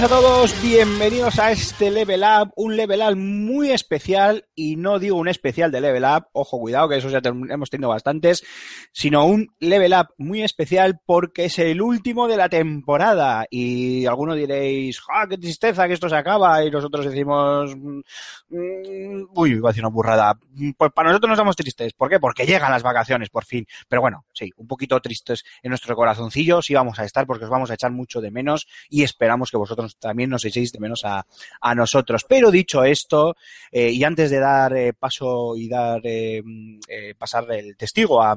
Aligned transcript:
Buenas 0.00 0.12
a 0.12 0.20
todos, 0.20 0.62
bienvenidos 0.62 1.40
a 1.40 1.50
este 1.50 1.90
Level 1.90 2.22
Up, 2.22 2.52
un 2.54 2.76
Level 2.76 3.00
Up 3.00 3.16
muy 3.16 3.72
especial, 3.72 4.46
y 4.54 4.76
no 4.76 5.00
digo 5.00 5.16
un 5.16 5.26
especial 5.26 5.72
de 5.72 5.80
Level 5.80 6.04
Up, 6.04 6.26
ojo, 6.32 6.60
cuidado, 6.60 6.88
que 6.88 6.98
eso 6.98 7.08
ya 7.08 7.20
hemos 7.24 7.68
tenido 7.68 7.88
bastantes, 7.88 8.44
sino 8.92 9.24
un 9.24 9.48
Level 9.58 9.92
Up 9.94 10.14
muy 10.16 10.42
especial 10.42 11.00
porque 11.04 11.46
es 11.46 11.58
el 11.58 11.82
último 11.82 12.28
de 12.28 12.36
la 12.36 12.48
temporada, 12.48 13.46
y 13.50 14.06
algunos 14.06 14.36
diréis, 14.36 15.00
¡ah, 15.12 15.26
qué 15.28 15.36
tristeza 15.36 15.88
que 15.88 15.94
esto 15.94 16.08
se 16.08 16.16
acaba! 16.16 16.64
Y 16.64 16.70
nosotros 16.70 17.06
decimos, 17.06 17.74
mm, 17.74 18.00
mm, 18.50 19.26
uy, 19.34 19.50
iba 19.52 19.70
a 19.70 19.72
decir 19.72 19.84
una 19.84 19.92
burrada, 19.92 20.38
pues 20.76 20.92
para 20.92 21.08
nosotros 21.08 21.30
nos 21.30 21.38
damos 21.38 21.56
tristes, 21.56 21.92
¿por 21.94 22.08
qué? 22.08 22.20
Porque 22.20 22.46
llegan 22.46 22.70
las 22.70 22.84
vacaciones, 22.84 23.30
por 23.30 23.44
fin, 23.44 23.66
pero 23.88 24.00
bueno, 24.00 24.24
sí, 24.32 24.52
un 24.58 24.68
poquito 24.68 25.00
tristes 25.00 25.44
en 25.60 25.70
nuestro 25.70 25.96
corazoncillo, 25.96 26.62
sí 26.62 26.74
vamos 26.74 27.00
a 27.00 27.04
estar 27.04 27.26
porque 27.26 27.46
os 27.46 27.50
vamos 27.50 27.72
a 27.72 27.74
echar 27.74 27.90
mucho 27.90 28.20
de 28.20 28.30
menos, 28.30 28.68
y 28.88 29.02
esperamos 29.02 29.50
que 29.50 29.56
vosotros 29.56 29.87
también 29.96 30.30
nos 30.30 30.44
echéis 30.44 30.72
de 30.72 30.80
menos 30.80 31.04
a, 31.04 31.24
a 31.60 31.74
nosotros. 31.74 32.24
Pero 32.28 32.50
dicho 32.50 32.84
esto, 32.84 33.36
eh, 33.70 33.90
y 33.90 34.04
antes 34.04 34.30
de 34.30 34.40
dar 34.40 34.76
eh, 34.76 34.92
paso 34.92 35.56
y 35.56 35.68
dar 35.68 36.00
eh, 36.04 36.42
mm, 36.44 36.80
pasar 37.18 37.50
el 37.52 37.76
testigo 37.76 38.22
a, 38.22 38.36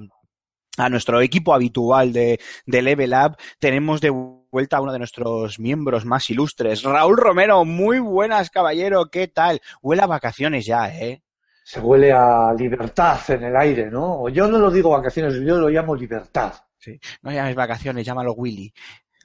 a 0.78 0.90
nuestro 0.90 1.22
equipo 1.22 1.54
habitual 1.54 2.14
de, 2.14 2.40
de 2.66 2.82
Level 2.82 3.14
Up, 3.14 3.38
tenemos 3.60 4.02
de 4.02 4.10
vuelta 4.10 4.78
a 4.78 4.82
uno 4.82 4.92
de 4.92 5.00
nuestros 5.00 5.60
miembros 5.60 6.06
más 6.06 6.30
ilustres, 6.30 6.84
Raúl 6.84 7.18
Romero. 7.18 7.66
Muy 7.66 8.00
buenas, 8.00 8.50
caballero, 8.50 9.10
¿qué 9.10 9.28
tal? 9.28 9.62
Huele 9.82 10.04
a 10.04 10.08
vacaciones 10.08 10.66
ya, 10.66 10.94
¿eh? 10.94 11.24
Se 11.64 11.80
huele 11.80 12.12
a 12.12 12.54
libertad 12.58 13.20
en 13.30 13.44
el 13.44 13.56
aire, 13.56 13.90
¿no? 13.90 14.28
Yo 14.30 14.48
no 14.48 14.58
lo 14.58 14.70
digo 14.72 14.90
vacaciones, 14.90 15.36
yo 15.36 15.58
lo 15.58 15.70
llamo 15.70 15.96
libertad. 15.96 16.54
No 17.22 17.32
llames 17.32 17.56
vacaciones, 17.56 18.06
llámalo 18.06 18.34
Willy. 18.34 18.74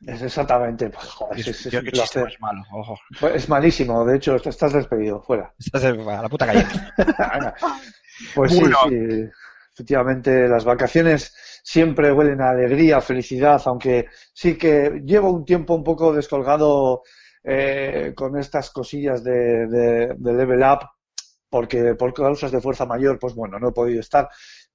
Es 0.04 0.20
exactamente, 0.22 0.90
pues, 0.90 1.06
joder, 1.06 1.38
es, 1.40 1.48
es 1.48 1.70
Yo, 1.72 1.78
un 1.78 1.84
qué 1.86 1.92
chiste 1.92 2.20
placer. 2.20 2.40
más 2.40 2.40
malo, 2.40 2.62
ojo. 2.72 2.98
Pues 3.18 3.34
es 3.36 3.48
malísimo, 3.48 4.04
de 4.04 4.16
hecho, 4.16 4.36
est- 4.36 4.46
estás 4.46 4.72
despedido, 4.72 5.22
fuera. 5.22 5.54
Estás 5.58 5.84
a 5.84 5.92
la 5.92 6.28
puta 6.28 6.46
calle. 6.46 6.66
Pues 8.34 8.52
sí, 8.52 8.60
Bueno. 8.60 8.78
sí, 8.88 9.30
efectivamente, 9.74 10.48
las 10.48 10.64
vacaciones 10.64 11.34
siempre 11.62 12.12
huelen 12.12 12.40
a 12.40 12.50
alegría, 12.50 13.00
felicidad, 13.02 13.60
aunque 13.66 14.06
sí 14.32 14.56
que 14.56 15.02
llevo 15.04 15.30
un 15.30 15.44
tiempo 15.44 15.74
un 15.74 15.84
poco 15.84 16.14
descolgado 16.14 17.02
eh, 17.44 18.12
con 18.16 18.38
estas 18.38 18.70
cosillas 18.70 19.22
de, 19.22 19.66
de, 19.66 20.14
de 20.16 20.32
level 20.32 20.62
up, 20.62 20.80
porque 21.50 21.94
por 21.94 22.14
causas 22.14 22.50
de 22.52 22.60
fuerza 22.60 22.86
mayor, 22.86 23.18
pues 23.18 23.34
bueno, 23.34 23.58
no 23.58 23.68
he 23.68 23.72
podido 23.72 24.00
estar. 24.00 24.28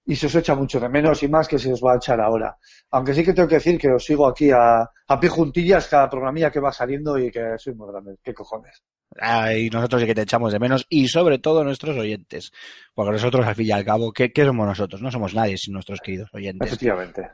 Y 0.05 0.15
se 0.15 0.27
os 0.27 0.35
echa 0.35 0.55
mucho 0.55 0.79
de 0.79 0.89
menos 0.89 1.21
y 1.23 1.27
más 1.27 1.47
que 1.47 1.59
se 1.59 1.71
os 1.71 1.81
va 1.81 1.93
a 1.93 1.97
echar 1.97 2.19
ahora. 2.19 2.57
Aunque 2.89 3.13
sí 3.13 3.23
que 3.23 3.33
tengo 3.33 3.47
que 3.47 3.55
decir 3.55 3.77
que 3.77 3.91
os 3.91 4.03
sigo 4.03 4.27
aquí 4.27 4.49
a, 4.51 4.81
a 4.81 5.19
pie 5.19 5.29
juntillas 5.29 5.87
cada 5.87 6.09
programilla 6.09 6.51
que 6.51 6.59
va 6.59 6.71
saliendo 6.71 7.17
y 7.17 7.29
que 7.29 7.53
soy 7.57 7.75
muy 7.75 7.91
grande. 7.91 8.15
¿Qué 8.23 8.33
cojones? 8.33 8.81
Ah, 9.19 9.53
y 9.53 9.69
nosotros 9.69 10.01
sí 10.01 10.07
que 10.07 10.15
te 10.15 10.21
echamos 10.21 10.53
de 10.53 10.59
menos, 10.59 10.85
y 10.89 11.07
sobre 11.07 11.39
todo 11.39 11.63
nuestros 11.63 11.97
oyentes. 11.97 12.51
Porque 12.93 13.11
nosotros, 13.11 13.45
al 13.45 13.55
fin 13.55 13.67
y 13.67 13.71
al 13.71 13.85
cabo, 13.85 14.11
¿qué, 14.11 14.31
qué 14.31 14.45
somos 14.45 14.65
nosotros? 14.65 15.01
No 15.01 15.11
somos 15.11 15.33
nadie 15.33 15.57
sin 15.57 15.73
nuestros 15.73 15.99
queridos 15.99 16.29
oyentes. 16.33 16.67
Efectivamente. 16.67 17.29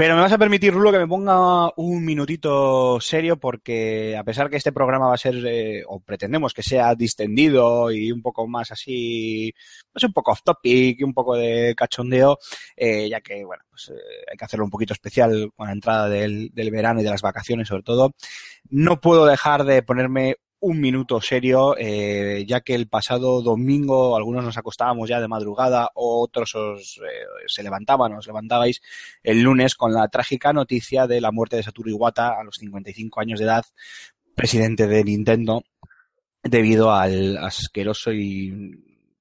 Pero 0.00 0.14
me 0.14 0.22
vas 0.22 0.32
a 0.32 0.38
permitir, 0.38 0.72
Rulo, 0.72 0.90
que 0.90 0.98
me 0.98 1.06
ponga 1.06 1.70
un 1.76 2.02
minutito 2.02 2.98
serio, 3.02 3.38
porque 3.38 4.16
a 4.16 4.24
pesar 4.24 4.48
que 4.48 4.56
este 4.56 4.72
programa 4.72 5.08
va 5.08 5.14
a 5.14 5.18
ser, 5.18 5.34
eh, 5.46 5.82
o 5.86 6.00
pretendemos 6.00 6.54
que 6.54 6.62
sea 6.62 6.94
distendido 6.94 7.90
y 7.92 8.10
un 8.10 8.22
poco 8.22 8.48
más 8.48 8.70
así, 8.72 9.52
pues 9.92 10.02
un 10.04 10.14
poco 10.14 10.32
off 10.32 10.40
topic 10.42 11.04
un 11.04 11.12
poco 11.12 11.36
de 11.36 11.74
cachondeo, 11.76 12.38
eh, 12.76 13.10
ya 13.10 13.20
que, 13.20 13.44
bueno, 13.44 13.62
pues 13.68 13.90
eh, 13.90 14.24
hay 14.30 14.38
que 14.38 14.44
hacerlo 14.46 14.64
un 14.64 14.70
poquito 14.70 14.94
especial 14.94 15.52
con 15.54 15.66
la 15.66 15.74
entrada 15.74 16.08
del 16.08 16.50
verano 16.72 17.02
y 17.02 17.04
de 17.04 17.10
las 17.10 17.20
vacaciones, 17.20 17.68
sobre 17.68 17.82
todo. 17.82 18.14
No 18.70 19.02
puedo 19.02 19.26
dejar 19.26 19.64
de 19.64 19.82
ponerme 19.82 20.36
un 20.60 20.80
minuto 20.80 21.20
serio, 21.20 21.74
eh, 21.78 22.44
ya 22.46 22.60
que 22.60 22.74
el 22.74 22.86
pasado 22.86 23.42
domingo 23.42 24.16
algunos 24.16 24.44
nos 24.44 24.58
acostábamos 24.58 25.08
ya 25.08 25.20
de 25.20 25.28
madrugada, 25.28 25.90
otros 25.94 26.54
os, 26.54 26.98
eh, 26.98 27.26
se 27.46 27.62
levantaban, 27.62 28.12
os 28.12 28.26
levantabais 28.26 28.82
el 29.22 29.40
lunes 29.42 29.74
con 29.74 29.92
la 29.92 30.08
trágica 30.08 30.52
noticia 30.52 31.06
de 31.06 31.20
la 31.20 31.32
muerte 31.32 31.56
de 31.56 31.62
Satoru 31.62 31.90
Iwata 31.90 32.38
a 32.38 32.44
los 32.44 32.56
55 32.56 33.20
años 33.20 33.38
de 33.38 33.46
edad, 33.46 33.64
presidente 34.34 34.86
de 34.86 35.02
Nintendo, 35.02 35.64
debido 36.42 36.92
al 36.92 37.38
asqueroso 37.38 38.12
y, 38.12 38.50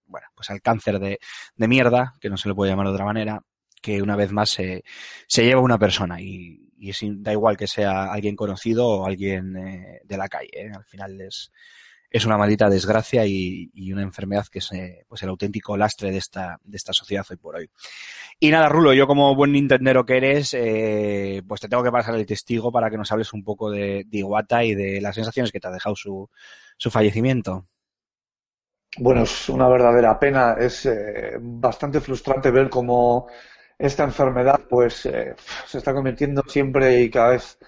bueno, 0.07 0.27
pues 0.35 0.49
al 0.49 0.61
cáncer 0.61 0.99
de, 0.99 1.19
de 1.55 1.67
mierda, 1.67 2.15
que 2.19 2.29
no 2.29 2.37
se 2.37 2.49
le 2.49 2.55
puede 2.55 2.71
llamar 2.71 2.87
de 2.87 2.93
otra 2.93 3.05
manera, 3.05 3.41
que 3.81 4.01
una 4.01 4.17
vez 4.17 4.31
más 4.31 4.49
se, 4.49 4.83
se 5.27 5.45
lleva 5.45 5.61
una 5.61 5.79
persona. 5.79 6.21
Y, 6.21 6.68
y 6.79 6.93
da 7.21 7.33
igual 7.33 7.57
que 7.57 7.67
sea 7.67 8.11
alguien 8.11 8.35
conocido 8.35 8.87
o 8.87 9.05
alguien 9.05 9.55
eh, 9.57 10.01
de 10.03 10.17
la 10.17 10.29
calle, 10.29 10.49
¿eh? 10.53 10.71
al 10.73 10.85
final 10.85 11.19
es, 11.19 11.51
es 12.09 12.25
una 12.25 12.37
maldita 12.37 12.69
desgracia 12.69 13.25
y, 13.25 13.69
una 13.91 14.01
enfermedad 14.01 14.45
que 14.49 14.59
es 14.59 14.71
eh, 14.71 15.05
pues 15.07 15.21
el 15.23 15.29
auténtico 15.29 15.75
lastre 15.75 16.11
de 16.11 16.17
esta, 16.17 16.59
de 16.63 16.77
esta 16.77 16.93
sociedad 16.93 17.25
hoy 17.29 17.35
por 17.35 17.57
hoy. 17.57 17.69
Y 18.39 18.49
nada, 18.49 18.69
Rulo, 18.69 18.93
yo 18.93 19.07
como 19.07 19.35
buen 19.35 19.51
nintendero 19.51 20.05
que 20.05 20.17
eres, 20.17 20.51
pues 21.45 21.61
te 21.61 21.67
tengo 21.67 21.83
que 21.83 21.91
pasar 21.91 22.15
el 22.15 22.25
testigo 22.25 22.71
para 22.71 22.89
que 22.89 22.97
nos 22.97 23.11
hables 23.11 23.33
un 23.33 23.43
poco 23.43 23.69
de, 23.69 24.05
de 24.07 24.17
Iwata 24.19 24.63
y 24.63 24.73
de 24.73 25.01
las 25.01 25.15
sensaciones 25.15 25.51
que 25.51 25.59
te 25.59 25.67
ha 25.67 25.71
dejado 25.71 25.95
su, 25.95 26.29
su 26.77 26.89
fallecimiento. 26.89 27.67
Bueno, 28.97 29.23
es 29.23 29.49
una 29.49 29.67
verdadera 29.67 30.17
pena. 30.17 30.55
Es 30.57 30.89
bastante 31.39 31.99
frustrante 31.99 32.49
ver 32.49 32.69
cómo 32.69 33.27
esta 33.79 34.05
enfermedad 34.05 34.61
pues 34.69 35.07
eh, 35.07 35.35
se 35.67 35.79
está 35.79 35.93
convirtiendo 35.95 36.43
siempre 36.47 37.01
y 37.01 37.11
cada 37.11 37.31
vez, 37.31 37.59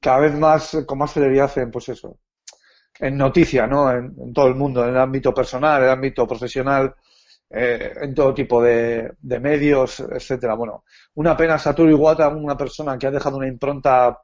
cada 0.00 0.20
vez 0.20 0.34
más 0.34 0.78
con 0.86 0.98
más 0.98 1.12
celeridad 1.12 1.56
en 1.58 1.70
pues 1.70 1.88
eso, 1.90 2.18
en 3.00 3.16
noticia, 3.16 3.66
¿no? 3.66 3.90
En, 3.92 4.32
todo 4.32 4.48
el 4.48 4.54
mundo, 4.54 4.84
en 4.84 4.90
el 4.90 4.98
ámbito 4.98 5.34
personal, 5.34 5.78
en 5.80 5.84
el 5.86 5.92
ámbito 5.94 6.26
profesional, 6.26 6.94
eh, 7.50 7.92
en 8.02 8.14
todo 8.14 8.34
tipo 8.34 8.62
de, 8.62 9.12
medios, 9.40 10.00
etcétera. 10.00 10.54
Bueno, 10.54 10.84
una 11.14 11.36
pena 11.36 11.58
Satoru 11.58 11.90
Iwata, 11.90 12.28
una 12.28 12.56
persona 12.56 12.98
que 12.98 13.06
ha 13.08 13.10
dejado 13.10 13.36
una 13.38 13.48
impronta 13.48 14.20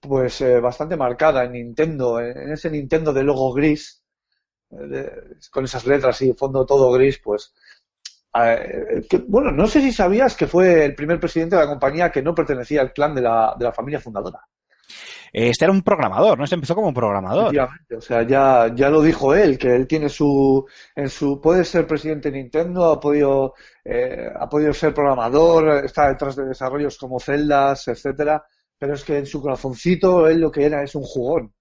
pues 0.00 0.40
eh, 0.40 0.60
bastante 0.60 0.96
marcada 0.96 1.44
en 1.44 1.52
Nintendo, 1.52 2.20
en, 2.20 2.52
ese 2.52 2.70
Nintendo 2.70 3.12
de 3.12 3.22
logo 3.24 3.52
gris 3.52 4.02
de- 4.70 5.36
con 5.50 5.64
esas 5.64 5.86
letras 5.86 6.22
y 6.22 6.32
fondo 6.34 6.66
todo 6.66 6.92
gris, 6.92 7.20
pues 7.22 7.54
eh, 8.34 9.06
que- 9.08 9.24
bueno, 9.26 9.50
no 9.50 9.66
sé 9.66 9.80
si 9.80 9.92
sabías 9.92 10.36
que 10.36 10.46
fue 10.46 10.84
el 10.84 10.94
primer 10.94 11.18
presidente 11.20 11.56
de 11.56 11.62
la 11.62 11.68
compañía 11.68 12.10
que 12.10 12.22
no 12.22 12.34
pertenecía 12.34 12.80
al 12.80 12.92
clan 12.92 13.14
de 13.14 13.22
la, 13.22 13.54
de 13.58 13.64
la 13.64 13.72
familia 13.72 14.00
fundadora. 14.00 14.40
Este 15.32 15.64
era 15.66 15.72
un 15.72 15.82
programador, 15.82 16.38
¿no? 16.38 16.44
Este 16.44 16.54
empezó 16.54 16.74
como 16.74 16.92
programador. 16.94 17.54
Efectivamente, 17.54 17.96
o 17.96 18.00
sea, 18.00 18.22
ya, 18.22 18.74
ya 18.74 18.88
lo 18.88 19.02
dijo 19.02 19.34
él, 19.34 19.58
que 19.58 19.74
él 19.76 19.86
tiene 19.86 20.08
su, 20.08 20.64
en 20.96 21.10
su, 21.10 21.40
puede 21.40 21.64
ser 21.64 21.86
presidente 21.86 22.30
de 22.30 22.38
Nintendo, 22.38 22.92
ha 22.92 22.98
podido, 23.00 23.54
eh, 23.84 24.26
ha 24.34 24.48
podido 24.48 24.72
ser 24.72 24.94
programador, 24.94 25.84
está 25.84 26.08
detrás 26.08 26.34
de 26.36 26.46
desarrollos 26.46 26.96
como 26.96 27.20
Zeldas, 27.20 27.88
etcétera, 27.88 28.42
pero 28.78 28.94
es 28.94 29.04
que 29.04 29.18
en 29.18 29.26
su 29.26 29.42
corazoncito 29.42 30.26
él 30.28 30.40
lo 30.40 30.50
que 30.50 30.64
era 30.64 30.82
es 30.82 30.94
un 30.94 31.02
jugón, 31.02 31.52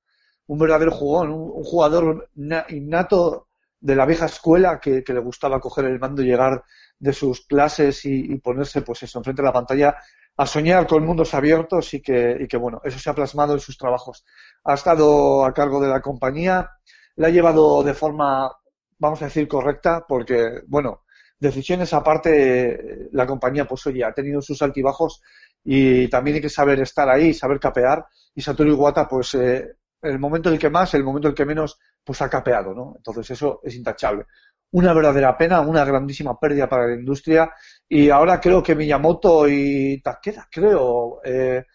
un 0.47 0.59
verdadero 0.59 0.91
jugón, 0.91 1.29
un, 1.31 1.51
un 1.53 1.63
jugador 1.63 2.29
na- 2.35 2.65
innato 2.69 3.46
de 3.79 3.95
la 3.95 4.05
vieja 4.05 4.25
escuela 4.25 4.79
que, 4.79 5.03
que 5.03 5.13
le 5.13 5.19
gustaba 5.19 5.59
coger 5.59 5.85
el 5.85 5.99
mando 5.99 6.21
y 6.21 6.25
llegar 6.25 6.63
de 6.99 7.13
sus 7.13 7.45
clases 7.45 8.05
y, 8.05 8.33
y 8.33 8.39
ponerse, 8.39 8.81
pues 8.81 9.03
eso, 9.03 9.19
enfrente 9.19 9.41
de 9.41 9.47
la 9.47 9.53
pantalla 9.53 9.95
a 10.37 10.45
soñar 10.45 10.85
con 10.87 11.05
mundos 11.05 11.33
abiertos 11.33 11.93
y 11.93 12.01
que, 12.01 12.37
y 12.39 12.47
que, 12.47 12.57
bueno, 12.57 12.79
eso 12.83 12.99
se 12.99 13.09
ha 13.09 13.15
plasmado 13.15 13.53
en 13.53 13.59
sus 13.59 13.77
trabajos. 13.77 14.23
Ha 14.63 14.75
estado 14.75 15.43
a 15.45 15.53
cargo 15.53 15.81
de 15.81 15.87
la 15.89 16.01
compañía, 16.01 16.69
la 17.15 17.27
ha 17.27 17.31
llevado 17.31 17.83
de 17.83 17.93
forma, 17.93 18.51
vamos 18.99 19.21
a 19.21 19.25
decir, 19.25 19.47
correcta, 19.47 20.05
porque, 20.07 20.61
bueno, 20.67 21.03
decisiones 21.39 21.93
aparte, 21.93 23.09
la 23.11 23.25
compañía, 23.25 23.65
pues 23.67 23.85
oye, 23.87 24.03
ha 24.03 24.13
tenido 24.13 24.41
sus 24.41 24.61
altibajos 24.61 25.21
y 25.63 26.07
también 26.09 26.35
hay 26.35 26.41
que 26.41 26.49
saber 26.49 26.79
estar 26.81 27.09
ahí, 27.09 27.33
saber 27.33 27.59
capear. 27.59 28.05
Y 28.35 28.41
Satoru 28.41 28.71
Iwata, 28.71 29.07
pues, 29.07 29.33
eh, 29.35 29.76
el 30.01 30.19
momento 30.19 30.49
en 30.49 30.55
el 30.55 30.59
que 30.59 30.69
más, 30.69 30.93
el 30.93 31.03
momento 31.03 31.27
en 31.27 31.31
el 31.31 31.35
que 31.35 31.45
menos, 31.45 31.79
pues 32.03 32.21
ha 32.21 32.29
capeado, 32.29 32.73
¿no? 32.73 32.93
Entonces 32.97 33.31
eso 33.31 33.59
es 33.63 33.75
intachable. 33.75 34.25
Una 34.71 34.93
verdadera 34.93 35.37
pena, 35.37 35.61
una 35.61 35.85
grandísima 35.85 36.39
pérdida 36.39 36.67
para 36.67 36.87
la 36.87 36.95
industria. 36.95 37.51
Y 37.87 38.09
ahora 38.09 38.39
creo 38.39 38.61
que 38.61 38.75
Miyamoto 38.75 39.47
y 39.47 40.01
Takeda, 40.01 40.47
creo, 40.51 41.21
eh, 41.23 41.65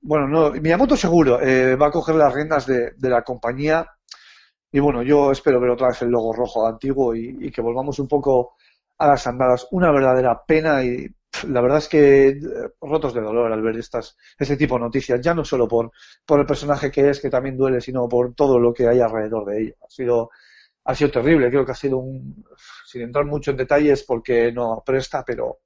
bueno, 0.00 0.28
no, 0.28 0.50
Miyamoto 0.52 0.96
seguro, 0.96 1.40
eh, 1.40 1.76
va 1.76 1.88
a 1.88 1.90
coger 1.90 2.16
las 2.16 2.32
riendas 2.32 2.66
de, 2.66 2.92
de 2.96 3.10
la 3.10 3.22
compañía. 3.22 3.86
Y 4.76 4.80
bueno, 4.80 5.02
yo 5.02 5.32
espero 5.32 5.60
ver 5.60 5.70
otra 5.70 5.88
vez 5.88 6.02
el 6.02 6.10
logo 6.10 6.32
rojo 6.32 6.66
antiguo 6.66 7.14
y, 7.14 7.50
que 7.50 7.62
volvamos 7.62 7.98
un 7.98 8.08
poco 8.08 8.56
a 8.98 9.06
las 9.06 9.26
andadas. 9.26 9.66
Una 9.70 9.90
verdadera 9.90 10.44
pena 10.44 10.84
y 10.84 11.08
la 11.44 11.60
verdad 11.60 11.78
es 11.78 11.88
que 11.88 12.28
eh, 12.28 12.38
rotos 12.80 13.14
de 13.14 13.20
dolor 13.20 13.52
al 13.52 13.62
ver 13.62 13.76
estas, 13.76 14.16
este 14.38 14.56
tipo 14.56 14.74
de 14.76 14.80
noticias, 14.82 15.20
ya 15.20 15.34
no 15.34 15.44
solo 15.44 15.68
por, 15.68 15.90
por 16.24 16.40
el 16.40 16.46
personaje 16.46 16.90
que 16.90 17.10
es, 17.10 17.20
que 17.20 17.30
también 17.30 17.56
duele, 17.56 17.80
sino 17.80 18.08
por 18.08 18.34
todo 18.34 18.58
lo 18.58 18.72
que 18.72 18.88
hay 18.88 19.00
alrededor 19.00 19.44
de 19.46 19.62
ello. 19.62 19.74
Ha 19.84 19.90
sido, 19.90 20.30
ha 20.84 20.94
sido 20.94 21.10
terrible, 21.10 21.50
creo 21.50 21.66
que 21.66 21.72
ha 21.72 21.76
sido 21.76 21.98
un, 21.98 22.44
sin 22.86 23.02
entrar 23.02 23.24
mucho 23.26 23.50
en 23.52 23.58
detalles 23.58 24.04
porque 24.04 24.52
no 24.52 24.82
presta, 24.86 25.24
pero 25.24 25.60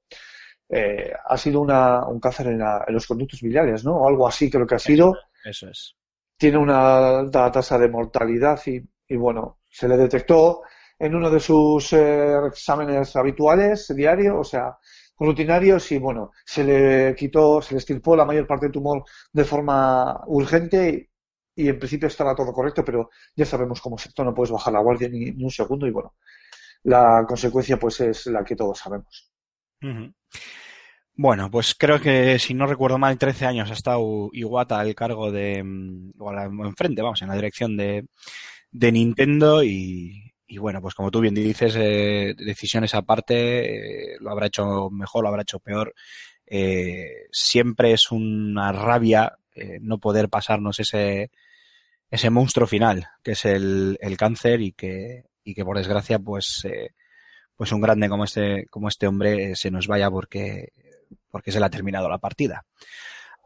eh, 0.69 1.11
ha 1.25 1.37
sido 1.37 1.61
una, 1.61 2.05
un 2.07 2.19
cáncer 2.19 2.47
en, 2.47 2.59
la- 2.59 2.85
en 2.87 2.93
los 2.95 3.07
conductos 3.07 3.41
biliares, 3.41 3.83
¿no? 3.85 3.97
O 3.97 4.07
algo 4.07 4.27
así 4.27 4.49
creo 4.51 4.67
que 4.67 4.75
ha 4.75 4.79
sido 4.79 5.13
Eso 5.43 5.67
es. 5.69 5.95
tiene 6.37 6.57
una 6.57 7.19
alta 7.19 7.51
tasa 7.51 7.77
de 7.77 7.87
mortalidad 7.89 8.59
y, 8.65 8.81
y, 9.07 9.15
bueno, 9.15 9.59
se 9.69 9.87
le 9.87 9.97
detectó 9.97 10.61
en 10.97 11.15
uno 11.15 11.29
de 11.29 11.39
sus 11.39 11.93
eh, 11.93 12.35
exámenes 12.47 13.15
habituales 13.15 13.93
diarios, 13.95 14.35
o 14.39 14.43
sea, 14.43 14.77
rutinarios 15.25 15.91
y 15.91 15.99
bueno, 15.99 16.31
se 16.43 16.63
le 16.63 17.15
quitó, 17.15 17.61
se 17.61 17.73
le 17.73 17.77
extirpó 17.77 18.15
la 18.15 18.25
mayor 18.25 18.47
parte 18.47 18.65
del 18.65 18.73
tumor 18.73 19.03
de 19.31 19.45
forma 19.45 20.21
urgente 20.27 21.11
y, 21.55 21.69
en 21.69 21.77
principio 21.77 22.07
estaba 22.07 22.35
todo 22.35 22.51
correcto, 22.51 22.83
pero 22.83 23.09
ya 23.35 23.45
sabemos 23.45 23.81
cómo 23.81 23.97
es 23.97 24.07
esto, 24.07 24.23
no 24.23 24.33
puedes 24.33 24.51
bajar 24.51 24.73
la 24.73 24.79
guardia 24.81 25.09
ni, 25.09 25.29
un 25.29 25.51
segundo 25.51 25.85
y 25.85 25.91
bueno, 25.91 26.15
la 26.83 27.23
consecuencia 27.27 27.77
pues 27.77 28.01
es 28.01 28.25
la 28.27 28.43
que 28.43 28.55
todos 28.55 28.79
sabemos. 28.79 29.31
Bueno, 31.13 31.51
pues 31.51 31.75
creo 31.75 31.99
que 31.99 32.39
si 32.39 32.55
no 32.55 32.65
recuerdo 32.65 32.97
mal, 32.97 33.17
13 33.17 33.45
años 33.45 33.69
ha 33.69 33.73
estado 33.73 34.29
Iwata 34.33 34.79
al 34.79 34.95
cargo 34.95 35.31
de, 35.31 35.61
mm, 35.63 36.13
o 36.19 36.65
enfrente, 36.65 37.01
vamos, 37.03 37.21
en 37.21 37.27
la 37.27 37.35
dirección 37.35 37.77
de, 37.77 38.07
de 38.71 38.91
Nintendo 38.91 39.63
y, 39.63 40.30
y 40.51 40.57
bueno, 40.57 40.81
pues 40.81 40.95
como 40.95 41.11
tú 41.11 41.21
bien 41.21 41.33
dices, 41.33 41.77
eh, 41.77 42.35
decisiones 42.37 42.93
aparte, 42.93 44.15
eh, 44.15 44.17
lo 44.19 44.31
habrá 44.31 44.47
hecho 44.47 44.89
mejor, 44.89 45.23
lo 45.23 45.29
habrá 45.29 45.43
hecho 45.43 45.59
peor. 45.59 45.95
Eh, 46.45 47.27
siempre 47.31 47.93
es 47.93 48.11
una 48.11 48.73
rabia 48.73 49.37
no 49.79 49.99
poder 49.99 50.27
pasarnos 50.27 50.79
ese, 50.79 51.31
ese 52.09 52.29
monstruo 52.29 52.67
final, 52.67 53.07
que 53.23 53.31
es 53.31 53.45
el, 53.45 53.97
el 54.01 54.17
cáncer 54.17 54.59
y 54.59 54.73
que, 54.73 55.23
y 55.43 55.53
que 55.53 55.63
por 55.63 55.77
desgracia, 55.77 56.19
pues, 56.19 56.67
pues 57.55 57.71
un 57.71 57.79
grande 57.79 58.09
como 58.09 58.25
este, 58.25 58.65
como 58.67 58.89
este 58.89 59.07
hombre 59.07 59.55
se 59.55 59.71
nos 59.71 59.87
vaya 59.87 60.09
porque, 60.09 60.73
porque 61.29 61.51
se 61.53 61.59
le 61.59 61.65
ha 61.67 61.69
terminado 61.69 62.09
la 62.09 62.17
partida. 62.17 62.65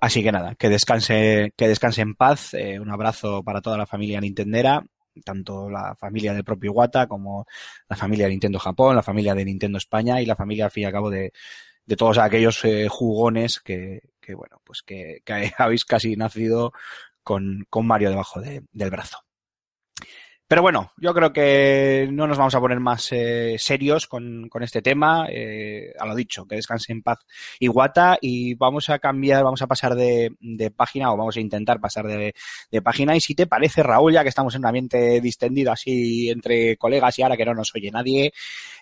Así 0.01 0.23
que 0.23 0.31
nada, 0.31 0.55
que 0.55 0.69
descanse, 0.69 1.53
que 1.55 1.67
descanse 1.67 2.01
en 2.01 2.15
paz. 2.15 2.53
un 2.53 2.89
abrazo 2.89 3.43
para 3.43 3.61
toda 3.61 3.77
la 3.77 3.85
familia 3.85 4.21
nintendera, 4.21 4.85
tanto 5.23 5.69
la 5.69 5.95
familia 5.95 6.33
del 6.33 6.43
propio 6.43 6.71
Iwata 6.71 7.07
como 7.07 7.45
la 7.89 7.95
familia 7.95 8.25
de 8.25 8.31
Nintendo 8.31 8.59
Japón, 8.59 8.95
la 8.95 9.03
familia 9.03 9.35
de 9.35 9.45
Nintendo 9.45 9.77
España 9.77 10.21
y 10.21 10.25
la 10.25 10.35
familia, 10.35 10.65
al 10.65 10.71
fin 10.71 10.83
y 10.83 10.85
al 10.87 10.91
cabo, 10.93 11.09
de, 11.09 11.31
de 11.85 11.95
todos 11.97 12.17
aquellos 12.19 12.63
eh, 12.65 12.87
jugones 12.89 13.59
que, 13.61 14.01
que, 14.21 14.35
bueno, 14.35 14.61
pues 14.65 14.83
que, 14.83 15.21
que 15.25 15.51
habéis 15.59 15.85
casi 15.85 16.15
nacido 16.17 16.73
con, 17.23 17.65
con 17.69 17.87
Mario 17.87 18.11
debajo 18.11 18.41
de- 18.41 18.63
del 18.73 18.91
brazo. 18.91 19.24
Pero 20.47 20.61
bueno, 20.61 20.91
yo 20.97 21.11
creo 21.15 21.33
que 21.33 22.07
no 22.11 22.27
nos 22.27 22.37
vamos 22.37 22.53
a 22.53 22.59
poner 22.59 22.79
más 22.79 23.07
eh, 23.11 23.55
serios 23.57 24.05
con, 24.05 24.47
con 24.47 24.61
este 24.61 24.83
tema. 24.83 25.25
Eh, 25.27 25.91
a 25.99 26.05
lo 26.05 26.13
dicho, 26.13 26.45
que 26.45 26.55
descanse 26.55 26.91
en 26.91 27.01
paz 27.01 27.17
Iwata 27.59 28.19
y 28.21 28.53
vamos 28.53 28.89
a 28.89 28.99
cambiar, 28.99 29.43
vamos 29.43 29.63
a 29.63 29.67
pasar 29.67 29.95
de, 29.95 30.35
de 30.39 30.69
página 30.69 31.11
o 31.11 31.17
vamos 31.17 31.35
a 31.37 31.39
intentar 31.39 31.79
pasar 31.79 32.05
de, 32.05 32.35
de 32.69 32.81
página. 32.83 33.15
Y 33.15 33.21
si 33.21 33.33
te 33.33 33.47
parece, 33.47 33.81
Raúl, 33.81 34.13
ya 34.13 34.21
que 34.21 34.29
estamos 34.29 34.53
en 34.53 34.59
un 34.59 34.67
ambiente 34.67 35.19
distendido 35.19 35.71
así 35.71 36.29
entre 36.29 36.77
colegas 36.77 37.17
y 37.17 37.23
ahora 37.23 37.37
que 37.37 37.45
no 37.45 37.55
nos 37.55 37.73
oye 37.73 37.89
nadie, 37.89 38.31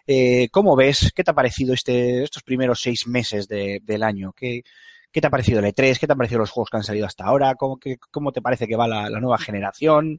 eh, 0.07 0.49
¿cómo 0.51 0.75
ves? 0.75 1.13
¿Qué 1.15 1.23
te 1.23 1.31
ha 1.31 1.35
parecido 1.35 1.73
este, 1.73 2.23
estos 2.23 2.43
primeros 2.43 2.81
seis 2.81 3.07
meses 3.07 3.47
de- 3.47 3.79
del 3.83 4.03
año? 4.03 4.33
¿Qué, 4.35 4.63
¿Qué 5.11 5.21
te 5.21 5.27
ha 5.27 5.29
parecido 5.29 5.59
el 5.59 5.65
E3? 5.65 5.99
¿Qué 5.99 6.07
te 6.07 6.13
han 6.13 6.17
parecido 6.17 6.39
los 6.39 6.51
juegos 6.51 6.69
que 6.71 6.77
han 6.77 6.83
salido 6.83 7.05
hasta 7.05 7.25
ahora? 7.25 7.55
¿Cómo, 7.55 7.77
que, 7.77 7.97
cómo 8.11 8.31
te 8.33 8.41
parece 8.41 8.67
que 8.67 8.75
va 8.75 8.87
la 8.87 9.09
nueva 9.21 9.37
generación? 9.37 10.17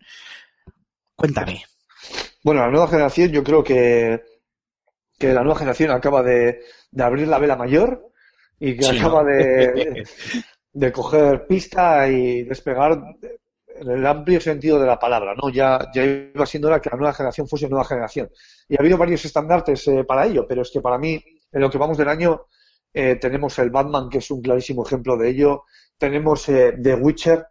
Cuéntame. 1.16 1.64
Bueno, 2.42 2.60
la 2.62 2.70
nueva 2.70 2.88
generación, 2.88 3.30
yo 3.30 3.42
creo 3.42 3.64
que, 3.64 4.22
que 5.18 5.32
la 5.32 5.42
nueva 5.42 5.58
generación 5.58 5.90
acaba 5.90 6.22
de, 6.22 6.60
de 6.90 7.04
abrir 7.04 7.28
la 7.28 7.38
vela 7.38 7.56
mayor 7.56 8.10
y 8.58 8.76
que 8.76 8.84
Sí, 8.84 8.98
acaba 8.98 9.22
¿no? 9.22 9.28
de, 9.30 10.04
de 10.72 10.92
coger 10.92 11.46
pista 11.46 12.08
y 12.08 12.44
despegar 12.44 12.98
en 13.66 13.90
el 13.90 14.06
amplio 14.06 14.40
sentido 14.40 14.78
de 14.78 14.86
la 14.86 14.98
palabra, 14.98 15.34
¿no? 15.34 15.50
Ya, 15.50 15.78
ya 15.94 16.04
iba 16.04 16.46
siendo 16.46 16.68
hora 16.68 16.80
que 16.80 16.90
la 16.90 16.96
nueva 16.96 17.12
generación 17.14 17.48
fuese 17.48 17.68
nueva 17.68 17.84
generación. 17.84 18.30
Y 18.68 18.76
ha 18.76 18.80
habido 18.80 18.96
varios 18.98 19.24
estandartes 19.24 19.86
eh, 19.88 20.04
para 20.04 20.26
ello, 20.26 20.46
pero 20.48 20.62
es 20.62 20.70
que 20.70 20.80
para 20.80 20.98
mí, 20.98 21.22
en 21.52 21.60
lo 21.60 21.70
que 21.70 21.78
vamos 21.78 21.98
del 21.98 22.08
año, 22.08 22.46
eh, 22.92 23.16
tenemos 23.16 23.58
el 23.58 23.70
Batman, 23.70 24.08
que 24.08 24.18
es 24.18 24.30
un 24.30 24.40
clarísimo 24.42 24.84
ejemplo 24.86 25.16
de 25.16 25.30
ello. 25.30 25.64
Tenemos 25.98 26.48
eh, 26.48 26.74
The 26.80 26.94
Witcher, 26.94 27.46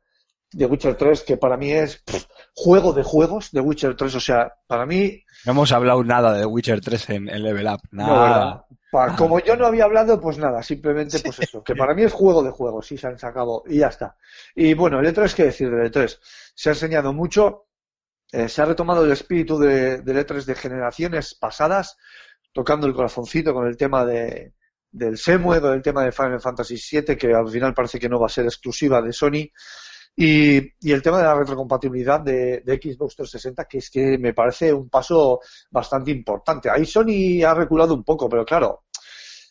The 0.57 0.65
Witcher 0.65 0.95
3, 0.95 1.21
que 1.23 1.37
para 1.37 1.57
mí 1.57 1.71
es 1.71 1.97
pff, 2.03 2.25
juego 2.55 2.93
de 2.93 3.03
juegos, 3.03 3.49
The 3.51 3.59
Witcher 3.61 3.95
3. 3.95 4.15
O 4.15 4.19
sea, 4.19 4.53
para 4.67 4.85
mí, 4.85 5.23
No 5.45 5.51
hemos 5.53 5.71
hablado 5.71 6.03
nada 6.03 6.33
de 6.37 6.45
Witcher 6.45 6.81
3 6.81 7.09
en, 7.11 7.29
en 7.29 7.43
Level 7.43 7.67
Up. 7.67 7.81
no, 7.91 8.07
Nada. 8.07 8.23
¿verdad? 8.29 8.61
Pa- 8.91 9.15
como 9.15 9.39
yo 9.39 9.55
no 9.55 9.65
había 9.65 9.85
hablado, 9.85 10.21
pues 10.21 10.37
nada, 10.37 10.61
simplemente 10.61 11.17
pues 11.19 11.39
eso, 11.39 11.63
que 11.63 11.75
para 11.75 11.95
mí 11.95 12.03
es 12.03 12.13
juego 12.13 12.43
de 12.43 12.51
juegos, 12.51 12.85
sí 12.85 12.95
se 12.95 13.07
han 13.07 13.17
sacado 13.17 13.63
y 13.65 13.79
ya 13.79 13.87
está. 13.87 14.15
Y 14.53 14.75
bueno, 14.75 14.99
el 14.99 15.07
E3, 15.07 15.33
¿qué 15.33 15.45
decir 15.45 15.71
del 15.71 15.91
E3? 15.91 16.19
Se 16.53 16.69
ha 16.69 16.73
enseñado 16.73 17.11
mucho, 17.11 17.65
eh, 18.31 18.47
se 18.47 18.61
ha 18.61 18.65
retomado 18.65 19.03
el 19.03 19.11
espíritu 19.11 19.57
de, 19.57 19.97
del 20.03 20.17
E3 20.27 20.45
de 20.45 20.53
generaciones 20.53 21.33
pasadas, 21.33 21.97
tocando 22.51 22.85
el 22.85 22.93
corazoncito 22.93 23.51
con 23.51 23.65
el 23.65 23.77
tema 23.77 24.05
de, 24.05 24.53
del 24.91 25.17
Semue, 25.17 25.59
con 25.59 25.73
el 25.73 25.81
tema 25.81 26.03
de 26.03 26.11
Final 26.11 26.39
Fantasy 26.39 26.75
VII, 26.75 27.17
que 27.17 27.33
al 27.33 27.49
final 27.49 27.73
parece 27.73 27.99
que 27.99 28.09
no 28.09 28.19
va 28.19 28.27
a 28.27 28.29
ser 28.29 28.45
exclusiva 28.45 29.01
de 29.01 29.11
Sony. 29.11 29.49
Y, 30.15 30.57
y 30.79 30.91
el 30.91 31.01
tema 31.01 31.17
de 31.17 31.23
la 31.23 31.35
retrocompatibilidad 31.35 32.19
de, 32.21 32.61
de 32.61 32.75
Xbox 32.77 33.15
360, 33.15 33.65
que 33.65 33.79
es 33.79 33.89
que 33.89 34.17
me 34.19 34.33
parece 34.33 34.71
un 34.71 34.89
paso 34.89 35.39
bastante 35.71 36.11
importante. 36.11 36.69
Ahí 36.69 36.85
Sony 36.85 37.43
ha 37.47 37.53
reculado 37.55 37.93
un 37.95 38.03
poco, 38.03 38.29
pero 38.29 38.45
claro, 38.45 38.83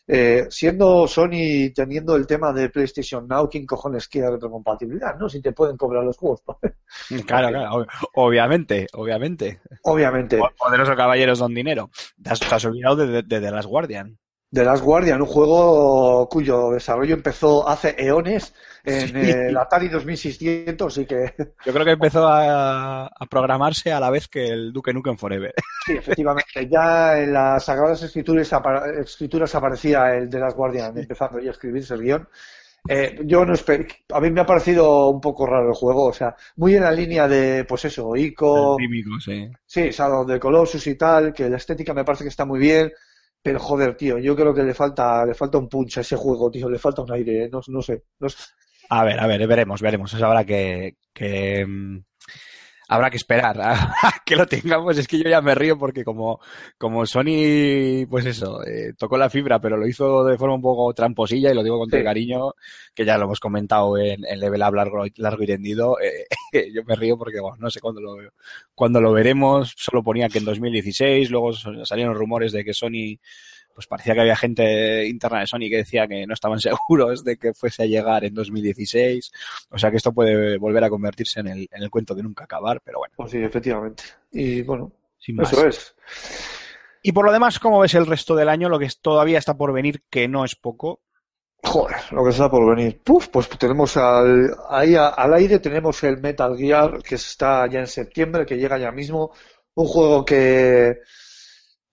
eh, 0.07 0.45
siendo 0.49 1.07
Sony 1.07 1.71
teniendo 1.75 2.15
el 2.15 2.27
tema 2.27 2.51
de 2.53 2.69
PlayStation 2.69 3.27
Now, 3.27 3.49
¿quién 3.49 3.65
cojones 3.65 4.07
quiere 4.07 4.31
retrocompatibilidad? 4.31 5.17
¿No? 5.17 5.27
Si 5.29 5.41
te 5.41 5.51
pueden 5.53 5.75
cobrar 5.77 6.03
los 6.03 6.17
juegos. 6.17 6.41
Claro, 7.25 7.49
claro, 7.49 7.71
ob- 7.71 7.87
obviamente, 8.15 8.87
obviamente. 8.93 9.59
Obviamente. 9.83 10.39
Poderosos 10.57 10.95
caballeros 10.95 11.39
don 11.39 11.53
dinero. 11.53 11.89
Te 12.21 12.29
has, 12.29 12.39
te 12.39 12.53
has 12.55 12.63
olvidado 12.65 12.95
de, 12.97 13.07
de, 13.07 13.21
de 13.23 13.41
The 13.41 13.51
Last 13.51 13.67
Guardian. 13.67 14.17
The 14.53 14.63
Last 14.63 14.83
Guardian, 14.83 15.21
un 15.21 15.27
juego 15.27 16.29
cuyo 16.29 16.69
desarrollo 16.71 17.15
empezó 17.15 17.67
hace 17.67 17.95
eones 17.97 18.53
en 18.83 19.07
Sí. 19.07 19.31
el 19.31 19.57
Atari 19.57 19.87
2600 19.89 20.97
y 20.99 21.05
que 21.05 21.33
Yo 21.65 21.73
creo 21.73 21.85
que 21.85 21.91
empezó 21.91 22.27
a, 22.27 23.05
a 23.07 23.25
programarse 23.29 23.91
a 23.91 23.99
la 23.99 24.09
vez 24.09 24.27
que 24.27 24.45
el 24.45 24.71
Duke 24.71 24.93
Nukem 24.93 25.17
Forever. 25.17 25.53
Sí, 25.85 25.93
efectivamente. 25.93 26.67
Ya 26.69 27.19
en 27.19 27.33
las 27.33 27.65
Sagradas 27.65 28.03
Escrituras, 28.03 28.53
apa- 28.53 28.83
escrituras 29.01 29.55
aparecía 29.55 30.15
el 30.15 30.29
de 30.29 30.39
las 30.39 30.53
Guardian 30.53 30.97
empezando 30.97 31.39
ya 31.39 31.49
a 31.49 31.53
escribirse 31.53 31.93
el 31.95 32.01
guion. 32.01 32.27
Eh, 32.87 33.21
yo 33.23 33.45
no 33.45 33.53
A 34.13 34.19
mí 34.19 34.29
me 34.29 34.41
ha 34.41 34.45
parecido 34.45 35.07
un 35.09 35.21
poco 35.21 35.47
raro 35.47 35.69
el 35.69 35.73
juego, 35.73 36.07
o 36.07 36.13
sea, 36.13 36.35
muy 36.57 36.75
en 36.75 36.83
la 36.83 36.91
línea 36.91 37.27
de, 37.29 37.63
pues 37.63 37.85
eso, 37.85 38.13
Ico, 38.15 38.75
típico, 38.77 39.19
sí. 39.21 39.49
sí, 39.65 39.89
Shadow 39.89 40.21
of 40.23 40.27
the 40.27 40.37
Colossus 40.39 40.85
y 40.87 40.95
tal, 40.95 41.31
que 41.33 41.49
la 41.49 41.55
estética 41.57 41.93
me 41.93 42.03
parece 42.03 42.25
que 42.25 42.29
está 42.29 42.43
muy 42.43 42.59
bien, 42.59 42.91
pero 43.43 43.59
joder, 43.59 43.95
tío, 43.97 44.17
yo 44.19 44.35
creo 44.35 44.53
que 44.53 44.63
le 44.63 44.73
falta, 44.73 45.25
le 45.25 45.35
falta 45.35 45.57
un 45.59 45.69
punch 45.69 45.97
a 45.99 46.01
ese 46.01 46.15
juego, 46.15 46.49
tío, 46.49 46.69
le 46.69 46.79
falta 46.79 47.03
un 47.03 47.11
aire, 47.11 47.49
no, 47.49 47.61
no 47.67 47.81
sé, 47.81 48.03
no. 48.19 48.27
A 48.89 49.03
ver, 49.03 49.19
a 49.19 49.27
ver, 49.27 49.47
veremos, 49.47 49.81
veremos. 49.81 50.13
Eso 50.13 50.25
habrá 50.25 50.45
que, 50.45 50.97
que 51.13 51.65
mm, 51.65 51.99
habrá 52.87 53.09
que 53.09 53.17
esperar 53.17 53.59
a, 53.61 53.93
que 54.25 54.35
lo 54.35 54.45
tengamos. 54.47 54.97
Es 54.97 55.07
que 55.07 55.17
yo 55.17 55.29
ya 55.29 55.41
me 55.41 55.55
río 55.55 55.77
porque 55.77 56.03
como, 56.03 56.39
como 56.77 57.05
Sony, 57.05 58.05
pues 58.09 58.25
eso, 58.25 58.63
eh, 58.65 58.93
tocó 58.97 59.17
la 59.17 59.29
fibra, 59.29 59.59
pero 59.59 59.77
lo 59.77 59.87
hizo 59.87 60.23
de 60.25 60.37
forma 60.37 60.55
un 60.55 60.61
poco 60.61 60.93
tramposilla 60.93 61.51
y 61.51 61.55
lo 61.55 61.63
digo 61.63 61.79
con 61.79 61.89
todo 61.89 61.99
Sí. 61.99 62.05
cariño, 62.05 62.53
que 62.93 63.05
ya 63.05 63.17
lo 63.17 63.25
hemos 63.25 63.39
comentado 63.39 63.97
en, 63.97 64.25
en 64.25 64.39
Level 64.39 64.61
Up 64.61 64.73
largo, 64.73 65.05
largo 65.17 65.43
y 65.43 65.47
tendido. 65.47 65.97
eh, 66.01 66.25
yo 66.73 66.83
me 66.85 66.95
río 66.95 67.17
porque, 67.17 67.39
bueno, 67.39 67.57
no 67.59 67.69
sé 67.69 67.79
cuándo 67.79 68.01
lo, 68.01 68.15
cuándo 68.75 69.01
lo 69.01 69.11
veremos. 69.13 69.73
Solo 69.77 70.03
ponía 70.03 70.29
que 70.29 70.39
en 70.39 70.45
2016, 70.45 71.29
luego 71.31 71.53
salieron 71.53 72.15
rumores 72.15 72.51
de 72.51 72.63
que 72.63 72.73
Sony 72.73 73.17
pues 73.73 73.87
parecía 73.87 74.13
que 74.13 74.21
había 74.21 74.35
gente 74.35 75.05
interna 75.07 75.39
de 75.41 75.47
Sony 75.47 75.69
que 75.69 75.77
decía 75.77 76.07
que 76.07 76.25
no 76.27 76.33
estaban 76.33 76.59
seguros 76.87 77.23
de 77.23 77.37
que 77.37 77.53
fuese 77.53 77.83
a 77.83 77.85
llegar 77.85 78.23
en 78.23 78.33
2016. 78.33 79.31
O 79.71 79.77
sea 79.77 79.91
que 79.91 79.97
esto 79.97 80.11
puede 80.13 80.57
volver 80.57 80.83
a 80.83 80.89
convertirse 80.89 81.39
en 81.39 81.47
el, 81.47 81.67
en 81.71 81.83
el 81.83 81.89
cuento 81.89 82.15
de 82.15 82.23
nunca 82.23 82.43
acabar, 82.43 82.81
pero 82.83 82.99
bueno, 82.99 83.13
Pues 83.17 83.31
sí, 83.31 83.37
efectivamente. 83.43 84.03
Y 84.31 84.61
bueno, 84.61 84.91
sin 85.17 85.35
más. 85.37 85.51
eso 85.51 85.67
es. 85.67 85.95
Y 87.01 87.11
por 87.11 87.25
lo 87.25 87.31
demás, 87.33 87.59
¿cómo 87.59 87.79
ves 87.79 87.93
el 87.95 88.05
resto 88.05 88.35
del 88.35 88.47
año? 88.49 88.69
Lo 88.69 88.79
que 88.79 88.85
es- 88.85 88.99
todavía 89.01 89.37
está 89.39 89.55
por 89.57 89.73
venir, 89.73 90.03
que 90.09 90.27
no 90.27 90.45
es 90.45 90.55
poco. 90.55 91.01
Joder, 91.65 91.97
lo 92.11 92.23
que 92.23 92.29
está 92.31 92.49
por 92.49 92.75
venir. 92.75 93.01
Puf, 93.03 93.27
pues 93.29 93.47
tenemos 93.49 93.95
al, 93.97 94.53
ahí 94.69 94.95
a- 94.95 95.07
al 95.09 95.33
aire 95.33 95.59
tenemos 95.59 96.01
el 96.03 96.17
Metal 96.19 96.57
Gear 96.57 97.01
que 97.03 97.15
está 97.15 97.67
ya 97.67 97.79
en 97.79 97.87
septiembre, 97.87 98.45
que 98.45 98.57
llega 98.57 98.77
ya 98.77 98.91
mismo. 98.91 99.31
Un 99.75 99.85
juego 99.87 100.23
que, 100.25 100.99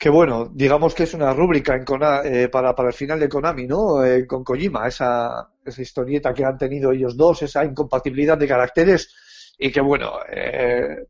que 0.00 0.09
bueno, 0.09 0.50
digamos 0.54 0.95
que 0.95 1.02
es 1.04 1.14
una 1.14 1.35
rúbrica 1.35 1.75
en 1.76 1.85
Kona- 1.85 2.23
eh, 2.25 2.49
para, 2.49 2.75
para 2.75 2.88
el 2.88 2.95
final 2.95 3.21
de 3.21 3.28
Konami, 3.28 3.66
¿no? 3.66 4.02
Eh, 4.04 4.26
con 4.26 4.42
Kojima, 4.45 4.88
esa, 4.88 5.50
esa 5.64 5.83
historieta 5.83 6.33
que 6.35 6.45
han 6.45 6.57
tenido 6.59 6.90
ellos 6.92 7.16
dos, 7.16 7.42
esa 7.42 7.64
incompatibilidad 7.64 8.38
de 8.38 8.49
caracteres 8.49 9.14
y 9.59 9.71
que 9.71 9.80
bueno, 9.83 10.12
eh, 10.33 11.07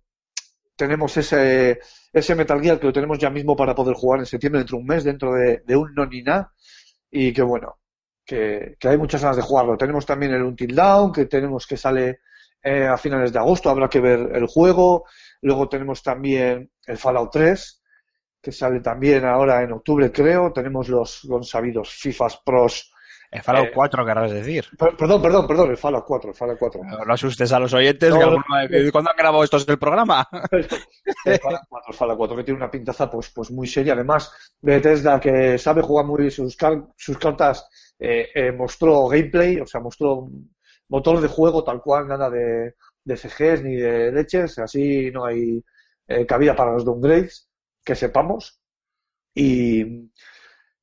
tenemos 0.77 1.17
ese, 1.17 1.81
ese 2.13 2.35
Metal 2.37 2.61
Gear 2.63 2.81
que 2.81 2.87
lo 2.89 2.93
tenemos 2.93 3.19
ya 3.19 3.31
mismo 3.31 3.57
para 3.57 3.75
poder 3.75 3.95
jugar 3.97 4.21
en 4.21 4.27
septiembre, 4.27 4.61
dentro 4.61 4.79
de 4.79 4.83
un 4.83 4.89
mes, 4.89 5.05
dentro 5.05 5.33
de, 5.35 5.77
un 5.77 5.95
no 5.95 6.07
ni 6.07 6.23
na, 6.23 6.53
y 7.11 7.33
que 7.33 7.43
bueno, 7.43 7.79
que, 8.25 8.77
que 8.79 8.89
hay 8.89 8.99
muchas 8.99 9.23
ganas 9.23 9.37
de 9.37 9.43
jugarlo. 9.43 9.77
Tenemos 9.77 10.07
también 10.07 10.33
el 10.33 10.43
Until 10.43 10.75
Dawn, 10.75 11.13
que 11.13 11.27
tenemos 11.27 11.67
que 11.67 11.77
sale 11.77 12.21
eh, 12.63 12.87
a 12.87 12.97
finales 12.97 13.33
de 13.33 13.39
agosto, 13.39 13.71
habrá 13.71 13.89
que 13.89 14.01
ver 14.01 14.31
el 14.35 14.47
juego. 14.47 15.05
Luego 15.43 15.69
tenemos 15.69 16.03
también 16.03 16.71
el 16.87 16.99
Fallout 16.99 17.31
3, 17.33 17.80
que 18.43 18.53
sale 18.53 18.81
también 18.81 19.25
ahora 19.25 19.63
en 19.63 19.73
octubre, 19.73 20.11
creo. 20.13 20.53
Tenemos 20.53 20.89
los, 20.89 21.25
los 21.25 21.49
sabidos 21.49 21.91
FIFAs 21.91 22.41
Pros. 22.45 22.93
El 23.33 23.43
Fallout 23.43 23.69
Eh, 23.69 23.73
4, 23.73 24.05
querrás 24.05 24.33
decir. 24.33 24.65
Per- 24.77 24.97
Perdón, 24.97 25.23
perdón, 25.23 25.47
perdón, 25.47 25.71
el 25.71 25.77
Fallout 25.77 26.05
4, 26.05 26.31
el 26.31 26.37
Fallout 26.37 26.59
4. 26.59 26.81
No, 26.85 27.05
no 27.05 27.15
asustes 27.15 27.53
a 27.53 27.61
los 27.61 27.73
oyentes, 27.73 28.11
No, 28.11 28.17
que 28.17 28.21
no. 28.23 28.27
alguno 28.29 28.45
va 28.53 28.59
a 28.61 28.67
decir, 28.67 28.91
¿cuándo 28.91 29.11
han 29.11 29.17
grabado 29.17 29.45
estos 29.45 29.65
del 29.67 29.79
programa? 29.79 30.27
El 30.53 31.39
Fallout 31.39 31.63
4, 31.69 31.91
el 31.91 31.95
Fallout 31.95 32.19
4, 32.19 32.37
que 32.39 32.45
tiene 32.45 32.57
una 32.59 32.71
pintaza 32.71 33.09
pues, 33.11 33.31
pues 33.31 33.51
muy 33.53 33.67
seria. 33.69 33.93
Además, 33.93 34.33
Bethesda, 34.61 35.21
que 35.21 35.59
sabe 35.59 35.83
jugar 35.83 36.07
muy 36.07 36.19
bien 36.23 36.31
sus, 36.33 36.57
car- 36.57 36.83
sus 36.97 37.19
cartas, 37.19 37.69
eh, 37.99 38.29
eh, 38.35 38.51
mostró 38.53 39.07
gameplay, 39.07 39.61
o 39.61 39.67
sea, 39.67 39.81
mostró 39.81 40.15
un 40.17 40.53
motor 40.89 41.21
de 41.21 41.29
juego 41.29 41.63
tal 41.63 41.81
cual, 41.83 42.09
nada 42.09 42.29
de, 42.31 42.75
de 43.05 43.17
CGs 43.17 43.63
ni 43.63 43.77
de 43.77 44.11
leches, 44.11 44.59
así 44.59 45.11
no 45.13 45.25
hay 45.27 45.63
eh, 46.09 46.27
cabida 46.27 46.57
para 46.57 46.73
los 46.73 46.85
downgrades, 46.85 47.49
que 47.85 47.95
sepamos. 47.95 48.61
Y, 49.35 50.11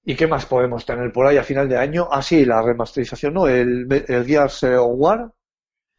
¿y 0.04 0.16
qué 0.16 0.28
más 0.28 0.46
podemos 0.46 0.86
tener 0.86 1.12
por 1.12 1.28
ahí 1.28 1.38
a 1.38 1.44
final 1.44 1.68
de 1.70 1.78
año? 1.78 2.08
Ah, 2.12 2.22
sí, 2.22 2.46
la 2.46 2.62
remasterización, 2.62 3.34
¿no? 3.34 3.48
El, 3.48 3.88
el 4.08 4.26
Gears 4.26 4.64
of 4.64 4.92
War. 4.96 5.32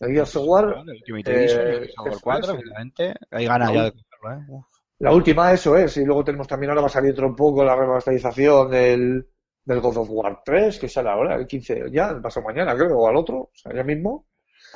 El 0.00 0.12
Gears 0.12 0.36
of 0.36 0.44
War. 0.46 0.64
El 0.86 0.90
Ultimate 0.90 1.34
Edition, 1.34 1.60
Eh, 1.66 1.76
el 1.76 1.90
Fallout 1.94 2.12
eso 2.14 2.20
4, 2.22 2.40
es. 2.52 2.58
efectivamente. 2.58 3.14
Hay 3.30 3.46
ganas 3.46 3.72
ya 3.72 3.82
de 3.84 3.92
cogerlo, 3.92 4.32
¿eh? 4.40 4.44
Uf. 4.48 4.64
La 5.00 5.12
última, 5.12 5.52
eso 5.52 5.76
es, 5.76 5.96
y 5.98 6.04
luego 6.04 6.24
tenemos 6.24 6.48
también, 6.48 6.70
ahora 6.70 6.80
va 6.82 6.86
a 6.88 6.90
salir 6.90 7.22
un 7.24 7.36
poco 7.36 7.62
la 7.64 7.76
remasterización 7.76 8.68
del, 8.70 9.28
del 9.64 9.80
God 9.80 9.96
of 9.98 10.08
War 10.10 10.42
3, 10.44 10.76
que 10.78 10.88
sale 10.88 11.08
ahora, 11.08 11.36
el 11.36 11.46
15, 11.46 11.84
ya, 11.92 12.08
el 12.08 12.20
paso 12.20 12.42
mañana, 12.42 12.74
creo, 12.74 12.98
o 12.98 13.08
al 13.08 13.14
otro, 13.16 13.36
o 13.38 13.50
sea, 13.54 13.72
ya 13.72 13.84
mismo. 13.84 14.26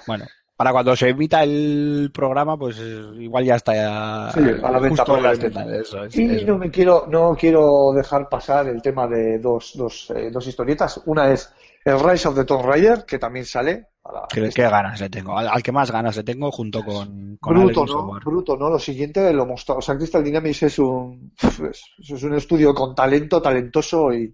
Bueno, 0.06 0.26
para 0.62 0.72
cuando 0.74 0.94
se 0.94 1.08
emita 1.08 1.42
el 1.42 2.12
programa, 2.14 2.56
pues 2.56 2.78
igual 3.18 3.44
ya 3.44 3.56
está 3.56 3.74
ya 3.74 4.30
Sí, 4.32 4.40
a 4.62 4.70
la 4.70 4.78
venta 4.78 5.04
en 5.08 5.22
las 5.24 5.38
es, 5.40 6.16
Y 6.16 6.36
eso. 6.36 6.46
no 6.46 6.56
me 6.58 6.70
quiero, 6.70 7.06
no 7.08 7.34
quiero 7.36 7.92
dejar 7.92 8.28
pasar 8.28 8.68
el 8.68 8.80
tema 8.80 9.08
de 9.08 9.40
dos, 9.40 9.72
dos, 9.74 10.12
eh, 10.14 10.30
dos 10.30 10.46
historietas. 10.46 11.00
Una 11.06 11.32
es 11.32 11.52
el 11.84 11.98
Rise 11.98 12.28
of 12.28 12.36
the 12.36 12.44
Tomb 12.44 12.64
Raider, 12.64 13.04
que 13.04 13.18
también 13.18 13.44
sale. 13.44 13.88
Para 14.00 14.20
¿Qué, 14.32 14.48
qué 14.50 14.62
ganas 14.62 15.00
le 15.00 15.10
tengo? 15.10 15.36
Al, 15.36 15.48
al 15.48 15.62
que 15.64 15.72
más 15.72 15.90
ganas 15.90 16.16
le 16.16 16.22
tengo 16.22 16.48
junto 16.52 16.84
con, 16.84 17.36
con 17.38 17.54
Bruto, 17.54 17.80
Alex 17.80 17.92
¿no? 17.92 17.98
Software. 18.00 18.22
Bruto, 18.24 18.56
¿no? 18.56 18.70
Lo 18.70 18.78
siguiente 18.78 19.32
lo 19.32 19.46
mostró. 19.46 19.78
O 19.78 19.82
sea, 19.82 19.96
Crystal 19.96 20.22
Dynamics 20.22 20.62
es 20.62 20.78
un, 20.78 21.32
es, 21.42 21.82
es 22.08 22.22
un 22.22 22.34
estudio 22.34 22.72
con 22.72 22.94
talento, 22.94 23.42
talentoso 23.42 24.12
y, 24.14 24.32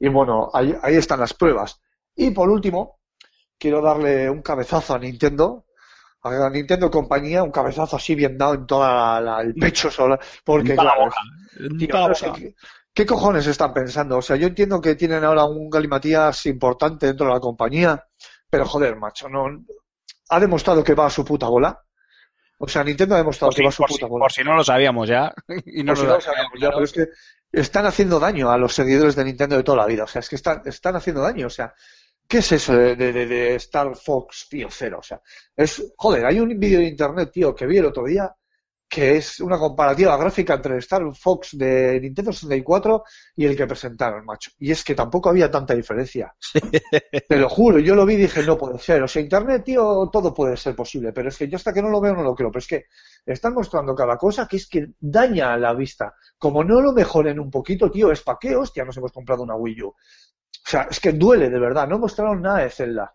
y 0.00 0.08
bueno, 0.08 0.50
ahí, 0.52 0.74
ahí 0.82 0.96
están 0.96 1.20
las 1.20 1.34
pruebas. 1.34 1.80
Y 2.16 2.32
por 2.32 2.50
último, 2.50 2.98
quiero 3.56 3.80
darle 3.80 4.28
un 4.28 4.42
cabezazo 4.42 4.94
a 4.94 4.98
Nintendo, 4.98 5.66
a 6.28 6.50
Nintendo 6.50 6.90
compañía, 6.90 7.42
un 7.42 7.50
cabezazo 7.50 7.96
así 7.96 8.14
bien 8.14 8.36
dado 8.38 8.54
en 8.54 8.66
toda 8.66 9.20
la- 9.20 9.40
el 9.40 9.54
pecho 9.54 9.90
sola, 9.90 10.18
porque 10.44 10.74
claro, 10.74 11.10
Tío, 11.78 12.08
no 12.08 12.14
sé. 12.14 12.32
¿qué, 12.34 12.54
qué 12.94 13.06
cojones 13.06 13.46
están 13.46 13.72
pensando? 13.74 14.18
O 14.18 14.22
sea, 14.22 14.36
yo 14.36 14.46
entiendo 14.46 14.80
que 14.80 14.94
tienen 14.94 15.24
ahora 15.24 15.44
un 15.44 15.68
galimatías 15.70 16.46
importante 16.46 17.06
dentro 17.06 17.26
de 17.26 17.32
la 17.34 17.40
compañía, 17.40 18.04
pero 18.50 18.64
joder, 18.64 18.96
macho, 18.96 19.28
no 19.28 19.46
ha 20.30 20.40
demostrado 20.40 20.84
que 20.84 20.94
va 20.94 21.06
a 21.06 21.10
su 21.10 21.24
puta 21.24 21.48
bola. 21.48 21.82
O 22.60 22.66
sea, 22.68 22.82
Nintendo 22.84 23.14
ha 23.14 23.18
demostrado 23.18 23.50
Por 23.50 23.54
que 23.56 23.60
si, 23.60 23.64
va 23.64 23.68
a 23.68 23.72
su 23.72 23.82
por 23.82 23.88
si- 23.90 23.94
puta 23.96 24.06
bola. 24.06 24.22
por 24.24 24.32
si 24.32 24.42
no 24.44 24.54
lo 24.54 24.64
sabíamos 24.64 25.08
ya. 25.08 25.32
Y 25.66 25.82
no 25.84 25.92
Por 25.92 25.96
si 25.98 26.02
lo 26.04 26.08
no 26.10 26.14
lo 26.16 26.20
sabíamos 26.20 26.52
ya, 26.60 26.70
pero 26.70 26.84
es 26.84 26.92
que 26.92 27.06
están 27.52 27.86
haciendo 27.86 28.18
daño 28.20 28.50
a 28.50 28.58
los 28.58 28.74
seguidores 28.74 29.16
de 29.16 29.24
Nintendo 29.24 29.56
de 29.56 29.62
toda 29.62 29.78
la 29.78 29.86
vida. 29.86 30.04
O 30.04 30.06
sea, 30.08 30.20
es 30.20 30.28
que 30.28 30.36
están, 30.36 30.62
están 30.66 30.96
haciendo 30.96 31.22
daño. 31.22 31.46
O 31.46 31.50
sea, 31.50 31.72
¿qué 32.28 32.38
es 32.38 32.52
eso 32.52 32.76
de, 32.76 32.96
de, 32.96 33.12
de- 33.26 33.54
Star 33.56 33.96
Fox, 33.96 34.46
tío, 34.50 34.68
cero? 34.70 34.98
O 35.00 35.02
sea, 35.02 35.20
es, 35.56 35.92
joder, 35.96 36.26
hay 36.26 36.40
un 36.40 36.48
vídeo 36.58 36.78
de 36.80 36.86
internet, 36.88 37.30
tío, 37.32 37.54
que 37.54 37.66
vi 37.66 37.78
el 37.78 37.86
otro 37.86 38.04
día, 38.04 38.32
que 38.88 39.16
es 39.18 39.40
una 39.40 39.58
comparativa 39.58 40.16
gráfica 40.16 40.54
entre 40.54 40.72
el 40.74 40.78
Star 40.80 41.02
Fox 41.14 41.56
de 41.58 42.00
Nintendo 42.00 42.32
64 42.32 43.04
y 43.36 43.44
el 43.46 43.56
que 43.56 43.66
presentaron, 43.66 44.24
macho. 44.24 44.50
Y 44.58 44.70
es 44.70 44.82
que 44.84 44.94
tampoco 44.94 45.28
había 45.30 45.50
tanta 45.50 45.74
diferencia. 45.74 46.34
Te 47.28 47.36
lo 47.36 47.48
juro, 47.48 47.78
yo 47.78 47.94
lo 47.94 48.06
vi 48.06 48.14
y 48.14 48.16
dije, 48.18 48.42
no 48.42 48.56
puede 48.56 48.78
ser. 48.78 49.02
O 49.02 49.08
sea, 49.08 49.22
internet, 49.22 49.62
tío, 49.64 50.08
todo 50.12 50.32
puede 50.34 50.56
ser 50.56 50.74
posible, 50.74 51.12
pero 51.12 51.28
es 51.28 51.36
que 51.36 51.48
yo 51.48 51.56
hasta 51.56 51.72
que 51.72 51.82
no 51.82 51.90
lo 51.90 52.00
veo 52.00 52.14
no 52.14 52.22
lo 52.22 52.34
creo. 52.34 52.50
Pero 52.50 52.60
es 52.60 52.66
que 52.66 52.84
están 53.26 53.54
mostrando 53.54 53.94
cada 53.94 54.16
cosa 54.16 54.46
que 54.48 54.56
es 54.56 54.68
que 54.68 54.86
daña 54.98 55.52
a 55.52 55.58
la 55.58 55.74
vista. 55.74 56.14
Como 56.38 56.64
no 56.64 56.80
lo 56.80 56.92
mejoren 56.92 57.38
un 57.38 57.50
poquito, 57.50 57.90
tío, 57.90 58.10
es 58.10 58.22
pa' 58.22 58.38
qué 58.40 58.56
hostia 58.56 58.84
nos 58.84 58.96
hemos 58.96 59.12
comprado 59.12 59.42
una 59.42 59.54
Wii 59.56 59.82
U. 59.82 59.94
O 60.68 60.70
sea, 60.70 60.86
es 60.90 61.00
que 61.00 61.12
duele 61.12 61.48
de 61.48 61.58
verdad, 61.58 61.88
no 61.88 61.98
mostraron 61.98 62.42
nada 62.42 62.58
de 62.58 62.68
Zelda. 62.68 63.14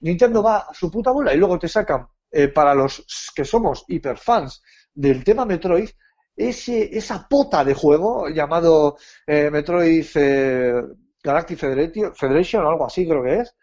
Nintendo 0.00 0.42
va 0.42 0.56
a 0.68 0.74
su 0.74 0.90
puta 0.90 1.12
bola 1.12 1.32
y 1.32 1.36
luego 1.36 1.56
te 1.56 1.68
sacan, 1.68 2.08
eh, 2.28 2.48
para 2.48 2.74
los 2.74 3.06
que 3.36 3.44
somos 3.44 3.84
hiperfans 3.86 4.60
del 4.92 5.22
tema 5.22 5.44
Metroid, 5.44 5.88
ese, 6.34 6.96
esa 6.98 7.28
pota 7.28 7.64
de 7.64 7.74
juego 7.74 8.28
llamado 8.30 8.96
eh, 9.24 9.48
Metroid 9.48 10.06
eh, 10.16 10.82
Galactic 11.22 11.58
Federation, 11.58 12.64
o 12.64 12.70
algo 12.70 12.86
así 12.86 13.06
creo 13.06 13.22
que 13.22 13.36
es, 13.36 13.54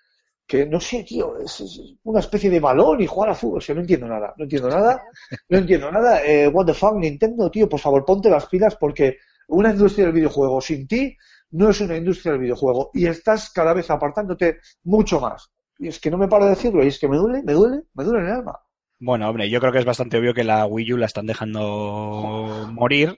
que 0.47 0.65
no 0.65 0.79
sé, 0.79 1.03
tío, 1.03 1.37
es, 1.39 1.59
es 1.59 1.81
una 2.03 2.21
especie 2.21 2.49
de 2.49 2.61
balón 2.61 3.01
y 3.01 3.05
jugar 3.05 3.31
a 3.31 3.35
fútbol, 3.35 3.57
o 3.57 3.61
sea, 3.61 3.75
no 3.75 3.81
entiendo 3.81 4.07
nada, 4.07 4.33
no 4.37 4.45
entiendo 4.45 4.69
nada, 4.69 5.03
no 5.49 5.57
entiendo 5.57 5.91
nada, 5.91 6.23
eh, 6.25 6.47
what 6.47 6.65
the 6.65 6.73
fuck, 6.73 6.95
Nintendo, 6.95 7.51
tío, 7.51 7.67
por 7.67 7.81
favor, 7.81 8.05
ponte 8.05 8.29
las 8.29 8.45
pilas 8.45 8.77
porque 8.77 9.17
una 9.49 9.71
industria 9.71 10.05
del 10.05 10.13
videojuego 10.13 10.61
sin 10.61 10.87
ti 10.87 11.17
no 11.51 11.69
es 11.69 11.81
una 11.81 11.97
industria 11.97 12.33
del 12.33 12.41
videojuego 12.41 12.91
y 12.93 13.05
estás 13.07 13.49
cada 13.51 13.73
vez 13.73 13.89
apartándote 13.89 14.59
mucho 14.83 15.19
más. 15.19 15.49
Y 15.77 15.87
es 15.87 15.99
que 15.99 16.11
no 16.11 16.17
me 16.17 16.27
paro 16.27 16.45
de 16.45 16.51
decirlo 16.51 16.83
y 16.83 16.87
es 16.87 16.99
que 16.99 17.07
me 17.07 17.17
duele, 17.17 17.41
me 17.43 17.53
duele, 17.53 17.83
me 17.93 18.03
duele 18.03 18.19
en 18.19 18.25
el 18.27 18.31
alma. 18.33 18.59
Bueno, 18.99 19.29
hombre, 19.29 19.49
yo 19.49 19.59
creo 19.61 19.71
que 19.71 19.79
es 19.79 19.85
bastante 19.85 20.17
obvio 20.17 20.33
que 20.33 20.43
la 20.43 20.65
Wii 20.65 20.93
U 20.93 20.97
la 20.97 21.05
están 21.05 21.25
dejando 21.25 22.67
morir. 22.71 23.17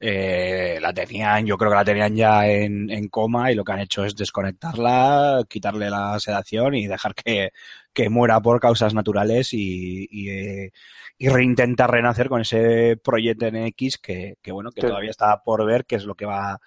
Eh, 0.00 0.78
la 0.82 0.92
tenían, 0.92 1.46
yo 1.46 1.56
creo 1.56 1.70
que 1.70 1.76
la 1.76 1.84
tenían 1.84 2.14
ya 2.16 2.46
en, 2.48 2.90
en 2.90 3.08
coma 3.08 3.50
y 3.50 3.54
lo 3.54 3.64
que 3.64 3.72
han 3.72 3.80
hecho 3.80 4.04
es 4.04 4.14
desconectarla, 4.16 5.44
quitarle 5.48 5.88
la 5.88 6.18
sedación 6.20 6.74
y 6.74 6.86
dejar 6.88 7.14
que, 7.14 7.50
que 7.92 8.10
muera 8.10 8.40
por 8.40 8.60
causas 8.60 8.92
naturales 8.92 9.54
y, 9.54 10.06
y, 10.10 10.28
eh, 10.30 10.72
y 11.16 11.28
reintentar 11.28 11.90
renacer 11.90 12.28
con 12.28 12.42
ese 12.42 12.98
proyecto 13.02 13.46
NX 13.50 13.98
que, 13.98 14.36
que 14.42 14.52
bueno, 14.52 14.72
que 14.72 14.82
Sí. 14.82 14.86
todavía 14.88 15.10
está 15.10 15.42
por 15.42 15.64
ver 15.64 15.86
qué 15.86 15.96
es 15.96 16.04
lo 16.04 16.16
que 16.16 16.26
va, 16.26 16.58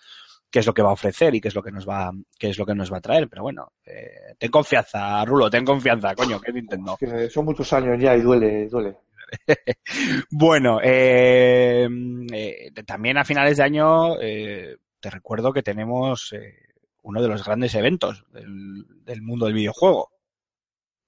qué 0.49 0.59
es 0.59 0.65
lo 0.65 0.73
que 0.73 0.81
va 0.81 0.89
a 0.89 0.93
ofrecer 0.93 1.33
y 1.35 1.41
qué 1.41 1.47
es 1.49 1.55
lo 1.55 1.61
que 1.63 1.71
nos 1.71 1.87
va, 1.87 2.11
qué 2.39 2.49
es 2.49 2.57
lo 2.57 2.65
que 2.65 2.75
nos 2.75 2.91
va 2.91 2.97
a 2.97 3.01
traer. 3.01 3.27
Pero 3.29 3.43
bueno, 3.43 3.71
eh, 3.85 4.35
ten 4.37 4.49
confianza, 4.51 5.23
Rulo, 5.25 5.49
ten 5.49 5.65
confianza, 5.65 6.15
coño, 6.15 6.39
que 6.39 6.51
es 6.51 6.55
Nintendo. 6.55 6.97
Que 6.97 7.29
son 7.29 7.45
muchos 7.45 7.71
años 7.73 7.97
ya 7.99 8.15
y 8.15 8.21
duele, 8.21 8.67
duele. 8.67 8.97
Bueno, 10.31 10.79
eh, 10.81 11.87
eh, 12.31 12.71
también 12.85 13.17
a 13.17 13.25
finales 13.25 13.57
de 13.57 13.63
año 13.63 14.19
eh, 14.21 14.77
te 14.99 15.09
recuerdo 15.09 15.51
que 15.51 15.63
tenemos 15.63 16.31
eh, 16.33 16.55
uno 17.03 17.21
de 17.21 17.27
los 17.27 17.43
grandes 17.43 17.75
eventos 17.75 18.23
del, 18.31 18.85
del 19.03 19.21
mundo 19.21 19.45
del 19.45 19.55
videojuego. 19.55 20.09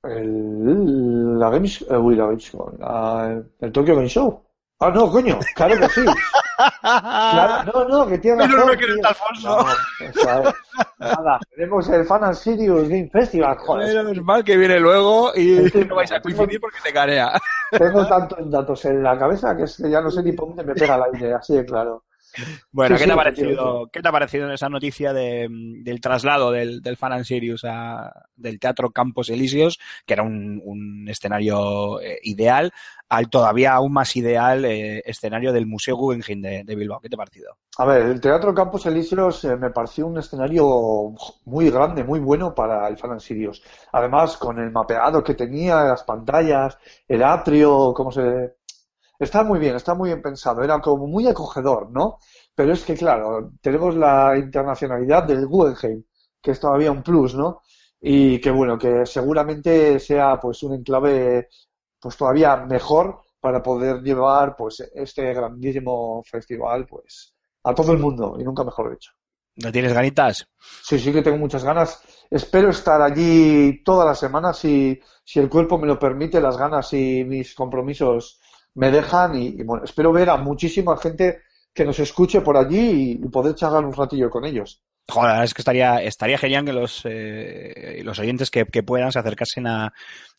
El, 0.04 1.38
la 1.40 1.50
Games, 1.50 1.82
uy, 1.90 2.16
la 2.16 2.26
Games, 2.28 2.52
la- 2.80 3.44
el 3.60 3.72
Tokyo 3.72 3.96
Game 3.96 4.08
Show. 4.10 4.44
Ah, 4.80 4.92
no, 4.92 5.10
coño, 5.12 5.38
claro 5.56 5.78
que 5.78 5.90
sí. 5.90 6.02
Claro, 6.82 7.72
no, 7.74 7.88
no, 7.88 8.08
que 8.08 8.18
tiene 8.18 8.46
razón. 8.46 8.78
que 8.78 8.88
no 8.88 8.96
está 8.96 9.10
Alfonso. 9.10 9.58
No, 9.58 10.06
eso 10.06 10.50
es. 10.50 10.56
Nada, 11.00 11.40
tenemos 11.56 11.90
el 11.90 12.06
Fan 12.06 12.24
and 12.24 12.36
Serious 12.36 12.90
Game 12.90 13.10
Festival, 13.12 13.58
joder. 13.58 14.04
Menos 14.06 14.24
mal 14.24 14.44
que 14.44 14.58
viene 14.58 14.80
luego 14.80 15.32
y 15.36 15.72
no 15.88 15.96
vais 15.96 16.12
a 16.12 16.22
coincidir 16.22 16.60
porque 16.60 16.80
te 16.84 16.94
carea. 16.94 17.32
Tengo 17.72 18.06
tantos 18.08 18.50
datos 18.50 18.86
en 18.86 19.04
la 19.04 19.18
cabeza 19.18 19.56
que 19.56 19.64
es 19.64 19.78
que 19.78 19.90
ya 19.90 20.02
no 20.02 20.12
sé 20.12 20.24
ni 20.24 20.34
por 20.34 20.48
dónde 20.50 20.64
me 20.64 20.76
pega 20.76 20.96
el 20.96 21.04
aire, 21.14 21.34
así 21.34 21.56
de 21.56 21.66
claro. 21.66 22.04
Bueno, 22.72 22.96
Sí, 22.96 23.00
¿qué, 23.00 23.04
sí, 23.04 23.08
te 23.08 23.14
ha 23.14 23.16
parecido, 23.16 23.90
¿qué 23.92 24.02
te 24.02 24.08
ha 24.08 24.12
parecido 24.12 24.52
esa 24.52 24.70
noticia 24.70 25.14
de, 25.14 25.48
del 25.50 26.02
traslado 26.02 26.52
del, 26.52 26.82
del 26.82 26.98
Fan 26.98 27.14
and 27.14 27.26
Sirius 27.26 27.66
a, 27.66 28.12
del 28.36 28.60
Teatro 28.60 28.92
Campos 28.92 29.30
Elíseos, 29.30 29.80
que 30.06 30.14
era 30.14 30.24
un, 30.24 30.62
un 30.64 31.08
escenario 31.10 32.00
eh, 32.02 32.20
ideal, 32.24 32.72
al 33.10 33.30
todavía 33.30 33.74
aún 33.74 33.92
más 33.94 34.16
ideal 34.16 34.66
eh, 34.66 35.02
escenario 35.06 35.52
del 35.52 35.66
Museo 35.66 35.96
Guggenheim 35.96 36.42
de, 36.42 36.64
de 36.64 36.76
Bilbao? 36.76 37.00
¿Qué 37.00 37.10
te 37.10 37.16
ha 37.16 37.18
parecido? 37.18 37.58
A 37.78 37.86
ver, 37.86 38.04
el 38.04 38.22
Teatro 38.22 38.54
Campos 38.54 38.86
Elíseos 38.86 39.44
eh, 39.46 39.56
me 39.56 39.70
pareció 39.72 40.08
un 40.08 40.18
escenario 40.18 41.14
muy 41.46 41.70
grande, 41.70 42.04
muy 42.04 42.20
bueno 42.20 42.54
para 42.54 42.88
el 42.88 42.98
Fan 42.98 43.12
and 43.12 43.22
Sirius. 43.22 43.64
Además, 43.92 44.38
con 44.38 44.60
el 44.60 44.72
mapeado 44.72 45.24
que 45.24 45.34
tenía, 45.34 45.84
las 45.84 46.04
pantallas, 46.04 46.78
el 47.08 47.24
atrio, 47.24 47.94
cómo 47.94 48.12
se... 48.12 48.59
Está 49.20 49.44
muy 49.44 49.60
bien, 49.60 49.76
está 49.76 49.94
muy 49.94 50.10
bien 50.10 50.22
pensado. 50.22 50.64
Era 50.64 50.80
como 50.80 51.06
muy 51.06 51.28
acogedor, 51.28 51.92
¿no? 51.92 52.20
Pero 52.56 52.72
es 52.74 52.84
que, 52.86 52.96
claro, 52.96 53.52
tenemos 53.62 53.96
la 53.96 54.38
internacionalidad 54.38 55.26
del 55.26 55.46
Guggenheim, 55.46 56.04
que 56.42 56.52
es 56.52 56.60
todavía 56.60 56.92
un 56.92 57.04
plus, 57.04 57.36
¿no? 57.36 57.62
Y 58.00 58.40
que, 58.40 58.50
bueno, 58.50 58.78
que 58.78 59.06
seguramente 59.06 60.00
sea 60.00 60.40
pues 60.40 60.64
un 60.64 60.76
enclave 60.76 61.50
pues 62.00 62.16
todavía 62.16 62.56
mejor 62.58 63.20
para 63.42 63.62
poder 63.62 64.02
llevar 64.02 64.56
pues 64.56 64.80
este 64.96 65.34
grandísimo 65.34 66.24
festival 66.24 66.86
pues 66.86 67.34
a 67.64 67.74
todo 67.74 67.92
el 67.92 68.00
mundo 68.00 68.38
y 68.40 68.44
nunca 68.44 68.64
mejor 68.64 68.92
dicho. 68.92 69.12
¿No 69.58 69.72
tienes 69.72 69.92
ganitas? 69.92 70.48
Sí, 70.84 70.98
sí 70.98 71.12
que 71.12 71.22
tengo 71.22 71.38
muchas 71.38 71.66
ganas. 71.66 72.02
Espero 72.30 72.70
estar 72.70 73.02
allí 73.02 73.84
toda 73.84 74.06
la 74.06 74.16
semana 74.16 74.54
si, 74.54 74.98
si 75.26 75.40
el 75.40 75.50
cuerpo 75.50 75.78
me 75.78 75.88
lo 75.88 76.00
permite, 76.00 76.40
las 76.40 76.58
ganas 76.58 76.94
y 76.94 77.26
mis 77.26 77.54
compromisos 77.54 78.39
me 78.76 78.92
dejan 78.92 79.36
y, 79.36 79.64
bueno, 79.64 79.84
espero 79.84 80.12
ver 80.12 80.30
a 80.30 80.38
muchísima 80.38 80.98
gente 80.98 81.42
que 81.74 81.86
nos 81.86 82.00
escuche 82.00 82.42
por 82.42 82.58
allí 82.58 82.80
y, 83.22 83.26
y 83.26 83.30
poder 83.30 83.56
charlar 83.56 83.86
un 83.86 83.94
ratillo 83.94 84.30
con 84.30 84.46
ellos. 84.46 84.84
Joder, 85.10 85.44
es 85.44 85.54
que 85.54 85.62
estaría, 85.62 86.04
estaría 86.04 86.38
genial 86.38 86.66
que 86.66 86.74
los, 86.74 87.02
eh, 87.06 88.02
los 88.04 88.20
oyentes 88.20 88.52
que, 88.52 88.66
que 88.66 88.84
puedan 88.84 89.12
se 89.12 89.20
acercasen 89.20 89.66
a, 89.66 89.92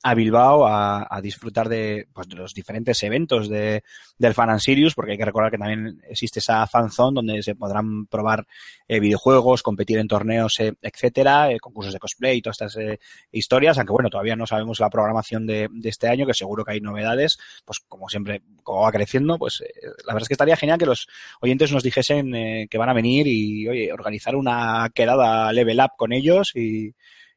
a 0.02 0.14
Bilbao 0.14 0.66
a, 0.66 1.06
a 1.10 1.20
disfrutar 1.20 1.68
de, 1.68 2.08
pues, 2.12 2.28
de 2.28 2.36
los 2.36 2.54
diferentes 2.54 3.02
eventos 3.02 3.48
de, 3.48 3.82
del 4.16 4.34
Fan 4.34 4.50
and 4.50 4.60
Sirius, 4.60 4.94
porque 4.94 5.12
hay 5.12 5.18
que 5.18 5.24
recordar 5.26 5.50
que 5.50 5.58
también 5.58 6.00
existe 6.08 6.38
esa 6.38 6.66
fanzone 6.66 7.16
donde 7.16 7.42
se 7.42 7.54
podrán 7.54 8.06
probar 8.06 8.46
eh, 8.88 8.98
videojuegos, 8.98 9.62
competir 9.62 9.98
en 9.98 10.08
torneos, 10.08 10.58
eh, 10.60 10.72
etcétera, 10.80 11.52
eh, 11.52 11.60
concursos 11.60 11.92
de 11.92 11.98
cosplay 11.98 12.38
y 12.38 12.42
todas 12.42 12.60
estas 12.60 12.76
eh, 12.76 12.98
historias, 13.30 13.76
aunque 13.76 13.92
bueno, 13.92 14.08
todavía 14.08 14.36
no 14.36 14.46
sabemos 14.46 14.80
la 14.80 14.88
programación 14.88 15.46
de, 15.46 15.68
de, 15.70 15.88
este 15.88 16.08
año, 16.08 16.26
que 16.26 16.34
seguro 16.34 16.64
que 16.64 16.72
hay 16.72 16.80
novedades, 16.80 17.38
pues 17.64 17.80
como 17.80 18.08
siempre, 18.08 18.42
como 18.62 18.82
va 18.82 18.92
creciendo, 18.92 19.36
pues 19.38 19.62
la 20.06 20.14
verdad 20.14 20.22
es 20.22 20.28
que 20.28 20.34
estaría 20.34 20.56
genial 20.56 20.78
que 20.78 20.86
los 20.86 21.08
oyentes 21.40 21.72
nos 21.72 21.82
dijesen 21.82 22.68
que 22.68 22.78
van 22.78 22.88
a 22.88 22.94
venir 22.94 23.26
y, 23.26 23.68
oye, 23.68 23.92
organizar 23.92 24.34
una 24.34 24.59
quedada 24.94 25.52
level 25.52 25.80
up 25.80 25.90
con 25.96 26.12
ellos 26.12 26.52
y, 26.54 26.94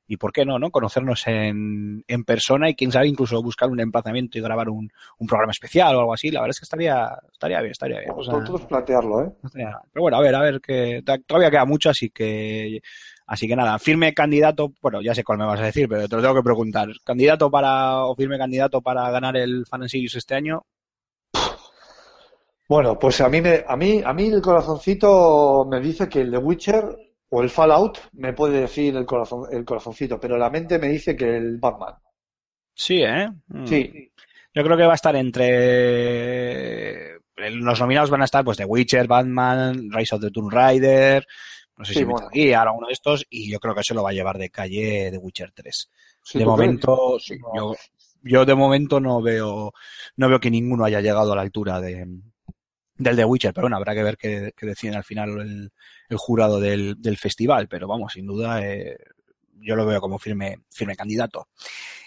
y 0.07 0.17
por 0.17 0.31
qué 0.31 0.45
no, 0.45 0.59
¿no? 0.59 0.69
Conocernos 0.69 1.25
en, 1.27 2.03
en 2.07 2.23
persona 2.23 2.69
y 2.69 2.75
quién 2.75 2.91
sabe 2.91 3.07
incluso 3.07 3.41
buscar 3.41 3.69
un 3.69 3.79
emplazamiento 3.79 4.37
y 4.37 4.41
grabar 4.41 4.69
un, 4.69 4.89
un 5.17 5.27
programa 5.27 5.51
especial 5.51 5.95
o 5.95 5.99
algo 5.99 6.13
así. 6.13 6.29
La 6.31 6.41
verdad 6.41 6.51
es 6.51 6.59
que 6.59 6.65
estaría, 6.65 7.17
estaría 7.31 7.59
bien, 7.61 7.71
estaría 7.71 7.99
bien. 7.99 8.11
O 8.15 8.23
sea, 8.23 8.33
Nosotros 8.33 8.65
plantearlo, 8.67 9.23
¿eh? 9.23 9.31
estaría- 9.43 9.79
pero 9.91 10.03
bueno, 10.03 10.17
a 10.17 10.21
ver, 10.21 10.35
a 10.35 10.41
ver, 10.41 10.61
que 10.61 11.01
todavía 11.25 11.49
queda 11.51 11.65
mucho, 11.65 11.89
así 11.89 12.09
que, 12.09 12.81
así 13.27 13.47
que 13.47 13.55
nada, 13.55 13.79
firme 13.79 14.13
candidato, 14.13 14.73
bueno, 14.81 15.01
ya 15.01 15.15
sé 15.15 15.23
cuál 15.23 15.39
me 15.39 15.45
vas 15.45 15.61
a 15.61 15.65
decir, 15.65 15.87
pero 15.87 16.07
te 16.07 16.15
lo 16.15 16.21
tengo 16.21 16.35
que 16.35 16.43
preguntar. 16.43 16.89
¿Candidato 17.03 17.49
para, 17.49 18.03
o 18.03 18.15
firme 18.15 18.37
candidato 18.37 18.81
para 18.81 19.09
ganar 19.09 19.37
el 19.37 19.65
Fan 19.65 19.83
este 19.83 20.35
año? 20.35 20.65
Bueno, 22.67 22.97
pues 22.97 23.19
a 23.21 23.29
mí, 23.29 23.41
me, 23.41 23.63
a 23.67 23.75
mí, 23.75 24.01
a 24.03 24.13
mí 24.13 24.27
el 24.27 24.41
corazoncito 24.41 25.65
me 25.69 25.79
dice 25.79 26.07
que 26.07 26.21
el 26.21 26.31
The 26.31 26.37
Witcher 26.37 26.97
o 27.35 27.41
el 27.41 27.49
Fallout 27.49 27.97
me 28.13 28.33
puede 28.33 28.61
decir 28.61 28.95
el 28.95 29.05
corazón, 29.05 29.45
el 29.51 29.65
corazoncito, 29.65 30.19
pero 30.19 30.37
la 30.37 30.49
mente 30.49 30.77
me 30.79 30.89
dice 30.89 31.15
que 31.15 31.37
el 31.37 31.57
Batman. 31.57 31.95
Sí, 32.75 33.01
¿eh? 33.03 33.29
Mm. 33.47 33.65
Sí, 33.65 34.11
Yo 34.55 34.63
creo 34.63 34.77
que 34.77 34.83
va 34.85 34.91
a 34.93 34.95
estar 34.95 35.15
entre. 35.15 37.17
Los 37.35 37.79
nominados 37.79 38.09
van 38.11 38.21
a 38.21 38.25
estar, 38.25 38.43
pues, 38.45 38.57
The 38.57 38.65
Witcher, 38.65 39.07
Batman, 39.07 39.89
Rise 39.91 40.15
of 40.15 40.21
the 40.21 40.29
Tomb 40.31 40.51
Raider, 40.51 41.25
no 41.77 41.85
sé 41.85 41.93
Sí, 41.93 41.99
si 41.99 42.05
bueno. 42.05 42.27
Metal 42.27 42.31
Gear, 42.33 42.67
alguno 42.67 42.87
de 42.87 42.93
estos, 42.93 43.25
y 43.29 43.51
yo 43.51 43.59
creo 43.59 43.73
que 43.73 43.83
se 43.83 43.95
lo 43.95 44.03
va 44.03 44.11
a 44.11 44.13
llevar 44.13 44.37
de 44.37 44.49
calle 44.51 45.09
The 45.11 45.17
Witcher 45.17 45.51
3. 45.53 45.89
sí, 46.23 46.39
de 46.39 46.45
momento, 46.45 47.17
sí, 47.19 47.35
No. 47.39 47.73
yo, 47.73 47.75
yo 48.21 48.45
de 48.45 48.53
momento 48.55 48.99
no 48.99 49.21
veo, 49.21 49.73
no 50.17 50.29
veo 50.29 50.39
que 50.39 50.51
ninguno 50.51 50.85
haya 50.85 51.01
llegado 51.01 51.33
a 51.33 51.35
la 51.35 51.41
altura 51.41 51.81
de, 51.81 52.07
del 52.95 53.15
The 53.15 53.25
Witcher, 53.25 53.53
pero 53.53 53.65
bueno, 53.65 53.77
habrá 53.77 53.93
que 53.95 54.03
ver 54.03 54.17
qué, 54.17 54.53
qué 54.55 54.65
deciden 54.65 54.95
al 54.95 55.03
final 55.03 55.29
el, 55.39 55.71
el 56.09 56.17
jurado 56.17 56.59
del, 56.59 56.95
del 57.01 57.17
festival, 57.17 57.67
pero 57.67 57.87
vamos, 57.87 58.13
sin 58.13 58.25
duda, 58.27 58.65
eh, 58.65 58.97
yo 59.59 59.75
lo 59.75 59.85
veo 59.85 59.99
como 60.01 60.19
firme, 60.19 60.59
firme 60.71 60.95
candidato. 60.95 61.47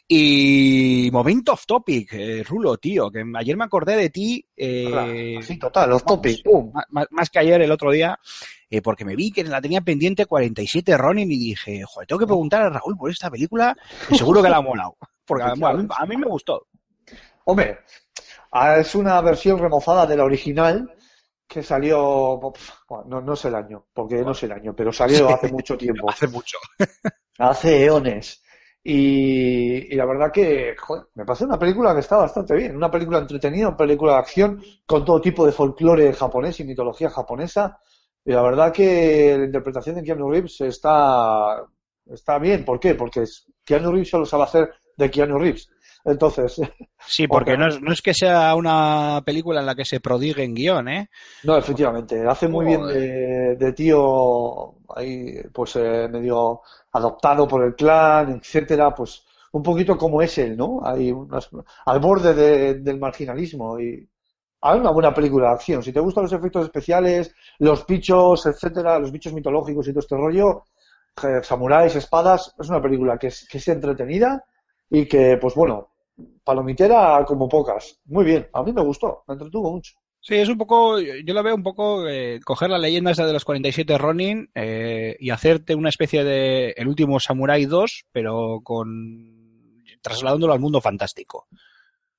Y 0.08 1.08
momento 1.12 1.52
off 1.52 1.66
topic, 1.66 2.12
eh, 2.12 2.44
Rulo, 2.44 2.76
tío, 2.78 3.10
que 3.10 3.24
ayer 3.34 3.56
me 3.56 3.64
acordé 3.64 3.96
de 3.96 4.10
ti, 4.10 4.46
eh, 4.56 5.38
Sí, 5.42 5.58
total, 5.58 5.90
off 5.92 6.04
vamos, 6.04 6.22
topic, 6.22 6.44
ma- 6.90 7.06
más 7.10 7.28
que 7.28 7.40
ayer 7.40 7.60
el 7.62 7.72
otro 7.72 7.90
día, 7.90 8.16
eh, 8.70 8.80
porque 8.82 9.04
me 9.04 9.16
vi 9.16 9.32
que 9.32 9.42
la 9.42 9.60
tenía 9.60 9.80
pendiente 9.80 10.26
47 10.26 10.96
Ronin 10.96 11.30
y 11.32 11.36
dije, 11.38 11.82
joder, 11.84 12.06
tengo 12.06 12.20
que 12.20 12.26
preguntar 12.26 12.62
a 12.62 12.70
Raúl 12.70 12.96
por 12.96 13.10
esta 13.10 13.30
película 13.30 13.76
seguro 14.12 14.42
que 14.42 14.48
la 14.48 14.58
ha 14.58 14.62
molado. 14.62 14.96
Porque 15.24 15.42
a, 15.44 15.48
mí, 15.56 15.86
a 15.98 16.06
mí 16.06 16.16
me 16.16 16.26
gustó. 16.26 16.66
Hombre, 17.44 17.78
es 18.78 18.94
una 18.94 19.20
versión 19.20 19.58
remozada 19.58 20.06
de 20.06 20.16
la 20.16 20.24
original 20.24 20.90
que 21.46 21.62
salió, 21.62 22.40
bueno, 22.88 23.04
no, 23.06 23.20
no 23.20 23.36
sé 23.36 23.48
el 23.48 23.54
año, 23.54 23.86
porque 23.92 24.16
no 24.22 24.34
sé 24.34 24.46
el 24.46 24.52
año, 24.52 24.74
pero 24.74 24.92
salió 24.92 25.28
hace 25.28 25.50
mucho 25.50 25.76
tiempo, 25.76 26.10
Hace 26.10 26.26
mucho. 26.28 26.58
hace 27.38 27.84
eones. 27.84 28.42
Y, 28.82 29.92
y 29.92 29.96
la 29.96 30.04
verdad 30.06 30.30
que 30.32 30.76
joder, 30.78 31.06
me 31.14 31.24
parece 31.24 31.44
una 31.44 31.58
película 31.58 31.92
que 31.92 32.00
está 32.00 32.18
bastante 32.18 32.54
bien, 32.54 32.76
una 32.76 32.90
película 32.90 33.18
entretenida, 33.18 33.68
una 33.68 33.76
película 33.76 34.12
de 34.12 34.18
acción 34.18 34.62
con 34.86 35.04
todo 35.04 35.20
tipo 35.20 35.44
de 35.44 35.52
folclore 35.52 36.12
japonés 36.12 36.60
y 36.60 36.64
mitología 36.64 37.10
japonesa. 37.10 37.80
Y 38.24 38.32
la 38.32 38.42
verdad 38.42 38.72
que 38.72 39.36
la 39.38 39.44
interpretación 39.44 39.96
de 39.96 40.02
Keanu 40.02 40.30
Reeves 40.30 40.60
está, 40.60 41.64
está 42.06 42.38
bien. 42.38 42.64
¿Por 42.64 42.78
qué? 42.80 42.94
Porque 42.94 43.24
Keanu 43.64 43.90
Reeves 43.92 44.10
solo 44.10 44.26
sabe 44.26 44.44
hacer 44.44 44.72
de 44.96 45.10
Keanu 45.10 45.38
Reeves. 45.38 45.68
Entonces, 46.06 46.60
Sí, 47.06 47.26
porque 47.28 47.56
no 47.58 47.66
es, 47.68 47.80
no 47.82 47.92
es 47.92 48.00
que 48.00 48.14
sea 48.14 48.54
una 48.54 49.20
película 49.24 49.60
en 49.60 49.66
la 49.66 49.74
que 49.74 49.84
se 49.84 50.00
prodigue 50.00 50.44
en 50.44 50.54
guion, 50.54 50.88
¿eh? 50.88 51.10
No, 51.44 51.56
efectivamente, 51.58 52.24
hace 52.26 52.48
muy 52.48 52.64
bien 52.66 52.86
de, 52.86 53.56
de 53.56 53.72
tío 53.72 54.74
ahí, 54.96 55.34
pues 55.52 55.76
eh, 55.76 56.08
medio 56.10 56.62
adoptado 56.92 57.46
por 57.46 57.64
el 57.64 57.74
clan, 57.74 58.36
etcétera, 58.40 58.94
pues 58.94 59.24
un 59.52 59.62
poquito 59.62 59.96
como 59.98 60.22
es 60.22 60.38
él, 60.38 60.56
¿no? 60.56 60.80
Hay 60.84 61.10
unas- 61.12 61.50
al 61.86 61.98
borde 62.00 62.34
de- 62.34 62.74
del 62.74 62.98
marginalismo 62.98 63.78
y 63.80 64.08
hay 64.60 64.78
una 64.80 64.90
buena 64.90 65.12
película 65.14 65.48
de 65.48 65.54
acción. 65.54 65.82
Si 65.82 65.92
te 65.92 66.00
gustan 66.00 66.24
los 66.24 66.32
efectos 66.32 66.64
especiales, 66.64 67.34
los 67.58 67.86
bichos, 67.86 68.46
etcétera, 68.46 68.98
los 68.98 69.12
bichos 69.12 69.32
mitológicos 69.32 69.86
y 69.88 69.90
todo 69.92 70.00
este 70.00 70.16
rollo, 70.16 70.64
eh, 71.22 71.40
samuráis, 71.42 71.94
espadas, 71.96 72.54
es 72.58 72.68
una 72.68 72.82
película 72.82 73.18
que 73.18 73.28
es, 73.28 73.46
que 73.48 73.58
es 73.58 73.68
entretenida 73.68 74.44
y 74.90 75.06
que, 75.06 75.36
pues 75.40 75.54
bueno, 75.54 75.88
palomitera 76.44 77.24
como 77.26 77.48
pocas. 77.48 78.00
Muy 78.06 78.24
bien, 78.24 78.48
a 78.52 78.62
mí 78.62 78.72
me 78.72 78.82
gustó, 78.82 79.24
me 79.28 79.34
entretuvo 79.34 79.72
mucho. 79.72 79.94
Sí, 80.20 80.34
es 80.34 80.48
un 80.48 80.58
poco, 80.58 80.98
yo 80.98 81.34
lo 81.34 81.42
veo 81.42 81.54
un 81.54 81.62
poco 81.62 82.08
eh, 82.08 82.40
coger 82.44 82.68
la 82.70 82.78
leyenda 82.78 83.12
esa 83.12 83.26
de 83.26 83.32
los 83.32 83.44
47 83.44 83.96
Ronin 83.96 84.50
eh, 84.54 85.16
y 85.20 85.30
hacerte 85.30 85.74
una 85.76 85.88
especie 85.88 86.24
de 86.24 86.70
El 86.76 86.88
último 86.88 87.20
Samurai 87.20 87.64
2, 87.64 88.06
pero 88.10 88.60
con 88.64 89.84
trasladándolo 90.02 90.52
al 90.52 90.60
mundo 90.60 90.80
fantástico. 90.80 91.46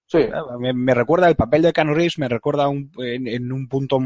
Sí. 0.05 0.19
Me, 0.59 0.71
me 0.73 0.93
recuerda 0.93 1.27
el 1.27 1.35
papel 1.35 1.61
de 1.63 1.73
Keanu 1.73 1.93
Reeves, 1.93 2.17
me 2.17 2.29
recuerda 2.29 2.69
un- 2.69 2.91
en, 2.99 3.27
en 3.27 3.51
un 3.51 3.67
punto 3.67 3.99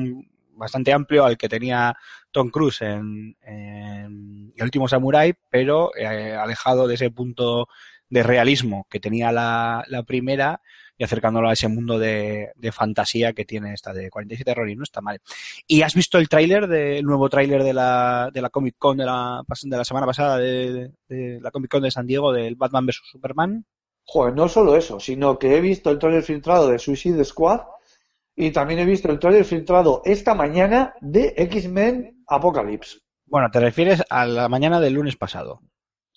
bastante 0.54 0.94
amplio 0.94 1.24
al 1.26 1.38
que 1.38 1.50
tenía 1.50 1.96
Tom 2.32 2.50
Cruise 2.50 2.82
en, 2.82 3.36
en 3.42 4.54
El 4.56 4.64
último 4.64 4.88
Samurai, 4.88 5.34
pero 5.50 5.92
eh, 5.96 6.34
alejado 6.34 6.88
de 6.88 6.96
ese 6.96 7.12
punto 7.12 7.68
de 8.12 8.24
realismo 8.24 8.86
que 8.90 9.00
tenía 9.00 9.32
la, 9.32 9.84
la 9.88 10.04
primera 10.04 10.62
y 10.98 11.04
acercándolo 11.04 11.50
a 11.50 11.54
ese 11.54 11.68
mundo 11.68 11.98
de, 11.98 12.52
de 12.56 12.72
fantasía 12.72 13.34
que 13.34 13.46
tiene 13.46 13.74
esta 13.74 13.92
de 13.94 14.12
47 14.12 14.54
Ronin, 14.54 14.78
no 14.78 14.84
está 14.84 15.02
mal. 15.02 15.20
¿Y 15.66 15.82
has 15.82 15.96
visto 15.96 16.20
el 16.20 16.30
tráiler, 16.30 16.72
el 16.72 17.04
nuevo 17.04 17.28
tráiler 17.30 17.64
de 17.64 17.74
la, 17.74 18.30
de 18.32 18.42
la 18.42 18.52
Comic 18.52 18.76
Con 18.78 18.98
de 18.98 19.06
la, 19.06 19.42
de 19.64 19.78
la 19.78 19.86
semana 19.86 20.06
pasada, 20.06 20.38
de, 20.38 20.92
de 21.08 21.40
la 21.42 21.50
Comic 21.50 21.72
Con 21.72 21.82
de 21.82 21.90
San 21.90 22.06
Diego, 22.06 22.32
del 22.32 22.56
Batman 22.56 22.86
vs. 22.86 23.02
Superman? 23.12 23.66
Joder, 24.04 24.36
no 24.36 24.48
solo 24.48 24.76
eso, 24.76 25.00
sino 25.00 25.40
que 25.40 25.56
he 25.56 25.62
visto 25.62 25.90
el 25.90 25.98
trailer 25.98 26.22
filtrado 26.22 26.68
de 26.68 26.78
Suicide 26.78 27.24
Squad 27.24 27.62
y 28.36 28.52
también 28.52 28.80
he 28.82 28.86
visto 28.86 29.10
el 29.10 29.20
trailer 29.20 29.46
filtrado 29.46 30.02
esta 30.06 30.36
mañana 30.36 30.94
de 31.02 31.34
X-Men 31.38 32.24
Apocalypse. 32.28 33.00
Bueno, 33.26 33.50
te 33.50 33.62
refieres 33.62 34.04
a 34.10 34.26
la 34.26 34.50
mañana 34.50 34.80
del 34.82 34.94
lunes 34.94 35.16
pasado. 35.16 35.62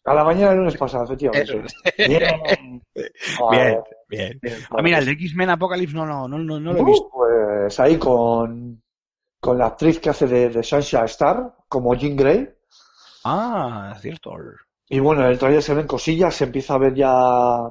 A 0.05 0.15
la 0.15 0.25
mañana 0.25 0.51
del 0.51 0.59
lunes 0.59 0.77
pasado, 0.77 1.05
efectivamente. 1.05 1.63
Bien. 3.51 3.81
Bien. 4.09 4.41
Ah, 4.71 4.83
mira, 4.83 4.99
el 4.99 5.07
de 5.07 5.13
X-Men 5.13 5.51
Apocalypse 5.51 5.95
no, 5.97 6.07
no, 6.07 6.29
no, 6.29 6.39
no, 6.39 6.61
no 6.61 6.73
lo 6.73 6.79
he 6.79 6.83
Uh, 6.83 6.87
visto. 6.87 7.11
Pues 7.13 7.81
ahí 7.81 7.99
con, 7.99 8.83
con 9.41 9.59
la 9.59 9.67
actriz 9.67 9.99
que 10.01 10.11
hace 10.11 10.27
de, 10.27 10.51
de 10.51 10.61
Star, 10.61 11.55
como 11.69 11.95
Jean 11.95 12.17
Grey. 12.17 12.49
Ah, 13.25 13.97
cierto. 14.01 14.33
Y 14.89 14.99
bueno, 15.01 15.23
en 15.25 15.31
el 15.33 15.39
trailer 15.39 15.63
se 15.63 15.75
ven 15.75 15.87
cosillas, 15.87 16.35
se 16.35 16.45
empieza 16.45 16.75
a 16.75 16.79
ver 16.79 16.95
ya 16.95 17.71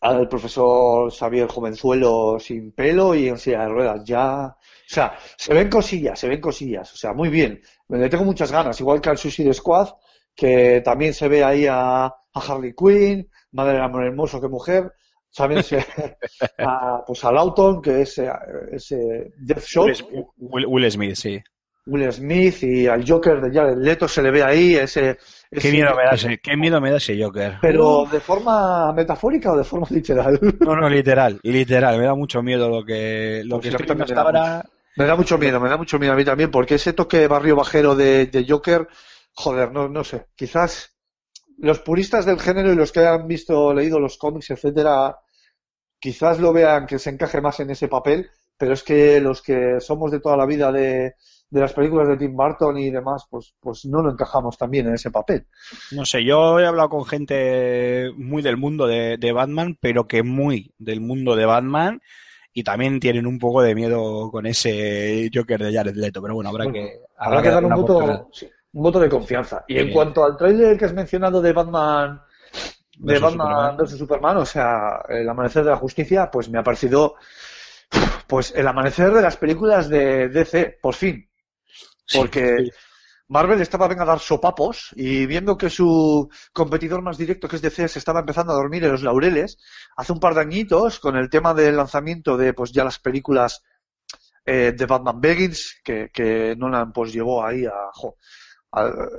al 0.00 0.28
profesor 0.28 1.10
Xavier 1.12 1.48
Jovenzuelo 1.48 2.38
sin 2.38 2.72
pelo 2.72 3.14
y 3.14 3.28
en 3.28 3.38
silla 3.38 3.62
de 3.62 3.68
ruedas. 3.68 4.04
Ya, 4.04 4.46
o 4.48 4.56
sea, 4.86 5.16
se 5.36 5.54
ven 5.54 5.68
cosillas, 5.70 6.18
se 6.18 6.28
ven 6.28 6.40
cosillas. 6.40 6.92
O 6.92 6.96
sea, 6.96 7.12
muy 7.12 7.28
bien. 7.28 7.60
Le 7.88 8.08
tengo 8.08 8.24
muchas 8.24 8.52
ganas, 8.52 8.80
igual 8.80 9.00
que 9.00 9.10
al 9.10 9.18
Suicide 9.18 9.52
Squad, 9.54 9.88
que 10.36 10.82
también 10.84 11.14
se 11.14 11.28
ve 11.28 11.42
ahí 11.42 11.66
a, 11.66 12.04
a 12.06 12.12
Harley 12.34 12.74
Quinn, 12.74 13.28
madre 13.52 13.72
del 13.74 13.82
amor 13.82 14.04
hermoso 14.04 14.40
que 14.40 14.48
mujer. 14.48 14.92
También 15.34 15.62
se 15.62 15.78
a, 16.58 17.02
pues 17.06 17.24
a 17.24 17.32
Lawton, 17.32 17.82
que 17.82 18.02
es, 18.02 18.18
eh, 18.18 18.30
es 18.72 18.92
eh, 18.92 19.32
Deathshot, 19.38 19.86
Will, 19.86 19.94
Smith- 19.96 20.26
Will- 20.38 20.66
Will 20.66 20.90
Smith, 20.90 21.14
sí. 21.16 21.42
Will 21.88 22.10
Smith 22.12 22.62
y 22.64 22.88
al 22.88 23.08
Joker 23.08 23.40
de 23.40 23.52
Jared 23.52 23.76
Leto 23.78 24.08
se 24.08 24.20
le 24.20 24.30
ve 24.32 24.42
ahí 24.42 24.74
ese, 24.74 25.18
Qué 25.50 25.58
ese- 25.58 25.70
miedo 25.72 25.94
me 25.94 26.02
da 26.04 26.10
ese, 26.12 26.38
qué 26.38 26.56
miedo 26.56 26.80
me 26.80 26.90
da 26.90 26.96
ese 26.96 27.22
Joker. 27.22 27.58
pero 27.60 28.06
de 28.10 28.18
forma 28.18 28.92
metafórica 28.92 29.52
o 29.52 29.56
de 29.56 29.62
forma 29.64 29.86
literal. 29.90 30.38
No, 30.60 30.74
no, 30.74 30.88
literal, 30.88 31.38
literal. 31.44 31.96
Me 31.98 32.04
da 32.04 32.14
mucho 32.14 32.42
miedo 32.42 32.68
lo 32.68 32.84
que, 32.84 33.42
lo 33.44 33.60
Pues 33.60 33.76
que 33.76 33.82
estoy 33.82 34.00
hasta 34.00 34.20
ahora. 34.20 34.64
Me 34.96 35.04
da 35.04 35.14
mucho 35.14 35.36
miedo, 35.38 35.60
me 35.60 35.68
da 35.68 35.76
mucho 35.76 35.98
miedo 35.98 36.14
a 36.14 36.16
mí 36.16 36.24
también, 36.24 36.50
porque 36.50 36.76
ese 36.76 36.92
toque 36.94 37.28
barrio 37.28 37.54
bajero 37.54 37.94
de, 37.94 38.26
de 38.26 38.46
Joker, 38.48 38.88
joder, 39.36 39.70
no, 39.72 39.88
no 39.88 40.02
sé, 40.02 40.26
quizás 40.34 40.96
los 41.58 41.80
puristas 41.80 42.26
del 42.26 42.40
género 42.40 42.72
y 42.72 42.76
los 42.76 42.92
que 42.92 43.06
han 43.06 43.28
visto, 43.28 43.72
leído 43.72 44.00
los 44.00 44.18
cómics, 44.18 44.50
etcétera, 44.50 45.16
quizás 45.98 46.40
lo 46.40 46.52
vean 46.52 46.86
que 46.86 46.98
se 46.98 47.10
encaje 47.10 47.40
más 47.40 47.60
en 47.60 47.70
ese 47.70 47.88
papel, 47.88 48.28
pero 48.56 48.72
es 48.72 48.82
que 48.82 49.20
los 49.20 49.42
que 49.42 49.80
somos 49.80 50.10
de 50.10 50.20
toda 50.20 50.36
la 50.36 50.46
vida 50.46 50.72
de, 50.72 51.14
de 51.50 51.60
las 51.60 51.72
películas 51.72 52.08
de 52.08 52.16
Tim 52.16 52.34
Burton 52.34 52.78
y 52.78 52.90
demás, 52.90 53.26
pues, 53.30 53.54
pues 53.60 53.84
no 53.84 54.02
lo 54.02 54.10
encajamos 54.10 54.56
también 54.56 54.88
en 54.88 54.94
ese 54.94 55.10
papel. 55.10 55.46
No 55.92 56.04
sé, 56.04 56.24
yo 56.24 56.58
he 56.58 56.66
hablado 56.66 56.88
con 56.88 57.04
gente 57.04 58.10
muy 58.16 58.42
del 58.42 58.56
mundo 58.56 58.86
de, 58.86 59.16
de 59.18 59.32
Batman, 59.32 59.76
pero 59.80 60.06
que 60.06 60.22
muy 60.22 60.72
del 60.78 61.00
mundo 61.00 61.36
de 61.36 61.46
Batman. 61.46 62.00
Y 62.52 62.64
también 62.64 63.00
tienen 63.00 63.26
un 63.26 63.38
poco 63.38 63.60
de 63.60 63.74
miedo 63.74 64.30
con 64.30 64.46
ese 64.46 65.30
Joker 65.32 65.62
de 65.62 65.74
Jared 65.74 65.94
Leto. 65.94 66.22
Pero 66.22 66.34
bueno, 66.34 66.48
habrá 66.48 66.64
Bueno, 66.64 66.72
que. 66.72 67.00
Habrá 67.18 67.42
que 67.42 67.50
dar 67.50 67.62
un 67.62 68.32
sí, 68.32 68.48
un 68.76 68.82
voto 68.82 69.00
de 69.00 69.08
confianza. 69.08 69.64
Y 69.66 69.78
en 69.78 69.90
cuanto 69.90 70.22
al 70.24 70.36
tráiler 70.36 70.76
que 70.78 70.84
has 70.84 70.92
mencionado 70.92 71.40
de 71.40 71.52
Batman, 71.52 72.20
de 72.98 73.12
Versus 73.14 73.22
Batman 73.22 73.46
Superman. 73.48 73.76
versus 73.76 73.98
Superman, 73.98 74.36
o 74.38 74.46
sea, 74.46 75.02
el 75.08 75.28
amanecer 75.28 75.64
de 75.64 75.70
la 75.70 75.76
justicia, 75.76 76.30
pues 76.30 76.48
me 76.50 76.58
ha 76.58 76.62
parecido, 76.62 77.14
pues 78.26 78.52
el 78.54 78.66
amanecer 78.66 79.12
de 79.12 79.22
las 79.22 79.36
películas 79.36 79.88
de 79.88 80.28
DC, 80.28 80.78
por 80.80 80.94
fin. 80.94 81.28
Porque 82.14 82.56
Sí. 82.58 82.70
Marvel 83.28 83.60
estaba 83.60 83.88
venga 83.88 84.04
a 84.04 84.06
dar 84.06 84.20
sopapos 84.20 84.90
y 84.94 85.26
viendo 85.26 85.56
que 85.56 85.68
su 85.70 86.28
competidor 86.52 87.02
más 87.02 87.18
directo, 87.18 87.48
que 87.48 87.56
es 87.56 87.62
DC, 87.62 87.88
se 87.88 87.98
estaba 87.98 88.20
empezando 88.20 88.52
a 88.52 88.56
dormir 88.56 88.84
en 88.84 88.92
los 88.92 89.02
laureles, 89.02 89.58
hace 89.96 90.12
un 90.12 90.20
par 90.20 90.34
de 90.34 90.42
añitos, 90.42 91.00
con 91.00 91.16
el 91.16 91.28
tema 91.28 91.52
del 91.54 91.76
lanzamiento 91.76 92.36
de 92.36 92.52
pues 92.54 92.70
ya 92.72 92.84
las 92.84 92.98
películas 93.00 93.62
eh, 94.44 94.72
de 94.76 94.86
Batman 94.86 95.20
Begins, 95.20 95.80
que, 95.82 96.10
que 96.12 96.54
Nolan 96.56 96.92
pues 96.92 97.12
llevó 97.12 97.44
ahí 97.44 97.64
a, 97.66 97.72
jo, 97.94 98.16
a- 98.16 98.16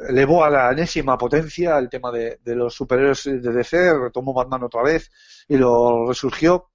elevó 0.09 0.43
a 0.43 0.49
la 0.49 0.71
enésima 0.71 1.17
potencia 1.17 1.77
el 1.77 1.89
tema 1.89 2.11
de, 2.11 2.39
de 2.43 2.55
los 2.55 2.73
superhéroes 2.73 3.23
de 3.23 3.51
DC, 3.51 3.97
retomó 3.97 4.33
Batman 4.33 4.63
otra 4.63 4.83
vez 4.83 5.11
y 5.47 5.57
lo 5.57 6.07
resurgió. 6.07 6.71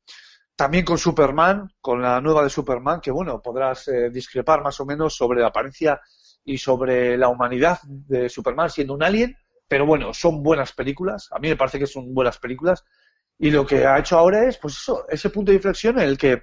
También 0.55 0.85
con 0.85 0.99
Superman, 0.99 1.71
con 1.81 2.03
la 2.03 2.21
nueva 2.21 2.43
de 2.43 2.51
Superman, 2.51 3.01
que 3.01 3.11
bueno, 3.11 3.41
podrás 3.41 3.89
eh, 3.89 4.11
discrepar 4.11 4.63
más 4.63 4.79
o 4.81 4.87
menos 4.87 5.15
sobre 5.15 5.41
la 5.41 5.49
apariencia 5.49 6.01
y 6.45 6.59
sobre 6.59 7.17
la 7.17 7.29
humanidad 7.29 7.79
de 7.85 8.29
Superman 8.29 8.71
siendo 8.71 8.95
un 8.95 9.03
alien, 9.03 9.37
pero 9.67 9.87
bueno, 9.87 10.13
son 10.13 10.43
buenas 10.43 10.73
películas, 10.73 11.29
a 11.33 11.39
mí 11.39 11.49
me 11.49 11.57
parece 11.57 11.79
que 11.79 11.87
son 11.87 12.13
buenas 12.13 12.39
películas, 12.39 12.85
y 13.39 13.51
lo 13.51 13.67
que 13.67 13.87
ha 13.87 13.99
hecho 13.99 14.19
ahora 14.19 14.47
es, 14.47 14.59
pues 14.59 14.75
eso, 14.75 15.07
ese 15.09 15.31
punto 15.31 15.51
de 15.51 15.57
inflexión 15.57 15.99
en 15.99 16.09
el 16.09 16.19
que 16.19 16.43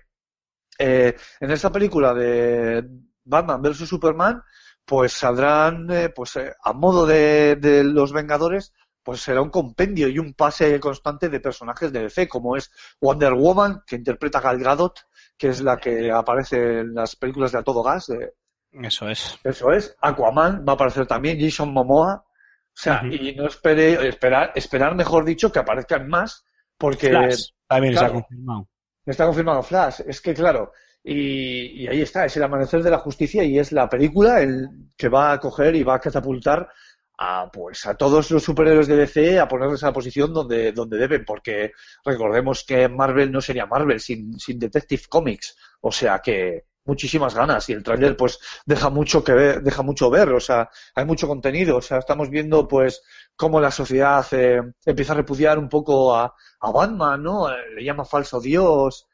eh, 0.79 1.15
en 1.39 1.51
esta 1.51 1.71
película 1.71 2.13
de 2.13 2.83
Batman 3.23 3.61
vs 3.61 3.87
Superman, 3.87 4.41
pues 4.89 5.13
saldrán, 5.13 5.87
eh, 5.91 6.09
pues 6.09 6.35
eh, 6.37 6.51
a 6.63 6.73
modo 6.73 7.05
de, 7.05 7.57
de 7.57 7.83
los 7.83 8.11
Vengadores, 8.11 8.73
pues 9.03 9.21
será 9.21 9.39
un 9.39 9.51
compendio 9.51 10.07
y 10.07 10.17
un 10.17 10.33
pase 10.33 10.79
constante 10.79 11.29
de 11.29 11.39
personajes 11.39 11.93
de 11.93 12.01
DC, 12.01 12.27
como 12.27 12.55
es 12.55 12.71
Wonder 12.99 13.35
Woman, 13.35 13.83
que 13.85 13.97
interpreta 13.97 14.41
Gal 14.41 14.57
Gadot, 14.57 14.99
que 15.37 15.49
es 15.49 15.61
la 15.61 15.77
que 15.77 16.11
aparece 16.11 16.79
en 16.79 16.95
las 16.95 17.15
películas 17.15 17.51
de 17.51 17.59
A 17.59 17.63
Todo 17.63 17.83
Gas, 17.83 18.07
de, 18.07 18.33
Eso 18.71 19.07
es. 19.07 19.37
eso 19.43 19.71
es. 19.71 19.95
Aquaman 20.01 20.65
va 20.67 20.71
a 20.71 20.75
aparecer 20.75 21.05
también, 21.05 21.39
Jason 21.39 21.71
Momoa. 21.71 22.25
O 22.25 22.81
sea, 22.81 23.03
y 23.05 23.35
no 23.35 23.45
espere, 23.45 24.07
esperar, 24.07 24.53
esperar, 24.55 24.95
mejor 24.95 25.23
dicho, 25.23 25.51
que 25.51 25.59
aparezcan 25.59 26.07
más, 26.07 26.45
porque 26.79 27.09
Flash 27.09 27.49
también 27.67 27.93
claro. 27.93 28.13
confirmado. 28.13 28.69
está 29.05 29.25
confirmado 29.27 29.61
Flash. 29.61 30.01
Es 30.07 30.19
que, 30.19 30.33
claro, 30.33 30.71
y, 31.03 31.83
y 31.83 31.87
ahí 31.87 32.01
está, 32.01 32.25
es 32.25 32.35
el 32.37 32.43
amanecer 32.43 32.83
de 32.83 32.91
la 32.91 32.99
justicia 32.99 33.43
y 33.43 33.57
es 33.57 33.71
la 33.71 33.89
película 33.89 34.41
el 34.41 34.67
que 34.97 35.09
va 35.09 35.31
a 35.33 35.39
coger 35.39 35.75
y 35.75 35.83
va 35.83 35.95
a 35.95 35.99
catapultar 35.99 36.69
a, 37.21 37.49
pues, 37.51 37.85
a 37.85 37.95
todos 37.95 38.31
los 38.31 38.43
superhéroes 38.43 38.87
de 38.87 38.95
DC 38.95 39.39
a 39.39 39.47
ponerles 39.47 39.83
a 39.83 39.87
la 39.87 39.93
posición 39.93 40.33
donde, 40.33 40.71
donde 40.71 40.97
deben, 40.97 41.25
porque 41.25 41.73
recordemos 42.05 42.63
que 42.63 42.87
Marvel 42.87 43.29
no 43.31 43.41
sería 43.41 43.65
Marvel 43.65 43.99
sin, 43.99 44.39
sin 44.39 44.57
Detective 44.57 45.03
Comics. 45.09 45.57
O 45.81 45.91
sea 45.91 46.19
que 46.19 46.65
muchísimas 46.85 47.35
ganas 47.35 47.69
y 47.69 47.73
el 47.73 47.83
tráiler 47.83 48.15
pues 48.15 48.39
deja 48.65 48.89
mucho 48.89 49.21
que 49.23 49.33
ver, 49.33 49.61
deja 49.61 49.83
mucho 49.83 50.09
ver, 50.09 50.29
o 50.29 50.39
sea, 50.39 50.69
hay 50.95 51.05
mucho 51.05 51.27
contenido, 51.27 51.77
o 51.77 51.81
sea, 51.81 51.99
estamos 51.99 52.29
viendo 52.29 52.67
pues 52.67 53.03
cómo 53.35 53.59
la 53.59 53.69
sociedad 53.69 54.25
eh, 54.31 54.61
empieza 54.85 55.11
a 55.11 55.17
repudiar 55.17 55.59
un 55.59 55.67
poco 55.69 56.15
a, 56.15 56.33
a 56.61 56.71
Batman, 56.71 57.21
¿no? 57.21 57.49
Le 57.75 57.83
llama 57.83 58.05
falso 58.05 58.39
Dios, 58.39 59.08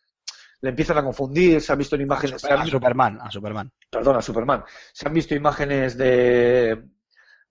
le 0.61 0.69
empiezan 0.69 0.97
a 0.97 1.03
confundir, 1.03 1.61
se 1.61 1.71
han 1.71 1.77
visto 1.79 1.95
en 1.95 2.01
imágenes, 2.01 2.43
han 2.45 2.59
A 2.61 2.65
Superman, 2.65 3.19
a 3.21 3.31
Superman. 3.31 3.71
perdón, 3.89 4.15
a 4.17 4.21
Superman. 4.21 4.63
Se 4.93 5.07
han 5.07 5.13
visto 5.13 5.35
imágenes 5.35 5.97
de 5.97 6.83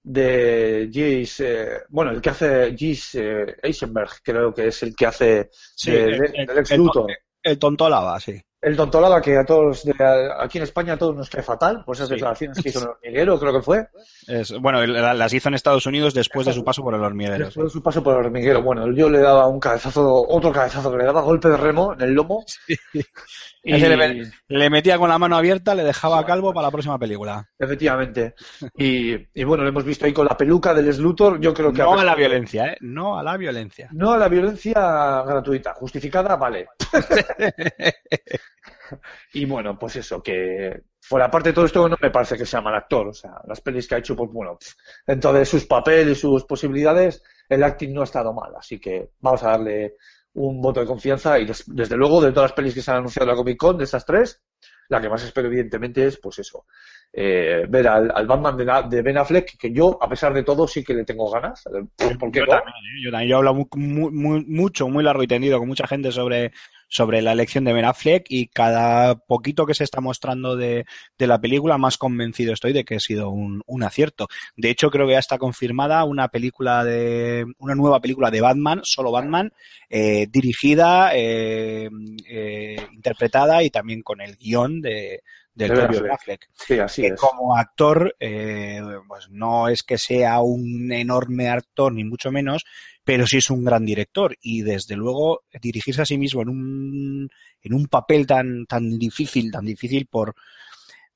de 0.03 0.91
Jace, 0.93 1.63
eh, 1.63 1.79
bueno, 1.89 2.11
el 2.11 2.21
que 2.21 2.29
hace 2.31 2.73
Jace 2.79 3.43
eh, 3.43 3.57
Eisenberg, 3.63 4.11
creo 4.23 4.53
que 4.53 4.67
es 4.67 4.83
el 4.83 4.95
que 4.95 5.07
hace 5.07 5.49
Sí, 5.53 5.93
de- 5.93 6.05
el- 6.05 6.19
de- 6.19 6.27
el- 6.35 6.47
del 6.47 6.59
ex 6.59 6.71
el- 6.73 6.79
Luthor. 6.79 7.11
El 7.43 7.59
tontolaba, 7.59 8.21
sí. 8.21 8.41
El 8.65 8.77
tontolaba 8.77 9.21
que 9.21 9.37
a 9.37 9.45
todos, 9.45 9.85
de- 9.85 9.95
aquí 10.41 10.59
en 10.59 10.65
España 10.65 10.95
a 10.95 10.97
todos 10.97 11.15
nos 11.15 11.29
cae 11.29 11.43
fatal, 11.43 11.85
por 11.85 11.95
esas 11.97 12.09
Sí. 12.09 12.15
declaraciones 12.15 12.59
que 12.63 12.69
hizo 12.71 12.79
en 12.81 12.85
el 12.85 12.91
hormiguero, 13.29 13.39
creo 13.41 13.53
que 13.53 13.63
fue. 13.63 13.89
Es, 14.27 14.53
bueno, 14.59 14.85
las 14.87 15.33
hizo 15.33 15.49
en 15.49 15.55
Estados 15.55 15.87
Unidos 15.87 16.15
después 16.15 16.47
de 16.47 16.53
su 16.53 16.65
paso 16.65 16.83
por 16.83 16.95
el 16.95 17.03
hormiguero. 17.03 17.45
Después 17.47 17.67
de 17.67 17.71
su 17.71 17.83
paso 17.83 18.03
por 18.03 18.15
el 18.19 18.27
hormiguero, 18.27 18.63
bueno, 18.63 18.91
yo 18.93 19.09
le 19.11 19.19
daba 19.21 19.47
un 19.47 19.61
cabezazo, 19.61 20.27
otro 20.29 20.51
cabezazo 20.53 20.91
que 20.91 20.99
le 20.99 21.05
daba 21.05 21.21
golpe 21.23 21.49
de 21.49 21.57
remo 21.57 21.93
en 21.95 22.01
el 22.01 22.13
lomo. 22.13 22.45
Y, 23.67 23.79
le, 23.79 24.31
le 24.49 24.69
metía 24.69 24.99
con 24.99 25.09
la 25.09 25.19
mano 25.19 25.37
abierta, 25.39 25.75
le 25.75 25.85
dejaba 25.85 26.27
calvo 26.27 26.53
para 26.53 26.67
la 26.67 26.71
próxima 26.71 26.99
película. 26.99 27.49
efectivamente. 27.59 28.35
Y, 28.77 29.15
y 29.33 29.45
bueno, 29.45 29.63
lo 29.63 29.71
hemos 29.71 29.85
visto 29.85 30.05
ahí 30.05 30.13
con 30.13 30.27
la 30.27 30.37
peluca 30.37 30.75
del 30.75 30.93
Slutor, 30.93 31.41
yo 31.41 31.55
creo 31.55 31.73
que... 31.73 31.79
No 31.81 31.99
a 31.99 32.05
la 32.05 32.15
violencia, 32.15 32.67
¿eh? 32.67 32.77
No 32.83 33.19
a 33.19 33.23
la 33.23 33.39
violencia. 33.39 33.89
No 33.93 34.13
a 34.13 34.19
la 34.19 34.29
violencia 34.29 35.23
gratuita, 35.23 35.73
justificada, 35.73 36.37
vale. 36.37 36.67
y 39.35 39.45
bueno, 39.45 39.79
pues 39.79 39.97
eso, 39.97 40.23
que 40.23 40.83
fuera 41.01 41.31
parte 41.31 41.51
de 41.51 41.53
todo 41.55 41.67
esto 41.67 41.89
no 41.89 41.97
me 42.01 42.11
parece 42.11 42.37
que 42.37 42.47
sea 42.47 42.61
mal 42.61 42.75
actor, 42.75 43.09
o 43.09 43.13
sea, 43.13 43.35
las 43.47 43.61
pelis 43.61 43.87
que 43.89 43.95
ha 43.95 43.99
hecho, 43.99 44.17
pues 44.17 44.31
bueno, 44.33 44.57
pf, 44.59 44.75
dentro 45.07 45.33
de 45.33 45.45
sus 45.45 45.67
papeles 45.67 46.19
y 46.19 46.21
sus 46.21 46.45
posibilidades, 46.45 47.23
el 47.49 47.63
acting 47.63 47.93
no 47.93 48.01
ha 48.01 48.05
estado 48.05 48.33
mal, 48.33 48.53
así 48.57 48.79
que 48.81 49.11
vamos 49.21 49.43
a 49.43 49.51
darle 49.51 49.95
un 50.35 50.61
voto 50.61 50.81
de 50.81 50.87
confianza 50.87 51.39
y 51.39 51.45
des- 51.47 51.65
desde 51.67 51.97
luego 51.97 52.21
de 52.21 52.33
todas 52.33 52.51
las 52.51 52.57
pelis 52.57 52.75
que 52.75 52.83
se 52.83 52.91
han 52.91 52.99
anunciado 52.99 53.25
en 53.25 53.31
la 53.31 53.37
Comic 53.37 53.57
Con, 53.59 53.79
de 53.79 53.85
esas 53.85 54.05
tres, 54.05 54.43
la 54.89 55.01
que 55.01 55.09
más 55.09 55.23
espero 55.23 55.49
evidentemente 55.49 56.07
es, 56.07 56.19
pues 56.19 56.39
eso, 56.41 56.67
eh, 57.13 57.65
ver 57.69 57.87
al, 57.89 58.11
al 58.15 58.27
Batman 58.27 58.57
de, 58.57 58.65
la- 58.65 58.83
de 58.83 59.03
Ben 59.03 59.17
Affleck, 59.19 59.57
que 59.57 59.73
yo, 59.73 59.97
a 60.03 60.09
pesar 60.09 60.35
de 60.35 60.43
todo, 60.43 60.67
sí 60.67 60.83
que 60.83 60.95
le 60.95 61.05
tengo 61.05 61.31
ganas, 61.31 61.65
eh, 61.67 62.17
¿por 62.19 62.31
qué 62.33 62.41
yo 62.41 62.47
no? 62.47 62.51
también, 62.53 62.75
¿eh? 62.77 63.05
yo 63.05 63.11
también. 63.11 63.29
Yo 63.31 63.35
he 63.37 63.39
hablado 63.39 63.55
mu- 63.55 63.69
mu- 63.77 64.11
mu- 64.11 64.45
mucho, 64.47 64.89
muy 64.89 65.05
largo 65.05 65.23
y 65.23 65.27
tendido 65.29 65.59
con 65.59 65.69
mucha 65.69 65.87
gente 65.87 66.11
sobre, 66.13 66.53
sobre 66.89 67.23
la 67.23 67.33
elección 67.33 67.65
de 67.65 67.73
Ben 67.73 67.85
Affleck 67.85 68.27
y 68.29 68.49
cada 68.49 69.17
poquito 69.17 69.67
que 69.67 69.75
se 69.75 69.85
está 69.85 70.01
mostrando 70.01 70.57
de, 70.57 70.85
de 71.19 71.27
la 71.27 71.41
película, 71.41 71.79
más 71.79 71.99
convencido 71.99 72.53
estoy 72.53 72.73
de 72.73 72.85
que 72.85 72.97
ha 72.97 73.01
sido 73.01 73.31
un, 73.31 73.63
un 73.67 73.83
acierto. 73.83 74.29
De 74.57 74.71
hecho, 74.71 74.91
creo 74.91 75.07
que 75.07 75.15
ya 75.15 75.19
está 75.19 75.39
confirmada 75.39 76.05
una 76.05 76.29
película 76.29 76.85
de, 76.85 77.45
una 77.59 77.75
nueva 77.75 78.01
película 78.01 78.31
de 78.31 78.41
Batman, 78.41 78.81
solo 78.85 79.11
Batman, 79.11 79.53
eh, 79.89 80.27
dirigida, 80.31 81.11
eh, 81.15 81.89
eh, 82.29 82.77
interpretada 82.93 83.63
y 83.63 83.71
también 83.71 84.03
con 84.03 84.21
el 84.21 84.37
guion 84.37 84.81
de, 84.81 85.23
del 85.55 85.69
De 85.71 85.75
propio. 85.77 86.13
Affleck 86.13 86.49
Sí, 86.55 86.79
así 86.79 87.03
que 87.03 87.09
es. 87.09 87.21
como 87.21 87.57
actor, 87.57 88.17
eh, 88.19 88.81
pues 89.07 89.29
no 89.31 89.69
es 89.69 89.83
que 89.83 89.99
sea 89.99 90.41
un 90.41 90.91
enorme 90.93 91.49
actor, 91.49 91.93
ni 91.93 92.05
mucho 92.05 92.33
menos, 92.33 92.65
pero 93.05 93.27
sí 93.27 93.39
es 93.39 93.51
un 93.51 93.65
gran 93.65 93.85
director. 93.85 94.37
Y 94.41 94.63
desde 94.63 94.97
luego, 94.97 95.45
dirigirse 95.61 96.03
a 96.03 96.07
sí 96.07 96.19
mismo 96.19 96.43
en 96.43 96.49
un, 96.49 97.31
en 97.63 97.75
un 97.75 97.87
papel 97.87 98.27
tan, 98.27 98.67
tan 98.67 98.99
difícil, 98.99 99.51
tan 99.51 99.65
difícil 99.65 100.07
por, 100.07 100.35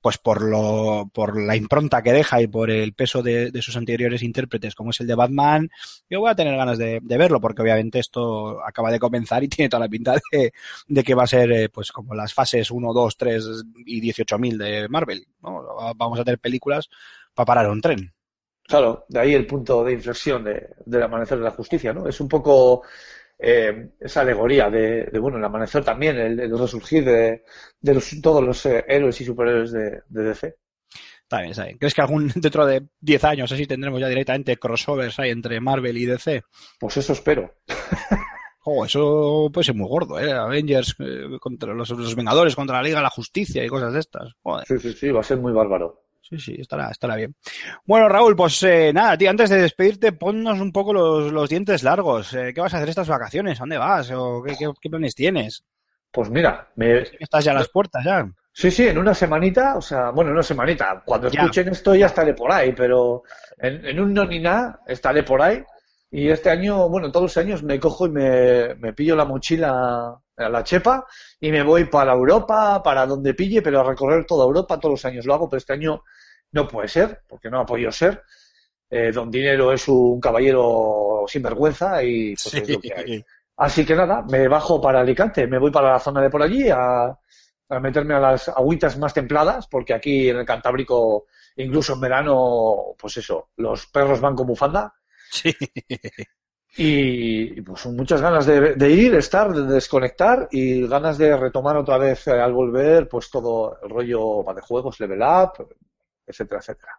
pues 0.01 0.19
por 0.19 0.43
lo, 0.43 1.11
por 1.13 1.41
la 1.41 1.57
impronta 1.57 2.03
que 2.03 2.13
deja 2.13 2.41
y 2.41 2.47
por 2.47 2.71
el 2.71 2.93
peso 2.93 3.23
de, 3.23 3.51
de 3.51 3.63
sus 3.63 3.77
anteriores 3.77 4.23
intérpretes, 4.23 4.75
como 4.75 4.91
es 4.91 5.01
el 5.01 5.07
de 5.07 5.15
Batman, 5.15 5.69
yo 6.09 6.21
voy 6.21 6.31
a 6.31 6.35
tener 6.35 6.57
ganas 6.57 6.79
de, 6.79 7.01
verlo, 7.03 7.41
porque 7.41 7.63
obviamente 7.63 7.99
esto 7.99 8.65
acaba 8.65 8.91
de 8.91 8.99
comenzar 8.99 9.43
y 9.43 9.49
tiene 9.49 9.69
toda 9.69 9.85
la 9.85 9.89
pinta 9.89 10.17
de, 10.33 10.53
de 10.87 11.05
que 11.05 11.15
va 11.15 11.25
a 11.25 11.29
ser, 11.29 11.51
eh, 11.53 11.69
pues 11.69 11.91
como 11.91 12.15
las 12.15 12.33
fases 12.33 12.71
1, 12.71 12.93
2, 12.93 13.17
3 13.17 13.45
y 13.87 14.01
18.000 14.01 14.57
de 14.57 14.89
Marvel, 14.89 15.27
¿no? 15.43 15.65
Vamos 15.97 16.21
a 16.21 16.25
tener 16.25 16.39
películas 16.39 16.89
para 17.35 17.47
parar 17.47 17.71
un 17.71 17.81
tren. 17.81 18.13
Claro, 18.69 19.07
de 19.09 19.19
ahí 19.19 19.35
el 19.35 19.47
punto 19.47 19.83
de 19.83 19.95
inflexión 19.95 20.45
de, 20.45 20.69
del 20.85 21.03
amanecer 21.03 21.39
de 21.39 21.45
la 21.45 21.53
justicia, 21.53 21.95
¿no? 21.95 22.07
Es 22.07 22.21
un 22.21 22.29
poco 22.29 22.83
eh, 23.39 23.91
esa 24.01 24.23
alegoría 24.23 24.69
de, 24.69 25.05
de, 25.05 25.19
bueno, 25.19 25.39
el 25.39 25.45
amanecer 25.45 25.85
también, 25.85 26.19
el, 26.19 26.41
el 26.41 26.59
resurgir 26.59 27.05
de, 27.05 27.45
de 27.81 27.95
los, 27.95 28.21
todos 28.21 28.43
los 28.43 28.67
eh, 28.67 28.85
héroes 28.89 29.21
y 29.21 29.25
superhéroes 29.25 29.73
de, 29.73 30.03
de 30.09 30.23
DC. 30.23 30.57
Está 31.23 31.43
bien. 31.43 31.79
¿Crees 31.79 31.95
que 31.95 32.01
algún 32.01 32.29
dentro 32.35 32.67
de 32.67 32.87
10 33.01 33.25
años 33.25 33.53
así 33.53 33.67
tendremos 33.67 34.01
ya 34.01 34.09
directamente 34.09 34.57
crossovers 34.57 35.19
ahí 35.19 35.31
entre 35.31 35.61
Marvel 35.61 35.97
y 35.99 36.07
DC? 36.07 36.43
Pues 36.81 36.97
eso 36.97 37.13
espero. 37.13 37.55
Oh, 38.71 38.85
eso 38.85 39.49
puede 39.53 39.65
ser 39.65 39.75
muy 39.75 39.89
gordo, 39.89 40.19
¿eh? 40.19 40.31
Avengers 40.31 40.95
eh, 40.99 41.39
contra 41.41 41.73
los, 41.73 41.89
los, 41.89 42.15
Vengadores 42.15 42.55
contra 42.55 42.77
la 42.77 42.83
Liga 42.83 42.99
de 42.99 43.05
la 43.05 43.09
Justicia 43.09 43.65
y 43.65 43.69
cosas 43.69 43.95
de 43.95 44.01
estas. 44.01 44.35
Joder. 44.43 44.67
Sí, 44.67 44.79
sí, 44.79 44.93
sí, 44.93 45.11
va 45.11 45.21
a 45.21 45.23
ser 45.23 45.39
muy 45.39 45.53
bárbaro. 45.53 46.08
Sí, 46.29 46.39
sí, 46.39 46.57
estará, 46.59 46.91
estará 46.91 47.17
bien. 47.17 47.35
Bueno, 47.87 48.09
Raúl, 48.09 48.37
pues 48.37 48.63
eh, 48.63 48.93
nada, 48.93 49.17
tío, 49.17 49.31
antes 49.31 49.49
de 49.49 49.63
despedirte, 49.63 50.13
ponnos 50.13 50.61
un 50.61 50.73
poco 50.73 50.93
los, 50.93 51.33
los 51.33 51.49
dientes 51.49 51.83
largos. 51.83 52.35
Eh, 52.35 52.53
¿Qué 52.55 52.61
vas 52.61 52.75
a 52.75 52.77
hacer 52.77 52.91
estas 52.91 53.09
vacaciones? 53.09 53.59
¿A 53.59 53.63
dónde 53.63 53.79
vas? 53.79 54.11
¿O 54.11 54.43
qué, 54.43 54.55
qué, 54.59 54.71
qué 54.81 54.91
planes 54.91 55.15
tienes? 55.15 55.65
Pues 56.13 56.29
mira, 56.29 56.69
me... 56.77 57.01
Estás 57.19 57.45
ya 57.45 57.53
a 57.53 57.55
las 57.55 57.69
puertas, 57.71 58.05
ya. 58.05 58.29
Sí, 58.53 58.71
sí, 58.71 58.89
en 58.89 58.99
una 58.99 59.15
semanita, 59.15 59.77
o 59.77 59.81
sea, 59.81 60.11
bueno, 60.11 60.31
en 60.31 60.35
una 60.35 60.43
semanita. 60.43 61.03
Cuando 61.05 61.31
Ya. 61.31 61.41
escuchen 61.43 61.69
esto 61.69 61.95
ya 61.95 62.07
estaré 62.07 62.35
por 62.35 62.51
ahí, 62.53 62.73
pero 62.73 63.23
en, 63.57 63.87
en 63.87 64.01
un 64.01 64.13
no 64.13 64.25
ni 64.27 64.41
nada 64.41 64.81
estaré 64.87 65.23
por 65.23 65.41
ahí. 65.41 65.63
Y 66.11 66.29
este 66.29 66.51
año, 66.51 66.89
bueno, 66.89 67.13
todos 67.13 67.25
los 67.25 67.37
años 67.37 67.63
me 67.63 67.79
cojo 67.79 68.07
y 68.07 68.11
me, 68.11 68.75
me 68.77 68.93
pillo 68.95 69.15
la 69.15 69.27
mochila 69.27 70.19
a 70.37 70.49
la 70.49 70.65
chepa 70.65 71.05
y 71.41 71.51
me 71.53 71.63
voy 71.63 71.85
para 71.85 72.13
Europa, 72.15 72.83
para 72.83 73.05
donde 73.07 73.35
pille, 73.35 73.61
pero 73.61 73.81
a 73.81 73.85
recorrer 73.85 74.25
toda 74.25 74.47
Europa, 74.47 74.79
todos 74.81 74.93
los 74.95 75.05
años 75.05 75.27
lo 75.27 75.35
hago, 75.35 75.49
pero 75.49 75.59
este 75.59 75.75
año 75.75 76.03
no 76.53 76.67
puede 76.67 76.89
ser, 76.89 77.23
porque 77.29 77.51
no 77.51 77.61
ha 77.61 77.67
podido 77.67 77.91
ser. 77.93 78.23
Eh, 78.91 79.13
don 79.13 79.31
Dinero 79.31 79.73
es 79.73 79.87
un 79.89 80.21
caballero 80.21 81.25
sin 81.27 81.43
vergüenza 81.43 82.03
y 82.03 82.35
pues 82.35 82.55
es 82.55 82.69
lo 82.69 82.81
que 82.81 82.95
hay. 82.95 83.25
Así 83.57 83.85
que 83.85 83.95
nada, 83.95 84.23
me 84.23 84.47
bajo 84.49 84.81
para 84.81 85.01
Alicante, 85.01 85.47
me 85.47 85.59
voy 85.59 85.71
para 85.71 85.93
la 85.93 85.99
zona 85.99 86.23
de 86.23 86.31
por 86.31 86.43
allí 86.43 86.71
a, 86.71 87.07
a 87.69 87.81
meterme 87.81 88.15
a 88.15 88.21
las 88.21 88.49
agüitas 88.49 88.97
más 88.99 89.13
templadas, 89.13 89.67
porque 89.67 89.95
aquí 89.95 90.29
en 90.31 90.39
el 90.39 90.47
Cantábrico, 90.47 91.27
incluso 91.57 91.95
en 91.95 92.01
verano, 92.01 92.95
pues 92.97 93.17
eso, 93.17 93.51
los 93.57 93.87
perros 93.89 94.21
van 94.21 94.37
con 94.37 94.47
bufanda. 94.47 94.95
Sí. 95.31 95.55
Y, 96.77 97.59
y, 97.59 97.61
pues 97.63 97.87
muchas 97.87 98.21
ganas 98.21 98.47
de, 98.47 98.75
de, 98.77 98.91
ir, 98.91 99.15
estar, 99.17 99.53
de 99.53 99.63
desconectar 99.63 100.49
y 100.53 100.87
ganas 100.87 101.19
de 101.19 101.37
retomar 101.37 101.77
otra 101.77 101.99
vez 101.99 102.29
eh, 102.29 102.41
al 102.41 102.53
volver, 102.53 103.09
pues 103.09 103.31
todo 103.31 103.79
el 103.83 103.91
rollo 103.91 104.45
de 104.55 104.61
juegos, 104.61 105.01
level 105.01 105.21
up, 105.21 105.69
etcétera, 106.29 106.61
etcétera. 106.61 106.93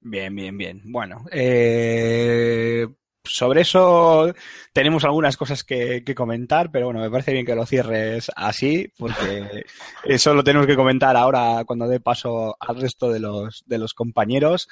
Bien, 0.00 0.34
bien, 0.34 0.56
bien. 0.56 0.82
Bueno, 0.84 1.24
eh, 1.32 2.86
sobre 3.24 3.62
eso 3.62 4.32
tenemos 4.72 5.04
algunas 5.04 5.36
cosas 5.36 5.64
que, 5.64 6.04
que, 6.04 6.14
comentar, 6.14 6.70
pero 6.70 6.86
bueno, 6.86 7.00
me 7.00 7.10
parece 7.10 7.32
bien 7.32 7.44
que 7.44 7.54
lo 7.54 7.66
cierres 7.66 8.30
así, 8.36 8.92
porque 8.98 9.64
eso 10.04 10.34
lo 10.34 10.44
tenemos 10.44 10.66
que 10.66 10.76
comentar 10.76 11.16
ahora 11.16 11.64
cuando 11.66 11.88
dé 11.88 12.00
paso 12.00 12.56
al 12.60 12.80
resto 12.80 13.10
de 13.10 13.20
los, 13.20 13.64
de 13.66 13.78
los 13.78 13.94
compañeros. 13.94 14.68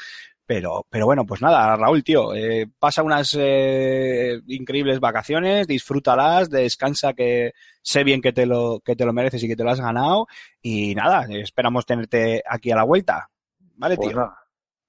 Pero, 0.47 0.87
pero 0.91 1.07
bueno, 1.07 1.25
pues 1.25 1.41
nada, 1.41 1.75
Raúl, 1.75 2.05
tío, 2.05 2.35
eh, 2.35 2.67
pasa 2.79 3.03
unas 3.03 3.35
eh, 3.39 4.41
increíbles 4.47 5.01
vacaciones, 5.01 5.67
disfrútalas, 5.67 6.51
descansa 6.51 7.15
que 7.15 7.53
sé 7.81 8.05
bien 8.05 8.21
que 8.21 8.35
te 8.35 8.45
lo, 8.45 8.81
que 8.85 8.95
te 8.95 9.07
lo 9.07 9.15
mereces 9.15 9.43
y 9.43 9.49
que 9.49 9.57
te 9.57 9.65
lo 9.65 9.71
has 9.71 9.81
ganado. 9.81 10.27
Y 10.61 10.95
nada, 10.95 11.27
esperamos 11.31 11.87
tenerte 11.87 12.43
aquí 12.47 12.71
a 12.71 12.77
la 12.77 12.85
vuelta. 12.85 13.31
¿Vale, 13.77 13.97
pues 13.97 14.09
tío? 14.09 14.17
Nada. 14.17 14.37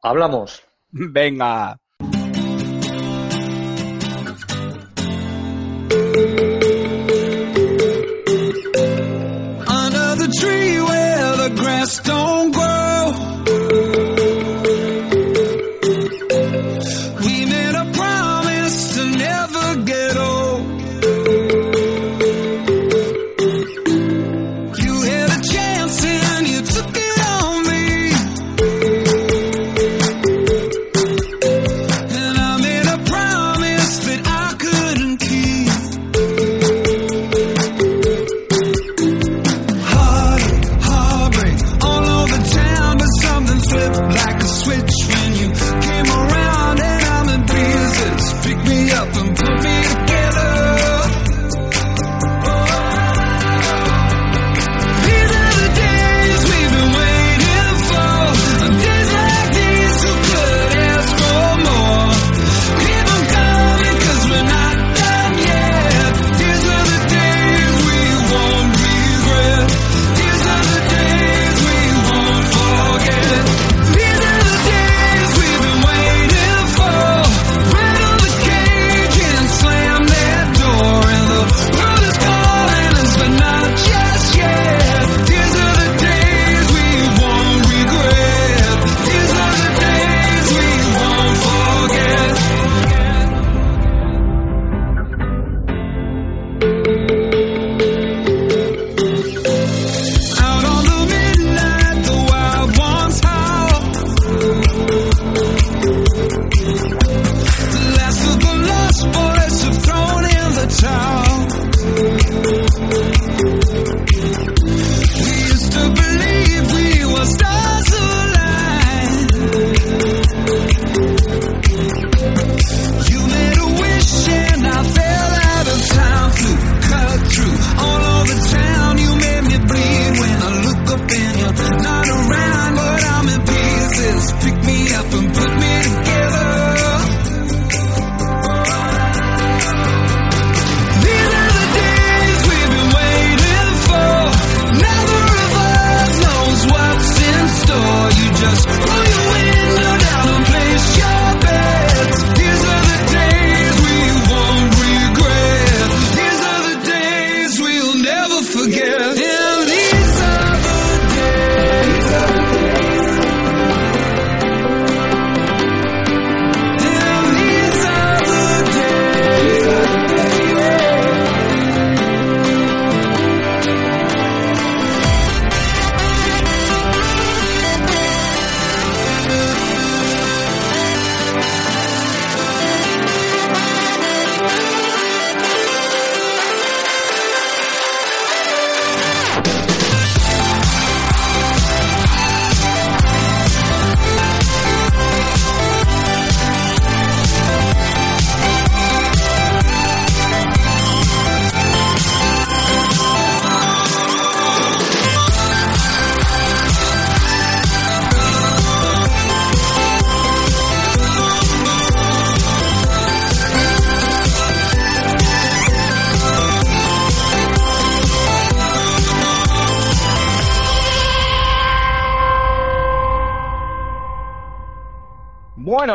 Hablamos. 0.01 0.63
Venga. 0.91 1.77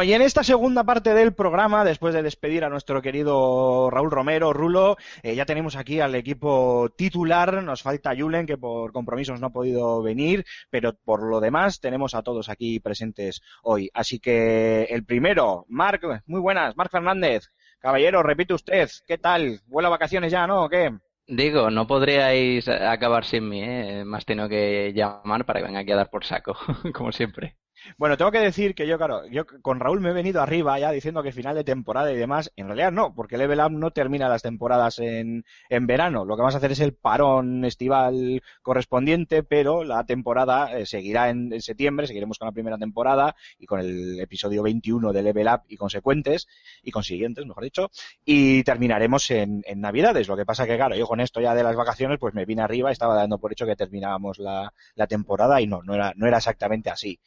Y 0.03 0.15
en 0.15 0.23
esta 0.23 0.43
segunda 0.45 0.85
parte 0.85 1.13
del 1.15 1.35
programa, 1.35 1.85
después 1.85 2.15
de 2.15 2.23
despedir 2.23 2.65
a 2.65 2.71
nuestro 2.71 3.03
querido 3.03 3.91
Raúl 3.91 4.11
Romero, 4.11 4.53
Rulo, 4.53 4.97
eh, 5.23 5.35
ya 5.35 5.45
tenemos 5.45 5.77
aquí 5.77 6.01
al 6.01 6.15
equipo 6.15 6.89
titular. 6.97 7.63
Nos 7.63 7.83
falta 7.83 8.15
Julen, 8.17 8.47
que 8.47 8.57
por 8.57 8.93
compromisos 8.93 9.41
no 9.41 9.49
ha 9.49 9.53
podido 9.53 10.01
venir, 10.01 10.45
pero 10.71 10.95
por 10.95 11.23
lo 11.23 11.41
demás 11.41 11.81
tenemos 11.81 12.15
a 12.15 12.23
todos 12.23 12.49
aquí 12.49 12.81
presentes 12.81 13.43
hoy. 13.63 13.91
Así 13.93 14.21
que 14.21 14.85
el 14.85 15.05
primero, 15.05 15.67
Marc, 15.69 16.03
muy 16.27 16.41
buenas, 16.41 16.77
Marc 16.77 16.91
Fernández. 16.91 17.49
Caballero, 17.81 18.23
repite 18.23 18.55
usted, 18.55 18.89
¿qué 19.07 19.19
tal? 19.19 19.61
¿Vuela 19.67 19.89
vacaciones 19.89 20.33
ya, 20.33 20.47
no? 20.47 20.65
¿O 20.65 20.69
qué? 20.69 20.93
Digo, 21.27 21.71
no 21.71 21.87
podríais 21.87 22.69
acabar 22.69 23.25
sin 23.25 23.49
mí, 23.49 23.63
¿eh? 23.63 24.05
Me 24.05 24.17
has 24.17 24.25
tenido 24.25 24.49
que 24.49 24.93
llamar 24.95 25.45
para 25.45 25.61
que 25.61 25.67
venga 25.67 25.81
aquí 25.81 25.93
a 25.93 25.97
dar 25.97 26.11
por 26.11 26.25
saco, 26.25 26.57
como 26.95 27.13
siempre. 27.13 27.57
Bueno, 27.97 28.16
tengo 28.16 28.31
que 28.31 28.40
decir 28.40 28.75
que 28.75 28.87
yo, 28.87 28.99
claro, 28.99 29.27
yo 29.29 29.45
con 29.62 29.81
Raúl 29.81 30.01
me 30.01 30.11
he 30.11 30.12
venido 30.12 30.40
arriba 30.40 30.79
ya 30.79 30.90
diciendo 30.90 31.23
que 31.23 31.33
final 31.33 31.55
de 31.55 31.64
temporada 31.64 32.12
y 32.12 32.16
demás. 32.16 32.53
En 32.57 32.66
realidad 32.66 32.93
no, 32.93 33.14
porque 33.14 33.38
Level 33.38 33.61
Up 33.61 33.73
no 33.73 33.90
termina 33.90 34.29
las 34.29 34.43
temporadas 34.43 34.99
en, 34.99 35.45
en 35.69 35.87
verano. 35.87 36.25
Lo 36.25 36.37
que 36.37 36.43
vamos 36.43 36.55
a 36.55 36.59
hacer 36.59 36.73
es 36.73 36.81
el 36.81 36.95
parón 36.95 37.64
estival 37.64 38.43
correspondiente, 38.62 39.43
pero 39.43 39.85
la 39.85 40.05
temporada 40.05 40.79
eh, 40.79 40.87
seguirá 40.87 41.31
en, 41.31 41.53
en 41.53 41.62
septiembre, 41.62 42.07
seguiremos 42.07 42.38
con 42.38 42.47
la 42.47 42.53
primera 42.53 42.79
temporada 42.79 43.35
y 43.59 43.66
con 43.66 43.81
el 43.81 44.21
episodio 44.21 44.62
21 44.62 45.12
de 45.12 45.23
Level 45.23 45.49
Up 45.49 45.62
y 45.69 45.77
consecuentes, 45.77 46.49
y 46.83 46.90
consiguientes, 46.90 47.47
mejor 47.47 47.64
dicho, 47.64 47.90
y 48.25 48.62
terminaremos 48.64 49.31
en, 49.31 49.62
en 49.66 49.81
Navidades. 49.81 50.29
Lo 50.29 50.37
que 50.37 50.47
pasa 50.47 50.66
que, 50.66 50.77
claro, 50.77 50.97
yo 50.97 51.07
con 51.07 51.21
esto 51.21 51.40
ya 51.40 51.55
de 51.55 51.62
las 51.62 51.77
vacaciones, 51.77 52.19
pues 52.19 52.35
me 52.35 52.45
vine 52.45 52.62
arriba, 52.62 52.90
estaba 52.90 53.14
dando 53.14 53.38
por 53.38 53.53
hecho 53.53 53.66
que 53.66 53.77
terminábamos 53.77 54.38
la, 54.38 54.73
la 54.95 55.07
temporada 55.07 55.61
y 55.61 55.66
no, 55.66 55.83
no 55.83 55.95
era, 55.95 56.12
no 56.16 56.27
era 56.27 56.38
exactamente 56.38 56.90
así. 56.90 57.19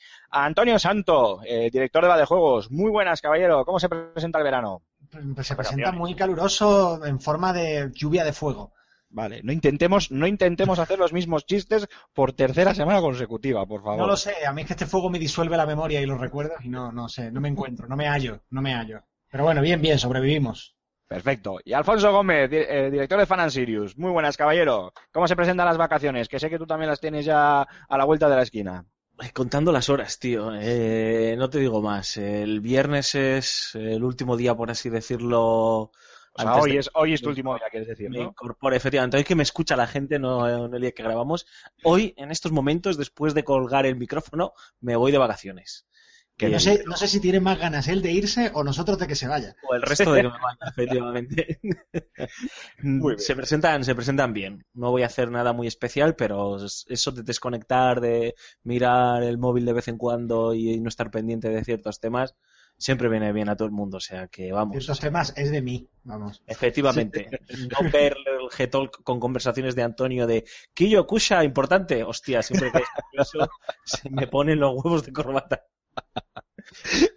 Antonio 0.46 0.78
Santo, 0.80 1.42
eh, 1.46 1.70
director 1.72 2.02
de 2.04 2.10
Va 2.10 2.18
de 2.18 2.26
Juegos. 2.26 2.72
Muy 2.72 2.90
buenas, 2.92 3.22
caballero. 3.22 3.66
¿Cómo 3.66 3.80
se 3.80 3.90
presenta 3.90 4.38
el 4.40 4.44
verano? 4.44 4.82
Pues 5.36 5.48
se 5.48 5.56
presenta 5.56 5.92
muy 5.92 6.16
caluroso 6.16 7.06
en 7.06 7.20
forma 7.20 7.54
de 7.54 7.92
lluvia 7.94 8.24
de 8.24 8.34
fuego. 8.34 8.74
Vale, 9.10 9.42
no 9.44 9.52
intentemos, 9.52 10.10
no 10.10 10.26
intentemos 10.26 10.80
hacer 10.80 10.98
los 10.98 11.14
mismos 11.14 11.46
chistes 11.46 11.88
por 12.14 12.34
tercera 12.34 12.74
semana 12.74 13.00
consecutiva, 13.00 13.64
por 13.66 13.84
favor. 13.84 14.00
No 14.00 14.08
lo 14.08 14.18
sé, 14.18 14.34
a 14.48 14.52
mí 14.54 14.62
es 14.62 14.68
que 14.68 14.74
este 14.74 14.88
fuego 14.88 15.12
me 15.12 15.20
disuelve 15.20 15.56
la 15.56 15.68
memoria 15.68 16.02
y 16.02 16.08
los 16.08 16.20
recuerdos 16.20 16.58
y 16.64 16.70
no, 16.70 16.92
no 16.92 17.08
sé, 17.08 17.32
no 17.32 17.40
me 17.40 17.50
encuentro, 17.50 17.88
no 17.88 17.96
me 17.96 18.08
hallo, 18.08 18.42
no 18.50 18.64
me 18.64 18.74
hallo. 18.74 19.02
Pero 19.30 19.44
bueno, 19.44 19.62
bien, 19.62 19.80
bien, 19.82 20.00
sobrevivimos. 20.00 20.76
Perfecto. 21.08 21.60
Y 21.64 21.74
Alfonso 21.74 22.12
Gómez, 22.12 22.50
di- 22.50 22.58
eh, 22.58 22.90
director 22.90 23.20
de 23.20 23.28
Fan 23.28 23.42
and 23.42 23.52
Sirius. 23.52 23.96
Muy 24.00 24.10
buenas, 24.10 24.36
caballero. 24.36 24.92
¿Cómo 25.12 25.28
se 25.28 25.36
presentan 25.36 25.68
las 25.68 25.78
vacaciones? 25.78 26.28
Que 26.28 26.40
sé 26.40 26.50
que 26.50 26.58
tú 26.58 26.66
también 26.66 26.90
las 26.90 27.00
tienes 27.00 27.24
ya 27.24 27.62
a 27.62 27.98
la 27.98 28.06
vuelta 28.06 28.28
de 28.30 28.36
la 28.36 28.42
esquina. 28.42 28.84
Contando 29.34 29.72
las 29.72 29.90
horas, 29.90 30.20
tío. 30.20 30.52
Eh, 30.56 31.36
no 31.38 31.50
te 31.50 31.60
digo 31.60 31.82
más. 31.82 32.18
El 32.18 32.62
viernes 32.62 33.16
es 33.16 33.72
el 33.76 34.04
último 34.04 34.36
día, 34.38 34.56
por 34.56 34.72
así 34.72 34.90
decirlo. 34.90 35.40
O 35.40 35.92
sea, 36.36 36.56
hoy 36.56 36.74
de- 36.74 36.78
es, 36.80 36.90
hoy 36.96 37.14
es 37.14 37.22
tu 37.22 37.30
último 37.30 37.56
día, 37.56 37.66
quieres 37.70 37.88
decir, 37.88 38.10
me 38.10 38.18
¿no? 38.20 38.36
efectivamente. 38.74 39.18
Hoy 39.18 39.24
que 39.24 39.36
me 39.36 39.44
escucha 39.44 39.76
la 39.76 39.86
gente, 39.88 40.18
no 40.20 40.66
el 40.66 40.82
día 40.82 40.92
que 40.92 41.04
grabamos. 41.04 41.46
Hoy, 41.84 42.14
en 42.18 42.32
estos 42.32 42.52
momentos, 42.52 42.98
después 42.98 43.34
de 43.34 43.44
colgar 43.44 43.86
el 43.86 43.96
micrófono, 43.96 44.54
me 44.82 44.96
voy 44.96 45.12
de 45.12 45.20
vacaciones. 45.20 45.86
Qué 46.38 46.50
Y 46.50 46.52
No 46.52 46.60
sé, 46.60 46.84
no 46.86 46.98
sé 46.98 47.08
si 47.08 47.20
tiene 47.20 47.40
más 47.40 47.60
ganas 47.60 47.88
él 47.88 48.02
de 48.02 48.12
irse 48.12 48.52
o 48.54 48.64
nosotros 48.64 48.98
de 48.98 49.08
que 49.08 49.16
se 49.16 49.28
vaya. 49.28 49.56
O 49.70 49.76
el 49.76 49.82
resto 49.82 50.12
de 50.14 50.22
que 50.22 50.28
me 50.28 50.34
vaya, 50.34 50.58
efectivamente. 50.72 51.60
Bien. 52.82 53.20
Se 53.20 53.36
presentan, 53.36 53.84
se 53.84 53.96
presentan 53.96 54.34
bien. 54.34 54.66
No 54.74 54.92
voy 54.92 55.04
a 55.04 55.08
hacer 55.08 55.30
nada 55.32 55.54
muy 55.54 55.68
especial, 55.68 56.16
pero 56.16 56.64
es- 56.64 56.86
eso 56.90 57.12
de 57.12 57.24
desconectar, 57.24 58.02
de 58.02 58.36
mirar 58.64 59.24
el 59.24 59.38
móvil 59.38 59.66
de 59.66 59.74
vez 59.74 59.88
en 59.88 59.98
cuando 59.98 60.54
y 60.54 60.80
no 60.80 60.90
estar 60.90 61.12
pendiente 61.12 61.50
de 61.50 61.64
ciertos 61.64 62.00
temas, 62.00 62.36
siempre 62.78 63.10
viene 63.10 63.32
bien 63.32 63.50
a 63.50 63.56
todo 63.56 63.68
el 63.68 63.72
mundo. 63.74 63.98
O 63.98 64.02
sea 64.02 64.28
que 64.28 64.52
vamos. 64.52 65.00
Temas 65.00 65.34
es 65.38 65.52
de 65.52 65.62
mí, 65.62 65.88
vamos. 66.04 66.42
Efectivamente. 66.48 67.30
No 67.84 67.92
ver 67.92 68.16
el 68.26 68.50
G-Talk 68.50 69.04
con 69.04 69.20
conversaciones 69.20 69.76
de 69.76 69.84
Antonio 69.84 70.26
de 70.28 70.46
Kiyo 70.74 71.06
Kusha, 71.06 71.44
importante. 71.44 72.04
Hostia, 72.04 72.42
siempre 72.42 72.72
que 72.72 72.84
eso, 73.22 73.48
se 73.86 74.10
me 74.10 74.28
ponen 74.28 74.60
los 74.60 74.74
huevos 74.84 75.06
de 75.06 75.14
corbata. 75.14 75.66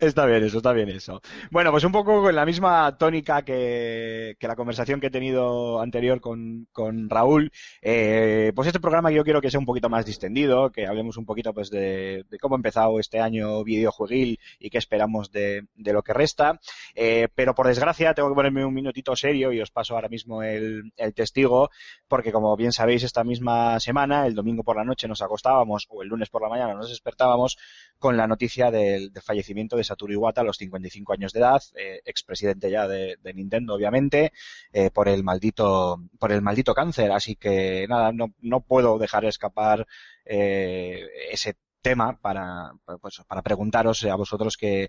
Está 0.00 0.26
bien 0.26 0.44
eso, 0.44 0.58
está 0.58 0.72
bien 0.72 0.88
eso. 0.88 1.20
Bueno, 1.50 1.70
pues 1.70 1.84
un 1.84 1.92
poco 1.92 2.22
con 2.22 2.34
la 2.34 2.44
misma 2.46 2.96
tónica 2.98 3.42
que, 3.42 4.36
la 4.40 4.56
conversación 4.56 5.00
que 5.00 5.08
he 5.08 5.10
tenido 5.10 5.80
anterior 5.80 6.20
con, 6.20 6.66
Raúl, 7.08 7.50
eh, 7.82 8.52
pues 8.54 8.68
este 8.68 8.80
programa 8.80 9.10
yo 9.10 9.24
quiero 9.24 9.40
que 9.40 9.50
sea 9.50 9.60
un 9.60 9.66
poquito 9.66 9.88
más 9.88 10.06
distendido, 10.06 10.70
que 10.70 10.86
hablemos 10.86 11.16
un 11.16 11.26
poquito 11.26 11.52
pues 11.52 11.70
de, 11.70 12.24
cómo 12.40 12.54
ha 12.54 12.58
empezado 12.58 13.00
este 13.00 13.20
año 13.20 13.64
videojueguil 13.64 14.38
y 14.58 14.70
qué 14.70 14.78
esperamos 14.78 15.30
de, 15.32 15.66
lo 15.76 16.02
que 16.02 16.12
resta. 16.12 16.60
Eh, 16.94 17.28
pero 17.34 17.54
por 17.54 17.66
desgracia 17.66 18.14
tengo 18.14 18.28
que 18.28 18.34
ponerme 18.34 18.64
un 18.64 18.74
minutito 18.74 19.16
serio 19.16 19.52
y 19.52 19.60
os 19.60 19.70
paso 19.70 19.94
ahora 19.94 20.08
mismo 20.08 20.42
el, 20.42 20.92
el 20.96 21.14
testigo, 21.14 21.70
porque 22.08 22.32
como 22.32 22.56
bien 22.56 22.72
sabéis, 22.72 23.02
esta 23.02 23.24
misma 23.24 23.80
semana, 23.80 24.26
el 24.26 24.34
domingo 24.34 24.62
por 24.62 24.76
la 24.76 24.84
noche 24.84 25.08
nos 25.08 25.22
acostábamos, 25.22 25.86
o 25.88 26.02
el 26.02 26.08
lunes 26.08 26.28
por 26.28 26.42
la 26.42 26.48
mañana 26.48 26.74
nos 26.74 26.90
despertábamos 26.90 27.56
con 27.98 28.16
la 28.16 28.26
noticia 28.26 28.70
del, 28.70 29.12
del 29.12 29.22
fallecimiento 29.22 29.45
de 29.54 29.84
Satoru 29.84 30.12
Iwata 30.12 30.40
a 30.40 30.44
los 30.44 30.56
55 30.56 31.12
años 31.12 31.32
de 31.32 31.40
edad, 31.40 31.62
eh, 31.76 32.00
expresidente 32.04 32.70
ya 32.70 32.86
de, 32.88 33.16
Nintendo, 33.34 33.74
obviamente, 33.74 34.32
eh, 34.72 34.90
por 34.90 35.08
el 35.08 35.22
maldito 35.22 36.00
por 36.18 36.32
el 36.32 36.42
maldito 36.42 36.74
cáncer. 36.74 37.12
Así 37.12 37.36
que 37.36 37.86
nada, 37.88 38.12
no, 38.12 38.34
no 38.40 38.60
puedo 38.60 38.98
dejar 38.98 39.24
escapar 39.24 39.86
eh, 40.24 41.06
ese 41.30 41.56
tema 41.82 42.18
para 42.20 42.72
pues, 43.00 43.22
para 43.26 43.42
preguntaros 43.42 44.04
a 44.04 44.16
vosotros 44.16 44.56
qué, 44.56 44.88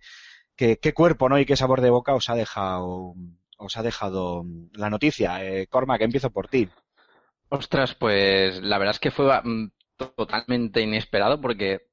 qué, 0.55 0.93
cuerpo 0.93 1.29
no 1.29 1.39
y 1.39 1.45
qué 1.45 1.55
sabor 1.55 1.81
de 1.81 1.91
boca 1.91 2.15
os 2.15 2.29
ha 2.29 2.35
dejado 2.35 3.13
os 3.57 3.77
ha 3.77 3.83
dejado 3.83 4.45
la 4.73 4.89
noticia. 4.89 5.43
Eh, 5.43 5.67
Corma, 5.67 5.97
que 5.97 6.05
empiezo 6.05 6.31
por 6.31 6.47
ti. 6.47 6.69
Ostras, 7.49 7.95
pues 7.95 8.61
la 8.61 8.77
verdad 8.77 8.95
es 8.95 8.99
que 8.99 9.11
fue 9.11 9.41
mm, 9.41 9.71
totalmente 10.15 10.81
inesperado 10.81 11.41
porque 11.41 11.86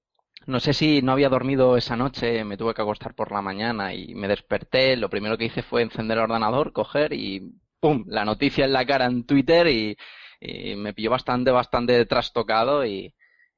no 0.47 0.61
sé 0.61 0.73
si 0.75 1.03
no 1.03 1.13
había 1.13 1.29
dormido 1.29 1.77
esa 1.77 1.97
noche, 1.97 2.45
me 2.45 2.57
tuve 2.57 2.75
que 2.75 2.83
acostar 2.83 3.15
por 3.15 3.33
la 3.33 3.43
mañana 3.43 3.95
y 3.95 4.15
me 4.15 4.29
desperté. 4.29 4.97
Lo 4.97 5.09
primero 5.11 5.39
que 5.39 5.47
hice 5.47 5.63
fue 5.63 5.83
encender 5.83 6.19
el 6.19 6.25
ordenador, 6.25 6.73
coger 6.73 7.13
y 7.13 7.53
¡pum! 7.81 8.05
La 8.09 8.25
noticia 8.25 8.65
en 8.65 8.73
la 8.73 8.87
cara 8.87 9.07
en 9.07 9.25
Twitter 9.27 9.67
y, 9.69 9.97
me 10.77 10.93
pilló 10.93 11.11
bastante, 11.11 11.51
bastante 11.51 12.05
trastocado 12.07 12.85
y, 12.85 13.15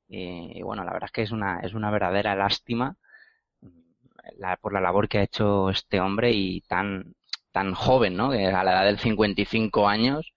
y, 0.09 0.63
bueno, 0.63 0.85
la 0.85 0.93
verdad 0.93 1.07
es 1.09 1.13
que 1.13 1.23
es 1.23 1.33
una, 1.33 1.61
es 1.61 1.75
una 1.75 1.91
verdadera 1.91 2.37
lástima 2.37 2.97
por 4.61 4.73
la 4.73 4.81
labor 4.81 5.09
que 5.09 5.19
ha 5.19 5.23
hecho 5.23 5.71
este 5.71 6.01
hombre 6.01 6.33
y 6.33 6.61
tan, 6.63 7.15
tan 7.53 7.75
joven, 7.75 8.17
¿no? 8.17 8.31
A 8.31 8.65
la 8.65 8.73
edad 8.73 8.85
del 8.85 8.99
55 8.99 9.89
años 9.89 10.33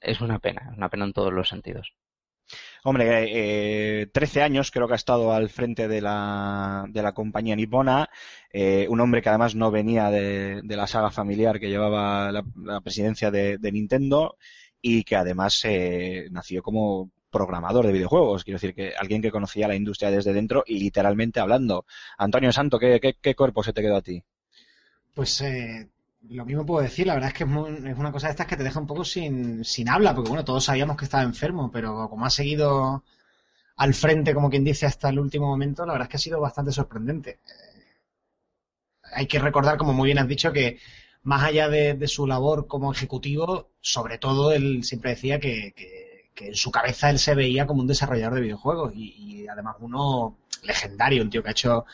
es 0.00 0.20
una 0.20 0.38
pena, 0.38 0.68
es 0.70 0.76
una 0.76 0.88
pena 0.88 1.04
en 1.04 1.12
todos 1.12 1.32
los 1.32 1.48
sentidos. 1.48 1.94
Hombre, 2.86 4.02
eh, 4.02 4.06
13 4.08 4.42
años 4.42 4.70
creo 4.70 4.86
que 4.86 4.92
ha 4.92 4.96
estado 4.96 5.32
al 5.32 5.48
frente 5.48 5.88
de 5.88 6.02
la, 6.02 6.84
de 6.90 7.02
la 7.02 7.14
compañía 7.14 7.56
nipona, 7.56 8.10
eh, 8.52 8.86
un 8.90 9.00
hombre 9.00 9.22
que 9.22 9.30
además 9.30 9.54
no 9.54 9.70
venía 9.70 10.10
de, 10.10 10.60
de 10.62 10.76
la 10.76 10.86
saga 10.86 11.10
familiar 11.10 11.58
que 11.58 11.70
llevaba 11.70 12.30
la, 12.30 12.80
presidencia 12.82 13.30
de, 13.30 13.56
de 13.56 13.72
Nintendo 13.72 14.36
y 14.82 15.02
que 15.04 15.16
además 15.16 15.62
eh, 15.64 16.28
nació 16.30 16.62
como 16.62 17.10
programador 17.30 17.86
de 17.86 17.92
videojuegos, 17.94 18.44
quiero 18.44 18.56
decir 18.56 18.74
que 18.74 18.92
alguien 18.94 19.22
que 19.22 19.30
conocía 19.30 19.66
la 19.66 19.76
industria 19.76 20.10
desde 20.10 20.34
dentro 20.34 20.62
y 20.66 20.78
literalmente 20.78 21.40
hablando. 21.40 21.86
Antonio 22.18 22.52
Santo, 22.52 22.78
¿qué, 22.78 23.00
qué, 23.00 23.16
qué 23.18 23.34
cuerpo 23.34 23.64
se 23.64 23.72
te 23.72 23.80
quedó 23.80 23.96
a 23.96 24.02
ti? 24.02 24.22
Pues 25.14 25.40
eh, 25.40 25.88
lo 26.30 26.44
mismo 26.44 26.64
puedo 26.66 26.82
decir, 26.82 27.06
la 27.06 27.14
verdad 27.14 27.28
es 27.30 27.34
que 27.34 27.44
es, 27.44 27.50
muy- 27.50 27.70
es 27.90 27.98
una 27.98 28.12
cosa 28.12 28.26
de 28.28 28.32
estas 28.32 28.46
que 28.46 28.56
te 28.56 28.64
deja 28.64 28.80
un 28.80 28.86
poco 28.86 29.04
sin, 29.04 29.64
sin 29.64 29.88
habla, 29.88 30.14
porque 30.14 30.28
bueno, 30.30 30.44
todos 30.44 30.64
sabíamos 30.64 30.96
que 30.96 31.04
estaba 31.04 31.22
enfermo, 31.22 31.70
pero 31.70 32.08
como 32.08 32.26
ha 32.26 32.30
seguido 32.30 33.04
al 33.76 33.94
frente, 33.94 34.34
como 34.34 34.50
quien 34.50 34.64
dice, 34.64 34.86
hasta 34.86 35.10
el 35.10 35.18
último 35.20 35.46
momento, 35.48 35.86
la 35.86 35.92
verdad 35.94 36.06
es 36.08 36.10
que 36.10 36.16
ha 36.18 36.20
sido 36.20 36.40
bastante 36.40 36.72
sorprendente. 36.72 37.30
Eh, 37.32 37.96
hay 39.12 39.26
que 39.26 39.38
recordar, 39.38 39.76
como 39.78 39.92
muy 39.92 40.06
bien 40.08 40.18
has 40.18 40.28
dicho, 40.28 40.52
que 40.52 40.78
más 41.22 41.42
allá 41.42 41.68
de, 41.68 42.06
su 42.08 42.26
labor 42.26 42.66
como 42.66 42.92
ejecutivo, 42.92 43.70
sobre 43.80 44.18
todo 44.18 44.52
él 44.52 44.84
siempre 44.84 45.10
decía 45.10 45.40
que, 45.40 45.72
que- 45.76 46.14
que 46.34 46.48
en 46.48 46.54
su 46.56 46.70
cabeza 46.72 47.10
él 47.10 47.18
se 47.20 47.34
veía 47.36 47.64
como 47.66 47.80
un 47.82 47.86
desarrollador 47.86 48.34
de 48.34 48.40
videojuegos 48.40 48.92
y, 48.96 49.42
y 49.44 49.48
además 49.48 49.76
uno 49.78 50.36
legendario, 50.64 51.22
un 51.22 51.30
tío 51.30 51.42
que 51.44 51.48
ha 51.50 51.52
hecho 51.52 51.84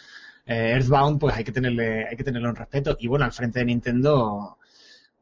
eh, 0.51 0.73
Earthbound, 0.73 1.21
pues 1.21 1.37
hay 1.37 1.45
que 1.45 1.53
tenerle, 1.53 2.09
hay 2.09 2.17
que 2.17 2.25
tenerlo 2.25 2.49
en 2.49 2.57
respeto. 2.57 2.97
Y 2.99 3.07
bueno, 3.07 3.25
al 3.25 3.33
frente 3.33 3.61
de 3.61 3.67
Nintendo, 3.67 4.59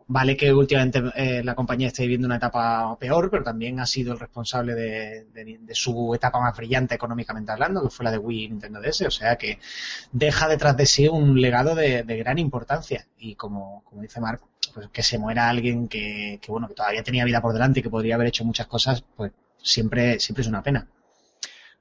vale 0.06 0.36
que 0.38 0.52
últimamente 0.54 1.02
eh, 1.16 1.42
la 1.44 1.54
compañía 1.54 1.88
esté 1.88 2.02
viviendo 2.04 2.26
una 2.26 2.36
etapa 2.36 2.96
peor, 2.98 3.30
pero 3.30 3.42
también 3.44 3.78
ha 3.78 3.86
sido 3.86 4.14
el 4.14 4.20
responsable 4.20 4.74
de, 4.74 5.26
su 5.72 6.14
etapa 6.14 6.40
más 6.40 6.56
brillante 6.56 6.94
económicamente 6.94 7.52
hablando, 7.52 7.82
que 7.82 7.90
fue 7.90 8.04
la 8.04 8.10
de 8.10 8.18
Wii 8.18 8.44
y 8.44 8.48
Nintendo 8.48 8.80
DS. 8.80 9.02
O 9.02 9.10
sea 9.10 9.36
que 9.36 9.58
deja 10.12 10.48
detrás 10.48 10.76
de 10.78 10.86
sí 10.86 11.08
un 11.08 11.38
legado 11.40 11.74
de, 11.74 12.04
de 12.04 12.16
gran 12.16 12.38
importancia. 12.38 13.06
Y 13.18 13.34
como, 13.34 13.82
como 13.84 14.00
dice 14.00 14.20
Mark, 14.20 14.40
pues 14.72 14.88
que 14.88 15.02
se 15.02 15.18
muera 15.18 15.50
alguien 15.50 15.88
que, 15.88 16.38
que, 16.40 16.50
bueno, 16.50 16.68
que 16.68 16.74
todavía 16.74 17.02
tenía 17.02 17.24
vida 17.26 17.42
por 17.42 17.52
delante 17.52 17.80
y 17.80 17.82
que 17.82 17.90
podría 17.90 18.14
haber 18.14 18.28
hecho 18.28 18.44
muchas 18.44 18.66
cosas, 18.66 19.04
pues 19.16 19.32
siempre, 19.62 20.18
siempre 20.20 20.42
es 20.42 20.48
una 20.48 20.62
pena. 20.62 20.88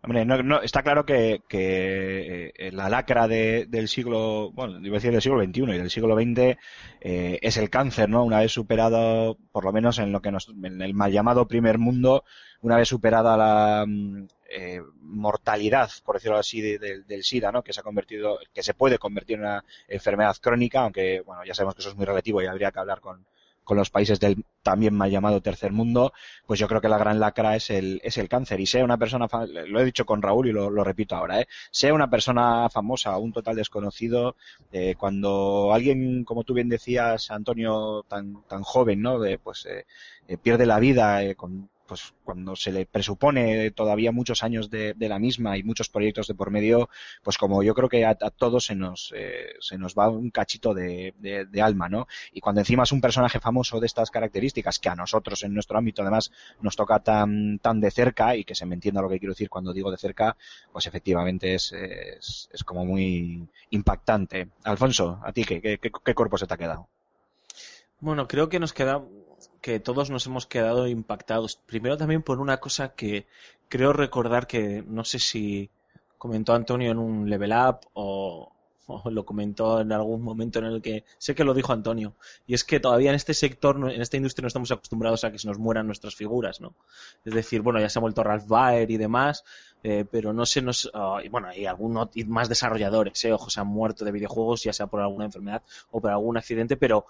Hombre, 0.03 0.23
no, 0.25 0.41
no, 0.43 0.61
está 0.61 0.83
claro 0.83 1.05
que, 1.05 1.41
que 1.49 2.53
eh, 2.55 2.71
la 2.71 2.87
lacra 2.87 3.27
de- 3.27 3.65
del 3.67 3.87
siglo, 3.89 4.51
bueno, 4.53 4.79
iba 4.79 4.95
a 4.95 4.99
decir 4.99 5.11
del 5.11 5.21
siglo 5.21 5.37
XXI 5.37 5.73
y 5.73 5.77
del 5.77 5.89
siglo 5.89 6.15
XX 6.15 6.57
eh, 7.01 7.39
es 7.41 7.57
el 7.57 7.69
cáncer, 7.69 8.07
¿no? 8.07 8.23
Una 8.23 8.39
vez 8.39 8.51
superado, 8.53 9.37
por 9.51 9.65
lo 9.65 9.73
menos 9.73 9.99
en 9.99 10.11
lo 10.13 10.21
que 10.21 10.31
nos, 10.31 10.49
en 10.49 10.81
el 10.81 10.93
mal 10.93 11.11
llamado 11.11 11.47
primer 11.47 11.77
mundo, 11.77 12.23
una 12.61 12.77
vez 12.77 12.87
superada 12.87 13.35
la 13.35 13.85
mm, 13.87 14.27
eh, 14.49 14.81
mortalidad, 15.01 15.89
por 16.05 16.15
decirlo 16.15 16.37
así, 16.37 16.61
de- 16.61 16.77
de- 16.79 17.03
del 17.03 17.23
SIDA, 17.23 17.51
¿no? 17.51 17.63
Que 17.63 17.73
se 17.73 17.79
ha 17.81 17.83
convertido, 17.83 18.39
que 18.53 18.63
se 18.63 18.73
puede 18.75 18.99
convertir 18.99 19.35
en 19.37 19.41
una 19.41 19.63
enfermedad 19.89 20.37
crónica, 20.39 20.81
aunque, 20.81 21.21
bueno, 21.21 21.43
ya 21.43 21.53
sabemos 21.53 21.75
que 21.75 21.81
eso 21.81 21.89
es 21.89 21.95
muy 21.97 22.05
relativo 22.05 22.41
y 22.41 22.45
habría 22.45 22.71
que 22.71 22.79
hablar 22.79 23.01
con, 23.01 23.25
con 23.67 23.77
los 23.77 23.89
países 23.89 24.19
del 24.21 24.45
también 24.63 24.95
mal 24.95 25.11
llamado 25.11 25.41
tercer 25.41 25.73
mundo, 25.73 26.13
pues 26.45 26.57
yo 26.57 26.69
creo 26.69 26.79
que 26.79 26.87
la 26.87 26.97
gran 26.97 27.19
lacra 27.19 27.57
es 27.57 27.69
el, 27.69 27.99
es 28.01 28.17
el 28.17 28.29
cáncer. 28.29 28.61
Y 28.61 28.65
sea 28.65 28.85
una 28.85 28.97
persona, 28.97 29.27
lo 29.67 29.79
he 29.81 29.85
dicho 29.85 30.05
con 30.05 30.21
Raúl 30.21 30.47
y 30.47 30.53
lo, 30.53 30.69
lo 30.69 30.85
repito 30.85 31.15
ahora, 31.17 31.41
¿eh? 31.41 31.47
sea 31.69 31.93
una 31.93 32.09
persona 32.09 32.69
famosa 32.69 33.17
un 33.17 33.33
total 33.33 33.57
desconocido, 33.57 34.37
eh, 34.71 34.95
cuando 34.97 35.73
alguien, 35.73 36.23
como 36.23 36.45
tú 36.45 36.53
bien 36.53 36.69
decías, 36.69 37.29
Antonio, 37.29 38.05
tan, 38.07 38.41
tan 38.47 38.63
joven, 38.63 39.01
¿no? 39.01 39.19
De, 39.19 39.37
pues 39.37 39.65
eh, 39.65 39.85
eh, 40.29 40.37
pierde 40.37 40.65
la 40.65 40.79
vida 40.79 41.23
eh, 41.23 41.35
con 41.35 41.69
pues 41.87 42.13
cuando 42.23 42.55
se 42.55 42.71
le 42.71 42.85
presupone 42.85 43.71
todavía 43.71 44.11
muchos 44.11 44.43
años 44.43 44.69
de, 44.69 44.93
de 44.93 45.09
la 45.09 45.19
misma 45.19 45.57
y 45.57 45.63
muchos 45.63 45.89
proyectos 45.89 46.27
de 46.27 46.35
por 46.35 46.51
medio, 46.51 46.89
pues 47.23 47.37
como 47.37 47.63
yo 47.63 47.73
creo 47.73 47.89
que 47.89 48.05
a, 48.05 48.15
todos 48.15 48.65
se 48.65 48.75
nos, 48.75 49.13
eh, 49.15 49.53
se 49.59 49.77
nos 49.77 49.95
va 49.95 50.09
un 50.09 50.29
cachito 50.29 50.73
de 50.73 51.13
alma, 51.61 51.89
¿no? 51.89 52.07
Y 52.31 52.41
cuando 52.41 52.61
encima 52.61 52.83
es 52.83 52.91
un 52.91 53.01
personaje 53.01 53.39
famoso 53.39 53.79
de 53.79 53.87
estas 53.87 54.11
características, 54.11 54.79
que 54.79 54.89
a 54.89 54.95
nosotros 54.95 55.43
en 55.43 55.53
nuestro 55.53 55.77
ámbito 55.77 56.01
además 56.01 56.31
nos 56.61 56.75
toca 56.75 56.99
tan, 56.99 57.59
tan 57.59 57.79
de 57.79 57.91
cerca, 57.91 58.35
y 58.35 58.43
que 58.43 58.55
se 58.55 58.65
me 58.65 58.75
entienda 58.75 59.01
lo 59.01 59.09
que 59.09 59.19
quiero 59.19 59.33
decir 59.33 59.49
cuando 59.49 59.73
digo 59.73 59.89
de 59.91 59.97
cerca, 59.97 60.35
pues 60.71 60.85
efectivamente 60.87 61.55
es, 61.55 61.71
es, 61.71 62.49
es 62.51 62.63
como 62.63 62.85
muy 62.85 63.47
impactante. 63.69 64.49
Alfonso, 64.63 65.19
¿a 65.23 65.31
ti 65.31 65.43
qué, 65.43 65.61
qué, 65.61 65.77
qué- 65.79 65.91
qué 66.03 66.13
cuerpo 66.13 66.37
se 66.37 66.47
te 66.47 66.53
ha 66.53 66.57
quedado? 66.57 66.87
Bueno, 67.99 68.27
creo 68.27 68.49
que 68.49 68.59
nos 68.59 68.73
queda, 68.73 69.01
que 69.61 69.79
todos 69.79 70.09
nos 70.09 70.25
hemos 70.25 70.45
quedado 70.45 70.87
impactados. 70.87 71.57
Primero 71.65 71.97
también 71.97 72.23
por 72.23 72.39
una 72.39 72.57
cosa 72.57 72.95
que 72.95 73.27
creo 73.69 73.93
recordar 73.93 74.47
que 74.47 74.83
no 74.87 75.03
sé 75.03 75.19
si 75.19 75.69
comentó 76.17 76.53
Antonio 76.53 76.91
en 76.91 76.97
un 76.97 77.29
level 77.29 77.51
up 77.51 77.79
o, 77.93 78.51
lo 79.11 79.25
comentó 79.25 79.81
en 79.81 79.91
algún 79.91 80.21
momento 80.21 80.59
en 80.59 80.65
el 80.65 80.81
que 80.81 81.03
sé 81.17 81.35
que 81.35 81.43
lo 81.43 81.53
dijo 81.53 81.73
Antonio 81.73 82.15
y 82.45 82.53
es 82.53 82.63
que 82.63 82.79
todavía 82.79 83.09
en 83.09 83.17
este 83.17 83.33
sector 83.33 83.75
en 83.91 84.01
esta 84.01 84.15
industria 84.15 84.43
no 84.43 84.47
estamos 84.47 84.71
acostumbrados 84.71 85.25
a 85.25 85.31
que 85.31 85.37
se 85.37 85.47
nos 85.49 85.59
mueran 85.59 85.87
nuestras 85.87 86.15
figuras 86.15 86.61
no 86.61 86.73
es 87.25 87.33
decir 87.33 87.61
bueno 87.61 87.81
ya 87.81 87.89
se 87.89 87.99
ha 87.99 88.01
vuelto 88.01 88.23
Ralph 88.23 88.47
Baer 88.47 88.89
y 88.89 88.95
demás 88.95 89.43
eh, 89.83 90.05
pero 90.09 90.31
no 90.31 90.45
se 90.45 90.61
nos 90.61 90.89
ah, 90.93 91.19
y 91.21 91.27
bueno 91.27 91.49
hay 91.49 91.65
algunos 91.65 92.15
y 92.15 92.23
más 92.23 92.47
desarrolladores 92.47 93.25
eh, 93.25 93.33
ojo 93.33 93.49
se 93.49 93.59
han 93.59 93.67
muerto 93.67 94.05
de 94.05 94.13
videojuegos 94.13 94.63
ya 94.63 94.71
sea 94.71 94.87
por 94.87 95.01
alguna 95.01 95.25
enfermedad 95.25 95.63
o 95.91 95.99
por 95.99 96.11
algún 96.11 96.37
accidente 96.37 96.77
pero 96.77 97.07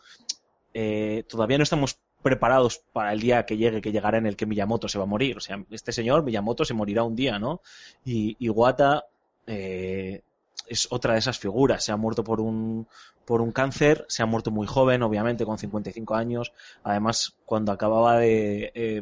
eh, 0.74 1.26
todavía 1.28 1.60
no 1.60 1.64
estamos 1.64 2.00
preparados 2.22 2.82
para 2.94 3.14
el 3.14 3.20
día 3.20 3.46
que 3.46 3.58
llegue, 3.58 3.82
que 3.82 3.92
llegará 3.92 4.18
en 4.18 4.26
el 4.26 4.36
que 4.36 4.46
Miyamoto 4.46 4.88
se 4.88 4.98
va 4.98 5.04
a 5.04 5.08
morir. 5.08 5.38
O 5.38 5.40
sea, 5.40 5.64
este 5.72 5.92
señor, 5.92 6.24
Miyamoto, 6.24 6.66
se 6.66 6.74
morirá 6.74 7.04
un 7.04 7.16
día, 7.16 7.40
¿no? 7.40 7.62
Y 8.04 8.36
Iwata 8.40 9.06
eh, 9.46 10.22
es 10.68 10.88
otra 10.92 11.14
de 11.14 11.20
esas 11.20 11.40
figuras. 11.40 11.84
Se 11.84 11.92
ha 11.92 11.98
muerto 11.98 12.24
por 12.24 12.42
un, 12.42 12.88
por 13.26 13.42
un 13.42 13.52
cáncer, 13.52 14.06
se 14.10 14.24
ha 14.24 14.26
muerto 14.26 14.52
muy 14.52 14.68
joven, 14.68 15.04
obviamente, 15.04 15.46
con 15.46 15.58
55 15.58 16.16
años. 16.16 16.54
Además, 16.84 17.36
cuando 17.46 17.72
acababa 17.72 18.18
de, 18.18 18.72
eh, 18.74 19.02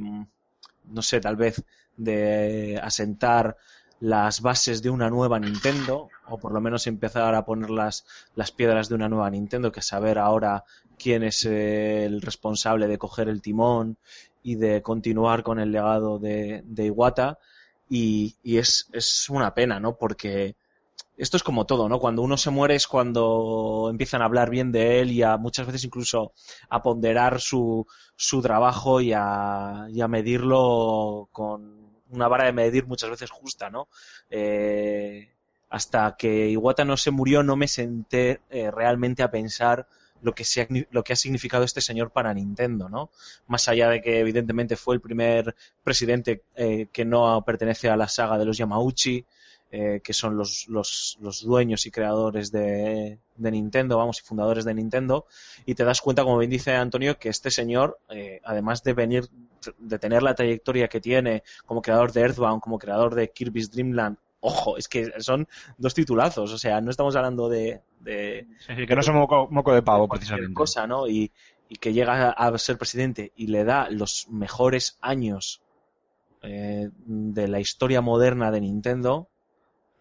no 0.86 1.02
sé, 1.02 1.20
tal 1.20 1.36
vez 1.36 1.64
de 1.98 2.80
asentar 2.84 3.58
las 4.00 4.42
bases 4.42 4.82
de 4.82 4.90
una 4.90 5.10
nueva 5.10 5.40
Nintendo, 5.40 6.10
o 6.28 6.38
por 6.38 6.54
lo 6.54 6.62
menos 6.62 6.88
empezar 6.88 7.34
a 7.36 7.46
poner 7.46 7.70
las, 7.70 8.06
las 8.36 8.52
piedras 8.52 8.90
de 8.90 8.96
una 8.96 9.10
nueva 9.10 9.30
Nintendo, 9.30 9.72
que 9.72 9.82
saber 9.82 10.18
ahora 10.20 10.66
quién 10.98 11.24
es 11.24 11.46
eh, 11.46 12.06
el 12.06 12.22
responsable 12.22 12.88
de 12.88 12.98
coger 12.98 13.30
el 13.30 13.42
timón 13.42 13.98
y 14.44 14.56
de 14.56 14.82
continuar 14.82 15.44
con 15.44 15.60
el 15.60 15.72
legado 15.72 16.20
de, 16.20 16.64
Iwata. 16.78 17.40
Y, 17.90 18.36
es, 18.44 18.90
es 18.94 19.30
una 19.30 19.54
pena, 19.54 19.80
¿no? 19.80 19.96
Porque 19.96 20.56
esto 21.18 21.38
es 21.38 21.44
como 21.44 21.66
todo, 21.66 21.88
¿no? 21.88 22.00
Cuando 22.00 22.22
uno 22.22 22.36
se 22.36 22.50
muere 22.50 22.76
es 22.76 22.88
cuando 22.88 23.88
empiezan 23.90 24.22
a 24.22 24.26
hablar 24.26 24.50
bien 24.50 24.72
de 24.72 25.02
él 25.02 25.12
y 25.12 25.24
a 25.24 25.38
muchas 25.38 25.68
veces 25.68 25.84
incluso 25.84 26.34
a 26.70 26.82
ponderar 26.82 27.40
su, 27.40 27.86
su 28.16 28.42
trabajo 28.42 29.02
y 29.02 29.14
a 29.14 29.88
medirlo 30.10 31.30
con 31.32 31.75
una 32.16 32.28
vara 32.28 32.46
de 32.46 32.54
medir 32.54 32.86
muchas 32.86 33.10
veces 33.10 33.30
justa, 33.30 33.70
¿no? 33.70 33.88
Eh, 34.30 35.30
hasta 35.70 36.16
que 36.18 36.50
Iwata 36.50 36.86
no 36.86 36.98
se 36.98 37.12
murió 37.12 37.44
no 37.44 37.56
me 37.56 37.68
senté 37.68 38.42
eh, 38.50 38.72
realmente 38.72 39.24
a 39.24 39.32
pensar 39.32 39.88
lo 40.22 40.34
que, 40.34 40.46
lo 40.92 41.04
que 41.04 41.14
ha 41.14 41.16
significado 41.16 41.64
este 41.64 41.82
señor 41.82 42.12
para 42.12 42.34
Nintendo, 42.34 42.90
¿no? 42.90 43.12
Más 43.48 43.68
allá 43.68 43.90
de 43.90 44.02
que 44.02 44.20
evidentemente 44.20 44.76
fue 44.76 44.96
el 44.96 45.02
primer 45.02 45.56
presidente 45.84 46.44
eh, 46.56 46.88
que 46.92 47.06
no 47.06 47.44
pertenece 47.46 47.90
a 47.90 47.98
la 47.98 48.08
saga 48.08 48.38
de 48.38 48.46
los 48.46 48.58
Yamauchi, 48.58 49.26
eh, 49.78 50.00
que 50.02 50.14
son 50.14 50.38
los, 50.38 50.70
los, 50.70 51.18
los 51.20 51.42
dueños 51.42 51.86
y 51.86 51.92
creadores 51.92 52.50
de, 52.50 53.20
de 53.36 53.52
Nintendo, 53.52 53.98
vamos, 53.98 54.22
y 54.22 54.24
fundadores 54.24 54.64
de 54.64 54.74
Nintendo, 54.74 55.26
y 55.66 55.76
te 55.76 55.84
das 55.84 56.00
cuenta, 56.00 56.24
como 56.24 56.38
bien 56.38 56.50
dice 56.50 56.74
Antonio, 56.76 57.20
que 57.20 57.28
este 57.28 57.52
señor, 57.52 58.00
eh, 58.08 58.40
además 58.46 58.84
de 58.84 58.94
venir, 58.94 59.26
de 59.78 60.00
tener 60.00 60.24
la 60.24 60.34
trayectoria 60.34 60.88
que 60.88 61.02
tiene 61.02 61.44
como 61.66 61.82
creador 61.82 62.14
de 62.14 62.22
Earthbound, 62.22 62.62
como 62.62 62.80
creador 62.80 63.16
de 63.16 63.30
Kirby's 63.32 63.70
Dream 63.70 63.92
Land, 63.92 64.18
ojo, 64.40 64.78
es 64.78 64.88
que 64.88 65.12
son 65.20 65.46
dos 65.78 65.94
titulazos, 65.94 66.54
o 66.54 66.58
sea, 66.58 66.80
no 66.80 66.90
estamos 66.90 67.14
hablando 67.18 67.50
de, 67.50 67.82
de 68.00 68.48
que 68.88 68.96
no 68.96 69.04
somos 69.04 69.20
moco, 69.24 69.50
moco 69.52 69.74
de 69.74 69.82
pavo, 69.82 70.08
cualquier 70.08 70.30
precisamente. 70.30 70.54
cosa, 70.54 70.88
¿no? 70.88 71.06
Y, 71.10 71.34
y 71.68 71.76
que 71.76 71.92
llega 71.92 72.30
a 72.30 72.58
ser 72.58 72.78
presidente 72.78 73.34
y 73.36 73.48
le 73.48 73.66
da 73.66 73.90
los 73.90 74.28
mejores 74.30 74.98
años 75.02 75.62
eh, 76.44 76.90
de 77.06 77.48
la 77.50 77.60
historia 77.60 78.00
moderna 78.00 78.52
de 78.52 78.62
Nintendo, 78.62 79.28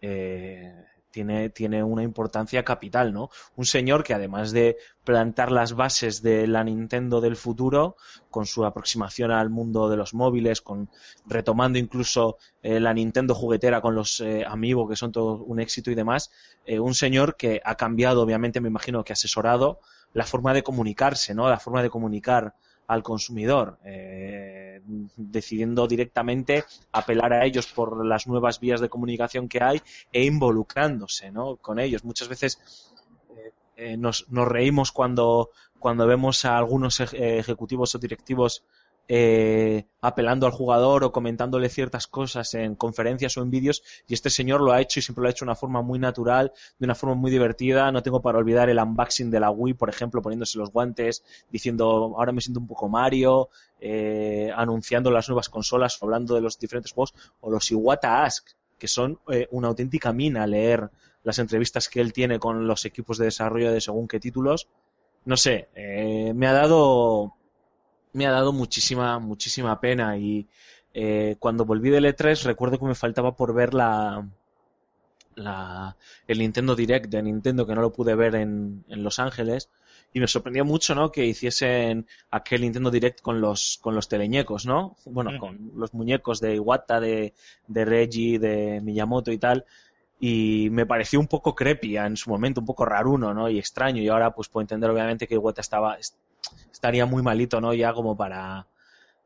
eh, 0.07 0.85
tiene, 1.15 1.49
tiene 1.49 1.81
una 1.81 2.03
importancia 2.03 2.65
capital, 2.65 3.13
¿no? 3.13 3.29
Un 3.55 3.65
señor 3.65 4.03
que 4.03 4.13
además 4.13 4.51
de 4.51 4.75
plantar 5.05 5.49
las 5.49 5.73
bases 5.73 6.21
de 6.21 6.45
la 6.45 6.61
Nintendo 6.65 7.21
del 7.21 7.37
futuro, 7.37 7.95
con 8.29 8.45
su 8.45 8.65
aproximación 8.65 9.31
al 9.31 9.49
mundo 9.49 9.89
de 9.89 9.95
los 9.95 10.13
móviles, 10.13 10.59
con 10.59 10.89
retomando 11.25 11.79
incluso 11.79 12.37
eh, 12.61 12.81
la 12.81 12.93
Nintendo 12.93 13.33
juguetera 13.33 13.79
con 13.79 13.95
los 13.95 14.19
eh, 14.19 14.43
Amiibo, 14.45 14.89
que 14.89 14.97
son 14.97 15.13
todo 15.13 15.41
un 15.43 15.61
éxito 15.61 15.89
y 15.89 15.95
demás, 15.95 16.31
eh, 16.65 16.79
un 16.79 16.93
señor 16.93 17.37
que 17.37 17.61
ha 17.63 17.75
cambiado, 17.75 18.21
obviamente, 18.21 18.59
me 18.59 18.67
imagino 18.67 19.05
que 19.05 19.13
asesorado 19.13 19.79
la 20.11 20.25
forma 20.25 20.53
de 20.53 20.63
comunicarse, 20.63 21.33
¿no? 21.33 21.49
La 21.49 21.59
forma 21.59 21.81
de 21.81 21.89
comunicar 21.89 22.55
al 22.87 23.03
consumidor, 23.03 23.77
eh, 23.83 24.81
decidiendo 25.15 25.87
directamente 25.87 26.63
apelar 26.91 27.33
a 27.33 27.45
ellos 27.45 27.67
por 27.67 28.05
las 28.05 28.27
nuevas 28.27 28.59
vías 28.59 28.81
de 28.81 28.89
comunicación 28.89 29.47
que 29.47 29.63
hay 29.63 29.81
e 30.11 30.23
involucrándose 30.25 31.31
¿no? 31.31 31.57
con 31.57 31.79
ellos. 31.79 32.03
Muchas 32.03 32.27
veces 32.27 32.93
eh, 33.35 33.51
eh, 33.77 33.97
nos, 33.97 34.29
nos, 34.29 34.47
reímos 34.47 34.91
cuando, 34.91 35.49
cuando 35.79 36.05
vemos 36.05 36.45
a 36.45 36.57
algunos 36.57 36.99
ej 36.99 37.13
ejecutivos 37.39 37.95
o 37.95 37.99
directivos 37.99 38.63
eh, 39.07 39.85
apelando 40.01 40.47
al 40.47 40.51
jugador 40.51 41.03
o 41.03 41.11
comentándole 41.11 41.69
ciertas 41.69 42.07
cosas 42.07 42.53
en 42.55 42.75
conferencias 42.75 43.37
o 43.37 43.43
en 43.43 43.51
vídeos 43.51 43.83
y 44.07 44.13
este 44.13 44.29
señor 44.29 44.61
lo 44.61 44.71
ha 44.71 44.81
hecho 44.81 44.99
y 44.99 45.03
siempre 45.03 45.21
lo 45.21 45.27
ha 45.27 45.31
hecho 45.31 45.45
de 45.45 45.49
una 45.49 45.55
forma 45.55 45.81
muy 45.81 45.99
natural, 45.99 46.51
de 46.79 46.85
una 46.85 46.95
forma 46.95 47.15
muy 47.15 47.31
divertida. 47.31 47.91
No 47.91 48.01
tengo 48.01 48.21
para 48.21 48.37
olvidar 48.37 48.69
el 48.69 48.79
unboxing 48.79 49.29
de 49.29 49.39
la 49.39 49.51
Wii, 49.51 49.75
por 49.75 49.89
ejemplo, 49.89 50.21
poniéndose 50.21 50.57
los 50.57 50.71
guantes, 50.71 51.23
diciendo 51.51 52.15
ahora 52.17 52.31
me 52.31 52.41
siento 52.41 52.59
un 52.59 52.67
poco 52.67 52.89
Mario, 52.89 53.49
eh, 53.79 54.51
anunciando 54.55 55.11
las 55.11 55.29
nuevas 55.29 55.49
consolas, 55.49 55.97
hablando 56.01 56.35
de 56.35 56.41
los 56.41 56.57
diferentes 56.57 56.91
juegos, 56.91 57.13
o 57.41 57.51
los 57.51 57.69
Iwata 57.71 58.23
Ask, 58.23 58.49
que 58.77 58.87
son 58.87 59.19
eh, 59.31 59.47
una 59.51 59.67
auténtica 59.67 60.13
mina 60.13 60.47
leer 60.47 60.89
las 61.23 61.39
entrevistas 61.39 61.89
que 61.89 62.01
él 62.01 62.13
tiene 62.13 62.39
con 62.39 62.67
los 62.67 62.85
equipos 62.85 63.17
de 63.17 63.25
desarrollo 63.25 63.71
de 63.71 63.81
según 63.81 64.07
qué 64.07 64.19
títulos. 64.19 64.67
No 65.25 65.37
sé, 65.37 65.69
eh, 65.75 66.33
me 66.35 66.47
ha 66.47 66.53
dado 66.53 67.33
me 68.15 68.25
ha 68.25 68.31
dado 68.31 68.53
muchísima, 68.53 69.19
muchísima 69.19 69.79
pena 69.79 70.17
y 70.17 70.47
eh, 70.93 71.35
cuando 71.39 71.65
volví 71.65 71.89
del 71.89 72.05
E3 72.05 72.43
recuerdo 72.43 72.79
que 72.79 72.85
me 72.85 72.95
faltaba 72.95 73.35
por 73.35 73.53
ver 73.53 73.73
la, 73.73 74.25
la, 75.35 75.97
el 76.27 76.39
Nintendo 76.39 76.75
Direct 76.75 77.07
de 77.07 77.21
Nintendo 77.21 77.67
que 77.67 77.75
no 77.75 77.81
lo 77.81 77.91
pude 77.91 78.15
ver 78.15 78.35
en, 78.35 78.85
en 78.87 79.03
Los 79.03 79.19
Ángeles 79.19 79.69
y 80.13 80.21
me 80.21 80.29
sorprendió 80.29 80.63
mucho, 80.63 80.95
¿no? 80.95 81.11
Que 81.11 81.25
hiciesen 81.25 82.07
aquel 82.31 82.61
Nintendo 82.61 82.89
Direct 82.89 83.19
con 83.19 83.41
los, 83.41 83.79
con 83.81 83.95
los 83.95 84.07
teleñecos, 84.07 84.65
¿no? 84.65 84.95
Bueno, 85.03 85.31
mm. 85.31 85.37
con 85.37 85.71
los 85.75 85.93
muñecos 85.93 86.39
de 86.39 86.55
Iwata, 86.55 87.01
de, 87.01 87.33
de 87.67 87.83
Reggie, 87.83 88.39
de 88.39 88.79
Miyamoto 88.79 89.33
y 89.33 89.37
tal. 89.37 89.65
Y 90.17 90.69
me 90.71 90.85
pareció 90.85 91.19
un 91.19 91.27
poco 91.27 91.53
crepia 91.53 92.05
en 92.05 92.15
su 92.15 92.29
momento, 92.29 92.61
un 92.61 92.65
poco 92.65 92.85
raruno, 92.85 93.33
¿no? 93.33 93.49
Y 93.49 93.59
extraño. 93.59 94.01
Y 94.01 94.07
ahora 94.07 94.31
pues 94.31 94.47
puedo 94.47 94.61
entender 94.61 94.89
obviamente 94.89 95.27
que 95.27 95.35
Iwata 95.35 95.59
estaba, 95.59 95.97
estaría 96.71 97.05
muy 97.05 97.21
malito, 97.23 97.59
¿no? 97.61 97.73
Ya 97.73 97.93
como 97.93 98.15
para, 98.17 98.67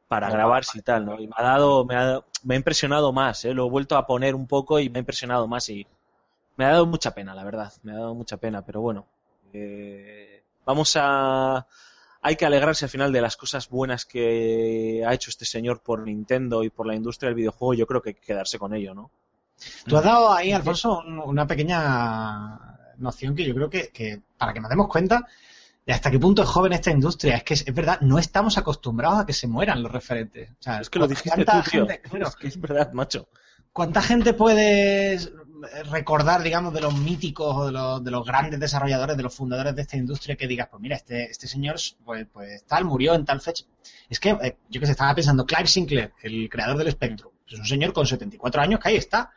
para 0.07 0.30
grabarse 0.30 0.80
y 0.80 0.82
tal, 0.82 1.05
¿no? 1.05 1.20
Y 1.20 1.28
me 1.28 1.34
ha 1.38 1.43
dado, 1.43 1.86
me 1.86 1.95
ha, 1.95 2.22
me 2.43 2.55
ha 2.55 2.57
impresionado 2.57 3.11
más, 3.13 3.45
¿eh? 3.45 3.53
Lo 3.53 3.67
he 3.67 3.70
vuelto 3.70 3.97
a 3.97 4.05
poner 4.07 4.36
un 4.36 4.47
poco 4.47 4.80
y 4.80 4.89
me 4.89 4.99
ha 4.99 5.01
impresionado 5.01 5.47
más 5.47 5.70
y 5.70 5.86
me 6.57 6.65
ha 6.65 6.70
dado 6.70 6.86
mucha 6.86 7.13
pena, 7.13 7.34
la 7.36 7.43
verdad, 7.43 7.72
me 7.84 7.91
ha 7.93 7.95
dado 7.95 8.15
mucha 8.15 8.38
pena, 8.38 8.63
pero 8.65 8.82
bueno, 8.82 9.05
eh, 9.53 10.43
vamos 10.65 10.93
a, 10.99 11.65
hay 12.22 12.36
que 12.36 12.45
alegrarse 12.45 12.86
al 12.86 12.91
final 12.91 13.11
de 13.13 13.22
las 13.22 13.38
cosas 13.38 13.70
buenas 13.70 14.05
que 14.05 15.03
ha 15.07 15.13
hecho 15.13 15.30
este 15.30 15.45
señor 15.45 15.82
por 15.82 16.01
Nintendo 16.03 16.63
y 16.63 16.70
por 16.70 16.86
la 16.86 16.95
industria 16.95 17.28
del 17.30 17.36
videojuego, 17.36 17.74
yo 17.76 17.88
creo 17.88 18.01
que 18.01 18.09
hay 18.09 18.15
que 18.15 18.22
quedarse 18.22 18.59
con 18.59 18.74
ello, 18.74 18.93
¿no? 18.93 19.09
Tú 19.88 19.97
has 19.97 20.03
dado 20.03 20.32
ahí, 20.34 20.51
Alfonso, 20.51 20.99
un- 21.05 21.20
una 21.20 21.45
pequeña 21.47 22.59
noción 22.97 23.36
que 23.36 23.45
yo 23.45 23.53
creo 23.55 23.70
que, 23.70 23.89
que 23.89 24.22
para 24.38 24.53
que 24.53 24.59
nos 24.59 24.70
demos 24.70 24.88
cuenta 24.89 25.26
de 25.90 25.96
hasta 25.96 26.12
qué 26.12 26.20
punto 26.20 26.44
es 26.44 26.48
joven 26.50 26.72
esta 26.74 26.92
industria. 26.92 27.38
Es 27.38 27.44
que 27.44 27.56
es, 27.56 27.68
es 27.68 27.74
verdad, 27.74 28.00
no 28.02 28.20
estamos 28.20 28.60
acostumbrados 28.60 29.22
a 29.22 29.26
que 29.26 29.34
se 29.34 29.48
mueran 29.48 29.82
los 29.82 29.92
referentes. 29.92 30.52
O 30.52 30.56
sea, 30.62 30.80
Es 30.82 30.90
que 30.92 31.00
lo 31.00 31.08
dijiste 31.08 31.32
¿cuánta 31.32 31.64
tú, 31.64 31.70
tío. 31.72 31.88
gente- 31.88 32.02
claro, 32.08 32.28
Es 32.28 32.36
que 32.36 32.48
es 32.48 32.62
verdad, 32.62 32.94
macho. 32.94 33.28
¿Cuánta 33.74 34.00
gente 34.04 34.34
puedes 34.36 35.32
recordar, 35.92 36.44
digamos, 36.44 36.74
de 36.76 36.82
los 36.82 36.94
míticos 36.94 37.56
o 37.56 37.66
de 37.66 37.72
los, 37.72 38.04
de 38.04 38.12
los 38.12 38.24
grandes 38.24 38.60
desarrolladores, 38.60 39.18
de 39.18 39.24
los 39.24 39.34
fundadores 39.34 39.76
de 39.76 39.82
esta 39.82 39.98
industria 39.98 40.36
que 40.36 40.48
digas, 40.48 40.68
pues 40.70 40.80
mira, 40.80 40.96
este, 40.96 41.24
este 41.30 41.48
señor, 41.48 41.76
pues, 42.06 42.28
pues 42.32 42.64
tal, 42.68 42.86
murió 42.86 43.16
en 43.16 43.26
tal 43.26 43.42
fecha? 43.42 43.66
Es 44.10 44.20
que, 44.20 44.30
eh, 44.30 44.58
yo 44.70 44.80
que 44.80 44.86
sé, 44.86 44.92
estaba 44.92 45.16
pensando, 45.16 45.44
Clive 45.46 45.66
Sinclair, 45.68 46.14
el 46.22 46.48
creador 46.50 46.78
del 46.78 46.92
Spectrum, 46.92 47.32
es 47.48 47.58
un 47.60 47.66
señor 47.66 47.94
con 47.94 48.06
74 48.06 48.62
años 48.62 48.80
que 48.80 48.90
ahí 48.90 48.96
está. 48.96 49.32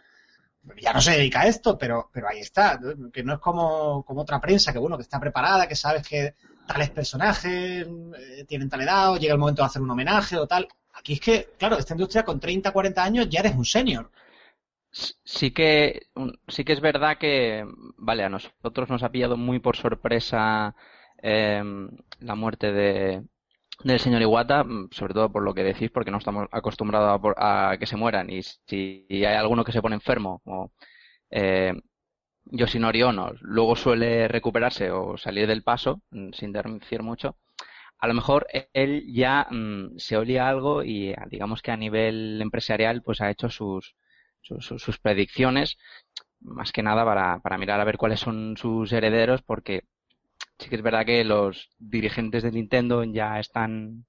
Ya 0.81 0.93
no 0.93 1.01
se 1.01 1.13
dedica 1.13 1.41
a 1.41 1.47
esto, 1.47 1.77
pero, 1.77 2.09
pero 2.13 2.29
ahí 2.29 2.41
está. 2.41 2.79
¿no? 2.79 3.11
Que 3.11 3.23
no 3.23 3.35
es 3.35 3.41
como, 3.41 4.05
como 4.05 4.23
otra 4.23 4.41
prensa, 4.41 4.73
que 4.73 4.79
bueno, 4.79 4.97
que 4.97 5.03
está 5.03 5.19
preparada, 5.19 5.67
que 5.67 5.75
sabes 5.75 6.07
que 6.07 6.35
tales 6.67 6.91
personajes 6.91 7.87
eh, 7.87 8.45
tienen 8.47 8.69
tal 8.69 8.83
edad, 8.83 9.13
o 9.13 9.17
llega 9.17 9.35
el 9.35 9.41
momento 9.41 9.63
de 9.63 9.67
hacer 9.67 9.83
un 9.83 9.91
homenaje 9.91 10.37
o 10.37 10.47
tal. 10.47 10.69
Aquí 10.95 11.15
es 11.15 11.21
que, 11.21 11.49
claro, 11.59 11.79
esta 11.79 11.95
industria 11.95 12.25
con 12.25 12.39
30, 12.39 12.71
40 12.71 13.03
años 13.03 13.29
ya 13.29 13.41
eres 13.41 13.55
un 13.55 13.65
senior. 13.65 14.11
Sí 14.93 15.53
que, 15.53 16.09
sí 16.49 16.65
que 16.65 16.73
es 16.75 16.81
verdad 16.81 17.17
que, 17.19 17.67
vale, 17.97 18.25
a 18.25 18.29
nosotros 18.29 18.91
nos 18.91 19.03
ha 19.03 19.11
pillado 19.11 19.39
muy 19.39 19.59
por 19.59 19.77
sorpresa 19.77 20.75
em, 21.17 21.89
la 22.21 22.35
muerte 22.35 22.73
de, 22.73 23.23
del 23.85 24.01
señor 24.01 24.23
Iwata, 24.23 24.65
mm, 24.65 24.89
sobre 24.93 25.15
todo 25.15 25.31
por 25.33 25.43
lo 25.43 25.55
que 25.55 25.63
decís, 25.65 25.91
porque 25.91 26.11
no 26.11 26.19
estamos 26.19 26.49
acostumbrados 26.53 27.21
a, 27.37 27.71
a 27.71 27.79
que 27.79 27.87
se 27.87 27.97
mueran. 27.97 28.31
Y 28.31 28.43
si 28.43 29.07
hay 29.11 29.25
alguno 29.25 29.65
que 29.65 29.73
se 29.73 29.83
pone 29.83 29.95
enfermo, 29.97 30.41
o 30.45 30.73
eh, 31.31 31.75
Yoshinori 32.47 33.03
Ono, 33.05 33.33
luego 33.41 33.77
suele 33.77 34.29
recuperarse 34.29 34.91
o 34.93 35.17
salir 35.19 35.47
del 35.49 35.63
paso, 35.65 36.03
mm, 36.11 36.33
sin 36.33 36.53
decir 36.53 37.03
mucho, 37.03 37.37
a 37.99 38.09
lo 38.09 38.15
mejor 38.15 38.47
él 38.75 39.05
ya 39.13 39.47
mm, 39.51 39.99
se 39.99 40.17
olía 40.17 40.49
algo 40.49 40.83
y 40.85 41.15
digamos 41.31 41.63
que 41.63 41.71
a 41.73 41.77
nivel 41.77 42.41
empresarial 42.43 43.03
pues 43.03 43.21
ha 43.21 43.31
hecho 43.31 43.51
sus, 43.51 43.97
sus- 44.43 44.67
sus 44.67 44.99
predicciones, 45.01 45.79
más 46.41 46.73
que 46.73 46.83
nada 46.83 47.05
para, 47.05 47.41
para 47.41 47.59
mirar 47.59 47.81
a 47.81 47.85
ver 47.85 47.97
cuáles 47.99 48.21
son 48.21 48.57
sus 48.57 48.93
herederos, 48.93 49.43
porque 49.43 49.83
sí 50.63 50.69
que 50.71 50.77
es 50.77 50.83
verdad 50.83 51.07
que 51.07 51.25
los 51.25 51.71
dirigentes 51.79 52.43
de 52.43 52.53
Nintendo 52.53 53.05
ya 53.05 53.39
están 53.41 54.07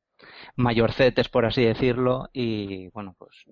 mayorcetes, 0.58 1.30
por 1.30 1.46
así 1.46 1.64
decirlo, 1.64 2.30
y 2.34 2.90
bueno, 2.90 3.16
pues 3.20 3.46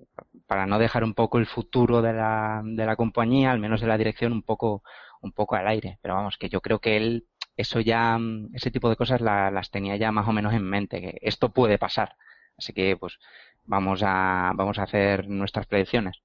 para 0.47 0.65
no 0.67 0.79
dejar 0.79 1.03
un 1.03 1.13
poco 1.13 1.39
el 1.39 1.45
futuro 1.47 2.01
de 2.01 2.13
la, 2.13 2.61
de 2.63 2.85
la 2.85 2.95
compañía, 2.95 3.51
al 3.51 3.59
menos 3.59 3.81
de 3.81 3.87
la 3.87 3.97
dirección, 3.97 4.33
un 4.33 4.43
poco, 4.43 4.83
un 5.21 5.31
poco 5.33 5.55
al 5.55 5.67
aire. 5.67 5.99
Pero 6.01 6.15
vamos, 6.15 6.37
que 6.37 6.49
yo 6.49 6.61
creo 6.61 6.79
que 6.79 6.97
él, 6.97 7.27
eso 7.57 7.79
ya, 7.81 8.19
ese 8.53 8.71
tipo 8.71 8.89
de 8.89 8.95
cosas 8.97 9.21
la- 9.21 9.51
las 9.51 9.71
tenía 9.71 9.95
ya 9.97 10.11
más 10.11 10.27
o 10.27 10.33
menos 10.33 10.53
en 10.53 10.63
mente, 10.63 11.01
que 11.01 11.19
esto 11.21 11.51
puede 11.53 11.77
pasar. 11.79 12.15
Así 12.57 12.73
que, 12.73 12.97
pues, 12.97 13.17
vamos 13.65 14.01
a, 14.05 14.53
vamos 14.55 14.79
a 14.79 14.83
hacer 14.83 15.27
nuestras 15.29 15.67
predicciones. 15.67 16.21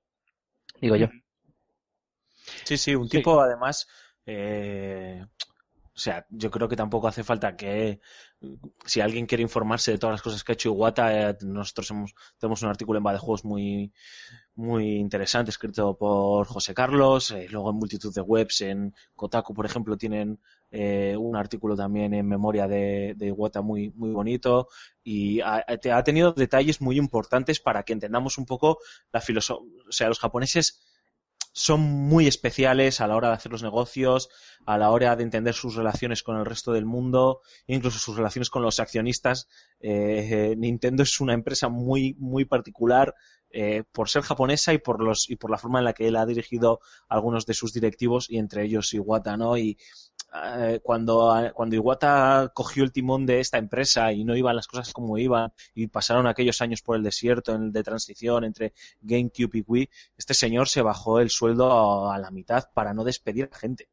Digo 0.80 0.96
yo. 0.96 1.08
Sí, 2.64 2.76
sí, 2.76 2.94
un 2.94 3.08
tipo 3.08 3.40
además, 3.40 3.88
eh, 4.26 5.24
o 5.96 5.98
sea, 5.98 6.26
yo 6.28 6.50
creo 6.50 6.68
que 6.68 6.76
tampoco 6.76 7.08
hace 7.08 7.24
falta 7.24 7.56
que 7.56 8.00
si 8.84 9.00
alguien 9.00 9.24
quiere 9.24 9.42
informarse 9.42 9.92
de 9.92 9.98
todas 9.98 10.12
las 10.12 10.20
cosas 10.22 10.44
que 10.44 10.52
ha 10.52 10.54
hecho 10.54 10.68
Iwata, 10.68 11.30
eh, 11.30 11.36
nosotros 11.40 11.90
hemos, 11.90 12.14
tenemos 12.38 12.62
un 12.62 12.68
artículo 12.68 12.98
en 12.98 13.06
Va 13.06 13.14
de 13.14 13.18
Juegos 13.18 13.46
muy, 13.46 13.94
muy 14.54 14.96
interesante 14.96 15.50
escrito 15.50 15.96
por 15.96 16.46
José 16.46 16.74
Carlos, 16.74 17.30
eh, 17.30 17.46
luego 17.50 17.70
en 17.70 17.76
multitud 17.76 18.14
de 18.14 18.20
webs, 18.20 18.60
en 18.60 18.94
Kotaku, 19.14 19.54
por 19.54 19.64
ejemplo, 19.64 19.96
tienen 19.96 20.38
eh, 20.70 21.16
un 21.18 21.34
artículo 21.34 21.74
también 21.74 22.12
en 22.12 22.28
memoria 22.28 22.68
de, 22.68 23.14
de 23.16 23.28
Iwata 23.28 23.62
muy, 23.62 23.90
muy 23.92 24.10
bonito 24.10 24.68
y 25.02 25.40
ha, 25.40 25.64
ha 25.66 26.02
tenido 26.04 26.32
detalles 26.32 26.82
muy 26.82 26.98
importantes 26.98 27.58
para 27.58 27.84
que 27.84 27.94
entendamos 27.94 28.36
un 28.36 28.44
poco 28.44 28.80
la 29.12 29.22
filosofía, 29.22 29.66
o 29.88 29.92
sea, 29.92 30.08
los 30.08 30.18
japoneses 30.18 30.85
son 31.56 31.80
muy 31.80 32.26
especiales 32.26 33.00
a 33.00 33.06
la 33.06 33.16
hora 33.16 33.28
de 33.28 33.34
hacer 33.34 33.50
los 33.50 33.62
negocios, 33.62 34.28
a 34.66 34.76
la 34.76 34.90
hora 34.90 35.16
de 35.16 35.22
entender 35.22 35.54
sus 35.54 35.74
relaciones 35.74 36.22
con 36.22 36.36
el 36.36 36.44
resto 36.44 36.74
del 36.74 36.84
mundo, 36.84 37.40
incluso 37.66 37.98
sus 37.98 38.14
relaciones 38.14 38.50
con 38.50 38.60
los 38.60 38.78
accionistas. 38.78 39.48
Eh, 39.80 40.54
Nintendo 40.58 41.02
es 41.02 41.18
una 41.18 41.32
empresa 41.32 41.70
muy, 41.70 42.14
muy 42.18 42.44
particular 42.44 43.14
eh, 43.50 43.84
por 43.90 44.10
ser 44.10 44.22
japonesa 44.22 44.74
y 44.74 44.78
por 44.78 45.02
los 45.02 45.30
y 45.30 45.36
por 45.36 45.50
la 45.50 45.56
forma 45.56 45.78
en 45.78 45.86
la 45.86 45.94
que 45.94 46.08
él 46.08 46.16
ha 46.16 46.26
dirigido 46.26 46.80
algunos 47.08 47.46
de 47.46 47.54
sus 47.54 47.72
directivos 47.72 48.28
y 48.28 48.36
entre 48.36 48.64
ellos 48.64 48.92
Iwata, 48.92 49.38
¿no? 49.38 49.56
Eh, 50.34 50.80
cuando, 50.82 51.52
cuando 51.54 51.76
Iwata 51.76 52.50
cogió 52.54 52.84
el 52.84 52.92
timón 52.92 53.26
de 53.26 53.40
esta 53.40 53.58
empresa 53.58 54.12
y 54.12 54.24
no 54.24 54.36
iban 54.36 54.56
las 54.56 54.66
cosas 54.66 54.92
como 54.92 55.18
iban 55.18 55.52
y 55.74 55.86
pasaron 55.86 56.26
aquellos 56.26 56.60
años 56.60 56.82
por 56.82 56.96
el 56.96 57.02
desierto 57.02 57.54
en 57.54 57.64
el 57.64 57.72
de 57.72 57.82
transición 57.82 58.44
entre 58.44 58.72
GameCube 59.00 59.58
y 59.58 59.64
Wii, 59.66 59.90
este 60.16 60.34
señor 60.34 60.68
se 60.68 60.82
bajó 60.82 61.20
el 61.20 61.30
sueldo 61.30 61.72
a, 62.10 62.14
a 62.14 62.18
la 62.18 62.30
mitad 62.30 62.64
para 62.74 62.92
no 62.94 63.04
despedir 63.04 63.48
a 63.52 63.56
gente. 63.56 63.88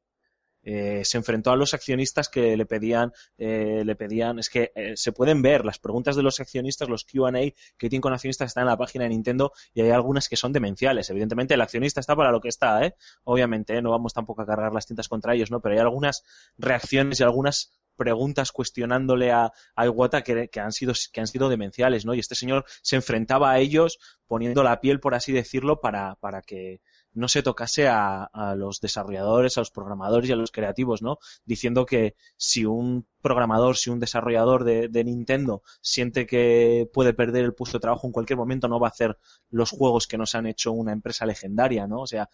Eh, 0.64 1.01
se 1.03 1.18
enfrentó 1.18 1.51
a 1.51 1.55
los 1.55 1.74
accionistas 1.74 2.30
que 2.30 2.55
le 2.55 2.66
pedían, 2.66 3.11
eh, 3.38 3.84
le 3.86 3.95
pedían, 3.95 4.39
es 4.39 4.49
que 4.49 4.72
eh, 4.76 4.93
se 4.95 5.11
pueden 5.11 5.41
ver 5.41 5.66
las 5.66 5.78
preguntas 5.78 6.16
de 6.16 6.24
los 6.24 6.39
accionistas, 6.39 6.89
los 6.89 7.03
Q&A 7.03 7.32
que 7.78 7.89
tienen 7.89 8.01
con 8.01 8.14
accionistas 8.14 8.47
están 8.47 8.64
en 8.64 8.70
la 8.70 8.78
página 8.78 9.03
de 9.03 9.09
Nintendo 9.09 9.51
y 9.74 9.82
hay 9.82 9.89
algunas 9.89 10.30
que 10.30 10.38
son 10.38 10.53
demenciales. 10.53 11.09
Evidentemente 11.09 11.53
el 11.53 11.61
accionista 11.61 11.99
está 11.99 12.16
para 12.16 12.32
lo 12.32 12.39
que 12.41 12.49
está, 12.49 12.86
¿eh? 12.86 12.95
Obviamente, 13.24 13.78
¿eh? 13.78 13.82
no 13.82 13.91
vamos 13.91 14.14
tampoco 14.14 14.41
a 14.41 14.45
cargar 14.45 14.74
las 14.74 14.86
tintas 14.86 15.07
contra 15.07 15.36
ellos, 15.36 15.51
¿no? 15.51 15.59
Pero 15.61 15.76
hay 15.76 15.82
algunas 15.82 16.24
reacciones 16.57 17.20
y 17.20 17.24
algunas 17.24 17.72
preguntas 17.95 18.51
cuestionándole 18.51 19.32
a, 19.32 19.51
a 19.76 19.86
Iwata 19.86 20.24
que, 20.24 20.47
que 20.49 20.59
han 20.59 20.72
sido 20.72 20.93
que 21.11 21.22
han 21.22 21.28
sido 21.28 21.49
demenciales, 21.49 22.05
¿no? 22.05 22.14
Y 22.14 22.20
este 22.20 22.36
señor 22.36 22.66
se 22.82 22.95
enfrentaba 22.95 23.51
a 23.51 23.59
ellos 23.59 23.99
poniendo 24.28 24.64
la 24.64 24.80
piel, 24.82 24.99
por 24.99 25.14
así 25.14 25.32
decirlo, 25.32 25.80
para, 25.80 26.16
para 26.16 26.41
que 26.41 26.82
no 27.14 27.28
se 27.28 27.43
tocase 27.43 27.88
a, 27.88 28.24
a, 28.24 28.55
los 28.55 28.82
desarrolladores, 28.82 29.57
a 29.57 29.61
los 29.61 29.72
programadores 29.72 30.30
y 30.30 30.34
a 30.34 30.36
los 30.36 30.51
creativos, 30.51 31.01
¿no? 31.01 31.20
Diciendo 31.45 31.86
que 31.86 32.16
si 32.38 32.66
un 32.66 33.07
programador, 33.22 33.78
si 33.78 33.89
un 33.89 33.99
desarrollador 33.99 34.64
de, 34.64 34.88
de, 34.89 35.03
Nintendo 35.03 35.64
siente 35.82 36.26
que 36.26 36.89
puede 36.93 37.14
perder 37.14 37.45
el 37.45 37.53
puesto 37.53 37.78
de 37.78 37.82
trabajo 37.82 38.07
en 38.07 38.14
cualquier 38.14 38.38
momento, 38.38 38.68
no 38.68 38.80
va 38.80 38.88
a 38.88 38.91
hacer 38.91 39.18
los 39.49 39.72
juegos 39.72 40.07
que 40.07 40.18
nos 40.18 40.36
han 40.36 40.47
hecho 40.47 40.72
una 40.72 40.91
empresa 40.91 41.26
legendaria, 41.26 41.88
¿no? 41.88 42.01
O 42.01 42.07
sea, 42.07 42.30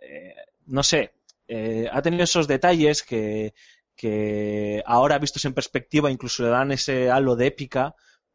eh, 0.00 0.34
no 0.66 0.82
sé, 0.82 1.14
eh, 1.48 1.88
ha 1.92 2.02
tenido 2.02 2.24
esos 2.24 2.48
detalles 2.48 3.02
que, 3.02 3.54
que 3.96 4.82
ahora 4.86 5.18
vistos 5.18 5.44
en 5.44 5.54
perspectiva 5.54 6.10
incluso 6.10 6.42
le 6.42 6.48
dan 6.50 6.72
ese 6.72 7.10
halo 7.10 7.36
de 7.36 7.46
épica, 7.46 7.94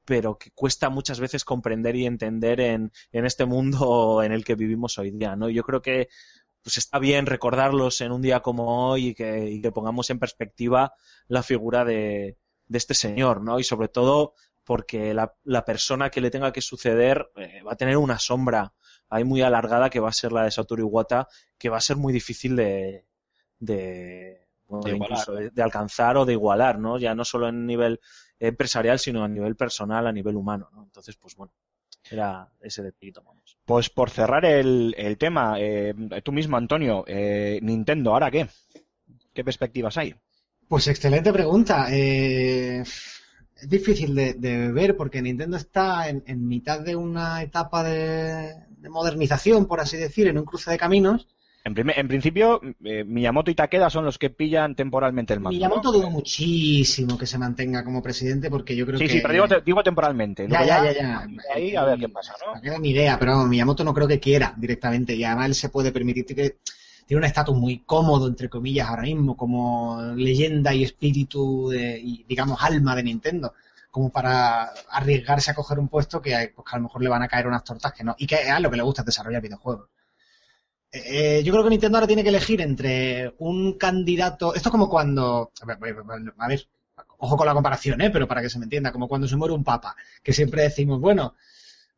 pero 0.09 0.39
que 0.39 0.49
cuesta 0.49 0.89
muchas 0.89 1.19
veces 1.19 1.45
comprender 1.45 1.95
y 1.95 2.07
entender 2.07 2.59
en, 2.61 2.91
este 3.11 3.45
mundo 3.45 4.23
en 4.23 4.31
el 4.31 4.43
que 4.43 4.55
vivimos 4.55 4.97
hoy 4.97 5.11
día, 5.11 5.35
¿no? 5.35 5.49
Yo 5.51 5.61
creo 5.61 5.83
que 5.83 6.09
pues 6.63 6.79
está 6.79 6.97
bien 6.97 7.27
recordarlos 7.27 8.01
en 8.01 8.11
un 8.11 8.23
día 8.23 8.39
como 8.39 8.89
hoy 8.89 9.09
y 9.09 9.13
que, 9.13 9.71
pongamos 9.71 10.09
en 10.09 10.17
perspectiva 10.17 10.93
la 11.27 11.43
figura 11.43 11.85
de, 11.85 12.37
este 12.73 12.95
señor, 12.95 13.43
¿no? 13.43 13.59
Y 13.59 13.63
sobre 13.63 13.87
todo 13.87 14.33
porque 14.63 15.13
la, 15.13 15.63
persona 15.63 16.09
que 16.09 16.21
le 16.21 16.31
tenga 16.31 16.51
que 16.51 16.61
suceder 16.61 17.29
eh, 17.35 17.61
va 17.61 17.73
a 17.73 17.77
tener 17.77 17.97
una 17.97 18.17
sombra 18.17 18.73
ahí 19.09 19.23
muy 19.23 19.43
alargada 19.43 19.91
que 19.91 19.99
va 19.99 20.09
a 20.09 20.13
ser 20.13 20.31
la 20.31 20.43
de 20.43 20.49
Satoru 20.51 20.81
Iwata, 20.81 21.27
que 21.59 21.69
va 21.69 21.77
a 21.77 21.81
ser 21.81 21.97
muy 21.97 22.11
difícil 22.13 22.55
de, 22.55 23.05
de, 24.69 24.95
incluso 24.95 25.33
de, 25.33 25.49
de, 25.49 25.63
alcanzar 25.63 26.17
o 26.17 26.25
de 26.25 26.33
igualar, 26.33 26.79
¿no? 26.79 26.97
Ya 26.97 27.15
no 27.15 27.25
solo 27.25 27.49
en 27.49 27.65
nivel 27.65 27.99
empresarial, 28.39 28.99
sino 28.99 29.23
a 29.23 29.27
nivel 29.27 29.55
personal, 29.55 30.07
a 30.07 30.11
nivel 30.11 30.35
humano, 30.35 30.69
¿no? 30.73 30.83
Entonces, 30.83 31.15
pues 31.17 31.35
bueno, 31.35 31.53
era 32.09 32.47
ese 32.61 32.83
detallito, 32.83 33.23
vamos. 33.23 33.57
Pues 33.65 33.89
por 33.89 34.09
cerrar 34.09 34.45
el, 34.45 34.95
el 34.97 35.17
tema, 35.17 35.55
eh, 35.59 35.93
tú 36.23 36.31
mismo, 36.31 36.57
Antonio, 36.57 37.03
eh, 37.07 37.59
Nintendo, 37.61 38.13
¿ahora 38.13 38.31
qué? 38.31 38.47
¿Qué 39.33 39.43
perspectivas 39.43 39.97
hay? 39.97 40.15
Pues 40.67 40.87
excelente 40.87 41.31
pregunta. 41.31 41.87
Eh, 41.91 42.81
es 42.81 43.69
difícil 43.69 44.15
de, 44.15 44.33
de, 44.33 44.71
ver 44.71 44.95
porque 44.95 45.21
Nintendo 45.21 45.57
está 45.57 46.09
en, 46.09 46.23
en 46.25 46.47
mitad 46.47 46.79
de 46.79 46.95
una 46.95 47.41
etapa 47.41 47.83
de, 47.83 48.55
de, 48.69 48.89
modernización, 48.89 49.67
por 49.67 49.79
así 49.79 49.97
decir, 49.97 50.27
en 50.27 50.37
un 50.37 50.45
cruce 50.45 50.71
de 50.71 50.77
caminos. 50.77 51.27
En, 51.69 51.75
primer- 51.75 51.99
en 51.99 52.07
principio, 52.07 52.59
eh, 52.83 53.03
Miyamoto 53.03 53.51
y 53.51 53.55
Takeda 53.55 53.91
son 53.91 54.03
los 54.03 54.17
que 54.17 54.31
pillan 54.31 54.73
temporalmente 54.73 55.33
el 55.35 55.39
mando. 55.39 55.55
Miyamoto 55.55 55.91
¿no? 55.91 55.99
dudo 55.99 56.09
muchísimo 56.09 57.15
que 57.15 57.27
se 57.27 57.37
mantenga 57.37 57.83
como 57.83 58.01
presidente 58.01 58.49
porque 58.49 58.75
yo 58.75 58.87
creo 58.87 58.97
Sí, 58.97 59.05
que... 59.05 59.11
sí, 59.13 59.19
pero 59.21 59.33
digo, 59.35 59.47
te- 59.47 59.61
digo 59.61 59.83
temporalmente. 59.83 60.47
Ya, 60.49 60.65
ya, 60.65 60.83
ya, 60.85 60.93
ya. 60.93 61.27
Ahí 61.53 61.75
a 61.75 61.83
ver 61.85 61.99
qué 61.99 62.09
pasa, 62.09 62.33
¿no? 62.43 62.55
No 62.55 62.61
queda 62.61 62.79
ni 62.79 62.89
idea, 62.89 63.19
pero 63.19 63.33
vamos, 63.33 63.49
Miyamoto 63.49 63.83
no 63.83 63.93
creo 63.93 64.07
que 64.07 64.19
quiera 64.19 64.51
directamente 64.57 65.13
y 65.15 65.23
además 65.23 65.45
él 65.45 65.55
se 65.55 65.69
puede 65.69 65.91
permitir 65.91 66.25
que 66.25 66.57
tiene 67.05 67.19
un 67.19 67.25
estatus 67.25 67.55
muy 67.55 67.83
cómodo, 67.85 68.27
entre 68.27 68.49
comillas, 68.49 68.87
ahora 68.89 69.03
mismo, 69.03 69.37
como 69.37 70.01
leyenda 70.15 70.73
y 70.73 70.83
espíritu 70.83 71.69
de- 71.69 71.99
y, 72.03 72.25
digamos, 72.27 72.57
alma 72.63 72.95
de 72.95 73.03
Nintendo, 73.03 73.53
como 73.91 74.09
para 74.09 74.71
arriesgarse 74.89 75.51
a 75.51 75.53
coger 75.53 75.77
un 75.77 75.87
puesto 75.87 76.19
que, 76.19 76.51
pues, 76.55 76.65
que 76.67 76.75
a 76.75 76.77
lo 76.79 76.83
mejor 76.85 77.03
le 77.03 77.09
van 77.09 77.21
a 77.21 77.27
caer 77.27 77.45
unas 77.45 77.63
tortas 77.63 77.93
que 77.93 78.03
no, 78.03 78.15
y 78.17 78.25
que 78.25 78.35
es 78.35 78.59
lo 78.59 78.71
que 78.71 78.77
le 78.77 78.83
gusta 78.83 79.03
es 79.03 79.05
desarrollar 79.07 79.41
videojuegos. 79.41 79.87
Eh, 80.91 81.43
yo 81.43 81.51
creo 81.51 81.63
que 81.63 81.69
Nintendo 81.69 81.97
ahora 81.97 82.07
tiene 82.07 82.23
que 82.23 82.29
elegir 82.29 82.61
entre 82.61 83.33
un 83.39 83.77
candidato. 83.77 84.55
Esto 84.55 84.69
es 84.69 84.71
como 84.71 84.89
cuando. 84.89 85.51
A 85.61 85.65
ver, 85.65 85.77
a 86.37 86.47
ver, 86.47 86.67
ojo 87.19 87.37
con 87.37 87.45
la 87.47 87.53
comparación, 87.53 88.01
¿eh? 88.01 88.09
pero 88.09 88.27
para 88.27 88.41
que 88.41 88.49
se 88.49 88.57
me 88.59 88.65
entienda, 88.65 88.91
como 88.91 89.07
cuando 89.07 89.27
se 89.27 89.35
muere 89.35 89.53
un 89.53 89.63
papa, 89.63 89.95
que 90.23 90.33
siempre 90.33 90.63
decimos, 90.63 90.99
bueno, 90.99 91.35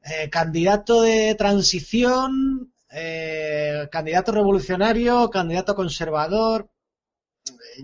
eh, 0.04 0.30
candidato 0.30 1.02
de 1.04 1.36
transición, 1.36 2.74
eh, 2.92 3.88
candidato 3.92 4.32
revolucionario, 4.34 5.30
candidato 5.30 5.76
conservador. 5.76 6.70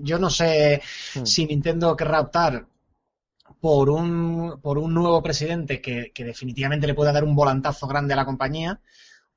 Yo 0.01 0.19
no 0.19 0.29
sé 0.29 0.81
Hmm. 1.15 1.25
si 1.25 1.45
Nintendo 1.45 1.95
querrá 1.95 2.21
optar 2.21 2.67
por 3.61 3.89
un, 3.89 4.59
por 4.61 4.77
un 4.77 4.93
nuevo 4.93 5.21
presidente 5.23 5.81
que, 5.81 6.11
que 6.13 6.25
definitivamente 6.25 6.87
le 6.87 6.95
pueda 6.95 7.11
dar 7.13 7.23
un 7.23 7.35
volantazo 7.35 7.87
grande 7.87 8.13
a 8.13 8.17
la 8.17 8.25
compañía 8.25 8.81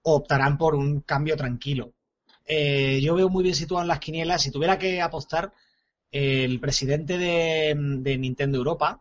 o 0.03 0.14
optarán 0.16 0.57
por 0.59 0.74
un 0.74 1.01
cambio 1.01 1.36
tranquilo. 1.36 1.92
Eh, 2.46 3.01
yo 3.03 3.14
veo 3.14 3.28
muy 3.28 3.42
bien 3.44 3.55
situado 3.55 3.82
en 3.82 3.88
las 3.88 4.01
quinielas. 4.01 4.42
Si 4.42 4.51
tuviera 4.51 4.78
que 4.78 5.01
apostar, 5.01 5.53
el 6.11 6.59
presidente 6.59 7.18
de, 7.18 7.74
de 7.76 8.18
Nintendo 8.18 8.59
Europa, 8.59 9.01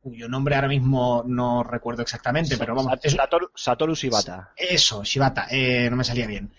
cuyo 0.00 0.28
nombre 0.28 0.54
ahora 0.54 0.68
mismo 0.68 1.22
no 1.26 1.62
recuerdo 1.64 2.02
exactamente, 2.02 2.56
pero 2.56 2.74
vamos, 2.74 2.92
es- 3.02 3.12
Satoru, 3.12 3.50
Satoru 3.54 3.94
Shibata. 3.94 4.52
eso, 4.56 5.02
Shibata, 5.04 5.46
eh, 5.50 5.88
no 5.90 5.96
me 5.96 6.04
salía 6.04 6.26
bien. 6.26 6.52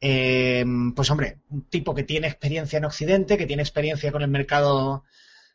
Eh, 0.00 0.64
pues 0.94 1.10
hombre, 1.10 1.38
un 1.50 1.62
tipo 1.62 1.94
que 1.94 2.02
tiene 2.02 2.26
experiencia 2.26 2.76
en 2.78 2.84
Occidente, 2.84 3.38
que 3.38 3.46
tiene 3.46 3.62
experiencia 3.62 4.12
con 4.12 4.22
el 4.22 4.28
mercado 4.28 5.04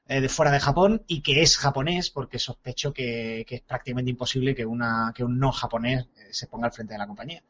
de 0.07 0.29
fuera 0.29 0.51
de 0.51 0.59
Japón 0.59 1.03
y 1.07 1.21
que 1.21 1.41
es 1.41 1.57
japonés, 1.57 2.09
porque 2.09 2.37
sospecho 2.39 2.93
que, 2.93 3.45
que 3.47 3.55
es 3.55 3.61
prácticamente 3.61 4.11
imposible 4.11 4.53
que, 4.53 4.65
una, 4.65 5.13
que 5.15 5.23
un 5.23 5.39
no 5.39 5.51
japonés 5.51 6.07
eh, 6.17 6.27
se 6.31 6.47
ponga 6.47 6.67
al 6.67 6.73
frente 6.73 6.93
de 6.93 6.99
la 6.99 7.07
compañía. 7.07 7.41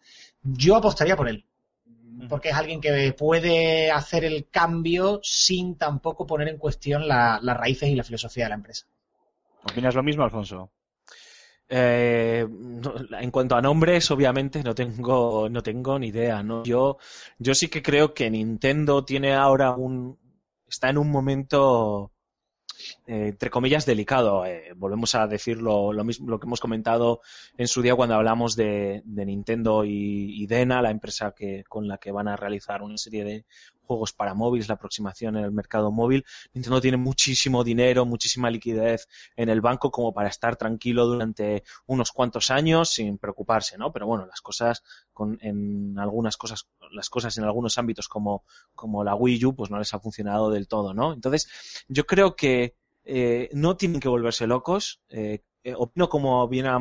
Yo 0.43 0.75
apostaría 0.75 1.15
por 1.15 1.27
él, 1.27 1.43
porque 2.29 2.49
es 2.49 2.55
alguien 2.55 2.79
que 2.81 3.13
puede 3.13 3.89
hacer 3.91 4.25
el 4.25 4.47
cambio 4.49 5.19
sin 5.23 5.75
tampoco 5.75 6.27
poner 6.27 6.49
en 6.49 6.57
cuestión 6.57 7.07
la- 7.07 7.39
las 7.41 7.57
raíces 7.57 7.89
y 7.89 7.95
la 7.95 8.03
filosofía 8.03 8.45
de 8.45 8.49
la 8.49 8.55
empresa. 8.55 8.85
¿Opinas 9.63 9.95
lo 9.95 10.03
mismo, 10.03 10.23
Alfonso? 10.23 10.71
Eh, 11.73 12.45
no, 12.49 12.93
en 13.17 13.31
cuanto 13.31 13.55
a 13.55 13.61
nombres, 13.61 14.11
obviamente 14.11 14.61
no 14.61 14.75
tengo, 14.75 15.47
no 15.49 15.63
tengo 15.63 15.97
ni 15.97 16.07
idea, 16.07 16.43
¿no? 16.43 16.63
Yo, 16.63 16.97
yo 17.39 17.55
sí 17.55 17.69
que 17.69 17.81
creo 17.81 18.13
que 18.13 18.29
Nintendo 18.29 19.05
tiene 19.05 19.33
ahora 19.33 19.71
un, 19.71 20.19
está 20.67 20.89
en 20.89 20.97
un 20.97 21.09
momento, 21.09 22.11
eh, 23.07 23.27
entre 23.29 23.49
comillas, 23.49 23.85
delicado. 23.85 24.45
Eh, 24.45 24.73
volvemos 24.75 25.15
a 25.15 25.27
decirlo, 25.27 25.93
lo 25.93 26.03
mismo, 26.03 26.29
lo 26.29 26.39
que 26.39 26.47
hemos 26.47 26.59
comentado 26.59 27.21
en 27.57 27.67
su 27.67 27.81
día 27.81 27.95
cuando 27.95 28.15
hablamos 28.15 28.55
de, 28.55 29.01
de 29.05 29.25
Nintendo 29.25 29.85
y, 29.85 30.41
y 30.41 30.47
Dena, 30.47 30.81
la 30.81 30.91
empresa 30.91 31.33
que, 31.35 31.63
con 31.67 31.87
la 31.87 31.97
que 31.97 32.11
van 32.11 32.27
a 32.27 32.35
realizar 32.35 32.81
una 32.81 32.97
serie 32.97 33.23
de 33.23 33.45
juegos 33.91 34.13
para 34.13 34.33
móviles, 34.33 34.69
la 34.69 34.75
aproximación 34.75 35.35
en 35.35 35.43
el 35.43 35.51
mercado 35.51 35.91
móvil. 35.91 36.25
Nintendo 36.53 36.79
tiene 36.79 36.95
muchísimo 36.95 37.63
dinero, 37.63 38.05
muchísima 38.05 38.49
liquidez 38.49 39.09
en 39.35 39.49
el 39.49 39.59
banco 39.59 39.91
como 39.91 40.13
para 40.13 40.29
estar 40.29 40.55
tranquilo 40.55 41.05
durante 41.05 41.63
unos 41.87 42.11
cuantos 42.13 42.51
años 42.51 42.89
sin 42.89 43.17
preocuparse, 43.17 43.77
¿no? 43.77 43.91
Pero 43.91 44.07
bueno, 44.07 44.25
las 44.25 44.39
cosas 44.39 44.81
con, 45.11 45.37
en 45.41 45.99
algunas 45.99 46.37
cosas, 46.37 46.67
las 46.91 47.09
cosas 47.09 47.37
en 47.37 47.43
algunos 47.43 47.77
ámbitos 47.77 48.07
como, 48.07 48.45
como 48.73 49.03
la 49.03 49.13
Wii 49.15 49.45
U, 49.45 49.55
pues 49.55 49.69
no 49.69 49.77
les 49.77 49.93
ha 49.93 49.99
funcionado 49.99 50.49
del 50.49 50.69
todo, 50.69 50.93
¿no? 50.93 51.11
Entonces, 51.11 51.49
yo 51.89 52.05
creo 52.05 52.37
que 52.37 52.75
eh, 53.03 53.49
no 53.51 53.75
tienen 53.75 53.99
que 53.99 54.07
volverse 54.07 54.47
locos. 54.47 55.01
Eh, 55.09 55.43
eh, 55.63 55.73
opino 55.75 56.07
como 56.07 56.47
bien 56.47 56.67
ha 56.67 56.79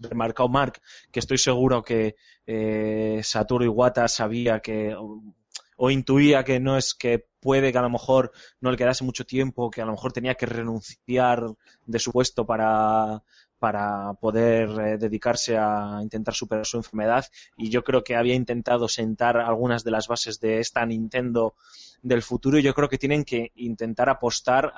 remarcado 0.00 0.48
Mark, 0.48 0.80
que 1.12 1.20
estoy 1.20 1.38
seguro 1.38 1.82
que 1.82 2.16
eh, 2.46 3.20
Satoru 3.22 3.64
Iwata 3.64 4.08
sabía 4.08 4.60
que 4.60 4.96
o, 5.76 5.90
intuía 5.90 6.44
que 6.44 6.60
no 6.60 6.76
es 6.76 6.94
que 6.94 7.26
puede 7.40 7.72
que 7.72 7.78
a 7.78 7.82
lo 7.82 7.90
mejor 7.90 8.32
no 8.60 8.70
le 8.70 8.76
quedase 8.76 9.04
mucho 9.04 9.24
tiempo, 9.24 9.70
que 9.70 9.82
a 9.82 9.86
lo 9.86 9.92
mejor 9.92 10.12
tenía 10.12 10.34
que 10.34 10.46
renunciar 10.46 11.44
de 11.86 11.98
su 11.98 12.12
puesto 12.12 12.44
para, 12.44 13.22
para 13.58 14.14
poder 14.14 14.68
eh, 14.80 14.98
dedicarse 14.98 15.56
a 15.56 16.00
intentar 16.02 16.34
superar 16.34 16.66
su 16.66 16.76
enfermedad 16.76 17.26
y 17.56 17.70
yo 17.70 17.84
creo 17.84 18.04
que 18.04 18.16
había 18.16 18.34
intentado 18.34 18.88
sentar 18.88 19.36
algunas 19.36 19.84
de 19.84 19.90
las 19.90 20.08
bases 20.08 20.40
de 20.40 20.60
esta 20.60 20.84
Nintendo 20.84 21.54
del 22.02 22.22
futuro 22.22 22.58
y 22.58 22.62
yo 22.62 22.74
creo 22.74 22.88
que 22.88 22.98
tienen 22.98 23.24
que 23.24 23.52
intentar 23.56 24.08
apostar 24.08 24.72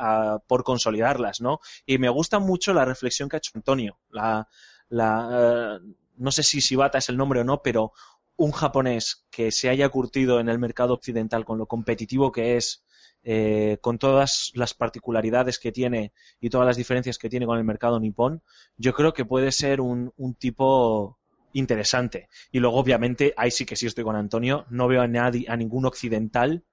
por 0.46 0.64
consolidarlas, 0.64 1.40
¿no? 1.40 1.61
Y 1.84 1.99
me 1.99 2.09
gusta 2.09 2.38
mucho 2.38 2.72
la 2.72 2.84
reflexión 2.84 3.28
que 3.28 3.36
ha 3.36 3.38
hecho 3.38 3.53
Antonio. 3.55 3.99
La, 4.11 4.49
la, 4.88 5.78
eh, 5.82 5.94
no 6.16 6.32
sé 6.32 6.42
si 6.42 6.61
Shibata 6.61 6.99
es 6.99 7.09
el 7.09 7.16
nombre 7.16 7.40
o 7.40 7.44
no, 7.44 7.62
pero 7.62 7.92
un 8.39 8.53
japonés 8.53 9.26
que 9.30 9.51
se 9.51 9.68
haya 9.68 9.89
curtido 9.91 10.41
en 10.41 10.49
el 10.49 10.59
mercado 10.59 10.95
occidental 10.95 11.45
con 11.45 11.59
lo 11.59 11.66
competitivo 11.66 12.32
que 12.32 12.57
es, 12.57 12.84
eh, 13.24 13.78
con 13.80 13.99
todas 13.99 14.53
las 14.55 14.74
particularidades 14.74 15.59
que 15.59 15.72
tiene 15.72 16.12
y 16.41 16.49
todas 16.49 16.66
las 16.66 16.76
diferencias 16.76 17.18
que 17.18 17.28
tiene 17.28 17.47
con 17.47 17.59
el 17.59 17.64
mercado 17.64 17.99
nipón, 17.99 18.43
yo 18.76 18.95
creo 18.95 19.12
que 19.12 19.24
puede 19.24 19.51
ser 19.53 19.80
un, 19.80 20.12
un 20.16 20.34
tipo 20.34 21.18
interesante. 21.53 22.28
Y 22.53 22.61
luego, 22.61 22.76
obviamente, 22.78 23.34
ahí 23.36 23.51
sí 23.51 23.66
que 23.66 23.76
sí 23.76 23.86
estoy 23.86 24.05
con 24.05 24.16
Antonio, 24.16 24.66
no 24.70 24.86
veo 24.86 25.03
a 25.03 25.09
nadie, 25.09 25.47
a 25.49 25.57
ningún 25.57 25.84
occidental 25.84 26.64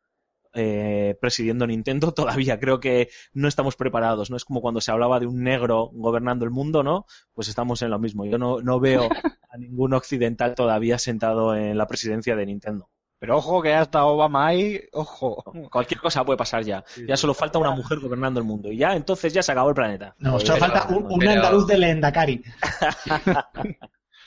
eh, 0.56 1.16
presidiendo 1.22 1.68
Nintendo 1.68 2.12
todavía. 2.16 2.60
Creo 2.60 2.80
que 2.80 3.10
no 3.34 3.48
estamos 3.48 3.76
preparados, 3.76 4.30
¿no? 4.32 4.38
Es 4.38 4.46
como 4.46 4.62
cuando 4.62 4.82
se 4.82 4.92
hablaba 4.92 5.20
de 5.20 5.28
un 5.28 5.44
negro 5.44 5.90
gobernando 5.94 6.46
el 6.46 6.52
mundo, 6.52 6.82
¿no? 6.82 7.06
Pues 7.34 7.48
estamos 7.48 7.82
en 7.82 7.92
lo 7.92 8.00
mismo. 8.00 8.26
Yo 8.26 8.38
no, 8.38 8.62
no 8.62 8.80
veo 8.80 9.08
a 9.52 9.58
ningún 9.58 9.94
occidental 9.94 10.56
todavía 10.56 10.98
sentado 10.98 11.56
en 11.56 11.78
la 11.78 11.88
presidencia 11.88 12.36
de 12.36 12.46
Nintendo. 12.46 12.90
Pero 13.18 13.38
ojo 13.38 13.62
que 13.62 13.74
hasta 13.74 14.06
Obama 14.06 14.48
ahí, 14.48 14.82
ojo. 14.92 15.42
Cualquier 15.72 16.02
cosa 16.02 16.24
puede 16.26 16.38
pasar 16.38 16.64
ya. 16.64 16.84
Ya 17.08 17.16
solo 17.16 17.34
falta 17.34 17.58
una 17.58 17.72
mujer 17.72 18.00
gobernando 18.00 18.40
el 18.42 18.46
mundo. 18.46 18.70
Y 18.72 18.78
ya, 18.78 18.94
entonces 18.96 19.34
ya 19.34 19.42
se 19.42 19.54
acabó 19.54 19.70
el 19.70 19.76
planeta. 19.76 20.16
No, 20.20 20.34
Pero- 20.38 20.46
solo 20.46 20.60
falta 20.60 20.88
un, 20.90 21.06
un 21.12 21.20
pero- 21.20 21.32
andaluz 21.32 21.66
de 21.68 21.78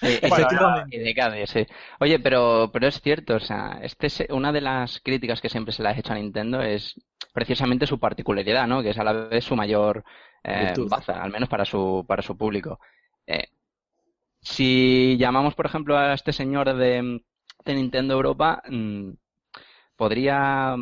Lendakari. 0.01 0.43
Efectivamente. 0.43 0.97
Y 0.97 1.01
de 1.01 1.15
Cade, 1.15 1.47
sí. 1.47 1.67
Oye, 2.01 2.19
pero, 2.21 2.71
pero 2.73 2.87
es 2.87 3.01
cierto, 3.01 3.37
o 3.37 3.41
sea, 3.41 3.79
este 3.83 4.07
es 4.07 4.25
una 4.31 4.53
de 4.53 4.61
las 4.61 5.01
críticas 5.01 5.41
que 5.41 5.49
siempre 5.49 5.73
se 5.73 5.83
le 5.83 5.89
ha 5.89 5.99
hecho 5.99 6.13
a 6.13 6.17
Nintendo 6.17 6.61
es 6.63 6.95
precisamente 7.33 7.87
su 7.87 7.99
particularidad, 7.99 8.67
¿no? 8.67 8.83
Que 8.83 8.91
es 8.91 8.99
a 8.99 9.05
la 9.05 9.13
vez 9.13 9.45
su 9.45 9.57
mayor 9.57 10.05
eh, 10.45 10.73
baza, 10.89 11.23
al 11.23 11.31
menos 11.31 11.49
para 11.49 11.65
su, 11.65 12.05
para 12.07 12.23
su 12.23 12.37
público. 12.37 12.81
Eh, 13.27 13.49
si 14.41 15.17
llamamos, 15.19 15.55
por 15.55 15.67
ejemplo, 15.67 15.97
a 15.97 16.15
este 16.15 16.33
señor 16.33 16.75
de, 16.75 17.21
de 17.65 17.75
Nintendo 17.75 18.15
Europa, 18.15 18.63
mm, 18.69 19.11
podría, 19.97 20.77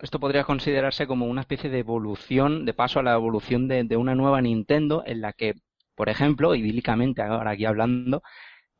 esto 0.00 0.20
podría 0.20 0.44
considerarse 0.44 1.06
como 1.06 1.26
una 1.26 1.42
especie 1.42 1.70
de 1.70 1.78
evolución, 1.78 2.64
de 2.64 2.74
paso 2.74 3.00
a 3.00 3.02
la 3.02 3.14
evolución 3.14 3.68
de, 3.68 3.84
de 3.84 3.96
una 3.96 4.14
nueva 4.14 4.40
Nintendo 4.40 5.02
en 5.06 5.20
la 5.20 5.32
que, 5.32 5.54
por 5.94 6.08
ejemplo, 6.08 6.54
idílicamente 6.54 7.22
ahora 7.22 7.52
aquí 7.52 7.64
hablando, 7.64 8.22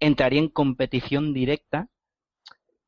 entraría 0.01 0.41
en 0.41 0.49
competición 0.49 1.33
directa 1.33 1.89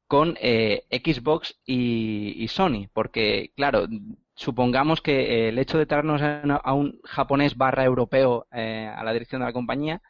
con 0.09 0.37
eh, 0.41 0.85
Xbox 0.91 1.59
y, 1.65 2.47
Sony, 2.49 2.89
porque 2.93 3.53
claro, 3.57 3.87
supongamos 4.35 5.01
que 5.01 5.49
el 5.49 5.59
hecho 5.59 5.79
de 5.79 5.87
traernos 5.87 6.21
a, 6.21 6.43
a 6.43 6.75
un 6.75 7.01
japonés 7.05 7.57
barra 7.57 7.85
europeo 7.85 8.47
eh, 8.53 8.93
a 8.95 9.03
la 9.05 9.13
dirección 9.13 9.41
de 9.41 9.47
la 9.47 9.53
compañía, 9.55 10.03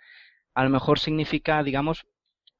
a 0.54 0.64
lo 0.64 0.70
mejor 0.70 0.98
significa, 0.98 1.62
digamos, 1.62 2.06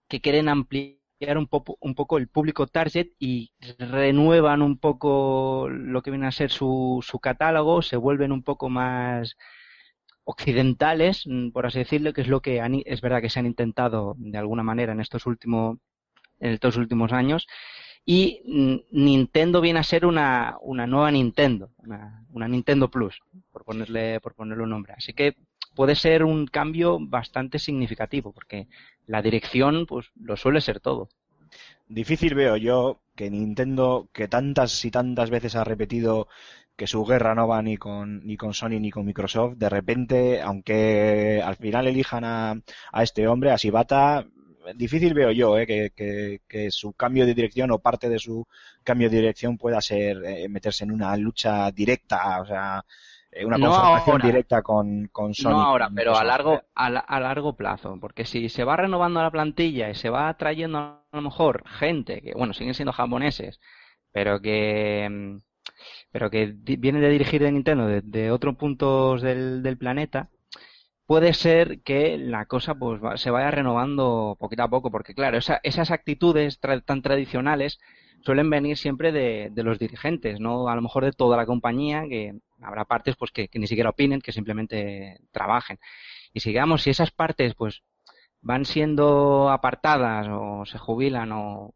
que 0.09 0.21
quieren 0.21 0.49
ampliar 0.49 1.03
un 1.37 1.47
poco, 1.47 1.79
un 1.81 1.95
poco 1.95 2.19
el 2.19 2.29
público 2.29 2.67
target 2.67 3.09
y 3.19 3.53
renuevan 3.79 4.63
un 4.63 4.79
poco 4.79 5.69
lo 5.71 6.03
que 6.03 6.11
viene 6.11 6.27
a 6.27 6.33
ser 6.33 6.51
su, 6.51 7.01
su 7.03 7.19
catálogo, 7.19 7.83
se 7.83 7.97
vuelven 7.97 8.33
un 8.33 8.43
poco 8.43 8.69
más 8.69 9.37
occidentales, 10.25 11.27
mm, 11.27 11.51
por 11.51 11.67
así 11.67 11.79
decirlo, 11.79 12.13
que 12.13 12.23
es 12.23 12.29
lo 12.29 12.41
que 12.41 12.63
es 12.87 13.01
verdad 13.01 13.21
que 13.21 13.31
se 13.31 13.41
han 13.41 13.47
intentado 13.47 14.15
de 14.19 14.39
alguna 14.39 14.63
manera 14.63 14.93
en 14.93 15.01
estos 15.01 15.27
últimos 15.27 15.79
en 16.41 16.53
estos 16.53 16.77
últimos 16.77 17.13
años 17.13 17.47
y 18.05 18.43
mm, 18.45 19.05
Nintendo 19.05 19.61
viene 19.61 19.79
a 19.79 19.85
ser 19.85 20.05
una, 20.07 20.57
una 20.61 20.87
nueva 20.87 21.11
Nintendo, 21.11 21.71
una, 21.79 22.25
una 22.33 22.49
Nintendo 22.49 22.91
Plus, 22.91 23.21
por 23.53 23.65
ponerle 23.65 24.21
por 24.21 24.35
ponerle 24.35 24.65
un 24.65 24.71
nombre. 24.71 24.95
Así 24.97 25.13
que 25.13 25.37
puede 25.75 25.95
ser 25.95 26.25
un 26.25 26.47
cambio 26.47 26.99
bastante 27.01 27.59
significativo 27.59 28.33
porque 28.33 28.69
la 29.07 29.23
dirección 29.23 29.87
pues 29.87 30.11
lo 30.17 30.37
suele 30.37 30.61
ser 30.61 30.81
todo. 30.81 31.09
difícil 31.89 32.35
veo 32.35 32.57
yo 32.57 33.01
que 33.15 33.31
Nintendo, 33.31 34.09
que 34.13 34.29
tantas 34.29 34.85
y 34.85 34.91
tantas 34.91 35.31
veces 35.31 35.55
ha 35.55 35.65
repetido 35.65 36.29
que 36.83 36.87
su 36.89 37.05
guerra 37.05 37.35
no 37.35 37.47
va 37.49 37.63
ni 37.63 37.77
con, 37.77 38.25
ni 38.27 38.37
con 38.37 38.53
Sony 38.55 38.79
ni 38.81 38.91
con 38.91 39.05
Microsoft, 39.07 39.55
de 39.57 39.69
repente, 39.69 40.41
aunque 40.43 41.41
al 41.45 41.57
final 41.57 41.87
elijan 41.87 42.25
a, 42.25 42.53
a 42.93 43.03
este 43.03 43.27
hombre, 43.29 43.51
a 43.53 43.57
Shibata, 43.57 44.27
difícil 44.75 45.15
veo 45.15 45.31
yo 45.33 45.59
eh, 45.59 45.67
que, 45.67 45.91
que- 45.97 46.41
que 46.49 46.71
su 46.71 46.93
cambio 46.95 47.27
de 47.27 47.35
dirección 47.35 47.71
o 47.73 47.79
parte 47.81 48.09
de 48.09 48.19
su 48.19 48.47
cambio 48.85 49.11
de 49.11 49.17
dirección 49.19 49.59
pueda 49.59 49.81
ser 49.81 50.25
eh, 50.25 50.49
meterse 50.49 50.85
en 50.85 50.93
una 50.93 51.17
lucha 51.17 51.71
directa, 51.73 52.41
o 52.41 52.47
sea, 52.47 52.85
eh, 53.31 53.45
una 53.45 53.59
confrontación 53.59 54.21
directa 54.21 54.63
con, 54.63 55.09
con 55.13 55.35
Sony. 55.35 55.53
No 55.55 55.63
ahora, 55.63 55.91
pero 55.95 56.17
a 56.17 56.25
largo, 56.25 56.63
a, 56.75 56.91
la- 56.91 57.01
a 57.01 57.21
largo 57.21 57.57
plazo, 57.57 57.99
porque 58.01 58.25
si 58.25 58.49
se 58.49 58.65
va 58.65 58.77
renovando 58.77 59.23
la 59.23 59.31
plantilla 59.31 59.91
y 59.91 59.95
se 59.95 60.11
va 60.11 60.33
trayendo 60.37 60.79
a 60.79 61.05
lo 61.13 61.23
mejor 61.23 61.65
gente 61.69 62.21
que, 62.23 62.33
bueno, 62.35 62.53
siguen 62.55 62.75
siendo 62.75 62.93
japoneses, 62.93 63.61
pero 64.13 64.41
que, 64.41 65.09
mm, 65.11 65.39
pero 66.11 66.31
que 66.31 66.55
vienen 66.57 67.03
de 67.03 67.11
dirigir 67.11 67.43
de 67.43 67.53
Nintendo 67.53 67.87
de, 67.87 68.03
de 68.03 68.31
otros 68.31 68.57
puntos 68.57 69.23
del, 69.23 69.63
planeta, 69.79 70.31
puede 71.07 71.35
ser 71.35 71.83
que 71.83 72.17
la 72.19 72.47
cosa 72.47 72.75
pues 72.75 73.01
se 73.21 73.31
vaya 73.31 73.51
renovando 73.51 74.37
poquito 74.41 74.63
a 74.63 74.71
poco, 74.71 74.91
porque 74.91 75.15
claro, 75.15 75.39
esa- 75.39 75.61
esas 75.63 75.91
actitudes 75.91 76.61
tra- 76.61 76.85
tan 76.85 77.03
tradicionales 77.03 77.79
suelen 78.25 78.49
venir 78.51 78.77
siempre 78.79 79.13
de, 79.13 79.51
de 79.53 79.63
los 79.65 79.79
dirigentes, 79.79 80.41
no 80.41 80.69
a 80.69 80.77
lo 80.77 80.83
mejor 80.83 81.05
de 81.05 81.13
toda 81.13 81.37
la 81.37 81.47
compañía, 81.47 82.05
que 82.09 82.35
habrá 82.63 82.85
partes 82.85 83.17
pues 83.17 83.31
que, 83.33 83.49
que 83.49 83.59
ni 83.59 83.67
siquiera 83.67 83.91
opinen, 83.91 84.21
que 84.21 84.33
simplemente 84.33 85.19
trabajen. 85.33 85.79
Y 86.35 86.41
sigamos, 86.41 86.83
si 86.83 86.91
esas 86.91 87.11
partes 87.13 87.55
pues 87.57 87.83
van 88.41 88.65
siendo 88.65 89.51
apartadas 89.51 90.27
o 90.31 90.65
se 90.67 90.79
jubilan 90.79 91.33
o, 91.33 91.75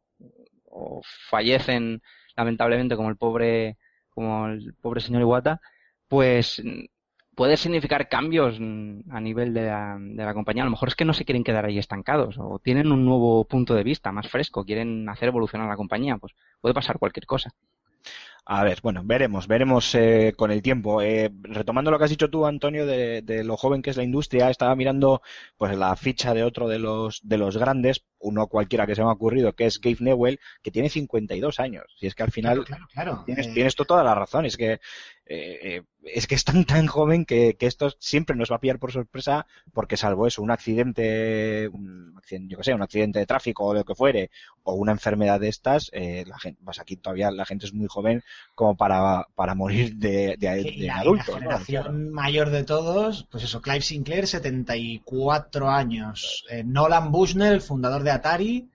o 0.67 1.01
fallecen 1.31 2.03
lamentablemente 2.37 2.97
como 2.97 3.09
el 3.11 3.17
pobre 3.17 3.79
como 4.17 4.47
el 4.49 4.75
pobre 4.81 5.03
señor 5.03 5.21
Iwata, 5.21 5.61
pues 6.09 6.63
mm, 6.65 6.87
puede 7.37 7.59
significar 7.59 8.09
cambios 8.09 8.57
mm, 8.59 9.11
a 9.11 9.21
nivel 9.21 9.53
de 9.53 9.67
la, 9.67 9.99
de 10.01 10.25
la 10.25 10.35
compañía. 10.35 10.63
A 10.63 10.67
lo 10.67 10.71
mejor 10.71 10.89
es 10.89 10.97
que 10.97 11.05
no 11.05 11.13
se 11.13 11.27
quieren 11.27 11.45
quedar 11.45 11.67
ahí 11.67 11.79
estancados 11.79 12.37
o 12.39 12.59
tienen 12.59 12.91
un 12.91 13.05
nuevo 13.05 13.45
punto 13.45 13.75
de 13.75 13.85
vista 13.85 14.11
más 14.11 14.29
fresco, 14.29 14.65
quieren 14.65 15.09
hacer 15.09 15.29
evolucionar 15.29 15.69
la 15.69 15.77
compañía, 15.77 16.17
pues 16.17 16.33
puede 16.63 16.75
pasar 16.75 16.99
cualquier 16.99 17.27
cosa. 17.27 17.51
A 18.49 18.63
ver, 18.63 18.79
bueno, 18.81 19.03
veremos, 19.05 19.49
veremos 19.49 19.93
eh, 19.97 20.33
con 20.37 20.53
el 20.53 20.63
tiempo. 20.63 21.03
Eh, 21.03 21.33
retomando 21.43 21.91
lo 21.91 21.99
que 21.99 22.05
has 22.05 22.11
dicho 22.11 22.31
tú, 22.31 22.47
Antonio, 22.47 22.87
de, 22.87 23.21
de 23.23 23.43
lo 23.43 23.57
joven 23.57 23.83
que 23.83 23.91
es 23.91 23.97
la 23.97 24.05
industria, 24.05 24.51
estaba 24.51 24.77
mirando 24.77 25.21
pues 25.57 25.77
la 25.77 25.97
ficha 25.97 26.33
de 26.33 26.45
otro 26.45 26.69
de 26.69 26.79
los 26.79 27.21
de 27.25 27.39
los 27.39 27.57
grandes, 27.57 28.07
uno 28.19 28.47
cualquiera 28.47 28.87
que 28.87 28.95
se 28.95 29.03
me 29.03 29.09
ha 29.09 29.13
ocurrido, 29.13 29.55
que 29.55 29.67
es 29.67 29.81
Gabe 29.81 29.99
Newell, 30.01 30.41
que 30.63 30.71
tiene 30.71 30.89
52 30.89 31.61
años. 31.61 31.85
Y 32.01 32.07
es 32.07 32.15
que 32.15 32.23
al 32.23 32.33
final 32.33 32.65
Claro, 32.65 32.87
claro, 32.93 33.13
claro. 33.13 33.23
tienes, 33.27 33.47
Eh, 33.49 33.55
tienes 33.55 33.77
toda 33.77 34.03
la 34.03 34.15
razón. 34.15 34.47
Es 34.47 34.57
que 34.57 34.81
eh, 35.29 35.59
eh, 35.63 35.83
es 36.05 36.29
que 36.29 36.37
es 36.37 36.45
tan 36.45 36.65
tan 36.65 36.87
joven 36.87 37.25
que, 37.25 37.57
que 37.59 37.67
esto 37.67 37.91
siempre 37.99 38.37
nos 38.37 38.51
va 38.51 38.57
a 38.57 38.61
pillar 38.61 38.79
por 38.79 38.93
sorpresa, 38.93 39.47
porque 39.73 39.97
salvo 39.97 40.27
eso, 40.29 40.41
un 40.41 40.53
accidente, 40.53 41.69
un 41.69 42.15
accidente, 42.17 42.53
yo 42.53 42.59
que 42.59 42.65
sé, 42.65 42.75
un 42.75 42.83
accidente 42.83 43.19
de 43.19 43.27
tráfico 43.27 43.65
o 43.65 43.75
lo 43.75 43.85
que 43.85 43.97
fuere, 43.97 44.31
o 44.63 44.75
una 44.75 44.93
enfermedad 44.93 45.41
de 45.41 45.49
estas, 45.49 45.91
eh, 45.93 46.25
la 46.29 46.39
gente, 46.39 46.61
pues 46.65 46.79
aquí 46.79 46.97
todavía 46.97 47.33
la 47.33 47.45
gente 47.45 47.67
es 47.67 47.75
muy 47.75 47.89
joven 47.89 48.23
como 48.55 48.77
para, 48.77 49.27
para 49.35 49.57
morir 49.57 49.97
de, 49.97 50.37
de, 50.39 50.49
de 50.49 50.61
y 50.61 50.81
la, 50.83 50.99
adulto. 50.99 51.33
¿no? 51.33 51.39
generación 51.39 52.13
mayor 52.13 52.51
de 52.51 52.63
todos, 52.63 53.27
pues 53.29 53.43
eso, 53.43 53.61
Clive 53.61 53.81
Sinclair, 53.81 54.29
74 54.29 55.69
años. 55.69 56.45
Eh, 56.51 56.63
Nolan 56.65 57.11
Bushnell, 57.11 57.55
el 57.55 57.61
fundador 57.61 58.05
de 58.05 58.13
Atari, 58.17 58.69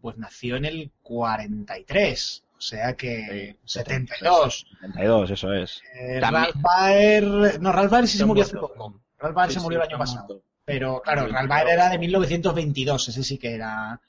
pues 0.00 0.16
nació 0.16 0.56
en 0.56 0.64
el 0.64 0.90
43. 1.02 2.44
O 2.56 2.60
sea 2.60 2.94
que 2.94 3.56
72. 3.64 4.66
72, 4.80 5.30
eso 5.30 5.52
es. 5.52 5.82
Eh, 5.94 6.20
Ralph 6.20 6.54
Baer, 6.60 7.60
no, 7.60 7.72
Ralph 7.72 7.90
Baer 7.90 8.06
sí 8.08 8.18
se 8.18 8.24
murió 8.24 8.44
hace 8.44 8.56
poco. 8.56 9.00
Ralph 9.18 9.34
Baer 9.34 9.50
Sí, 9.50 9.54
se 9.54 9.60
sí, 9.60 9.64
murió 9.64 9.80
el 9.82 9.88
año 9.88 9.98
pasado. 9.98 10.42
Pero 10.64 11.00
claro, 11.02 11.26
Sí, 11.26 11.32
Ralph 11.32 11.48
Baer 11.48 11.68
era 11.68 11.88
de 11.90 11.98
1922, 11.98 13.08
ese 13.08 13.22
sí 13.24 13.36
que 13.38 13.54
era, 13.54 14.00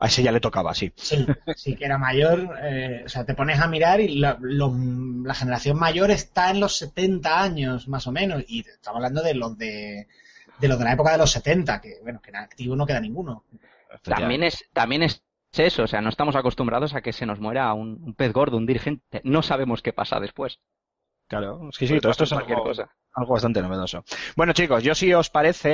A 0.00 0.06
ese 0.06 0.22
ya 0.22 0.32
le 0.32 0.40
tocaba, 0.40 0.74
sí. 0.74 0.90
sí, 0.96 1.26
sí 1.54 1.76
que 1.76 1.84
era 1.84 1.98
mayor. 1.98 2.56
eh, 2.62 3.02
o 3.04 3.08
sea, 3.10 3.24
te 3.26 3.34
pones 3.34 3.60
a 3.60 3.68
mirar 3.68 4.00
y 4.00 4.18
la, 4.18 4.38
lo- 4.40 4.74
la 5.24 5.34
generación 5.34 5.78
mayor 5.78 6.10
está 6.10 6.50
en 6.50 6.60
los 6.60 6.76
70 6.78 7.42
años, 7.42 7.88
más 7.88 8.06
o 8.06 8.12
menos. 8.12 8.42
Y 8.48 8.60
estamos 8.60 8.96
hablando 8.96 9.22
de 9.22 9.34
los 9.34 9.58
de, 9.58 10.08
de 10.58 10.68
los 10.68 10.78
de 10.78 10.84
la 10.84 10.92
época 10.94 11.12
de 11.12 11.18
los 11.18 11.30
70, 11.30 11.80
que 11.82 11.98
bueno, 12.02 12.22
que 12.22 12.30
en 12.30 12.36
activo 12.36 12.74
no 12.74 12.86
queda 12.86 13.00
ninguno. 13.00 13.44
También 14.02 14.42
es, 14.42 14.68
también 14.72 15.02
es 15.02 15.24
eso, 15.52 15.82
o 15.82 15.86
sea, 15.86 16.00
no 16.00 16.08
estamos 16.08 16.36
acostumbrados 16.36 16.94
a 16.94 17.02
que 17.02 17.12
se 17.12 17.26
nos 17.26 17.40
muera 17.40 17.72
un, 17.74 18.02
un 18.02 18.14
pez 18.14 18.32
gordo, 18.32 18.56
un 18.56 18.66
dirigente. 18.66 19.20
No 19.24 19.42
sabemos 19.42 19.82
qué 19.82 19.92
pasa 19.92 20.20
después. 20.20 20.60
Claro, 21.28 21.68
es 21.68 21.78
que 21.78 21.86
sí, 21.86 21.92
Puede 21.92 22.00
todo 22.00 22.12
esto 22.12 22.24
es 22.24 22.32
algo, 22.32 22.62
cosa. 22.62 22.90
Algo 23.14 23.34
bastante 23.34 23.60
novedoso. 23.60 24.04
Bueno, 24.36 24.52
chicos, 24.52 24.82
yo 24.82 24.94
si 24.94 25.12
os 25.12 25.28
parece, 25.30 25.70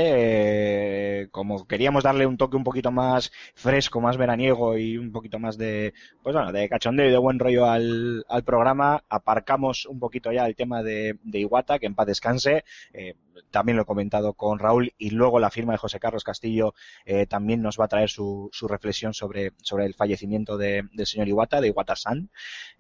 eh, 1.22 1.28
como 1.30 1.66
queríamos 1.66 2.02
darle 2.04 2.26
un 2.26 2.36
toque 2.36 2.56
un 2.56 2.64
poquito 2.64 2.90
más 2.90 3.30
fresco, 3.54 4.00
más 4.00 4.16
veraniego 4.16 4.76
y 4.76 4.96
un 4.98 5.12
poquito 5.12 5.38
más 5.38 5.56
de, 5.56 5.94
pues 6.22 6.34
bueno, 6.34 6.50
de 6.52 6.68
cachondeo 6.68 7.06
y 7.06 7.10
de 7.12 7.18
buen 7.18 7.38
rollo 7.38 7.66
al, 7.66 8.24
al 8.28 8.42
programa, 8.44 9.04
aparcamos 9.08 9.86
un 9.86 10.00
poquito 10.00 10.32
ya 10.32 10.46
el 10.46 10.56
tema 10.56 10.82
de, 10.82 11.18
de 11.22 11.38
Iwata, 11.40 11.78
que 11.78 11.86
en 11.86 11.94
paz 11.94 12.06
descanse. 12.06 12.64
Eh, 12.92 13.14
también 13.52 13.76
lo 13.76 13.82
he 13.82 13.86
comentado 13.86 14.34
con 14.34 14.58
Raúl 14.58 14.92
y 14.98 15.10
luego 15.10 15.38
la 15.38 15.50
firma 15.50 15.72
de 15.72 15.78
José 15.78 16.00
Carlos 16.00 16.24
Castillo 16.24 16.74
eh, 17.06 17.26
también 17.26 17.62
nos 17.62 17.78
va 17.78 17.84
a 17.84 17.88
traer 17.88 18.10
su, 18.10 18.50
su 18.52 18.66
reflexión 18.66 19.14
sobre, 19.14 19.52
sobre 19.62 19.86
el 19.86 19.94
fallecimiento 19.94 20.58
de- 20.58 20.82
del 20.92 21.06
señor 21.06 21.28
Iwata, 21.28 21.60
de 21.60 21.68
Iwata-san. 21.68 22.30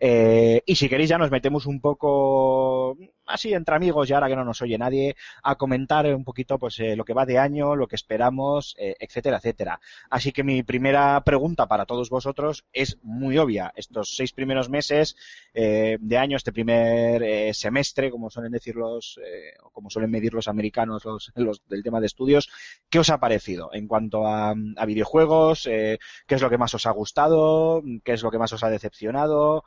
Eh, 0.00 0.62
y 0.66 0.74
si 0.74 0.88
queréis 0.88 1.10
ya 1.10 1.18
nos 1.18 1.30
metemos 1.30 1.64
un 1.66 1.80
poco 1.80 2.96
así 3.28 3.52
entre 3.52 3.76
amigos 3.76 4.08
y 4.08 4.12
ahora 4.12 4.28
que 4.28 4.36
no 4.36 4.44
nos 4.44 4.62
oye 4.62 4.78
nadie 4.78 5.16
a 5.42 5.54
comentar 5.56 6.06
un 6.14 6.24
poquito 6.24 6.58
pues 6.58 6.78
eh, 6.80 6.96
lo 6.96 7.04
que 7.04 7.14
va 7.14 7.26
de 7.26 7.38
año, 7.38 7.76
lo 7.76 7.86
que 7.86 7.96
esperamos, 7.96 8.74
eh, 8.78 8.96
etcétera, 8.98 9.36
etcétera. 9.36 9.80
Así 10.10 10.32
que 10.32 10.42
mi 10.42 10.62
primera 10.62 11.22
pregunta 11.24 11.66
para 11.66 11.86
todos 11.86 12.10
vosotros 12.10 12.64
es 12.72 12.98
muy 13.02 13.38
obvia. 13.38 13.72
Estos 13.76 14.14
seis 14.16 14.32
primeros 14.32 14.68
meses 14.68 15.16
eh, 15.54 15.98
de 16.00 16.18
año, 16.18 16.36
este 16.36 16.52
primer 16.52 17.22
eh, 17.22 17.54
semestre, 17.54 18.10
como 18.10 18.30
suelen 18.30 18.52
decir 18.52 18.76
los, 18.76 19.20
o 19.62 19.70
como 19.70 19.90
suelen 19.90 20.10
medir 20.10 20.34
los 20.34 20.48
americanos 20.48 21.04
los, 21.04 21.32
los 21.34 21.62
del 21.68 21.82
tema 21.82 22.00
de 22.00 22.06
estudios, 22.06 22.48
¿qué 22.88 22.98
os 22.98 23.10
ha 23.10 23.18
parecido 23.18 23.70
en 23.72 23.86
cuanto 23.86 24.26
a, 24.26 24.50
a 24.50 24.86
videojuegos? 24.86 25.64
¿Qué 25.64 25.98
es 26.28 26.42
lo 26.42 26.50
que 26.50 26.58
más 26.58 26.74
os 26.74 26.86
ha 26.86 26.90
gustado? 26.90 27.82
¿Qué 28.04 28.12
es 28.12 28.22
lo 28.22 28.30
que 28.30 28.38
más 28.38 28.52
os 28.52 28.64
ha 28.64 28.70
decepcionado? 28.70 29.64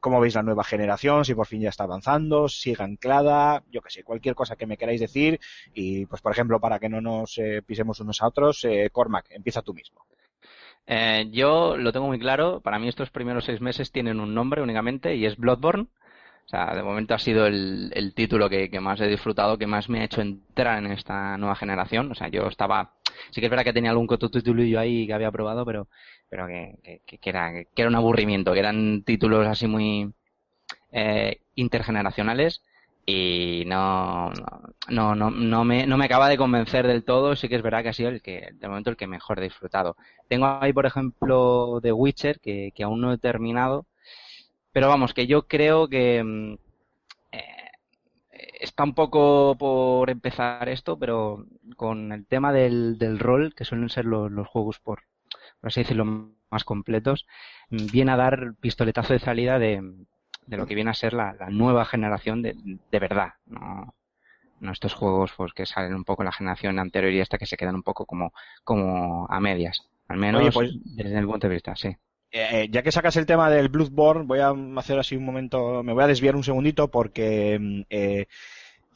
¿Cómo 0.00 0.20
veis 0.20 0.34
la 0.34 0.42
nueva 0.42 0.64
generación? 0.64 1.24
Si 1.24 1.34
por 1.34 1.46
fin 1.46 1.60
ya 1.60 1.70
está 1.70 1.84
avanzando, 1.84 2.48
sigue 2.66 2.82
anclada, 2.82 3.62
yo 3.70 3.80
que 3.80 3.90
sé, 3.90 4.02
cualquier 4.02 4.34
cosa 4.34 4.56
que 4.56 4.66
me 4.66 4.76
queráis 4.76 5.00
decir. 5.00 5.38
Y 5.74 6.06
pues, 6.06 6.20
por 6.20 6.32
ejemplo, 6.32 6.58
para 6.60 6.78
que 6.78 6.88
no 6.88 7.00
nos 7.00 7.38
eh, 7.38 7.62
pisemos 7.64 8.00
unos 8.00 8.20
a 8.22 8.26
otros, 8.26 8.64
eh, 8.64 8.90
Cormac, 8.90 9.26
empieza 9.30 9.62
tú 9.62 9.72
mismo. 9.72 10.04
Eh, 10.86 11.28
yo 11.30 11.76
lo 11.76 11.92
tengo 11.92 12.06
muy 12.06 12.18
claro, 12.18 12.60
para 12.60 12.78
mí 12.78 12.88
estos 12.88 13.10
primeros 13.10 13.44
seis 13.44 13.60
meses 13.60 13.90
tienen 13.90 14.20
un 14.20 14.34
nombre 14.34 14.62
únicamente 14.62 15.14
y 15.14 15.26
es 15.26 15.36
Bloodborne. 15.36 15.86
O 16.46 16.48
sea, 16.48 16.76
de 16.76 16.82
momento 16.82 17.12
ha 17.14 17.18
sido 17.18 17.46
el, 17.46 18.12
título 18.14 18.48
que, 18.48 18.68
más 18.80 19.00
he 19.00 19.08
disfrutado, 19.08 19.58
que 19.58 19.66
más 19.66 19.88
me 19.88 20.00
ha 20.00 20.04
hecho 20.04 20.20
entrar 20.20 20.78
en 20.78 20.92
esta 20.92 21.36
nueva 21.36 21.56
generación. 21.56 22.12
O 22.12 22.14
sea, 22.14 22.28
yo 22.28 22.46
estaba, 22.46 22.92
sí 23.30 23.40
que 23.40 23.46
es 23.46 23.50
verdad 23.50 23.64
que 23.64 23.72
tenía 23.72 23.90
algún 23.90 24.06
otro 24.08 24.30
titulillo 24.30 24.78
ahí 24.78 25.08
que 25.08 25.12
había 25.12 25.32
probado, 25.32 25.64
pero, 25.66 25.88
pero 26.28 26.46
que, 26.46 27.00
era, 27.24 27.64
que 27.64 27.82
era 27.82 27.88
un 27.88 27.96
aburrimiento, 27.96 28.52
que 28.52 28.60
eran 28.60 29.02
títulos 29.02 29.44
así 29.48 29.66
muy 29.66 30.12
intergeneracionales 31.56 32.62
y 33.06 33.64
no, 33.66 34.30
no, 34.88 35.14
no, 35.14 35.30
no, 35.30 35.64
me, 35.64 35.86
no 35.86 35.96
me 35.96 36.06
acaba 36.06 36.28
de 36.28 36.36
convencer 36.36 36.86
del 36.86 37.04
todo. 37.04 37.36
Sí 37.36 37.48
que 37.48 37.54
es 37.56 37.62
verdad 37.62 37.82
que 37.82 37.90
ha 37.90 37.92
sido 37.92 38.08
el 38.10 38.20
que, 38.20 38.50
de 38.54 38.68
momento, 38.68 38.90
el 38.90 38.96
que 38.96 39.06
mejor 39.06 39.38
he 39.38 39.42
disfrutado. 39.44 39.96
Tengo 40.28 40.46
ahí, 40.60 40.72
por 40.72 40.86
ejemplo, 40.86 41.78
The 41.82 41.92
Witcher, 41.92 42.40
que, 42.40 42.72
que 42.74 42.82
aún 42.82 43.00
no 43.00 43.12
he 43.12 43.18
terminado. 43.18 43.86
Pero 44.72 44.88
vamos, 44.88 45.14
que 45.14 45.26
yo 45.26 45.46
creo 45.46 45.88
que 45.88 46.22
mm, 46.22 46.54
eh, 47.32 47.70
está 48.60 48.84
un 48.84 48.94
poco 48.94 49.56
por 49.58 50.10
empezar 50.10 50.68
esto, 50.68 50.98
pero 50.98 51.46
con 51.76 52.12
el 52.12 52.26
tema 52.26 52.52
del, 52.52 52.98
del 52.98 53.18
rol, 53.18 53.54
que 53.54 53.64
suelen 53.64 53.88
ser 53.88 54.04
los, 54.04 54.30
los 54.30 54.48
juegos 54.48 54.80
por, 54.80 55.02
por 55.60 55.68
así 55.68 55.80
decirlo, 55.82 56.34
más 56.50 56.64
completos, 56.64 57.26
mm, 57.70 57.86
viene 57.92 58.12
a 58.12 58.16
dar 58.16 58.54
pistoletazo 58.60 59.12
de 59.12 59.20
salida 59.20 59.58
de, 59.58 59.82
de 60.46 60.56
lo 60.56 60.66
que 60.66 60.74
viene 60.74 60.90
a 60.90 60.94
ser 60.94 61.12
la, 61.12 61.34
la 61.38 61.50
nueva 61.50 61.84
generación 61.84 62.42
de, 62.42 62.54
de 62.90 62.98
verdad. 62.98 63.34
¿no? 63.46 63.94
no 64.60 64.72
estos 64.72 64.94
juegos 64.94 65.32
pues 65.36 65.52
que 65.52 65.66
salen 65.66 65.94
un 65.94 66.04
poco 66.04 66.22
en 66.22 66.26
la 66.26 66.32
generación 66.32 66.78
anterior 66.78 67.12
y 67.12 67.20
esta 67.20 67.38
que 67.38 67.46
se 67.46 67.56
quedan 67.56 67.74
un 67.74 67.82
poco 67.82 68.06
como, 68.06 68.32
como 68.64 69.26
a 69.28 69.40
medias. 69.40 69.82
Al 70.08 70.18
menos 70.18 70.40
Oye, 70.40 70.52
pues- 70.52 70.72
desde 70.84 71.18
el 71.18 71.26
punto 71.26 71.48
de 71.48 71.54
vista, 71.54 71.74
sí. 71.76 71.96
Eh, 72.32 72.68
ya 72.70 72.82
que 72.82 72.92
sacas 72.92 73.16
el 73.16 73.24
tema 73.24 73.48
del 73.48 73.68
Bloodborne, 73.68 74.26
voy 74.26 74.40
a 74.40 74.52
hacer 74.76 74.98
así 74.98 75.16
un 75.16 75.24
momento, 75.24 75.82
me 75.82 75.92
voy 75.92 76.02
a 76.04 76.08
desviar 76.08 76.36
un 76.36 76.42
segundito 76.42 76.90
porque 76.90 77.56
mm, 77.58 77.80
eh, 77.88 78.26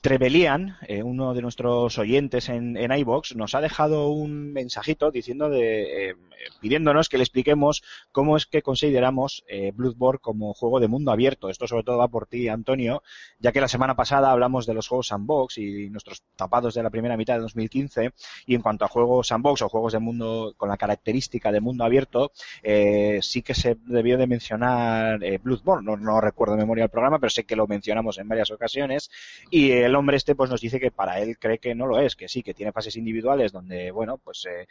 Trebelian, 0.00 0.76
eh, 0.88 1.02
uno 1.02 1.34
de 1.34 1.42
nuestros 1.42 1.98
oyentes 1.98 2.48
en, 2.48 2.76
en 2.76 2.90
iBox, 2.90 3.36
nos 3.36 3.54
ha 3.54 3.60
dejado 3.60 4.08
un 4.08 4.52
mensajito 4.52 5.10
diciendo 5.10 5.50
de, 5.50 6.10
eh, 6.10 6.14
pidiéndonos 6.60 7.08
que 7.08 7.18
le 7.18 7.24
expliquemos 7.24 7.82
cómo 8.12 8.36
es 8.36 8.46
que 8.46 8.62
consideramos 8.62 9.44
eh, 9.48 9.72
Bloodborne 9.74 10.20
como 10.20 10.54
juego 10.54 10.80
de 10.80 10.88
mundo 10.88 11.10
abierto. 11.10 11.48
Esto 11.48 11.66
sobre 11.66 11.84
todo 11.84 11.98
va 11.98 12.08
por 12.08 12.26
ti, 12.26 12.48
Antonio, 12.48 13.02
ya 13.38 13.52
que 13.52 13.60
la 13.60 13.68
semana 13.68 13.94
pasada 13.96 14.30
hablamos 14.30 14.66
de 14.66 14.74
los 14.74 14.88
juegos 14.88 15.08
sandbox 15.08 15.58
y 15.58 15.90
nuestros 15.90 16.22
tapados 16.36 16.74
de 16.74 16.82
la 16.82 16.90
primera 16.90 17.16
mitad 17.16 17.34
de 17.34 17.40
2015 17.40 18.12
y 18.46 18.54
en 18.54 18.62
cuanto 18.62 18.84
a 18.84 18.88
juegos 18.88 19.28
sandbox 19.28 19.62
o 19.62 19.68
juegos 19.68 19.92
de 19.92 19.98
mundo 19.98 20.54
con 20.56 20.68
la 20.68 20.76
característica 20.76 21.52
de 21.52 21.60
mundo 21.60 21.84
abierto, 21.84 22.32
eh, 22.62 23.18
sí 23.22 23.42
que 23.42 23.54
se 23.54 23.76
debió 23.86 24.18
de 24.18 24.26
mencionar 24.26 25.22
eh, 25.22 25.38
Bloodborne. 25.42 25.84
No, 25.84 25.96
no 25.96 26.20
recuerdo 26.20 26.56
memoria 26.56 26.84
el 26.84 26.90
programa, 26.90 27.18
pero 27.18 27.30
sé 27.30 27.44
que 27.44 27.56
lo 27.56 27.66
mencionamos 27.66 28.18
en 28.18 28.28
varias 28.28 28.50
ocasiones 28.50 29.10
y 29.50 29.70
hombre 29.96 30.16
este 30.16 30.34
pues 30.34 30.50
nos 30.50 30.60
dice 30.60 30.78
que 30.80 30.90
para 30.90 31.18
él 31.20 31.38
cree 31.38 31.58
que 31.58 31.74
no 31.74 31.86
lo 31.86 31.98
es, 32.00 32.16
que 32.16 32.28
sí, 32.28 32.42
que 32.42 32.54
tiene 32.54 32.72
fases 32.72 32.96
individuales 32.96 33.52
donde, 33.52 33.90
bueno, 33.90 34.18
pues 34.18 34.46
eh, 34.50 34.66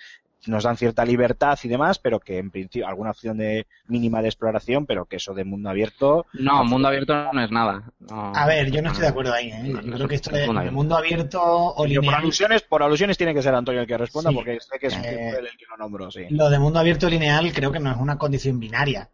nos 0.48 0.64
dan 0.64 0.78
cierta 0.78 1.04
libertad 1.06 1.58
y 1.64 1.68
demás, 1.68 2.00
pero 2.00 2.20
que 2.20 2.38
en 2.38 2.50
principio 2.52 2.88
alguna 2.88 3.12
opción 3.12 3.38
de 3.38 3.68
mínima 3.88 4.22
de 4.22 4.30
exploración, 4.30 4.86
pero 4.86 5.06
que 5.06 5.18
eso 5.18 5.34
de 5.34 5.44
mundo 5.44 5.70
abierto 5.70 6.26
No, 6.34 6.64
mundo 6.64 6.88
abierto 6.88 7.14
no 7.34 7.44
es 7.44 7.52
nada. 7.52 7.92
No. 8.00 8.32
A 8.36 8.46
ver, 8.48 8.72
yo 8.72 8.82
no 8.82 8.90
estoy 8.90 9.04
de 9.04 9.10
acuerdo 9.10 9.34
ahí. 9.34 9.50
¿eh? 9.52 9.64
No, 9.64 9.82
Yo 9.82 9.92
creo 9.94 10.08
que 10.08 10.16
es 10.16 10.22
esto 10.22 10.36
de, 10.36 10.46
mundo 10.46 10.60
abierto. 10.60 10.76
mundo 10.78 10.96
abierto 10.98 11.42
o 11.44 11.86
Yo 11.86 11.96
por 12.02 12.06
lineal, 12.06 12.16
alusiones, 12.22 12.62
por 12.62 12.84
alusiones 12.84 13.18
tiene 13.18 13.34
que 13.34 13.42
ser 13.42 13.54
Antonio 13.56 13.82
el 13.82 13.88
que 13.88 13.98
responda, 13.98 14.30
Sí. 14.30 14.36
porque 14.36 14.60
sé 14.60 14.80
que 14.80 14.88
es 14.88 14.94
Eh, 14.98 15.30
el 15.40 15.58
que 15.58 15.66
lo 15.70 15.78
nombro, 15.78 16.10
sí. 16.12 16.22
lo 16.30 16.50
de 16.50 16.60
mundo 16.60 16.80
abierto 16.80 17.10
lineal 17.10 17.52
creo 17.54 17.72
que 17.72 17.80
no 17.80 17.92
es 17.92 17.98
una 17.98 18.18
condición 18.18 18.60
binaria. 18.60 19.10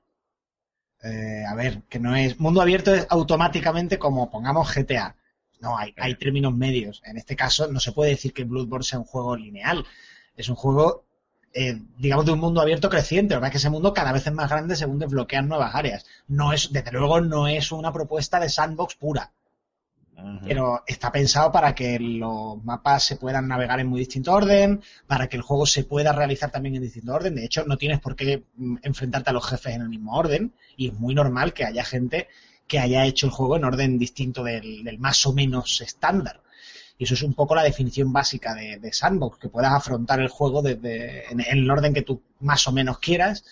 Eh, 1.03 1.43
a 1.47 1.53
ver, 1.56 1.84
que 1.89 1.99
no 1.99 2.16
es. 2.16 2.39
Mundo 2.39 2.62
abierto 2.62 2.93
es 2.93 3.06
automáticamente 3.10 3.99
como 3.99 4.30
pongamos 4.32 4.74
GTA. 4.74 5.16
No, 5.60 5.78
hay, 5.78 5.93
hay 5.97 6.16
términos 6.16 6.53
medios. 6.53 7.01
En 7.06 7.18
este 7.18 7.36
caso, 7.36 7.72
no 7.72 7.80
se 7.80 7.91
puede 7.91 8.12
decir 8.12 8.34
que 8.34 8.43
Bloodborne 8.43 8.84
sea 8.84 8.99
un 8.99 9.06
juego 9.06 9.36
lineal. 9.36 9.86
Es 10.36 10.49
un 10.49 10.56
juego, 10.56 11.06
eh, 11.53 11.82
digamos, 11.97 12.26
de 12.26 12.34
un 12.34 12.39
mundo 12.39 12.62
abierto 12.62 12.89
creciente. 12.89 13.36
Que 13.36 13.39
pasa 13.39 13.47
es 13.47 13.51
que 13.51 13.58
ese 13.58 13.70
mundo 13.70 13.93
cada 13.93 14.12
vez 14.12 14.28
es 14.28 14.34
más 14.34 14.49
grande 14.49 14.76
según 14.76 14.99
desbloquean 14.99 15.47
nuevas 15.47 15.74
áreas. 15.76 16.06
No 16.28 16.53
es, 16.53 16.72
desde 16.72 16.91
luego, 16.91 17.22
no 17.22 17.47
es 17.47 17.72
una 17.72 17.91
propuesta 17.91 18.39
de 18.39 18.49
sandbox 18.49 18.95
pura. 18.95 19.32
Pero 20.43 20.84
está 20.88 21.12
pensado 21.12 21.51
para 21.51 21.76
que 21.76 21.99
los 21.99 22.64
mapas 22.64 23.03
se 23.03 23.18
puedan 23.18 23.47
navegar 23.47 23.80
en 23.80 23.88
muy 23.88 23.99
distinto 23.99 24.32
orden, 24.32 24.82
para 25.08 25.28
que 25.28 25.36
el 25.36 25.43
juego 25.43 25.66
se 25.66 25.84
pueda 25.84 26.14
realizar 26.14 26.51
también 26.51 26.76
en 26.76 26.84
distinto 26.84 27.14
orden. 27.14 27.36
De 27.36 27.43
hecho, 27.43 27.66
no 27.66 27.78
tienes 27.78 27.99
por 27.99 28.16
qué 28.16 28.43
mm, 28.56 28.78
enfrentarte 28.84 29.32
a 29.32 29.34
los 29.34 29.45
jefes 29.45 29.76
en 29.76 29.82
el 29.82 29.89
mismo 29.89 30.16
orden 30.16 30.53
y 30.78 30.88
es 30.88 30.93
muy 30.93 31.14
normal 31.14 31.53
que 31.53 31.66
haya 31.66 31.84
gente 31.84 32.30
que 32.68 32.80
haya 32.80 33.05
hecho 33.05 33.28
el 33.28 33.32
juego 33.32 33.57
en 33.57 33.66
orden 33.66 33.97
distinto 33.97 34.43
del, 34.43 34.97
más 34.99 35.26
o 35.26 35.34
menos 35.34 35.82
estándar. 35.82 36.41
Y 36.97 37.03
eso 37.03 37.13
es 37.13 37.24
un 37.24 37.34
poco 37.34 37.55
la 37.55 37.63
definición 37.63 38.13
básica 38.13 38.53
de, 38.55 38.93
Sandbox, 38.93 39.38
que 39.38 39.49
puedas 39.49 39.74
afrontar 39.74 40.20
el 40.22 40.30
juego 40.30 40.61
desde, 40.61 41.30
en, 41.32 41.41
en 41.41 41.57
el 41.59 41.70
orden 41.70 41.93
que 41.93 42.03
tú 42.03 42.22
más 42.39 42.68
o 42.68 42.72
menos 42.72 42.99
quieras 42.99 43.43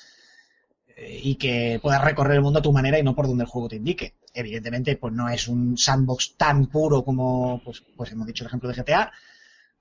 eh, 0.96 1.20
y 1.24 1.36
que 1.36 1.80
puedas 1.82 2.04
recorrer 2.04 2.36
el 2.36 2.42
mundo 2.42 2.60
a 2.60 2.62
tu 2.62 2.72
manera 2.72 3.00
y 3.00 3.04
no 3.04 3.16
por 3.16 3.28
donde 3.28 3.44
el 3.44 3.50
juego 3.50 3.70
te 3.70 3.78
indique. 3.78 4.14
Evidentemente, 4.34 4.96
pues 4.96 5.14
no 5.14 5.30
es 5.30 5.48
un 5.48 5.78
sandbox 5.78 6.36
tan 6.38 6.68
puro 6.68 7.04
como, 7.04 7.62
pues, 7.64 7.84
pues 7.96 8.12
hemos 8.12 8.28
dicho 8.28 8.44
el 8.44 8.48
ejemplo 8.48 8.70
de 8.70 8.76
GTA, 8.76 9.12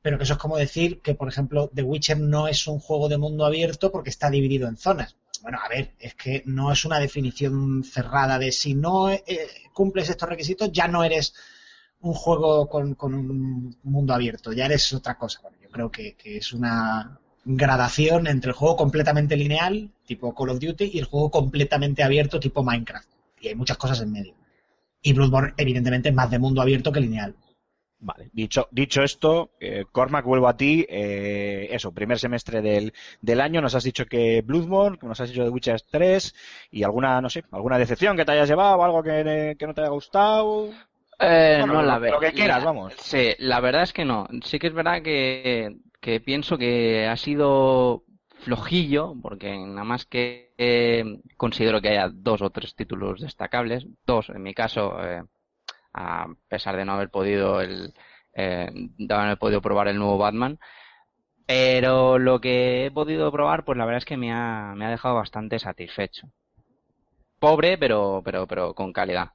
pero 0.00 0.18
que 0.18 0.24
eso 0.24 0.34
es 0.34 0.38
como 0.38 0.56
decir 0.56 1.00
que, 1.00 1.14
por 1.14 1.28
ejemplo, 1.28 1.70
The 1.74 1.82
Witcher 1.82 2.18
no 2.18 2.48
es 2.48 2.66
un 2.66 2.80
juego 2.80 3.08
de 3.08 3.18
mundo 3.18 3.44
abierto 3.44 3.92
porque 3.92 4.10
está 4.10 4.30
dividido 4.30 4.68
en 4.68 4.76
zonas. 4.76 5.16
Bueno, 5.42 5.58
a 5.62 5.68
ver, 5.68 5.94
es 5.98 6.14
que 6.14 6.42
no 6.46 6.70
es 6.72 6.84
una 6.84 7.00
definición 7.00 7.82
cerrada 7.84 8.38
de 8.38 8.52
si 8.52 8.74
no 8.74 9.10
eh, 9.10 9.22
cumples 9.72 10.08
estos 10.08 10.28
requisitos, 10.28 10.70
ya 10.72 10.86
no 10.86 11.02
eres 11.02 11.34
un 12.00 12.14
juego 12.14 12.68
con, 12.68 12.96
un 13.00 13.76
mundo 13.82 14.14
abierto, 14.14 14.52
ya 14.52 14.66
eres 14.66 14.92
otra 14.92 15.16
cosa. 15.16 15.40
Bueno, 15.42 15.56
yo 15.60 15.68
creo 15.70 15.90
que, 15.90 16.14
que 16.14 16.36
es 16.36 16.52
una 16.52 17.18
gradación 17.44 18.28
entre 18.28 18.50
el 18.50 18.56
juego 18.56 18.76
completamente 18.76 19.36
lineal, 19.36 19.90
tipo 20.06 20.34
Call 20.34 20.50
of 20.50 20.60
Duty, 20.60 20.90
y 20.94 20.98
el 20.98 21.06
juego 21.06 21.30
completamente 21.30 22.02
abierto, 22.02 22.38
tipo 22.38 22.62
Minecraft. 22.62 23.08
Y 23.40 23.48
hay 23.48 23.54
muchas 23.56 23.76
cosas 23.76 24.00
en 24.00 24.12
medio. 24.12 24.34
Y 25.02 25.12
Bloodborne, 25.12 25.54
evidentemente, 25.56 26.10
es 26.10 26.14
más 26.14 26.30
de 26.30 26.38
mundo 26.38 26.62
abierto 26.62 26.92
que 26.92 27.00
lineal. 27.00 27.34
Vale, 28.04 28.30
dicho, 28.32 28.66
dicho 28.72 29.02
esto, 29.04 29.52
eh, 29.60 29.84
Cormac, 29.92 30.24
vuelvo 30.24 30.48
a 30.48 30.56
ti. 30.56 30.84
eh, 30.88 31.68
eso, 31.70 31.92
primer 31.92 32.18
semestre 32.18 32.60
del, 32.60 32.92
del 33.20 33.40
año, 33.40 33.60
nos 33.60 33.76
has 33.76 33.84
dicho 33.84 34.06
que 34.06 34.42
Bloodborne, 34.42 34.98
que 34.98 35.06
nos 35.06 35.20
has 35.20 35.28
dicho 35.30 35.44
de 35.44 35.50
Witcher 35.50 35.80
3, 35.82 36.34
y 36.72 36.82
alguna, 36.82 37.20
no 37.20 37.30
sé, 37.30 37.44
alguna 37.52 37.78
decepción 37.78 38.16
que 38.16 38.24
te 38.24 38.32
hayas 38.32 38.48
llevado, 38.48 38.82
algo 38.82 39.02
que, 39.04 39.54
que 39.56 39.66
no 39.68 39.74
te 39.74 39.82
haya 39.82 39.90
gustado. 39.90 40.70
Eh, 41.20 41.58
Bueno, 41.58 41.74
no, 41.74 41.82
la 41.82 41.98
ve- 42.00 42.10
lo 42.10 42.18
que 42.20 42.32
quieras, 42.32 42.58
la- 42.58 42.64
vamos. 42.64 42.92
Sí, 42.98 43.34
la 43.38 43.60
verdad 43.60 43.82
es 43.84 43.92
que 43.92 44.04
no. 44.04 44.26
Sí 44.44 44.58
que 44.58 44.66
es 44.66 44.74
verdad 44.74 45.02
que, 45.02 45.76
que 46.00 46.20
pienso 46.20 46.58
que 46.58 47.06
ha 47.06 47.16
sido 47.16 48.04
flojillo, 48.40 49.14
porque 49.22 49.56
nada 49.56 49.84
más 49.84 50.04
que 50.06 50.52
eh, 50.58 51.04
considero 51.36 51.80
que 51.80 51.90
haya 51.90 52.08
dos 52.12 52.42
o 52.42 52.50
tres 52.50 52.74
títulos 52.74 53.20
destacables, 53.20 53.86
dos 54.06 54.28
en 54.30 54.42
mi 54.42 54.54
caso, 54.54 54.98
eh, 55.04 55.22
a 55.92 56.28
pesar 56.48 56.76
de 56.76 56.84
no 56.84 56.92
haber 56.92 57.10
podido 57.10 57.60
el, 57.60 57.94
eh, 58.34 58.70
de 58.72 59.14
haber 59.14 59.38
podido 59.38 59.60
probar 59.60 59.88
el 59.88 59.98
nuevo 59.98 60.18
Batman. 60.18 60.58
Pero 61.46 62.18
lo 62.18 62.40
que 62.40 62.86
he 62.86 62.90
podido 62.90 63.30
probar, 63.32 63.64
pues 63.64 63.76
la 63.76 63.84
verdad 63.84 63.98
es 63.98 64.04
que 64.04 64.16
me 64.16 64.32
ha, 64.32 64.74
me 64.76 64.86
ha 64.86 64.90
dejado 64.90 65.16
bastante 65.16 65.58
satisfecho. 65.58 66.28
Pobre, 67.38 67.76
pero, 67.76 68.22
pero, 68.24 68.46
pero 68.46 68.74
con 68.74 68.92
calidad. 68.92 69.32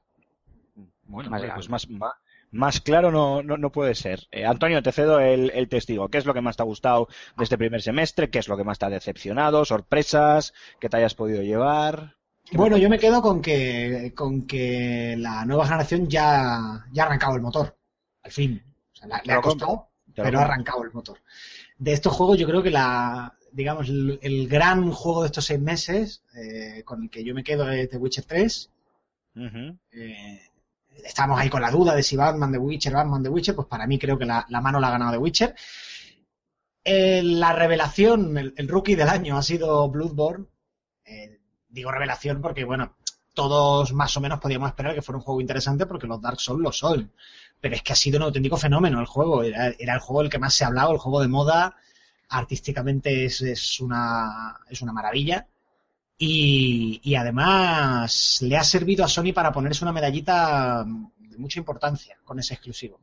Bueno, 1.04 1.30
Más 1.30 1.42
pues 1.54 1.68
más, 1.68 1.88
más, 1.88 2.12
más 2.50 2.80
claro 2.80 3.10
no, 3.10 3.42
no, 3.42 3.56
no 3.56 3.70
puede 3.70 3.94
ser. 3.94 4.26
Eh, 4.30 4.44
Antonio, 4.44 4.82
te 4.82 4.92
cedo 4.92 5.20
el, 5.20 5.50
el 5.54 5.68
testigo. 5.68 6.08
¿Qué 6.08 6.18
es 6.18 6.26
lo 6.26 6.34
que 6.34 6.40
más 6.40 6.56
te 6.56 6.62
ha 6.62 6.66
gustado 6.66 7.08
de 7.36 7.44
este 7.44 7.58
primer 7.58 7.82
semestre? 7.82 8.30
¿Qué 8.30 8.38
es 8.38 8.48
lo 8.48 8.56
que 8.56 8.64
más 8.64 8.78
te 8.78 8.86
ha 8.86 8.90
decepcionado? 8.90 9.64
¿Sorpresas 9.64 10.52
que 10.80 10.88
te 10.88 10.96
hayas 10.96 11.14
podido 11.14 11.42
llevar? 11.42 12.17
Bueno, 12.52 12.76
yo 12.78 12.88
me 12.88 12.98
quedo 12.98 13.20
con 13.20 13.42
que, 13.42 14.12
con 14.16 14.46
que 14.46 15.14
la 15.18 15.44
nueva 15.44 15.64
generación 15.66 16.08
ya, 16.08 16.86
ya 16.92 17.02
ha 17.02 17.06
arrancado 17.06 17.36
el 17.36 17.42
motor. 17.42 17.76
Al 18.22 18.32
fin. 18.32 18.62
O 18.92 18.96
sea, 18.96 19.08
la- 19.08 19.22
le 19.24 19.32
ha 19.32 19.40
costado, 19.40 19.90
pero 20.14 20.38
ha 20.38 20.42
arrancado 20.42 20.82
el 20.84 20.92
motor. 20.92 21.18
De 21.78 21.92
estos 21.92 22.12
juegos, 22.14 22.38
yo 22.38 22.46
creo 22.46 22.62
que 22.62 22.70
la, 22.70 23.36
digamos, 23.52 23.88
el, 23.88 24.18
el 24.22 24.48
gran 24.48 24.90
juego 24.92 25.22
de 25.22 25.26
estos 25.26 25.44
seis 25.44 25.60
meses, 25.60 26.22
eh, 26.34 26.82
con 26.84 27.02
el 27.04 27.10
que 27.10 27.22
yo 27.22 27.34
me 27.34 27.44
quedo 27.44 27.70
es 27.70 27.88
The 27.90 27.98
Witcher 27.98 28.24
3. 28.24 28.70
Ujú. 29.36 29.78
Eh, 29.92 30.40
estamos 31.04 31.38
ahí 31.38 31.50
con 31.50 31.62
la 31.62 31.70
duda 31.70 31.94
de 31.94 32.02
si 32.02 32.16
Batman 32.16 32.52
The 32.52 32.58
Witcher, 32.58 32.92
Batman 32.94 33.22
The 33.22 33.28
Witcher, 33.28 33.54
pues 33.54 33.68
para 33.68 33.86
mí 33.86 33.98
creo 33.98 34.18
que 34.18 34.24
la, 34.26 34.46
la 34.48 34.60
mano 34.60 34.80
la 34.80 34.88
ha 34.88 34.92
ganado 34.92 35.12
The 35.12 35.18
Witcher. 35.18 35.54
Eh, 36.84 37.22
la 37.22 37.52
revelación, 37.52 38.36
el, 38.38 38.54
el 38.56 38.68
rookie 38.68 38.94
del 38.96 39.08
año 39.08 39.36
ha 39.36 39.42
sido 39.42 39.88
Bloodborne. 39.90 40.46
Eh, 41.04 41.37
digo 41.68 41.90
revelación 41.90 42.40
porque, 42.40 42.64
bueno, 42.64 42.96
todos 43.34 43.92
más 43.92 44.16
o 44.16 44.20
menos 44.20 44.40
podíamos 44.40 44.68
esperar 44.68 44.94
que 44.94 45.02
fuera 45.02 45.18
un 45.18 45.24
juego 45.24 45.40
interesante 45.40 45.86
porque 45.86 46.06
los 46.06 46.20
Dark 46.20 46.40
Souls 46.40 46.62
lo 46.62 46.72
son. 46.72 47.12
Pero 47.60 47.74
es 47.74 47.82
que 47.82 47.92
ha 47.92 47.96
sido 47.96 48.18
un 48.18 48.24
auténtico 48.24 48.56
fenómeno 48.56 49.00
el 49.00 49.06
juego. 49.06 49.42
Era, 49.42 49.68
era 49.78 49.94
el 49.94 50.00
juego 50.00 50.22
del 50.22 50.30
que 50.30 50.38
más 50.38 50.54
se 50.54 50.64
ha 50.64 50.68
hablado, 50.68 50.92
el 50.92 50.98
juego 50.98 51.20
de 51.20 51.28
moda. 51.28 51.76
Artísticamente 52.30 53.24
es, 53.24 53.40
es 53.42 53.80
una, 53.80 54.58
es 54.68 54.82
una 54.82 54.92
maravilla. 54.92 55.46
Y, 56.18 57.00
y 57.04 57.14
además 57.14 58.38
le 58.42 58.56
ha 58.56 58.64
servido 58.64 59.04
a 59.04 59.08
Sony 59.08 59.32
para 59.32 59.52
ponerse 59.52 59.84
una 59.84 59.92
medallita 59.92 60.84
de 60.84 61.38
mucha 61.38 61.60
importancia 61.60 62.18
con 62.24 62.38
ese 62.40 62.54
exclusivo. 62.54 63.00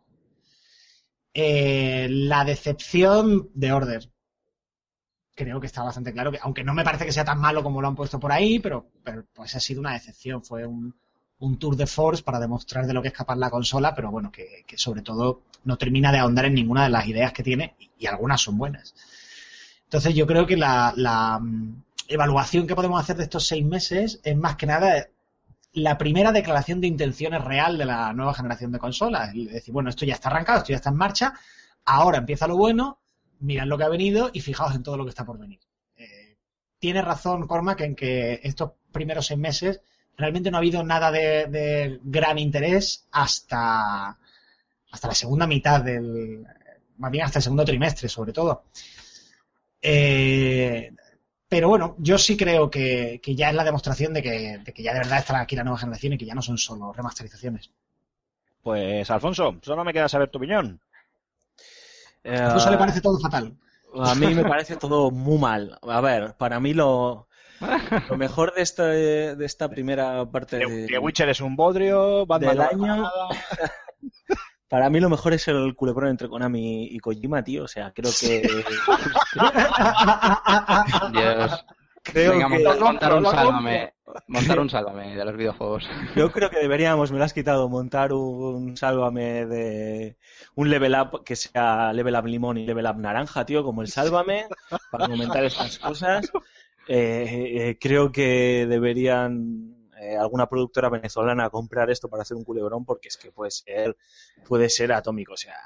Eh, 1.34 2.08
la 2.10 2.46
decepción 2.46 3.50
de 3.54 3.72
Order. 3.74 4.10
Creo 5.36 5.60
que 5.60 5.68
está 5.68 5.84
bastante 5.84 6.14
claro 6.14 6.32
que, 6.32 6.40
aunque 6.42 6.64
no 6.64 6.74
me 6.74 6.84
parece 6.84 7.06
que 7.06 7.12
sea 7.12 7.26
tan 7.26 7.40
malo 7.40 7.62
como 7.62 7.82
lo 7.82 7.88
han 7.88 7.96
puesto 7.96 8.20
por 8.20 8.32
ahí, 8.32 8.60
pero, 8.60 8.88
pero 9.04 9.26
pues 9.34 9.54
ha 9.56 9.60
sido 9.60 9.82
una 9.82 9.94
decepción. 9.94 10.44
Fue 10.44 10.66
un, 10.66 10.96
un 11.40 11.60
tour 11.60 11.76
de 11.76 11.88
force 11.88 12.24
para 12.24 12.40
demostrar 12.40 12.88
de 12.88 12.94
lo 12.94 13.02
que 13.02 13.10
es 13.10 13.14
capaz 13.14 13.36
la 13.36 13.50
consola, 13.50 13.94
pero 13.94 14.12
bueno, 14.12 14.32
que, 14.32 14.66
sobre 14.78 15.02
todo 15.02 15.42
no 15.66 15.78
termina 15.78 16.12
de 16.12 16.20
ahondar 16.20 16.46
en 16.46 16.54
ninguna 16.54 16.84
de 16.84 16.90
las 16.90 17.08
ideas 17.08 17.34
que 17.34 17.44
tiene 17.44 17.76
y, 17.80 17.92
y 18.00 18.08
algunas 18.08 18.42
son 18.42 18.58
buenas. 18.58 18.96
Entonces 19.84 20.16
yo 20.16 20.26
creo 20.26 20.48
que 20.48 20.58
la, 20.58 20.94
la, 20.96 21.40
mm, 21.40 21.84
evaluación 22.08 22.68
que 22.68 22.76
podemos 22.76 23.00
hacer 23.00 23.18
de 23.18 23.24
estos 23.24 23.48
seis 23.48 23.66
meses 23.66 24.20
es 24.24 24.36
más 24.36 24.56
que 24.56 24.66
nada 24.66 25.08
la 25.74 25.98
primera 25.98 26.32
declaración 26.32 26.80
de 26.80 26.88
intenciones 26.88 27.44
real 27.44 27.78
de 27.78 27.86
la 27.86 28.14
nueva 28.14 28.34
generación 28.34 28.72
de 28.72 28.80
consolas. 28.80 29.36
Es 29.36 29.52
decir, 29.52 29.74
bueno, 29.74 29.90
esto 29.90 30.06
ya 30.06 30.14
está 30.14 30.30
arrancado, 30.30 30.60
esto 30.60 30.70
ya 30.70 30.78
está 30.78 30.90
en 30.90 30.96
marcha, 30.96 31.34
ahora 31.84 32.20
empieza 32.20 32.48
lo 32.48 32.56
bueno, 32.56 33.00
mirad 33.46 33.68
lo 33.68 33.78
que 33.78 33.84
ha 33.84 33.90
venido 33.90 34.30
y 34.34 34.42
fijaos 34.42 34.76
en 34.76 34.84
todo 34.84 34.98
lo 34.98 35.06
que 35.06 35.10
está 35.10 35.26
por 35.26 35.38
venir. 35.38 35.60
Eh, 35.96 36.38
tiene 36.80 37.02
razón 37.02 37.48
Cormac 37.48 37.82
en 37.82 37.96
que 37.96 38.42
estos 38.44 38.72
primeros 38.92 39.28
seis 39.28 39.40
meses 39.40 39.82
realmente 40.18 40.50
no 40.50 40.58
ha 40.58 40.60
habido 40.60 40.84
nada 40.84 41.12
de, 41.12 42.00
gran 42.04 42.40
interés 42.40 43.08
hasta, 43.12 44.18
hasta 44.92 45.08
la 45.08 45.14
segunda 45.14 45.46
mitad 45.46 45.82
del, 45.82 46.46
más 46.98 47.12
bien 47.12 47.26
hasta 47.26 47.40
el 47.40 47.44
segundo 47.44 47.66
trimestre, 47.66 48.10
sobre 48.10 48.34
todo. 48.34 48.66
Eh, 49.82 50.92
pero 51.48 51.70
bueno, 51.70 51.96
yo 52.00 52.18
sí 52.18 52.36
creo 52.36 52.70
que, 52.70 53.20
que 53.22 53.36
ya 53.36 53.50
es 53.50 53.56
la 53.56 53.64
demostración 53.64 54.14
de 54.14 54.24
que, 54.24 54.58
de 54.58 54.74
que 54.74 54.82
ya 54.82 54.94
de 54.94 55.00
verdad 55.00 55.20
está 55.20 55.40
aquí 55.40 55.56
la 55.56 55.64
nueva 55.64 55.78
generación 55.78 56.14
y 56.14 56.18
que 56.18 56.26
ya 56.26 56.34
no 56.34 56.42
son 56.42 56.58
solo 56.58 56.92
remasterizaciones. 56.92 57.70
Pues 58.64 59.12
Alfonso, 59.12 59.60
solo 59.62 59.84
me 59.84 59.94
queda 59.94 60.10
saber 60.10 60.30
tu 60.30 60.40
opinión. 60.40 60.82
Eh, 62.26 62.36
A 62.38 62.46
Alfonso 62.48 62.72
le 62.72 62.78
parece 62.78 63.02
todo 63.02 63.20
fatal. 63.20 63.56
A 63.98 64.14
mí 64.16 64.34
me 64.34 64.44
parece 64.44 64.76
todo 64.76 65.10
muy 65.12 65.38
mal. 65.38 65.80
A 65.84 66.02
ver, 66.02 66.36
para 66.38 66.60
mí 66.60 66.74
lo, 66.74 67.28
lo 68.10 68.18
mejor 68.18 68.54
de 68.54 68.62
esta, 68.62 68.84
de 68.88 69.46
esta 69.46 69.70
primera 69.70 70.26
parte 70.30 70.58
The, 70.58 70.66
de- 70.66 70.88
The 70.88 70.98
Witcher 71.00 71.30
es 71.30 71.40
un 71.40 71.56
bodrio, 71.56 72.26
Batman 72.26 72.58
del 72.58 72.62
año. 72.62 73.10
Para 74.68 74.90
mí 74.90 75.00
lo 75.00 75.10
mejor 75.10 75.32
es 75.34 75.48
el 75.48 75.76
culebrón 75.76 76.10
entre 76.10 76.28
Konami 76.28 76.86
y 76.88 76.98
Kojima, 77.00 77.44
tío. 77.44 77.64
O 77.64 77.68
sea, 77.68 77.94
creo 77.94 78.12
que... 78.20 78.42
Dios. 81.12 81.66
Creo 82.06 82.32
Venga, 82.32 82.48
que... 82.48 82.54
montar, 82.54 82.80
montar 82.80 83.14
un 83.14 83.26
sálvame. 83.26 83.94
Montar 84.28 84.60
un 84.60 84.70
sálvame 84.70 85.16
de 85.16 85.26
los 85.26 85.36
videojuegos. 85.36 85.84
Yo 86.16 86.32
creo 86.32 86.50
que 86.50 86.60
deberíamos, 86.60 87.12
me 87.12 87.18
lo 87.18 87.24
has 87.26 87.34
quitado, 87.34 87.68
montar 87.68 88.14
un 88.14 88.78
sálvame 88.78 89.46
de 89.46 90.18
un 90.56 90.70
level 90.70 90.96
up 90.96 91.24
que 91.24 91.36
sea 91.36 91.92
level 91.92 92.16
up 92.16 92.26
limón 92.26 92.58
y 92.58 92.66
level 92.66 92.86
up 92.86 92.98
naranja, 92.98 93.46
tío, 93.46 93.64
como 93.64 93.82
el 93.82 93.90
sálvame, 93.90 94.46
para 94.92 95.08
comentar 95.08 95.44
estas 95.44 95.80
cosas. 95.80 96.32
Eh, 96.88 97.70
eh, 97.70 97.78
creo 97.80 98.12
que 98.12 98.68
deberían 98.70 99.90
eh, 100.00 100.16
alguna 100.16 100.48
productora 100.48 100.90
venezolana 100.90 101.50
comprar 101.50 101.90
esto 101.90 102.10
para 102.10 102.22
hacer 102.22 102.38
un 102.38 102.44
culebrón 102.44 102.86
porque 102.86 103.08
es 103.08 103.18
que 103.18 103.32
puede 103.32 103.50
ser, 103.50 103.98
puede 104.48 104.70
ser 104.70 104.94
atómico, 104.94 105.34
o 105.34 105.38
sea, 105.38 105.58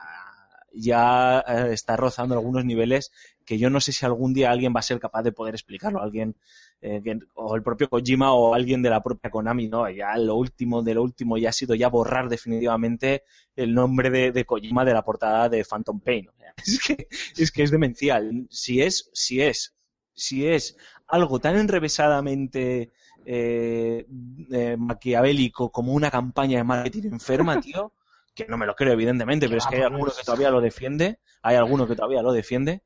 ya 0.72 1.40
está 1.72 1.98
rozando 1.98 2.36
algunos 2.36 2.64
niveles 2.64 3.12
que 3.50 3.58
yo 3.58 3.70
no 3.72 3.80
sé 3.82 3.92
si 3.92 4.06
algún 4.06 4.32
día 4.34 4.52
alguien 4.52 4.74
va 4.76 4.80
a 4.80 4.84
ser 4.84 5.00
capaz 5.00 5.24
de 5.24 5.32
poder 5.32 5.56
explicarlo, 5.56 6.02
alguien 6.02 6.36
eh, 6.82 7.02
que- 7.04 7.20
o 7.34 7.56
el 7.56 7.64
propio 7.64 7.90
Kojima 7.90 8.32
o 8.34 8.54
alguien 8.54 8.82
de 8.84 8.92
la 8.92 9.02
propia 9.02 9.32
Konami, 9.32 9.68
no, 9.68 9.90
ya 9.90 10.16
lo 10.18 10.36
último 10.36 10.84
de 10.84 10.94
lo 10.94 11.02
último 11.02 11.36
ya 11.38 11.50
ha 11.50 11.52
sido 11.52 11.74
ya 11.74 11.90
borrar 11.90 12.30
definitivamente 12.30 13.24
el 13.56 13.74
nombre 13.74 14.12
de, 14.12 14.32
de 14.32 14.46
Kojima 14.46 14.86
de 14.86 14.94
la 14.94 15.04
portada 15.04 15.50
de 15.50 15.66
Phantom 15.66 16.00
Pain. 16.00 16.30
O 16.30 16.34
sea, 16.38 16.54
Es 16.66 16.80
que, 16.86 17.08
es 17.44 17.52
que 17.52 17.64
es 17.64 17.72
demencial. 17.72 18.46
Si 18.52 18.82
es, 18.84 19.10
si 19.14 19.42
es, 19.42 19.74
si 20.14 20.46
es 20.48 20.78
algo 21.08 21.40
tan 21.40 21.58
enrevesadamente 21.58 22.92
eh, 23.26 24.06
eh, 24.52 24.76
maquiavélico 24.78 25.72
como 25.72 25.94
una 25.94 26.12
campaña 26.12 26.58
de 26.60 26.64
marketing 26.64 27.14
enferma, 27.14 27.60
tío, 27.62 27.94
que 28.36 28.46
no 28.46 28.58
me 28.58 28.66
lo 28.68 28.76
creo 28.76 28.94
evidentemente, 28.94 29.48
pero 29.48 29.58
es 29.58 29.66
que 29.68 29.78
hay 29.78 29.82
alguno 29.82 30.12
que 30.16 30.24
todavía 30.24 30.50
lo 30.52 30.62
defiende, 30.62 31.20
hay 31.42 31.56
alguno 31.56 31.88
que 31.88 31.96
todavía 31.96 32.22
lo 32.22 32.32
defiende. 32.32 32.84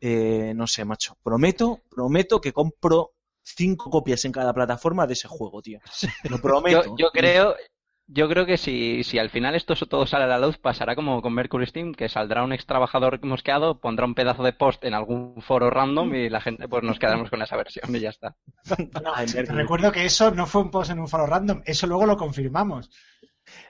Eh, 0.00 0.52
no 0.54 0.66
sé, 0.66 0.84
macho. 0.84 1.16
Prometo, 1.22 1.80
prometo 1.90 2.40
que 2.40 2.52
compro 2.52 3.12
cinco 3.42 3.90
copias 3.90 4.24
en 4.24 4.32
cada 4.32 4.52
plataforma 4.52 5.06
de 5.06 5.14
ese 5.14 5.28
juego, 5.28 5.62
tío. 5.62 5.80
Lo 6.28 6.38
prometo. 6.42 6.84
Yo, 6.84 6.96
yo 6.96 7.10
creo, 7.10 7.56
yo 8.06 8.28
creo 8.28 8.46
que 8.46 8.56
si, 8.56 9.02
si 9.04 9.18
al 9.18 9.30
final 9.30 9.54
esto 9.54 9.74
todo 9.74 10.06
sale 10.06 10.24
a 10.24 10.28
la 10.28 10.38
luz, 10.38 10.58
pasará 10.58 10.94
como 10.94 11.20
con 11.20 11.34
Mercury 11.34 11.66
Steam, 11.66 11.92
que 11.94 12.08
saldrá 12.08 12.44
un 12.44 12.52
ex 12.52 12.64
trabajador 12.66 13.22
mosqueado, 13.24 13.80
pondrá 13.80 14.06
un 14.06 14.14
pedazo 14.14 14.42
de 14.42 14.52
post 14.52 14.84
en 14.84 14.94
algún 14.94 15.42
foro 15.42 15.68
random 15.70 16.14
y 16.14 16.28
la 16.30 16.40
gente 16.40 16.68
pues 16.68 16.82
nos 16.84 16.98
quedaremos 16.98 17.30
con 17.30 17.42
esa 17.42 17.56
versión 17.56 17.94
y 17.94 18.00
ya 18.00 18.10
está. 18.10 18.36
No, 19.02 19.12
Ay, 19.14 19.26
te 19.26 19.52
Mercury. 19.52 19.58
recuerdo 19.58 19.92
que 19.92 20.04
eso 20.04 20.30
no 20.30 20.46
fue 20.46 20.62
un 20.62 20.70
post 20.70 20.90
en 20.90 21.00
un 21.00 21.08
foro 21.08 21.26
random, 21.26 21.62
eso 21.64 21.86
luego 21.86 22.06
lo 22.06 22.16
confirmamos. 22.16 22.90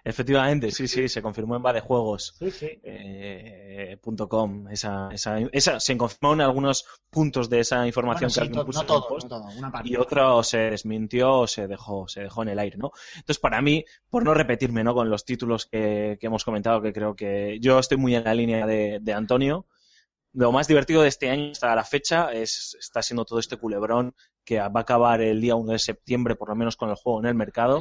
Efectivamente, 0.05 0.71
sí, 0.71 0.89
sí, 0.89 1.09
se 1.09 1.23
confirmó 1.23 1.57
en 1.57 1.63
Vadejuegos. 1.63 2.35
Sí, 2.39 2.51
sí. 2.51 2.81
Eh, 2.83 3.99
punto 4.03 4.29
.com, 4.29 4.69
esa, 4.69 5.09
esa, 5.13 5.39
esa, 5.53 5.81
se 5.81 5.97
confirmó 5.97 6.33
en 6.35 6.41
algunos 6.41 6.85
puntos 7.11 7.49
de 7.51 7.61
esa 7.61 7.87
información 7.87 8.29
Bueno, 8.29 8.29
que 8.29 8.35
sí, 8.35 8.41
alguien 8.41 8.67
puso 8.67 8.79
no 8.79 8.83
en 8.83 8.87
todo, 8.87 9.09
post. 9.09 9.29
no 9.31 9.41
todo, 9.41 9.59
una 9.59 9.71
parte. 9.71 9.89
y 9.89 9.97
otro 9.97 10.43
se 10.43 10.59
desmintió 10.71 11.41
o 11.41 11.47
se 11.47 11.67
dejó, 11.67 12.09
se 12.09 12.23
dejó 12.23 12.43
en 12.43 12.49
el 12.51 12.59
aire, 12.59 12.77
¿no? 12.79 12.93
Entonces, 13.17 13.39
para 13.39 13.61
mí, 13.63 13.85
por 14.09 14.25
no 14.25 14.35
repetirme, 14.35 14.85
¿no? 14.85 14.95
Con 14.95 15.11
los 15.11 15.25
títulos 15.25 15.67
que, 15.67 16.17
que 16.21 16.27
hemos 16.27 16.45
comentado, 16.45 16.81
que 16.83 16.93
creo 16.93 17.15
que 17.15 17.59
yo 17.61 17.79
estoy 17.79 17.99
muy 17.99 18.15
en 18.15 18.25
la 18.25 18.35
línea 18.35 18.67
de, 18.67 18.99
de 19.01 19.13
Antonio. 19.13 19.67
Lo 20.35 20.53
más 20.53 20.69
divertido 20.69 21.03
de 21.03 21.09
este 21.09 21.31
año 21.31 21.53
hasta 21.53 21.75
la 21.75 21.85
fecha 21.85 22.31
es, 22.33 22.77
está 22.79 23.03
siendo 23.03 23.25
todo 23.25 23.39
este 23.39 23.57
culebrón 23.57 24.15
que 24.45 24.59
va 24.61 24.71
a 24.75 24.81
acabar 24.81 25.21
el 25.21 25.41
día 25.41 25.55
1 25.57 25.73
de 25.73 25.79
septiembre, 25.79 26.37
por 26.37 26.51
lo 26.51 26.55
menos 26.55 26.77
con 26.77 26.91
el 26.91 26.97
juego 26.97 27.21
en 27.21 27.27
el 27.27 27.35
mercado. 27.35 27.81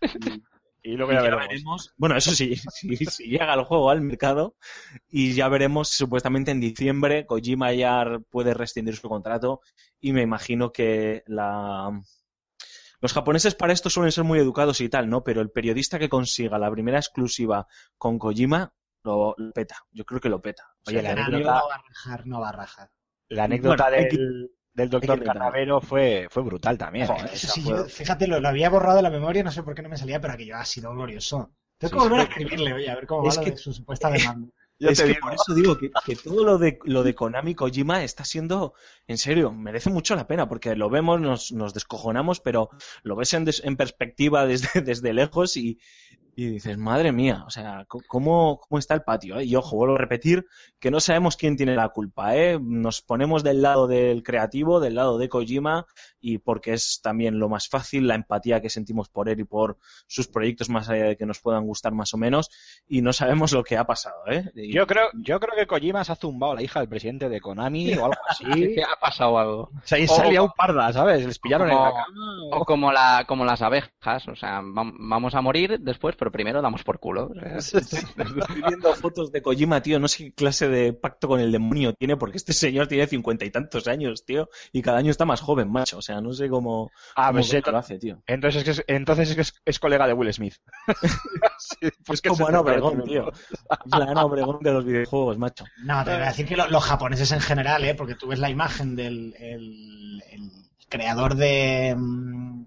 Y 0.84 0.96
luego 0.96 1.12
Y 1.12 1.14
ya 1.14 1.20
ya 1.22 1.24
veremos. 1.30 1.48
veremos. 1.48 1.94
Bueno, 1.96 2.16
eso 2.16 2.32
sí, 2.32 2.56
si 2.72 2.96
si 2.96 3.24
llega 3.30 3.54
el 3.54 3.64
juego 3.64 3.90
al 3.90 4.00
mercado 4.00 4.56
y 5.08 5.32
ya 5.34 5.48
veremos 5.48 5.88
si 5.90 5.96
supuestamente 5.98 6.50
en 6.50 6.60
diciembre 6.60 7.24
Kojima 7.26 7.72
ya 7.72 8.04
puede 8.30 8.52
rescindir 8.54 8.96
su 8.96 9.08
contrato 9.08 9.60
y 10.00 10.12
me 10.12 10.22
imagino 10.22 10.72
que 10.72 11.22
la 11.26 11.90
los 13.00 13.12
japoneses 13.12 13.54
para 13.56 13.72
esto 13.72 13.90
suelen 13.90 14.12
ser 14.12 14.22
muy 14.24 14.38
educados 14.38 14.80
y 14.80 14.88
tal, 14.88 15.08
¿no? 15.08 15.24
Pero 15.24 15.40
el 15.40 15.50
periodista 15.50 15.98
que 15.98 16.08
consiga 16.08 16.58
la 16.58 16.70
primera 16.70 16.98
exclusiva 16.98 17.66
con 17.98 18.18
Kojima 18.18 18.72
lo, 19.04 19.34
lo 19.36 19.52
peta. 19.52 19.76
Yo 19.90 20.04
creo 20.04 20.20
que 20.20 20.28
lo 20.28 20.40
peta. 20.40 20.64
O 20.86 20.90
Oye, 20.90 21.00
sea, 21.00 21.14
la 21.14 21.24
que- 21.24 21.30
no 21.32 21.36
anécdota- 21.36 21.52
va 21.66 21.74
a 21.74 21.82
rajar, 21.88 22.26
no 22.26 22.40
va 22.40 22.48
a 22.48 22.52
rajar. 22.52 22.90
La 23.28 23.44
anécdota 23.44 23.84
Bueno, 23.88 23.96
hay 23.98 24.08
que- 24.08 24.16
del, 24.18 24.50
del 24.74 24.90
doctor 24.90 25.18
intentar. 25.18 25.34
Carnavero 25.38 25.80
fue, 25.80 26.26
fue 26.30 26.42
brutal 26.42 26.78
también. 26.78 27.06
Joder, 27.06 27.26
¿eh? 27.26 27.30
Eso 27.34 27.46
sí, 27.48 27.60
fue- 27.62 27.76
yo, 27.76 27.84
fíjate, 27.88 28.26
lo, 28.26 28.40
lo 28.40 28.48
había 28.48 28.70
borrado 28.70 28.96
de 28.96 29.02
la 29.02 29.10
memoria, 29.10 29.42
no 29.42 29.50
sé 29.52 29.62
por 29.62 29.74
qué 29.74 29.82
no 29.82 29.88
me 29.88 29.96
salía, 29.96 30.20
pero 30.20 30.32
aquello 30.34 30.56
ha 30.56 30.64
sido 30.64 30.92
glorioso. 30.92 31.52
Tengo 31.78 31.90
Sí, 31.90 31.96
que 31.96 32.08
volver 32.08 32.20
a 32.20 32.22
escribirle, 32.24 32.72
oye, 32.72 32.90
a 32.90 32.94
ver 32.94 33.06
cómo 33.06 33.28
Es 33.28 33.36
va 33.36 33.42
lo 33.42 33.50
de 33.50 33.56
su 33.56 33.72
supuesta 33.72 34.10
demanda. 34.10 34.48
Yo 34.78 34.88
es 34.90 34.98
que 35.00 35.08
digo. 35.08 35.20
por 35.20 35.34
eso 35.34 35.54
digo 35.54 35.78
que, 35.78 35.90
que 36.04 36.16
todo 36.16 36.44
lo 36.44 36.58
de, 36.58 36.78
lo 36.84 37.02
de 37.04 37.14
Konami 37.14 37.54
Kojima 37.54 38.02
está 38.02 38.24
siendo, 38.24 38.74
en 39.06 39.16
serio, 39.18 39.52
merece 39.52 39.90
mucho 39.90 40.16
la 40.16 40.26
pena, 40.26 40.48
porque 40.48 40.74
lo 40.74 40.90
vemos, 40.90 41.20
nos, 41.20 41.52
nos 41.52 41.72
descojonamos, 41.72 42.40
pero 42.40 42.70
lo 43.04 43.14
ves 43.14 43.32
en, 43.34 43.44
des- 43.44 43.62
en 43.64 43.76
perspectiva 43.76 44.44
desde, 44.46 44.80
desde 44.82 45.12
lejos 45.12 45.56
y, 45.56 45.78
y 46.34 46.46
dices, 46.46 46.78
madre 46.78 47.12
mía, 47.12 47.44
o 47.46 47.50
sea, 47.50 47.84
¿cómo, 48.08 48.58
cómo 48.58 48.78
está 48.78 48.94
el 48.94 49.02
patio? 49.02 49.38
eh? 49.38 49.44
Y 49.44 49.54
ojo, 49.54 49.76
vuelvo 49.76 49.96
a 49.96 49.98
repetir 49.98 50.46
que 50.80 50.90
no 50.90 50.98
sabemos 51.00 51.36
quién 51.36 51.56
tiene 51.56 51.74
la 51.74 51.90
culpa, 51.90 52.34
¿eh? 52.36 52.58
Nos 52.60 53.02
ponemos 53.02 53.42
del 53.44 53.60
lado 53.60 53.86
del 53.86 54.22
creativo, 54.22 54.80
del 54.80 54.94
lado 54.94 55.18
de 55.18 55.28
Kojima, 55.28 55.86
y 56.20 56.38
porque 56.38 56.72
es 56.72 57.00
también 57.02 57.38
lo 57.38 57.48
más 57.48 57.68
fácil, 57.68 58.08
la 58.08 58.14
empatía 58.14 58.60
que 58.62 58.70
sentimos 58.70 59.08
por 59.10 59.28
él 59.28 59.40
y 59.40 59.44
por 59.44 59.76
sus 60.06 60.26
proyectos, 60.28 60.70
más 60.70 60.88
allá 60.88 61.04
de 61.04 61.16
que 61.16 61.26
nos 61.26 61.40
puedan 61.40 61.66
gustar 61.66 61.92
más 61.92 62.14
o 62.14 62.16
menos, 62.16 62.48
y 62.88 63.02
no 63.02 63.12
sabemos 63.12 63.52
lo 63.52 63.62
que 63.62 63.76
ha 63.76 63.84
pasado, 63.84 64.16
¿eh? 64.30 64.50
Y- 64.54 64.72
Yo 64.72 64.86
creo, 64.86 65.08
yo 65.14 65.38
creo 65.38 65.54
que 65.56 65.66
Kojima 65.66 66.02
se 66.02 66.12
ha 66.12 66.16
zumbado 66.16 66.52
a 66.52 66.56
la 66.56 66.62
hija 66.62 66.80
del 66.80 66.88
presidente 66.88 67.28
de 67.28 67.40
Konami 67.40 67.92
o 67.94 68.04
algo 68.06 68.16
así. 68.28 68.44
¿Qué 68.74 68.82
ha 68.82 68.98
pasado 68.98 69.38
algo? 69.38 69.70
Se 69.84 69.96
ha 70.00 70.04
O- 70.04 70.16
salido 70.16 70.44
un 70.44 70.50
parda, 70.56 70.92
¿sabes? 70.94 71.26
Les 71.26 71.38
pillaron 71.38 71.68
en 71.70 71.76
la 71.76 71.90
cama. 71.92 72.06
O 72.52 72.64
como, 72.64 72.90
la, 72.90 73.24
como 73.28 73.44
las 73.44 73.60
abejas, 73.60 74.28
o 74.28 74.34
sea, 74.36 74.60
vam- 74.62 74.94
vamos 74.98 75.34
a 75.34 75.40
morir 75.42 75.78
después, 75.80 76.16
pero 76.22 76.30
primero 76.30 76.62
damos 76.62 76.84
por 76.84 77.00
culo. 77.00 77.32
Estoy 77.56 78.62
viendo 78.64 78.94
fotos 78.94 79.32
de 79.32 79.42
Kojima, 79.42 79.82
tío. 79.82 79.98
No 79.98 80.06
sé 80.06 80.26
qué 80.26 80.32
clase 80.32 80.68
de 80.68 80.92
pacto 80.92 81.26
con 81.26 81.40
el 81.40 81.50
demonio 81.50 81.94
tiene, 81.94 82.16
porque 82.16 82.36
este 82.36 82.52
señor 82.52 82.86
tiene 82.86 83.08
cincuenta 83.08 83.44
y 83.44 83.50
tantos 83.50 83.88
años, 83.88 84.24
tío. 84.24 84.48
Y 84.72 84.82
cada 84.82 84.98
año 84.98 85.10
está 85.10 85.24
más 85.24 85.40
joven, 85.40 85.68
macho. 85.72 85.98
O 85.98 86.02
sea, 86.02 86.20
no 86.20 86.32
sé 86.32 86.48
cómo, 86.48 86.92
Ah, 87.16 87.28
cómo 87.32 87.40
pues 87.40 87.66
lo 87.66 87.76
hace, 87.78 87.98
tío. 87.98 88.22
entonces 88.28 88.58
es, 88.60 88.64
que 88.64 88.70
es, 88.70 88.84
entonces 88.86 89.30
es, 89.30 89.34
que 89.34 89.40
es, 89.40 89.54
es 89.64 89.78
colega 89.80 90.06
de 90.06 90.12
Will 90.12 90.32
Smith. 90.32 90.54
Sí, 91.58 91.88
pues 92.04 92.20
Es 92.22 92.28
como 92.30 92.46
Ana 92.48 92.60
Obregón, 92.60 93.02
tío. 93.04 93.30
Es 93.32 93.98
la 93.98 94.04
Ana 94.04 94.24
Obregón 94.24 94.58
de 94.62 94.72
los 94.72 94.84
videojuegos, 94.84 95.38
macho. 95.38 95.64
No, 95.84 96.04
te 96.04 96.12
voy 96.12 96.22
a 96.22 96.26
decir 96.26 96.46
que 96.46 96.56
lo- 96.56 96.68
los 96.68 96.84
japoneses 96.84 97.30
en 97.32 97.40
general, 97.40 97.84
¿eh? 97.84 97.94
porque 97.94 98.14
tú 98.14 98.28
ves 98.28 98.38
la 98.38 98.50
imagen 98.50 98.94
del 98.96 99.34
el, 99.38 100.22
el 100.30 100.50
creador 100.88 101.34
de... 101.36 101.94
mm, 101.96 102.64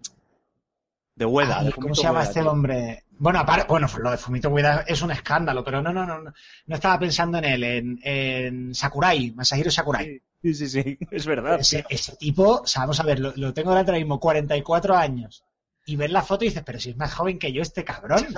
De 1.16 1.26
Ueda. 1.26 1.60
ay, 1.60 1.66
de 1.68 1.72
¿Cómo 1.74 1.94
se 1.96 2.04
llama 2.04 2.20
Ueda, 2.20 2.30
este 2.30 2.42
tío. 2.42 2.52
hombre? 2.52 3.04
Bueno, 3.18 3.40
aparte, 3.40 3.66
bueno, 3.68 3.88
lo 4.00 4.12
de 4.12 4.18
Fumito 4.18 4.50
Ueda 4.50 4.84
es 4.88 5.02
un 5.02 5.12
escándalo, 5.12 5.64
pero 5.64 5.82
no, 5.82 5.94
no, 5.94 6.06
no, 6.06 6.22
no, 6.22 6.34
estaba 6.68 7.00
pensando 7.00 7.38
en 7.38 7.46
él, 7.46 7.64
en, 7.64 8.00
en 8.04 8.76
Sakurai, 8.76 9.32
Masahiro 9.32 9.72
Sakurai. 9.72 10.22
Sí, 10.42 10.54
sí, 10.54 10.68
sí. 10.68 10.98
Es 11.12 11.26
verdad. 11.26 11.60
Ese, 11.60 11.86
ese 11.90 12.16
tipo, 12.18 12.62
o 12.62 12.68
sea, 12.68 12.82
vamos 12.82 13.00
a 13.00 13.04
ver, 13.04 13.20
lo, 13.20 13.34
lo 13.36 13.54
tengo 13.54 13.72
ahora 13.72 13.94
mismo, 13.94 14.20
44 14.20 14.96
años. 14.96 15.44
Y 15.86 15.96
ves 15.96 16.12
la 16.12 16.24
foto 16.24 16.44
y 16.44 16.50
dices, 16.50 16.64
pero 16.66 16.80
si 16.80 16.90
es 16.90 16.98
más 16.98 17.14
joven 17.14 17.40
que 17.40 17.54
yo 17.54 17.62
este 17.62 17.84
cabrón. 17.84 18.26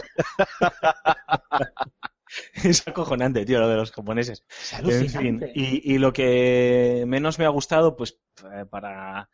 Es 2.53 2.87
acojonante, 2.87 3.45
tío, 3.45 3.59
lo 3.59 3.69
de 3.69 3.77
los 3.77 3.91
japoneses. 3.91 4.43
Es 4.49 4.73
En 4.83 5.09
fin, 5.09 5.51
y, 5.55 5.93
y 5.93 5.97
lo 5.97 6.11
que 6.11 7.05
menos 7.07 7.39
me 7.39 7.45
ha 7.45 7.49
gustado, 7.49 7.95
pues 7.95 8.19
eh, 8.53 8.65
para 8.69 9.29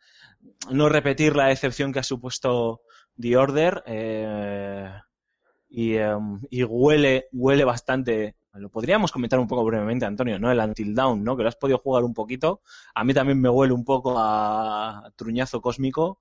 no 0.70 0.88
repetir 0.88 1.36
la 1.36 1.46
decepción 1.46 1.92
que 1.92 1.98
ha 1.98 2.04
supuesto 2.04 2.82
The 3.20 3.36
Order, 3.36 3.82
eh, 3.86 4.90
y, 5.76 5.96
em, 5.96 6.40
y 6.50 6.62
huele, 6.62 7.26
huele 7.32 7.64
bastante. 7.64 8.36
Lo 8.52 8.68
podríamos 8.68 9.10
comentar 9.10 9.40
un 9.40 9.48
poco 9.48 9.64
brevemente, 9.64 10.06
Antonio, 10.06 10.38
¿no? 10.38 10.52
El 10.52 10.60
Until 10.60 10.94
Dawn, 10.94 11.24
¿no? 11.24 11.36
Que 11.36 11.42
lo 11.42 11.48
has 11.48 11.56
podido 11.56 11.78
jugar 11.78 12.04
un 12.04 12.14
poquito. 12.14 12.60
A 12.94 13.02
mí 13.02 13.12
también 13.12 13.40
me 13.40 13.48
huele 13.48 13.72
un 13.72 13.84
poco 13.84 14.14
a 14.16 15.10
truñazo 15.16 15.60
cósmico. 15.60 16.20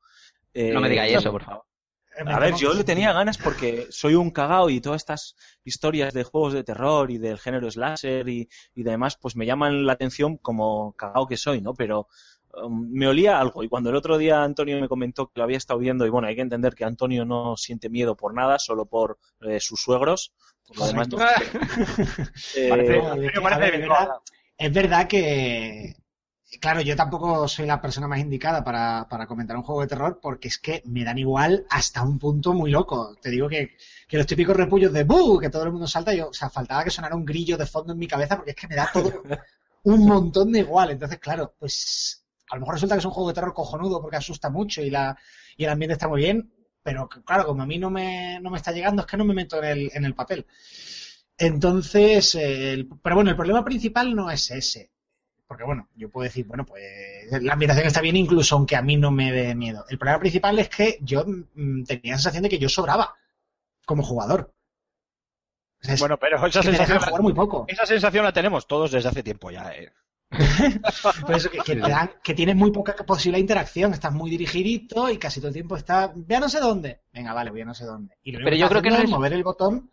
no 0.55 0.81
me 0.81 0.87
Eh, 0.87 0.89
digáis 0.89 1.17
eso, 1.17 1.31
por 1.31 1.43
favor. 1.43 1.65
Eh, 2.17 2.23
a 2.25 2.39
ver, 2.39 2.55
yo 2.55 2.73
le 2.73 2.83
tenía 2.83 3.13
ganas 3.13 3.37
porque 3.37 3.85
soy 3.91 4.15
un 4.15 4.31
cagao 4.31 4.71
y 4.71 4.81
todas 4.81 5.01
estas 5.01 5.35
historias 5.63 6.15
de 6.15 6.23
juegos 6.23 6.53
de 6.53 6.63
terror 6.63 7.11
y 7.11 7.19
del 7.19 7.37
género 7.37 7.69
slasher 7.69 8.27
y, 8.29 8.49
y 8.73 8.83
demás, 8.83 9.17
pues 9.17 9.35
me 9.35 9.45
llaman 9.45 9.85
la 9.85 9.93
atención 9.93 10.37
como 10.37 10.93
cagao 10.93 11.27
que 11.27 11.37
soy, 11.37 11.61
¿no? 11.61 11.75
Pero 11.75 12.07
um, 12.53 12.89
me 12.91 13.07
olía 13.07 13.39
algo. 13.39 13.63
Y 13.63 13.69
cuando 13.69 13.89
el 13.89 13.95
otro 13.95 14.17
día 14.17 14.43
Antonio 14.43 14.79
me 14.79 14.87
comentó 14.87 15.27
que 15.27 15.33
lo 15.39 15.43
había 15.43 15.57
estado 15.57 15.79
viendo, 15.79 16.05
y 16.05 16.09
bueno, 16.09 16.27
hay 16.27 16.35
que 16.35 16.41
entender 16.41 16.75
que 16.75 16.85
Antonio 16.85 17.25
no 17.25 17.55
siente 17.57 17.89
miedo 17.89 18.15
por 18.15 18.33
nada, 18.33 18.59
solo 18.59 18.85
por 18.85 19.19
eh, 19.41 19.59
sus 19.59 19.81
suegros. 19.81 20.33
Por 20.67 20.77
lo 20.77 20.87
demás, 20.87 21.09
no. 21.09 21.17
Eh, 22.55 22.69
Parece- 22.69 22.97
No, 23.01 23.13
es 23.15 23.39
parece 23.41 23.77
verdad, 23.77 24.09
es 24.57 24.73
verdad 24.73 25.07
que, 25.07 25.95
claro, 26.61 26.81
yo 26.81 26.95
tampoco 26.95 27.47
soy 27.47 27.65
la 27.65 27.81
persona 27.81 28.07
más 28.07 28.19
indicada 28.19 28.63
para, 28.63 29.07
para 29.09 29.27
comentar 29.27 29.57
un 29.57 29.63
juego 29.63 29.81
de 29.81 29.87
terror 29.87 30.19
porque 30.21 30.47
es 30.47 30.57
que 30.59 30.81
me 30.85 31.03
dan 31.03 31.17
igual 31.17 31.65
hasta 31.69 32.01
un 32.03 32.17
punto 32.19 32.53
muy 32.53 32.71
loco. 32.71 33.15
Te 33.21 33.29
digo 33.29 33.49
que, 33.49 33.75
que 34.07 34.17
los 34.17 34.27
típicos 34.27 34.55
repullos 34.55 34.93
de 34.93 35.03
¡bu! 35.03 35.39
que 35.39 35.49
todo 35.49 35.63
el 35.63 35.71
mundo 35.71 35.87
salta, 35.87 36.13
yo, 36.13 36.29
o 36.29 36.33
sea, 36.33 36.49
faltaba 36.49 36.83
que 36.83 36.91
sonara 36.91 37.15
un 37.15 37.25
grillo 37.25 37.57
de 37.57 37.65
fondo 37.65 37.93
en 37.93 37.99
mi 37.99 38.07
cabeza 38.07 38.35
porque 38.37 38.51
es 38.51 38.57
que 38.57 38.67
me 38.67 38.75
da 38.75 38.89
todo 38.93 39.11
un 39.83 40.05
montón 40.05 40.51
de 40.51 40.59
igual. 40.59 40.91
Entonces, 40.91 41.19
claro, 41.19 41.53
pues 41.59 42.22
a 42.53 42.57
lo 42.57 42.61
mejor 42.61 42.75
resulta 42.75 42.95
que 42.95 42.99
es 42.99 43.05
un 43.05 43.11
juego 43.11 43.29
de 43.29 43.33
terror 43.35 43.53
cojonudo 43.53 43.99
porque 43.99 44.17
asusta 44.17 44.49
mucho 44.51 44.81
y, 44.83 44.91
la, 44.91 45.17
y 45.57 45.63
el 45.63 45.71
ambiente 45.71 45.93
está 45.93 46.07
muy 46.07 46.21
bien, 46.21 46.53
pero 46.83 47.09
claro, 47.09 47.45
como 47.47 47.63
a 47.63 47.65
mí 47.65 47.79
no 47.79 47.89
me, 47.89 48.39
no 48.41 48.51
me 48.51 48.57
está 48.57 48.71
llegando, 48.71 49.01
es 49.01 49.07
que 49.07 49.17
no 49.17 49.25
me 49.25 49.33
meto 49.33 49.57
en 49.57 49.65
el, 49.65 49.91
en 49.93 50.05
el 50.05 50.13
papel. 50.13 50.45
Entonces, 51.37 52.35
eh, 52.35 52.73
el- 52.73 52.87
pero 53.01 53.15
bueno, 53.15 53.31
el 53.31 53.35
problema 53.35 53.63
principal 53.65 54.15
no 54.15 54.29
es 54.29 54.51
ese. 54.51 54.91
Porque 55.47 55.63
bueno, 55.63 55.89
yo 55.95 56.09
puedo 56.09 56.25
decir, 56.25 56.45
bueno, 56.45 56.65
pues 56.65 56.83
la 57.41 57.53
ambientación 57.53 57.87
está 57.87 58.01
bien 58.01 58.17
incluso 58.17 58.55
aunque 58.55 58.75
a 58.75 58.81
mí 58.81 58.97
no 58.97 59.11
me 59.11 59.31
dé 59.31 59.55
miedo. 59.55 59.85
El 59.89 59.97
problema 59.99 60.19
principal 60.19 60.59
es 60.59 60.69
que 60.69 60.97
yo 61.01 61.25
mm, 61.25 61.83
tenía 61.85 62.13
la 62.13 62.17
sensación 62.19 62.43
de 62.43 62.49
que 62.49 62.59
yo 62.59 62.69
sobraba 62.69 63.15
como 63.85 64.03
jugador. 64.03 64.53
O 65.81 65.85
sea, 65.85 65.93
es 65.95 65.99
Bueno, 65.99 66.17
pero 66.17 66.45
esa 66.45 66.63
sensación, 66.63 66.99
jugar 66.99 67.21
muy 67.21 67.33
poco. 67.33 67.65
esa 67.67 67.85
sensación 67.85 68.23
la 68.23 68.31
tenemos 68.33 68.65
todos 68.67 68.91
desde 68.91 69.09
hace 69.09 69.21
tiempo 69.23 69.51
ya. 69.51 69.71
eh. 69.75 69.91
Por 71.25 71.35
eso 71.35 71.49
que, 71.49 71.59
que 71.59 71.75
te 71.75 71.79
dan- 71.79 72.11
que 72.23 72.33
tienes 72.33 72.55
muy 72.55 72.71
poca 72.71 72.95
posibilidad 73.05 73.37
de 73.37 73.41
interacción, 73.41 73.93
estás 73.93 74.13
muy 74.13 74.29
dirigidito 74.29 75.09
y 75.09 75.17
casi 75.17 75.39
todo 75.39 75.49
el 75.49 75.53
tiempo 75.53 75.75
estás, 75.77 76.11
ve 76.15 76.35
a 76.35 76.39
no 76.39 76.49
sé 76.49 76.59
dónde. 76.59 77.01
Venga, 77.13 77.33
vale, 77.33 77.51
voy 77.51 77.61
a 77.61 77.65
no 77.65 77.73
sé 77.73 77.85
dónde. 77.85 78.15
Y 78.23 78.31
lo 78.31 78.43
Pero 78.43 78.55
yo 78.55 78.69
creo 78.69 78.81
que 78.81 78.89
no 78.89 78.97
es 78.97 79.09
mover 79.09 79.33
el 79.33 79.43
botón 79.43 79.91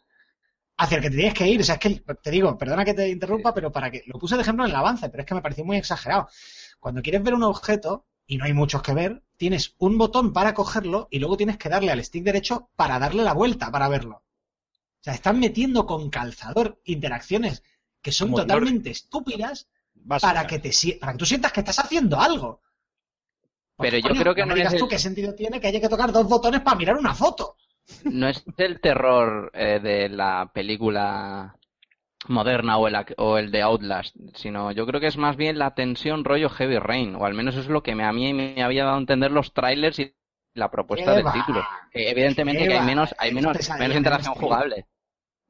hacia 0.77 0.97
el 0.97 1.03
que 1.03 1.11
te 1.11 1.17
tienes 1.17 1.35
que 1.35 1.47
ir. 1.49 1.61
O 1.61 1.65
sea, 1.65 1.75
es 1.77 1.81
que 1.81 2.01
te 2.23 2.31
digo, 2.31 2.57
perdona 2.57 2.85
que 2.85 2.95
te 2.95 3.09
interrumpa, 3.09 3.53
pero 3.55 3.71
para 3.71 3.91
que 3.91 4.03
lo 4.07 4.19
puse 4.19 4.37
de 4.37 4.43
ejemplo 4.43 4.65
en 4.65 4.71
el 4.71 4.77
avance, 4.77 5.09
pero 5.11 5.23
es 5.23 5.27
que 5.27 5.35
me 5.35 5.43
pareció 5.43 5.65
muy 5.65 5.77
exagerado. 5.77 6.29
Cuando 6.79 7.03
quieres 7.03 7.23
ver 7.23 7.35
un 7.35 7.43
objeto, 7.43 8.07
y 8.27 8.37
no 8.39 8.45
hay 8.45 8.53
muchos 8.53 8.83
que 8.83 8.95
ver, 8.95 9.23
tienes 9.37 9.75
un 9.79 9.99
botón 9.99 10.33
para 10.33 10.55
cogerlo 10.55 11.09
y 11.11 11.19
luego 11.19 11.37
tienes 11.37 11.59
que 11.59 11.69
darle 11.69 11.91
al 11.93 12.03
stick 12.05 12.25
derecho 12.25 12.71
para 12.77 12.99
darle 12.99 13.25
la 13.25 13.35
vuelta 13.35 13.71
para 13.71 13.89
verlo. 13.89 14.17
O 14.17 15.03
sea, 15.03 15.15
están 15.15 15.41
metiendo 15.41 15.87
con 15.87 16.11
calzador 16.11 16.81
interacciones 16.85 17.63
que 18.03 18.13
son 18.13 18.29
Como 18.29 18.43
totalmente 18.43 18.91
estúpidas. 18.91 19.69
Para 20.21 20.47
que 20.47 20.59
te 20.59 20.71
para 21.01 21.13
que 21.13 21.19
tú 21.19 21.27
sientas 21.27 21.53
que 21.53 21.61
estás 21.61 21.79
haciendo 21.79 22.21
algo. 22.21 22.61
Pero 23.81 23.99
yo 23.99 24.15
coño, 24.15 24.21
creo 24.21 24.35
que 24.37 24.43
no 24.43 24.47
no 24.47 24.55
digas 24.55 24.75
es 24.75 24.79
tú 24.79 24.85
el- 24.85 24.91
qué 24.91 24.99
sentido 24.99 25.35
tiene 25.35 25.61
que 25.61 25.67
haya 25.69 25.81
que 25.81 25.89
tocar 25.89 26.13
dos 26.13 26.29
botones 26.29 26.61
para 26.63 26.77
mirar 26.77 26.97
una 26.97 27.15
foto. 27.15 27.57
No 28.07 28.29
es 28.29 28.45
el 28.59 28.81
terror 28.81 29.51
eh, 29.55 29.81
de 29.83 30.09
la 30.11 30.51
película 30.53 31.57
moderna 32.29 32.79
o 32.79 32.89
el, 32.89 32.95
ac- 32.97 33.15
o 33.19 33.39
el 33.39 33.51
de 33.53 33.63
Outlast, 33.63 34.17
sino 34.35 34.73
yo 34.73 34.87
creo 34.87 35.01
que 35.01 35.09
es 35.09 35.17
más 35.19 35.37
bien 35.37 35.59
la 35.59 35.75
tensión 35.75 36.25
rollo 36.25 36.51
Heavy 36.51 36.79
Rain, 36.79 37.17
o 37.17 37.27
al 37.27 37.35
menos 37.35 37.55
eso 37.55 37.63
es 37.65 37.69
lo 37.71 37.83
que 37.83 37.95
me, 37.95 38.05
a 38.05 38.13
mí 38.13 38.33
me 38.35 38.63
había 38.63 38.85
dado 38.85 38.97
a 38.97 39.01
entender 39.01 39.31
los 39.33 39.53
trailers 39.55 39.99
y 40.01 40.15
la 40.55 40.71
propuesta 40.71 41.13
¿Qué 41.13 41.23
del 41.23 41.33
título. 41.33 41.69
Que 41.93 42.11
evidentemente 42.11 42.63
¿Qué 42.63 42.69
que 42.69 42.75
hay 42.75 42.83
menos, 42.83 43.15
hay 43.19 43.33
menos, 43.33 43.57
interacción 43.97 44.35
jugable. 44.37 44.87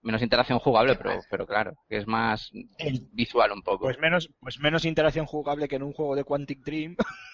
Menos 0.02 0.22
interacción 0.22 0.58
jugable, 0.58 0.92
¿Qué 0.92 1.02
pero, 1.02 1.20
pero 1.30 1.46
claro, 1.46 1.76
que 1.88 1.98
es 1.98 2.06
más 2.06 2.50
El, 2.78 3.06
visual 3.12 3.52
un 3.52 3.62
poco. 3.62 3.84
Pues 3.84 3.98
menos, 3.98 4.30
pues 4.40 4.58
menos 4.58 4.84
interacción 4.84 5.26
jugable 5.26 5.68
que 5.68 5.76
en 5.76 5.82
un 5.82 5.92
juego 5.92 6.16
de 6.16 6.24
Quantic 6.24 6.64
Dream. 6.64 6.96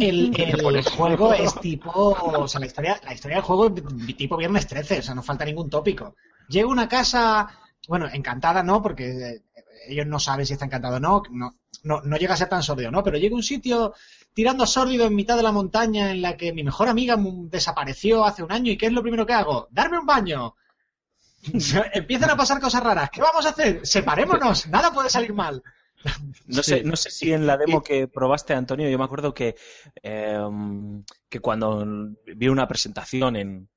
el, 0.00 0.32
el 0.38 0.84
juego 0.84 1.34
es 1.34 1.54
tipo, 1.60 1.90
o 1.92 2.48
sea, 2.48 2.60
la 2.60 2.66
historia, 2.66 3.00
la 3.04 3.14
historia 3.14 3.38
del 3.38 3.44
juego 3.44 3.74
es 3.74 4.16
tipo 4.16 4.36
Viernes 4.36 4.66
13, 4.66 4.98
o 4.98 5.02
sea, 5.02 5.14
no 5.14 5.22
falta 5.22 5.44
ningún 5.44 5.68
tópico. 5.68 6.14
Llego 6.48 6.70
a 6.70 6.72
una 6.72 6.88
casa, 6.88 7.48
bueno, 7.88 8.08
encantada 8.12 8.62
no, 8.62 8.80
porque 8.80 9.10
eh, 9.10 9.42
ellos 9.88 10.06
no 10.06 10.20
saben 10.20 10.46
si 10.46 10.52
está 10.52 10.66
encantado 10.66 10.96
o 10.96 11.00
no, 11.00 11.22
no, 11.30 11.56
no, 11.82 12.00
no 12.02 12.16
llega 12.16 12.34
a 12.34 12.36
ser 12.36 12.48
tan 12.48 12.62
sórdido, 12.62 12.90
¿no? 12.90 13.02
Pero 13.02 13.18
llega 13.18 13.34
a 13.34 13.36
un 13.36 13.42
sitio 13.42 13.92
tirando 14.32 14.66
sórdido 14.66 15.06
en 15.06 15.14
mitad 15.14 15.36
de 15.36 15.42
la 15.42 15.52
montaña 15.52 16.10
en 16.10 16.22
la 16.22 16.36
que 16.36 16.52
mi 16.52 16.64
mejor 16.64 16.88
amiga 16.88 17.16
desapareció 17.18 18.24
hace 18.24 18.42
un 18.42 18.52
año 18.52 18.72
y 18.72 18.76
¿qué 18.76 18.86
es 18.86 18.92
lo 18.92 19.02
primero 19.02 19.26
que 19.26 19.32
hago? 19.32 19.68
¡Darme 19.70 19.98
un 19.98 20.06
baño! 20.06 20.54
Empiezan 21.92 22.30
a 22.30 22.36
pasar 22.36 22.60
cosas 22.60 22.82
raras. 22.82 23.10
¿Qué 23.10 23.20
vamos 23.20 23.46
a 23.46 23.50
hacer? 23.50 23.86
Separémonos. 23.86 24.68
Nada 24.68 24.92
puede 24.92 25.10
salir 25.10 25.32
mal. 25.32 25.62
No 26.46 26.62
sé, 26.62 26.82
no 26.84 26.96
sé 26.96 27.10
si 27.10 27.32
en 27.32 27.46
la 27.46 27.56
demo 27.56 27.82
que 27.82 28.08
probaste, 28.08 28.52
Antonio, 28.52 28.88
yo 28.90 28.98
me 28.98 29.04
acuerdo 29.04 29.32
que, 29.32 29.56
em, 30.02 31.02
que 31.30 31.40
cuando 31.40 31.84
vi 32.26 32.48
una 32.48 32.68
presentación 32.68 33.36
en, 33.36 33.68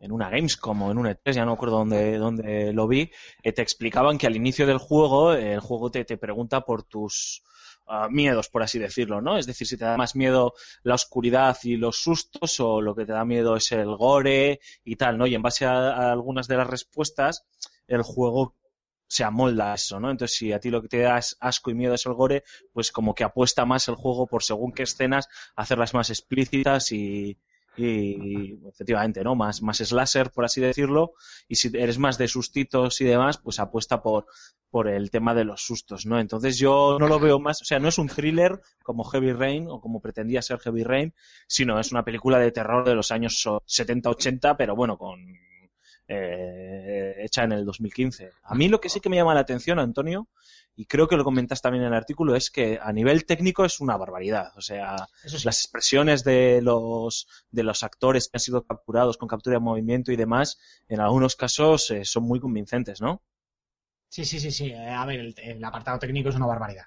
en 0.00 0.12
una 0.12 0.28
Gamescom 0.28 0.82
o 0.82 0.90
en 0.90 0.98
una 0.98 1.12
E3, 1.12 1.32
ya 1.32 1.44
no 1.44 1.52
me 1.52 1.54
acuerdo 1.54 1.78
dónde, 1.78 2.18
dónde 2.18 2.72
lo 2.72 2.88
vi, 2.88 3.10
eh, 3.42 3.52
te 3.52 3.62
explicaban 3.62 4.18
que 4.18 4.26
al 4.26 4.34
inicio 4.34 4.66
del 4.66 4.78
juego, 4.78 5.32
el 5.32 5.60
juego 5.60 5.90
te, 5.90 6.04
te 6.04 6.16
pregunta 6.16 6.62
por 6.62 6.82
tus 6.82 7.42
miedos, 8.10 8.48
por 8.48 8.62
así 8.62 8.78
decirlo, 8.78 9.20
¿no? 9.20 9.38
Es 9.38 9.46
decir, 9.46 9.66
si 9.66 9.76
te 9.76 9.84
da 9.84 9.96
más 9.96 10.16
miedo 10.16 10.54
la 10.82 10.94
oscuridad 10.94 11.56
y 11.62 11.76
los 11.76 11.96
sustos 11.96 12.58
o 12.60 12.80
lo 12.80 12.94
que 12.94 13.06
te 13.06 13.12
da 13.12 13.24
miedo 13.24 13.56
es 13.56 13.70
el 13.72 13.96
gore 13.96 14.60
y 14.84 14.96
tal, 14.96 15.18
¿no? 15.18 15.26
Y 15.26 15.34
en 15.34 15.42
base 15.42 15.66
a, 15.66 15.72
a 15.72 16.12
algunas 16.12 16.48
de 16.48 16.56
las 16.56 16.66
respuestas, 16.66 17.46
el 17.86 18.02
juego 18.02 18.56
se 19.08 19.24
amolda 19.24 19.72
a 19.72 19.74
eso, 19.74 20.00
¿no? 20.00 20.10
Entonces, 20.10 20.36
si 20.36 20.52
a 20.52 20.60
ti 20.60 20.70
lo 20.70 20.82
que 20.82 20.88
te 20.88 21.00
da 21.00 21.18
es 21.18 21.36
asco 21.40 21.70
y 21.70 21.74
miedo 21.74 21.94
es 21.94 22.06
el 22.06 22.14
gore, 22.14 22.42
pues 22.72 22.90
como 22.90 23.14
que 23.14 23.24
apuesta 23.24 23.64
más 23.64 23.88
el 23.88 23.94
juego 23.94 24.26
por 24.26 24.42
según 24.42 24.72
qué 24.72 24.82
escenas, 24.82 25.28
hacerlas 25.54 25.94
más 25.94 26.10
explícitas 26.10 26.90
y, 26.92 27.38
y 27.76 28.58
efectivamente, 28.68 29.22
¿no? 29.22 29.34
Más, 29.34 29.62
más 29.62 29.78
slasher, 29.78 30.30
por 30.30 30.44
así 30.44 30.60
decirlo. 30.60 31.12
Y 31.48 31.56
si 31.56 31.70
eres 31.76 31.98
más 31.98 32.18
de 32.18 32.28
sustitos 32.28 33.00
y 33.00 33.04
demás, 33.04 33.38
pues 33.38 33.58
apuesta 33.58 34.02
por, 34.02 34.26
por 34.70 34.88
el 34.88 35.10
tema 35.10 35.34
de 35.34 35.44
los 35.44 35.62
sustos, 35.62 36.06
¿no? 36.06 36.18
Entonces 36.18 36.58
yo 36.58 36.98
no 36.98 37.08
lo 37.08 37.18
veo 37.18 37.38
más, 37.38 37.62
o 37.62 37.64
sea, 37.64 37.78
no 37.78 37.88
es 37.88 37.98
un 37.98 38.08
thriller 38.08 38.60
como 38.82 39.04
Heavy 39.04 39.32
Rain 39.32 39.66
o 39.68 39.80
como 39.80 40.00
pretendía 40.00 40.42
ser 40.42 40.58
Heavy 40.58 40.84
Rain, 40.84 41.14
sino 41.46 41.78
es 41.80 41.92
una 41.92 42.04
película 42.04 42.38
de 42.38 42.52
terror 42.52 42.86
de 42.86 42.94
los 42.94 43.10
años 43.10 43.42
70-80, 43.44 44.56
pero 44.56 44.76
bueno, 44.76 44.98
con 44.98 45.18
eh, 46.08 47.14
hecha 47.18 47.44
en 47.44 47.52
el 47.52 47.64
2015. 47.64 48.30
A 48.42 48.54
mí 48.54 48.68
lo 48.68 48.80
que 48.80 48.88
sí 48.88 49.00
que 49.00 49.08
me 49.08 49.16
llama 49.16 49.34
la 49.34 49.40
atención, 49.40 49.78
Antonio, 49.78 50.28
y 50.74 50.86
creo 50.86 51.08
que 51.08 51.16
lo 51.16 51.24
comentas 51.24 51.62
también 51.62 51.84
en 51.84 51.88
el 51.88 51.94
artículo, 51.98 52.36
es 52.36 52.50
que 52.50 52.78
a 52.82 52.92
nivel 52.92 53.24
técnico 53.26 53.64
es 53.64 53.80
una 53.80 53.96
barbaridad. 53.96 54.52
O 54.56 54.60
sea, 54.60 54.96
sí. 55.24 55.36
las 55.44 55.60
expresiones 55.60 56.24
de 56.24 56.60
los, 56.62 57.26
de 57.50 57.62
los 57.62 57.82
actores 57.82 58.28
que 58.28 58.36
han 58.36 58.40
sido 58.40 58.64
capturados 58.64 59.16
con 59.16 59.28
captura 59.28 59.54
de 59.56 59.60
movimiento 59.60 60.12
y 60.12 60.16
demás, 60.16 60.58
en 60.88 61.00
algunos 61.00 61.36
casos 61.36 61.90
eh, 61.90 62.04
son 62.04 62.24
muy 62.24 62.40
convincentes, 62.40 63.00
¿no? 63.00 63.22
Sí, 64.08 64.24
sí, 64.24 64.40
sí, 64.40 64.50
sí. 64.50 64.66
Eh, 64.70 64.88
A 64.90 65.04
ver, 65.06 65.20
el, 65.20 65.34
el 65.38 65.64
apartado 65.64 65.98
técnico 65.98 66.28
es 66.30 66.36
una 66.36 66.46
barbaridad. 66.46 66.84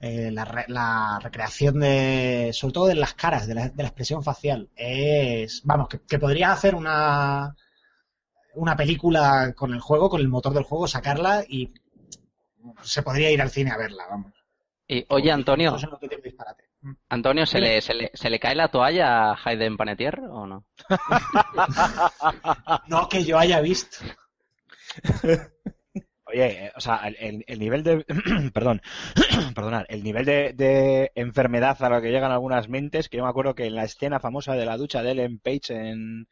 Eh, 0.00 0.30
la, 0.32 0.44
re- 0.44 0.66
la 0.68 1.18
recreación 1.22 1.80
de, 1.80 2.50
sobre 2.54 2.72
todo 2.74 2.86
de 2.86 2.94
las 2.96 3.14
caras, 3.14 3.46
de 3.48 3.54
la, 3.54 3.68
de 3.70 3.82
la 3.82 3.88
expresión 3.90 4.22
facial, 4.22 4.70
es, 4.76 5.62
vamos, 5.64 5.88
que, 5.88 6.00
que 6.02 6.18
podría 6.18 6.52
hacer 6.52 6.74
una, 6.74 7.54
una 8.58 8.76
película 8.76 9.54
con 9.56 9.72
el 9.72 9.80
juego, 9.80 10.10
con 10.10 10.20
el 10.20 10.28
motor 10.28 10.52
del 10.52 10.64
juego, 10.64 10.86
sacarla 10.88 11.44
y 11.48 11.72
se 12.82 13.02
podría 13.02 13.30
ir 13.30 13.40
al 13.40 13.50
cine 13.50 13.70
a 13.70 13.76
verla, 13.76 14.04
vamos. 14.10 14.32
Y, 14.86 15.04
oye, 15.08 15.30
Antonio. 15.30 15.76
Mm. 16.80 16.92
Antonio, 17.08 17.44
¿se 17.44 17.60
le, 17.60 17.80
se, 17.80 17.92
le, 17.94 18.10
¿se 18.14 18.30
le 18.30 18.38
cae 18.38 18.54
la 18.54 18.68
toalla 18.68 19.32
a 19.32 19.38
Hayden 19.44 19.76
Panetier 19.76 20.20
o 20.20 20.46
no? 20.46 20.64
No 22.88 23.08
que 23.08 23.24
yo 23.24 23.38
haya 23.38 23.60
visto. 23.60 23.98
Oye, 26.30 26.66
eh, 26.66 26.72
o 26.76 26.80
sea, 26.80 26.96
el, 27.08 27.16
el- 27.18 27.44
el 27.46 27.58
nivel 27.58 27.82
de. 27.82 28.04
perdón, 28.52 28.82
perdonad, 29.54 29.84
el 29.88 30.02
nivel 30.02 30.26
de, 30.26 30.52
de 30.52 31.10
enfermedad 31.14 31.82
a 31.82 31.88
lo 31.88 32.02
que 32.02 32.10
llegan 32.10 32.32
algunas 32.32 32.68
mentes, 32.68 33.08
que 33.08 33.16
yo 33.16 33.24
me 33.24 33.30
acuerdo 33.30 33.54
que 33.54 33.64
en 33.66 33.74
la 33.74 33.84
escena 33.84 34.20
famosa 34.20 34.52
de 34.54 34.66
la 34.66 34.76
ducha 34.76 35.02
de 35.02 35.12
Ellen 35.12 35.38
Page 35.38 35.74
en. 35.74 36.28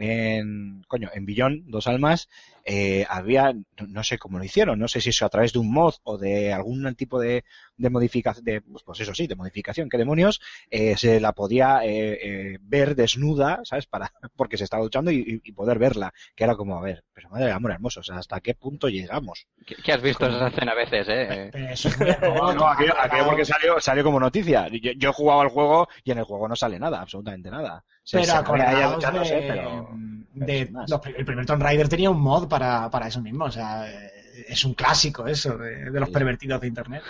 En, 0.00 0.82
coño, 0.88 1.10
en 1.14 1.26
Billón, 1.26 1.64
Dos 1.66 1.86
Almas, 1.86 2.28
eh, 2.64 3.06
había, 3.08 3.52
no, 3.88 4.04
sé 4.04 4.18
cómo 4.18 4.38
lo 4.38 4.44
hicieron, 4.44 4.78
no 4.78 4.88
sé 4.88 5.00
si 5.00 5.10
eso 5.10 5.26
a 5.26 5.28
través 5.28 5.52
de 5.52 5.58
un 5.58 5.72
mod 5.72 5.94
o 6.04 6.18
de 6.18 6.52
algún 6.52 6.94
tipo 6.94 7.18
de, 7.20 7.44
de 7.76 7.90
modificación, 7.90 8.44
de, 8.44 8.60
pues, 8.60 8.82
pues 8.84 9.00
eso 9.00 9.14
sí, 9.14 9.26
de 9.26 9.34
modificación, 9.36 9.88
qué 9.88 9.98
demonios, 9.98 10.40
eh, 10.70 10.96
se 10.96 11.20
la 11.20 11.32
podía 11.32 11.84
eh, 11.84 12.18
eh, 12.54 12.58
ver 12.60 12.94
desnuda, 12.94 13.60
¿sabes? 13.64 13.86
Para, 13.86 14.12
porque 14.36 14.56
se 14.56 14.64
estaba 14.64 14.82
duchando 14.82 15.10
y, 15.10 15.40
poder 15.52 15.78
verla, 15.78 16.12
que 16.36 16.44
era 16.44 16.54
como, 16.54 16.76
a 16.78 16.80
ver, 16.82 17.04
pero 17.12 17.28
madre 17.30 17.46
de 17.46 17.52
amor 17.52 17.72
hermoso, 17.72 18.00
o 18.00 18.02
sea, 18.02 18.16
¿hasta 18.18 18.40
qué 18.40 18.54
punto 18.54 18.88
llegamos? 18.88 19.46
¿Qué, 19.66 19.74
qué 19.76 19.92
has 19.92 20.00
visto 20.02 20.26
esa 20.26 20.48
escena 20.48 20.72
a 20.72 20.74
veces, 20.76 21.06
eh? 21.10 21.50
No, 22.22 22.52
no, 22.54 22.68
aquello, 22.68 22.94
aquello 22.98 23.24
porque 23.26 23.44
salió, 23.44 23.80
salió 23.80 24.04
como 24.04 24.20
noticia. 24.20 24.68
Yo, 24.68 24.92
yo 24.96 25.10
he 25.10 25.12
jugado 25.12 25.40
al 25.40 25.48
juego 25.48 25.88
y 26.04 26.10
en 26.12 26.18
el 26.18 26.24
juego 26.24 26.48
no 26.48 26.56
sale 26.56 26.78
nada, 26.78 27.00
absolutamente 27.00 27.50
nada. 27.50 27.84
Se- 28.02 28.18
Pero 28.18 28.30
se 28.30 28.36
acordaos 28.38 29.02
de, 29.02 29.44
pero- 29.48 29.88
de 30.34 30.64
sin 30.64 30.72
más. 30.72 30.90
los 30.90 31.00
pri- 31.00 31.14
el 31.16 31.24
primer 31.24 31.46
Tomb 31.46 31.62
Raider 31.62 31.88
tenía 31.88 32.10
un 32.10 32.20
mod 32.20 32.48
para, 32.50 32.90
para 32.90 33.08
eso 33.08 33.22
mismo, 33.22 33.46
o 33.46 33.50
sea, 33.50 33.90
eh, 33.90 34.10
es 34.48 34.64
un 34.66 34.74
clásico 34.74 35.26
eso 35.26 35.56
de, 35.56 35.90
de 35.90 36.00
los 36.00 36.10
pervertidos 36.10 36.60
de 36.60 36.66
internet. 36.66 37.02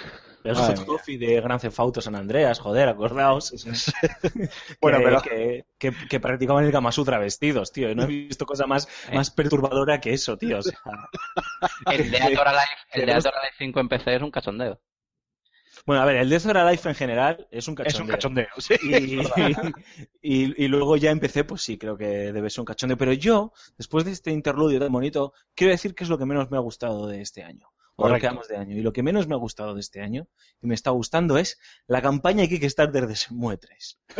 Madre 0.45 0.77
Hot 0.77 0.87
Coffee 0.87 1.19
de 1.19 1.39
Gran 1.41 1.59
Theft 1.59 1.79
Auto 1.81 2.01
San 2.01 2.15
Andreas, 2.15 2.61
joder, 2.61 2.89
acordaos. 2.89 3.53
Bueno, 4.81 4.99
que, 4.99 5.05
pero- 5.05 5.23
que, 5.23 5.65
que, 5.79 5.93
que 6.09 6.21
practicaban 6.21 6.65
el 6.65 6.73
Kama 6.73 6.93
Sutra 6.93 7.19
vestidos, 7.19 7.73
tío. 7.73 7.95
No 7.95 8.05
he 8.05 8.07
visto 8.07 8.47
cosa 8.47 8.67
más, 8.67 8.89
más 9.13 9.31
perturbadora 9.31 10.01
que 10.01 10.13
eso, 10.15 10.39
tío. 10.39 10.59
O 10.59 10.63
sea, 10.63 10.79
El 11.93 12.11
de 12.11 12.19
Dead 12.19 12.39
or 12.39 12.49
Alive, 12.49 12.65
el 12.93 13.07
de 13.07 13.13
Alive 13.13 13.31
5 13.59 13.81
en 13.81 13.89
PC 13.89 14.17
es 14.17 14.23
un 14.23 14.31
cachondeo. 14.31 14.81
Bueno, 15.87 16.03
a 16.03 16.05
ver, 16.05 16.17
el 16.17 16.29
Death 16.29 16.47
or 16.47 16.59
Alive 16.59 16.83
en 16.85 16.95
general 16.95 17.49
es 17.51 17.69
un 17.69 17.77
Es 17.83 17.99
un 18.01 18.07
cachondeo. 18.07 18.17
cachondeo, 18.17 18.47
sí. 18.59 18.75
Y, 18.83 19.21
y- 20.23 20.65
y 20.65 20.69
luego 20.69 20.97
ya 20.97 21.11
empecé, 21.11 21.45
pues 21.45 21.63
sí, 21.63 21.79
creo 21.79 21.97
que 21.97 22.07
debe 22.33 22.51
ser 22.51 22.61
un 22.61 22.67
cachondeo. 22.67 22.97
Pero 22.99 23.13
yo, 23.13 23.53
después 23.79 24.05
de 24.05 24.13
este 24.13 24.31
interludio 24.31 24.79
tan 24.81 24.93
bonito, 24.93 25.33
quiero 25.55 25.73
decir 25.73 25.95
que 25.95 26.05
es 26.05 26.11
lo 26.11 26.19
que 26.19 26.27
menos 26.27 26.51
me 26.51 26.57
ha 26.57 26.61
gustado 26.61 27.07
de 27.07 27.21
este 27.23 27.43
año. 27.43 27.69
O 28.01 28.07
de 28.07 28.11
lo 28.15 28.17
que 28.17 28.21
Correcto. 28.23 28.35
vamos 28.35 28.49
de 28.49 28.57
año. 28.57 28.77
Y 28.77 28.83
lo 28.83 28.93
que 28.93 29.03
menos 29.03 29.27
me 29.29 29.35
ha 29.35 29.39
gustado 29.39 29.75
de 29.75 29.81
este 29.81 30.01
año, 30.01 30.27
y 30.63 30.67
me 30.67 30.75
está 30.75 30.91
gustando, 30.91 31.39
es 31.39 31.59
la 31.87 32.01
campaña 32.03 32.43
de 32.43 32.49
Kickstarter 32.49 33.07
de 33.07 33.15
Shenmue 33.15 33.57
3. 33.59 33.99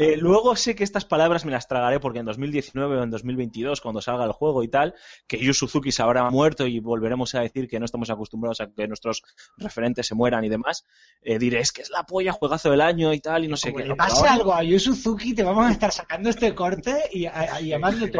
Eh, 0.00 0.16
luego 0.16 0.54
sé 0.56 0.74
que 0.76 0.84
estas 0.84 1.04
palabras 1.04 1.44
me 1.44 1.50
las 1.50 1.66
tragaré 1.66 1.98
porque 1.98 2.20
en 2.20 2.26
2019 2.26 2.98
o 2.98 3.02
en 3.02 3.10
2022, 3.10 3.80
cuando 3.80 4.00
salga 4.00 4.24
el 4.24 4.32
juego 4.32 4.62
y 4.62 4.68
tal, 4.68 4.94
que 5.26 5.38
Yu 5.38 5.52
Suzuki 5.54 5.90
se 5.90 6.02
habrá 6.02 6.28
muerto 6.30 6.66
y 6.66 6.78
volveremos 6.78 7.34
a 7.34 7.40
decir 7.40 7.68
que 7.68 7.78
no 7.80 7.84
estamos 7.84 8.08
acostumbrados 8.10 8.60
a 8.60 8.68
que 8.70 8.86
nuestros 8.86 9.22
referentes 9.56 10.06
se 10.06 10.14
mueran 10.14 10.44
y 10.44 10.48
demás, 10.48 10.84
eh, 11.22 11.38
diré, 11.38 11.60
es 11.60 11.72
que 11.72 11.82
es 11.82 11.90
la 11.90 12.04
polla, 12.04 12.32
juegazo 12.32 12.70
del 12.70 12.80
año 12.80 13.12
y 13.12 13.20
tal, 13.20 13.44
y 13.44 13.48
no 13.48 13.56
sé 13.56 13.72
Como 13.72 13.82
qué. 13.82 13.88
le 13.88 13.96
pase 13.96 14.18
ahora- 14.20 14.32
algo 14.34 14.54
a 14.54 14.62
Yu 14.62 14.78
Suzuki, 14.78 15.34
te 15.34 15.42
vamos 15.42 15.66
a 15.66 15.72
estar 15.72 15.90
sacando 15.90 16.30
este 16.30 16.54
corte 16.54 16.94
y, 17.12 17.26
a- 17.26 17.60
y 17.60 17.68
llamándote, 17.68 18.18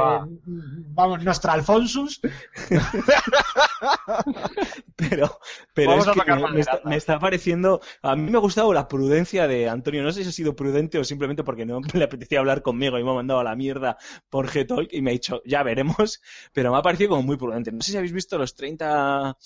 vamos, 0.94 1.22
nuestro 1.22 1.52
Pero, 4.97 5.39
pero 5.74 5.90
Vamos 5.90 6.09
es 6.09 6.12
que 6.12 6.35
me, 6.35 6.60
está, 6.60 6.81
me 6.85 6.97
está 6.97 7.19
pareciendo. 7.20 7.81
A 8.02 8.16
mí 8.16 8.31
me 8.31 8.36
ha 8.36 8.40
gustado 8.40 8.73
la 8.73 8.89
prudencia 8.89 9.47
de 9.47 9.69
Antonio. 9.69 10.02
No 10.02 10.10
sé 10.10 10.24
si 10.24 10.28
ha 10.28 10.32
sido 10.32 10.56
prudente 10.56 10.98
o 10.98 11.05
simplemente 11.05 11.44
porque 11.44 11.65
no 11.65 11.81
le 11.94 12.05
apetecía 12.05 12.40
hablar 12.40 12.62
conmigo 12.62 12.98
y 12.98 13.05
me 13.05 13.10
ha 13.10 13.15
mandado 13.15 13.40
a 13.40 13.44
la 13.44 13.55
mierda 13.55 13.97
por 14.28 14.48
G-Talk 14.48 14.93
y 14.93 15.02
me 15.02 15.10
ha 15.10 15.12
dicho, 15.12 15.40
ya 15.44 15.62
veremos. 15.62 16.20
Pero 16.52 16.73
me 16.73 16.78
ha 16.78 16.82
parecido 16.82 17.10
como 17.10 17.23
muy 17.23 17.36
prudente. 17.36 17.70
No 17.70 17.81
sé 17.81 17.93
si 17.93 17.97
habéis 17.97 18.12
visto 18.12 18.39
los 18.39 18.56
30 18.56 19.36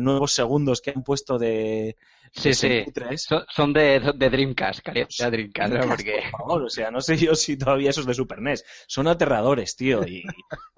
nuevos 0.00 0.32
segundos 0.32 0.80
que 0.80 0.90
han 0.90 1.02
puesto 1.02 1.38
de. 1.38 1.96
Sí, 2.32 2.48
de 2.48 2.54
sí. 2.54 2.68
Shenmue 2.68 2.92
3. 2.92 3.22
Son, 3.22 3.44
son 3.48 3.72
de, 3.72 4.00
son 4.04 4.18
de 4.18 4.30
Dreamcast, 4.30 4.80
caliente 4.80 5.14
de 5.18 5.30
Dreamcast, 5.30 5.72
¿no? 5.72 5.88
Porque 5.88 6.22
Por 6.30 6.40
favor, 6.40 6.62
o 6.64 6.68
sea, 6.70 6.90
no 6.90 7.00
sé 7.00 7.16
yo 7.16 7.34
si 7.34 7.56
todavía 7.56 7.90
esos 7.90 8.06
de 8.06 8.14
Super 8.14 8.40
NES. 8.40 8.64
Son 8.88 9.06
aterradores, 9.06 9.76
tío. 9.76 10.04
Y 10.06 10.22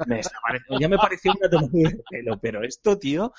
me 0.07 0.21
está 0.21 0.37
pareciendo- 0.43 0.81
ya 0.81 0.89
me 0.89 0.99
pareció 0.99 1.33
una 1.33 1.49
de 1.49 2.03
pelo, 2.11 2.39
pero 2.39 2.63
esto, 2.63 2.99
tío, 2.99 3.33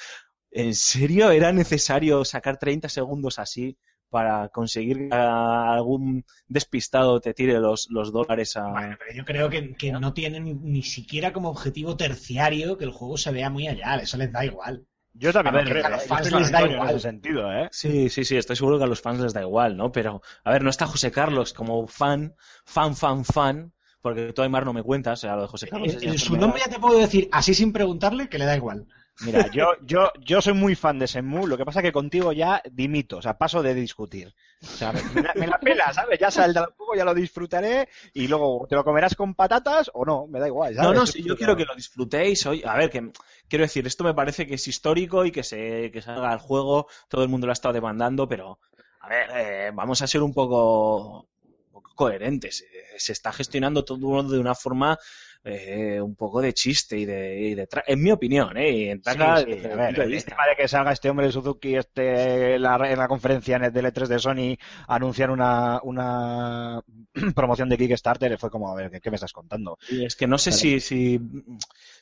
¿en 0.52 0.73
serio 0.73 1.30
era 1.31 1.52
necesario 1.52 2.26
sacar 2.26 2.57
30 2.57 2.89
segundos 2.89 3.38
así 3.39 3.77
para 4.10 4.48
conseguir 4.49 5.10
que 5.10 5.15
algún 5.15 6.23
despistado 6.48 7.19
te 7.19 7.34
tire 7.34 7.60
los, 7.60 7.88
los 7.91 8.14
dólares 8.14 8.56
a... 8.56 8.69
Bueno, 8.69 8.95
pero 8.98 9.14
yo 9.14 9.26
creo 9.26 9.49
que, 9.49 9.76
que 9.76 9.91
no 9.91 10.14
tienen 10.14 10.61
ni 10.64 10.81
siquiera 10.81 11.34
como 11.34 11.49
objetivo 11.49 11.98
terciario 11.98 12.77
que 12.77 12.85
el 12.85 12.91
juego 12.91 13.18
se 13.18 13.31
vea 13.31 13.49
muy 13.49 13.68
allá, 13.68 13.98
eso 13.98 14.18
les 14.18 14.31
da 14.31 14.45
igual. 14.45 14.88
Yo 15.19 15.34
también 15.34 15.56
A 15.56 15.57
ver, 15.64 15.69
creo. 15.69 15.85
a 15.85 15.89
los 15.89 16.03
¿eh? 16.03 16.07
Fans 16.07 16.31
les 16.31 16.52
da 16.52 16.61
igual. 16.64 16.89
En 16.89 16.95
ese 16.95 16.99
sentido, 17.07 17.52
¿eh? 17.52 17.68
Sí, 17.72 18.10
sí, 18.10 18.23
sí, 18.23 18.38
estoy 18.38 18.56
seguro 18.56 18.77
que 18.77 18.84
a 18.84 18.88
los 18.88 19.02
fans 19.02 19.19
les 19.19 19.34
da 19.34 19.41
igual, 19.41 19.76
¿no? 19.76 19.91
Pero, 19.91 20.22
a 20.44 20.52
ver, 20.52 20.64
no 20.64 20.69
está 20.69 20.85
José 20.85 21.11
Carlos 21.11 21.53
como 21.53 21.88
fan, 21.88 22.35
fan, 22.65 22.95
fan, 22.95 23.26
fan, 23.26 23.73
porque 24.02 24.34
tú, 24.34 24.41
Aymar, 24.41 24.65
no 24.65 24.73
me 24.73 24.84
cuentas, 24.84 25.19
o 25.19 25.22
sea, 25.22 25.35
lo 25.35 25.44
de 25.44 25.48
José 25.48 25.68
Carlos. 25.68 25.89
En, 25.94 25.98
es 25.98 26.03
en 26.03 26.11
ya 26.14 26.19
su 26.19 26.38
nombre 26.38 26.61
ya 26.65 26.72
te 26.72 26.80
puedo 26.80 26.99
decir, 26.99 27.30
así 27.31 27.53
sin 27.53 27.73
preguntarle, 27.73 28.30
que 28.30 28.38
le 28.38 28.45
da 28.45 28.56
igual. 28.56 28.88
Mira, 29.19 29.48
yo, 29.48 29.72
yo, 29.84 30.11
yo 30.19 30.41
soy 30.41 30.53
muy 30.53 30.76
fan 30.76 30.99
de 30.99 31.07
Shenmue, 31.07 31.48
lo 31.48 31.57
que 31.57 31.65
pasa 31.65 31.81
que 31.81 31.91
contigo 31.91 32.31
ya 32.34 32.61
dimito, 32.72 33.18
o 33.18 33.22
sea, 33.22 33.38
paso 33.38 33.64
de 33.64 33.73
discutir. 33.73 34.34
Sea, 34.61 34.91
me, 34.91 35.22
la- 35.23 35.34
me 35.35 35.48
la 35.48 35.60
pela, 35.60 35.91
¿sabes? 35.91 36.19
Ya 36.19 36.30
saldrá 36.30 36.65
el 36.65 36.73
juego, 36.76 36.94
ya 36.95 37.03
lo 37.03 37.15
disfrutaré 37.15 37.89
y 38.14 38.27
luego 38.27 38.68
te 38.69 38.76
lo 38.76 38.84
comerás 38.84 39.15
con 39.15 39.34
patatas 39.34 39.89
o 39.94 40.06
no, 40.06 40.27
me 40.27 40.39
da 40.39 40.48
igual. 40.48 40.76
No, 40.76 40.84
¿sabes? 40.84 40.99
no, 40.99 41.07
sí, 41.07 41.23
yo 41.23 41.35
quiero 41.35 41.56
que 41.56 41.65
lo 41.65 41.73
disfrutéis 41.76 42.45
hoy. 42.45 42.61
A 42.64 42.76
ver, 42.76 42.91
que 42.91 43.11
quiero 43.49 43.64
decir, 43.64 43.88
esto 43.88 44.03
me 44.03 44.14
parece 44.14 44.45
que 44.45 44.53
es 44.56 44.68
histórico 44.68 45.26
y 45.26 45.31
que 45.31 45.44
se 45.44 45.89
que 45.91 46.02
salga 46.02 46.31
el 46.31 46.39
juego, 46.39 46.88
todo 47.10 47.23
el 47.23 47.30
mundo 47.30 47.48
lo 47.48 47.52
ha 47.52 47.53
estado 47.53 47.73
demandando, 47.73 48.27
pero 48.27 48.60
a 49.02 49.10
ver, 49.10 49.30
eh, 49.35 49.72
vamos 49.73 50.02
a 50.03 50.07
ser 50.07 50.22
un 50.22 50.34
poco, 50.34 51.27
un 51.44 51.72
poco 51.72 51.95
coherentes. 51.95 52.61
Eh, 52.61 52.99
Se 52.99 53.14
está 53.14 53.31
gestionando 53.34 53.84
todo 53.84 54.22
de 54.23 54.38
una 54.39 54.53
forma 54.53 54.98
eh, 55.43 55.99
un 56.01 56.15
poco 56.15 56.41
de 56.41 56.53
chiste 56.53 56.97
y 56.97 57.05
de, 57.05 57.39
y 57.39 57.55
de 57.55 57.68
tra- 57.68 57.84
en 57.88 58.01
mi 58.01 58.11
opinión, 58.11 58.57
¿eh? 58.57 58.72
Y 58.72 58.89
en 58.89 59.01
Sí, 59.01 59.03
Taka, 59.03 59.35
sí, 59.35 59.45
desde 59.45 59.72
a 59.72 59.76
mi 59.76 59.77
ver, 59.77 59.95
punto 59.95 60.01
de 60.01 60.07
el 60.07 60.26
tema 60.26 60.45
de 60.47 60.55
que 60.55 60.68
salga 60.68 60.91
este 60.91 61.09
hombre 61.09 61.27
de 61.27 61.31
Suzuki 61.31 61.76
este, 61.76 62.55
en, 62.55 62.61
la, 62.61 62.76
en 62.91 62.97
la 62.99 63.07
conferencia 63.07 63.57
del 63.59 63.85
E3 63.85 64.09
de 64.09 64.19
Sony 64.19 64.57
a 64.88 64.95
anunciar 64.95 65.31
una, 65.31 65.80
una 65.84 66.81
promoción 67.35 67.69
de 67.69 67.77
Kickstarter 67.77 68.38
fue 68.38 68.49
como, 68.51 68.69
a 68.72 68.76
ver, 68.76 68.91
¿qué, 68.91 68.99
qué 68.99 69.09
me 69.09 69.15
estás 69.15 69.31
contando? 69.34 69.77
Y 69.88 70.05
es 70.05 70.15
que 70.15 70.27
no 70.27 70.38
sé 70.38 70.51
si, 70.51 70.80
si, 70.81 71.19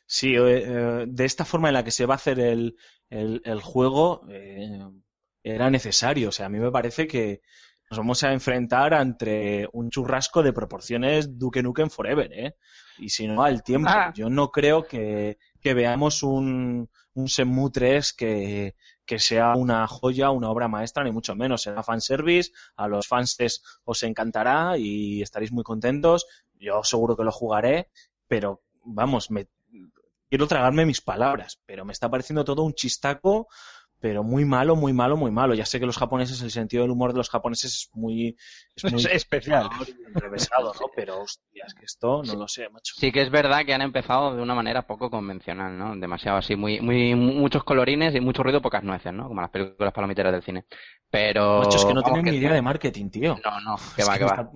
si 0.08 0.36
eh, 0.36 1.06
de 1.08 1.26
esta 1.26 1.46
forma 1.46 1.68
en 1.70 1.74
la 1.76 1.84
que 1.84 1.92
se 1.92 2.06
va 2.06 2.16
a 2.16 2.18
hacer 2.18 2.40
el, 2.40 2.76
el, 3.10 3.42
el 3.46 3.62
juego 3.62 4.26
eh, 4.30 4.80
era 5.44 5.70
necesario. 5.70 6.30
O 6.30 6.32
sea, 6.32 6.48
a 6.48 6.50
mí 6.50 6.60
me 6.60 6.72
parece 6.72 7.08
que 7.08 7.42
nos 7.90 8.00
vamos 8.00 8.24
a 8.24 8.34
enfrentar 8.34 8.94
entre 8.94 9.68
un 9.74 9.90
churrasco 9.90 10.42
de 10.44 10.54
proporciones 10.54 11.38
Duke 11.38 11.62
Nukem 11.64 11.90
Forever, 11.90 12.32
¿eh? 12.34 12.56
Y 12.98 13.10
si 13.10 13.28
no, 13.28 13.44
al 13.44 13.64
tiempo. 13.64 13.90
Ah. 13.92 14.12
Yo 14.16 14.30
no 14.30 14.52
creo 14.52 14.84
que, 14.84 15.38
que 15.62 15.74
veamos 15.74 16.24
un, 16.24 16.90
un 17.14 17.26
Shenmue 17.26 17.72
3 17.72 18.14
que, 18.14 18.76
que 19.06 19.20
sea 19.20 19.56
una 19.56 19.88
joya, 19.88 20.32
una 20.32 20.50
obra 20.50 20.68
maestra, 20.68 21.04
ni 21.04 21.12
mucho 21.12 21.36
menos. 21.36 21.64
Será 21.64 21.84
fanservice, 21.84 22.52
a 22.76 22.88
los 22.88 23.08
fans 23.08 23.38
os 23.84 24.04
encantará 24.04 24.78
y 24.78 25.22
estaréis 25.22 25.52
muy 25.52 25.64
contentos. 25.64 26.26
Yo 26.60 26.84
seguro 26.84 27.16
que 27.16 27.24
lo 27.24 27.32
jugaré, 27.32 27.90
pero 28.28 28.64
vamos, 28.84 29.32
me 29.32 29.48
quiero 30.30 30.48
tragarme 30.48 30.86
mis 30.86 31.02
palabras, 31.02 31.62
pero 31.66 31.86
me 31.86 31.94
está 31.94 32.10
pareciendo 32.10 32.44
todo 32.44 32.64
un 32.64 32.74
chistaco, 32.74 33.48
pero 34.06 34.22
muy 34.24 34.46
malo, 34.46 34.76
muy 34.76 34.94
malo, 34.94 35.18
muy 35.18 35.32
malo. 35.32 35.56
Ya 35.56 35.66
sé 35.66 35.80
que 35.80 35.88
los 35.88 35.98
japoneses, 35.98 36.40
el 36.44 36.52
sentido 36.52 36.84
del 36.84 36.92
humor 36.92 37.12
de 37.12 37.18
los 37.18 37.28
japoneses 37.32 37.74
es 37.74 37.90
muy, 37.96 38.38
es 38.76 38.84
muy 38.94 39.02
Es 39.02 39.06
especial. 39.08 39.68
enrevesado, 40.14 40.72
¿no? 40.80 40.86
Pero 40.96 41.22
hostias, 41.22 41.74
que 41.74 41.86
esto 41.86 42.22
no 42.24 42.36
lo 42.36 42.48
sé, 42.48 42.70
macho. 42.70 42.94
sí 42.98 43.12
que 43.12 43.24
es 43.24 43.32
verdad 43.32 43.66
que 43.66 43.74
han 43.74 43.82
empezado 43.82 44.36
de 44.36 44.44
una 44.44 44.54
manera 44.54 44.84
poco 44.86 45.10
convencional, 45.10 45.76
¿no? 45.76 45.96
Demasiado 45.96 46.38
así, 46.38 46.56
muy, 46.56 46.80
muy, 46.82 47.16
muchos 47.16 47.64
colorines 47.64 48.14
y 48.14 48.20
mucho 48.20 48.44
ruido, 48.44 48.62
pocas 48.62 48.84
nueces, 48.84 49.12
¿no? 49.12 49.28
Como 49.28 49.42
las 49.42 49.50
películas 49.50 49.92
palomiteras 49.92 50.32
del 50.34 50.44
cine. 50.44 50.66
Pero... 51.10 51.62
Macho, 51.64 51.78
es 51.78 51.86
que 51.86 51.94
no 51.96 52.04
vamos, 52.04 52.14
tienen 52.14 52.32
ni 52.32 52.38
idea 52.40 52.54
de 52.54 52.62
marketing, 52.62 53.10
tío. 53.10 53.40
No, 53.44 53.60
no, 53.62 53.76
que 53.96 54.04
va, 54.04 54.20
que 54.20 54.24
va. 54.26 54.30
está- 54.36 54.50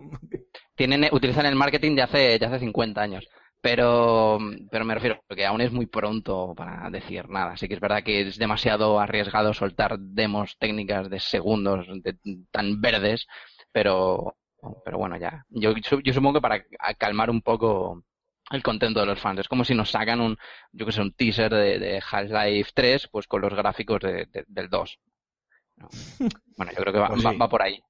tienen 0.75 1.07
utilizan 1.11 1.47
el 1.47 1.55
marketing 1.55 1.95
de 1.95 2.03
hace 2.03 2.37
de 2.37 2.45
hace 2.45 2.59
50 2.59 3.01
años 3.01 3.27
pero 3.61 4.39
pero 4.71 4.85
me 4.85 4.93
refiero 4.95 5.21
que 5.35 5.45
aún 5.45 5.61
es 5.61 5.71
muy 5.71 5.85
pronto 5.85 6.53
para 6.55 6.89
decir 6.89 7.29
nada. 7.29 7.53
Así 7.53 7.67
que 7.67 7.73
es 7.75 7.79
verdad 7.79 8.03
que 8.03 8.21
es 8.21 8.37
demasiado 8.37 8.99
arriesgado 8.99 9.53
soltar 9.53 9.97
demos 9.99 10.57
técnicas 10.57 11.09
de 11.09 11.19
segundos 11.19 11.87
de- 12.03 12.17
tan 12.51 12.79
verdes 12.81 13.27
pero 13.71 14.35
pero 14.85 14.97
bueno 14.97 15.17
ya. 15.17 15.45
Yo 15.49 15.73
yo 15.75 16.13
supongo 16.13 16.35
que 16.35 16.41
para 16.41 16.65
calmar 16.97 17.29
un 17.29 17.41
poco 17.41 18.03
el 18.51 18.63
contento 18.63 18.99
de 18.99 19.05
los 19.05 19.19
fans. 19.19 19.39
Es 19.41 19.47
como 19.47 19.63
si 19.63 19.75
nos 19.75 19.91
sacan 19.91 20.21
un 20.21 20.37
yo 20.71 20.85
que 20.85 20.91
sé 20.91 21.01
un 21.01 21.13
teaser 21.13 21.53
de, 21.53 21.79
de 21.79 22.01
Half-Life 22.11 22.71
3 22.73 23.07
pues 23.11 23.27
con 23.27 23.41
los 23.41 23.53
gráficos 23.53 23.99
de- 24.01 24.25
de- 24.25 24.45
del 24.47 24.69
2 24.69 24.99
¿no? 25.77 25.87
bueno 26.57 26.71
yo 26.71 26.81
creo 26.81 26.93
que 26.93 26.99
va, 26.99 27.07
Pues 27.09 27.25
va- 27.25 27.33
va 27.33 27.49
por 27.49 27.61
ahí 27.61 27.81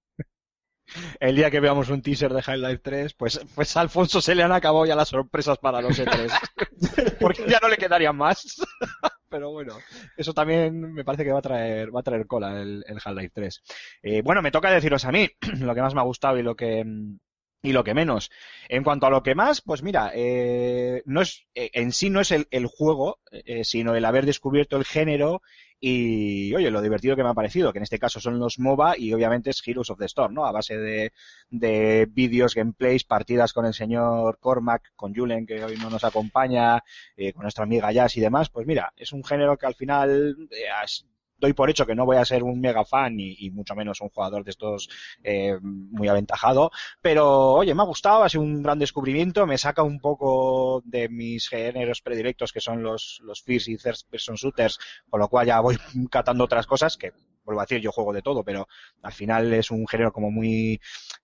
El 1.20 1.36
día 1.36 1.52
que 1.52 1.60
veamos 1.60 1.90
un 1.90 2.02
teaser 2.02 2.34
de 2.34 2.44
Half-Life 2.45 2.82
3, 2.84 3.14
pues, 3.14 3.40
pues 3.56 3.78
a 3.78 3.82
Alfonso 3.82 4.22
se 4.22 4.36
le 4.36 4.44
han 4.44 4.52
acabado 4.52 4.86
ya 4.86 4.95
las 4.95 5.10
sorpresas 5.10 5.57
para 5.57 5.82
los 5.82 5.99
E3. 5.99 6.32
Porque 7.20 7.45
ya 7.48 7.60
no 7.61 7.70
le 7.70 7.78
quedarían 7.78 8.16
más. 8.16 8.61
Pero 9.30 9.52
bueno, 9.52 9.78
eso 10.18 10.34
también 10.34 10.94
me 10.94 11.03
parece 11.03 11.24
que 11.24 11.32
va 11.32 11.40
a 11.40 11.44
traer, 11.44 11.95
va 11.95 11.99
a 11.99 12.03
traer 12.03 12.26
cola 12.26 12.61
el, 12.61 12.84
el 12.88 12.98
Half-Life 13.03 13.32
3. 13.34 13.64
Eh, 14.03 14.22
bueno, 14.24 14.41
me 14.41 14.52
toca 14.52 14.72
deciros 14.72 15.06
a 15.06 15.11
mí 15.11 15.30
lo 15.60 15.76
que 15.76 15.82
más 15.82 15.94
me 15.94 16.02
ha 16.02 16.06
gustado 16.06 16.40
y 16.40 16.44
lo 16.44 16.56
que, 16.56 16.84
mm, 16.84 17.18
y 17.61 17.74
lo 17.74 17.84
que 17.84 17.94
menos. 17.94 18.32
En 18.70 18.84
cuanto 18.84 19.06
a 19.06 19.10
lo 19.10 19.24
que 19.24 19.36
más, 19.36 19.61
pues 19.61 19.84
mira, 19.84 20.11
eh, 20.14 21.02
no 21.06 21.22
es, 21.22 21.45
eh, 21.56 21.70
en 21.74 21.91
sí 21.91 22.10
no 22.10 22.22
es 22.22 22.32
el, 22.32 22.48
el 22.52 22.68
juego, 22.68 23.20
eh, 23.32 23.64
sino 23.64 23.95
el 23.95 24.06
haber 24.06 24.26
descubierto 24.26 24.78
el 24.78 24.86
género 24.86 25.41
y, 25.80 26.54
oye, 26.56 26.72
lo 26.72 26.82
divertido 26.82 27.16
que 27.16 27.24
me 27.24 27.30
ha 27.30 27.34
parecido, 27.34 27.72
que 27.72 27.80
en 27.80 27.84
este 27.84 28.00
caso 28.00 28.20
son 28.20 28.38
los 28.40 28.60
MOBA 28.60 28.98
y 28.98 29.14
obviamente 29.14 29.50
es 29.50 29.62
Heroes 29.66 29.90
of 29.90 30.00
the 30.00 30.06
Storm, 30.06 30.34
¿no? 30.34 30.46
A 30.46 30.52
base 30.52 30.78
de, 30.78 31.14
de 31.50 32.08
vídeos, 32.10 32.56
gameplays, 32.56 33.06
partidas 33.06 33.54
con 33.54 33.66
el 33.66 33.74
señor 33.74 34.40
Cormac, 34.40 34.92
con 34.96 35.16
Julen, 35.16 35.46
que 35.46 35.64
hoy 35.64 35.78
no 35.78 35.90
nos 35.90 36.04
acompaña, 36.04 36.84
eh, 37.16 37.34
con 37.34 37.44
nuestra 37.44 37.64
amiga 37.64 37.92
Jazz 37.92 38.18
y 38.18 38.22
demás, 38.22 38.50
pues 38.50 38.68
mira, 38.68 38.94
es 38.98 39.14
un 39.14 39.24
género 39.24 39.58
que 39.58 39.66
al 39.66 39.76
final 39.76 40.50
eh, 40.52 40.70
doy 41.40 41.53
por 41.53 41.70
hecho 41.70 41.86
que 41.86 41.95
no 41.95 42.06
voy 42.06 42.18
a 42.18 42.26
ser 42.26 42.44
un 42.44 42.60
mega 42.60 42.86
fan 42.86 43.20
y, 43.20 43.36
y 43.40 43.52
mucho 43.52 43.76
menos 43.76 44.02
un 44.02 44.10
jugador 44.10 44.44
de 44.44 44.52
estos 44.52 44.90
eh, 45.24 45.57
muy 45.61 46.07
aventajado, 46.07 46.72
pero 47.02 47.53
oye, 47.53 47.74
me 47.74 47.82
ha 47.82 47.86
gustado, 47.86 48.24
ha 48.24 48.30
sido 48.30 48.44
un 48.44 48.64
gran 48.64 48.80
descubrimiento, 48.80 49.45
me 49.45 49.57
saca 49.57 49.84
un 49.84 49.99
poco 49.99 50.82
de 50.86 51.10
mis 51.10 51.48
géneros 51.48 52.02
predilectos 52.02 52.52
que 52.52 52.61
son 52.61 52.84
los, 52.84 53.22
los 53.24 53.41
first 53.41 53.68
y 53.68 53.78
third 53.78 53.98
person 54.10 54.36
shooters, 54.36 54.80
con 55.10 55.20
lo 55.20 55.28
cual 55.28 55.48
ya 55.48 55.60
voy 55.60 55.78
catando 56.11 56.44
otras 56.44 56.68
cosas 56.68 56.98
que 56.98 57.14
vuelvo 57.44 57.61
a 57.61 57.64
decir, 57.64 57.82
yo 57.82 57.91
juego 57.91 58.14
de 58.14 58.22
todo, 58.22 58.44
pero 58.44 58.68
al 59.02 59.14
final 59.14 59.53
es 59.53 59.72
un 59.72 59.88
género 59.88 60.11
como 60.11 60.32
muy, 60.32 60.80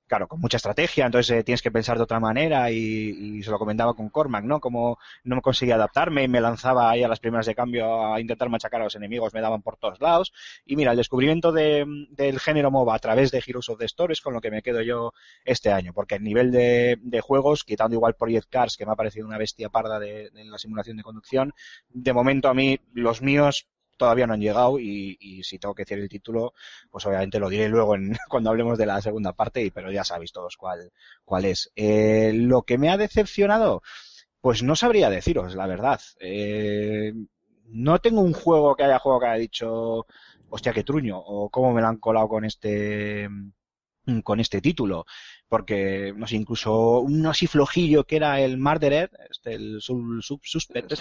claro, 0.08 0.28
con 0.28 0.40
mucha 0.40 0.58
estrategia, 0.58 1.06
entonces 1.06 1.38
eh, 1.38 1.44
tienes 1.44 1.62
que 1.62 1.72
pensar 1.72 1.98
de 1.98 2.04
otra 2.04 2.20
manera 2.20 2.72
y, 2.72 3.38
y 3.38 3.44
se 3.44 3.52
lo 3.52 3.58
comentaba 3.58 3.94
con 3.94 4.10
Cormac, 4.10 4.44
¿no? 4.44 4.60
Como 4.60 4.98
no 5.24 5.42
conseguía 5.42 5.76
adaptarme 5.76 6.24
y 6.24 6.28
me 6.28 6.42
lanzaba 6.42 6.90
ahí 6.90 7.04
a 7.04 7.08
las 7.08 7.20
primeras 7.20 7.46
de 7.46 7.56
cambio 7.56 8.14
a 8.14 8.20
intentar 8.20 8.50
machacar 8.50 8.82
a 8.82 8.86
los 8.86 8.96
enemigos, 8.96 9.34
me 9.34 9.42
daban 9.42 9.62
por 9.62 9.78
todos 9.78 10.00
lados. 10.02 10.34
Y 10.66 10.76
mira, 10.76 10.92
el 10.92 10.98
descubrimiento 10.98 11.52
de, 11.52 11.86
del 12.12 12.40
género 12.40 12.72
MOBA 12.72 12.96
a 12.96 13.00
través 13.00 13.32
de 13.32 13.44
Heroes 13.46 13.70
of 13.70 13.80
the 13.80 13.86
Storm 13.86 14.12
es 14.12 14.22
con 14.22 14.34
lo 14.34 14.42
que 14.42 14.52
me 14.52 14.62
quedo 14.62 14.82
yo 14.82 15.14
este 15.44 15.72
año, 15.72 15.94
porque 15.94 16.16
el 16.16 16.24
nivel 16.24 16.52
de, 16.52 16.98
de 17.02 17.22
juegos, 17.22 17.64
quitando 17.64 17.96
igual 17.96 18.16
Project 18.16 18.50
Cars, 18.50 18.78
que 18.78 18.86
me 18.86 18.92
ha 18.92 18.96
parecido 18.96 19.28
una 19.28 19.38
bestia 19.38 19.70
parda 19.70 20.00
de, 20.00 20.30
de 20.32 20.46
la 20.46 20.58
simulación 20.58 20.98
de 20.98 21.04
conducción, 21.04 21.54
de 21.90 22.14
momento 22.14 22.50
a 22.50 22.54
mí 22.54 22.80
los 22.94 23.22
míos 23.22 23.68
todavía 23.98 24.28
no 24.28 24.34
han 24.34 24.42
llegado 24.42 24.80
y, 24.80 25.18
y, 25.20 25.44
si 25.44 25.60
tengo 25.60 25.76
que 25.76 25.84
decir 25.84 26.00
el 26.00 26.10
título, 26.10 26.54
pues 26.90 27.06
obviamente 27.06 27.40
lo 27.40 27.50
diré 27.50 27.70
luego 27.70 27.96
en, 27.96 28.16
cuando 28.30 28.50
hablemos 28.50 28.78
de 28.78 28.86
la 28.86 29.02
segunda 29.02 29.34
parte, 29.34 29.64
y, 29.64 29.72
pero 29.72 29.92
ya 29.92 30.04
sabéis 30.04 30.32
todos 30.32 30.58
cuál, 30.58 30.92
cuál 31.24 31.46
es. 31.46 31.72
Eh, 31.76 32.32
lo 32.34 32.64
que 32.64 32.78
me 32.78 32.90
ha 32.90 32.98
decepcionado, 32.98 33.82
pues 34.42 34.64
no 34.64 34.76
sabría 34.76 35.10
deciros, 35.10 35.56
la 35.56 35.68
verdad. 35.68 36.00
Eh, 36.20 37.14
no 37.68 38.00
tengo 38.00 38.22
un 38.22 38.34
juego 38.34 38.76
que 38.76 38.84
haya 38.84 39.00
jugado 39.00 39.22
que 39.22 39.28
haya 39.28 39.40
dicho, 39.40 40.06
hostia, 40.50 40.74
qué 40.74 40.84
truño, 40.84 41.18
o 41.20 41.50
cómo 41.50 41.74
me 41.74 41.82
lo 41.82 41.88
han 41.88 41.98
colado 41.98 42.28
con 42.30 42.46
este 42.46 43.28
con 44.24 44.40
este 44.40 44.62
título, 44.62 45.06
porque, 45.48 46.14
no 46.16 46.28
sé, 46.28 46.36
incluso 46.36 47.00
uno 47.02 47.30
así 47.30 47.48
flojillo 47.48 48.04
que 48.04 48.16
era 48.18 48.40
el 48.42 48.58
Murdered, 48.58 49.10
este, 49.30 49.54
el 49.54 49.82
Sub, 49.82 50.22
sub 50.22 50.42
Suspect, 50.44 50.92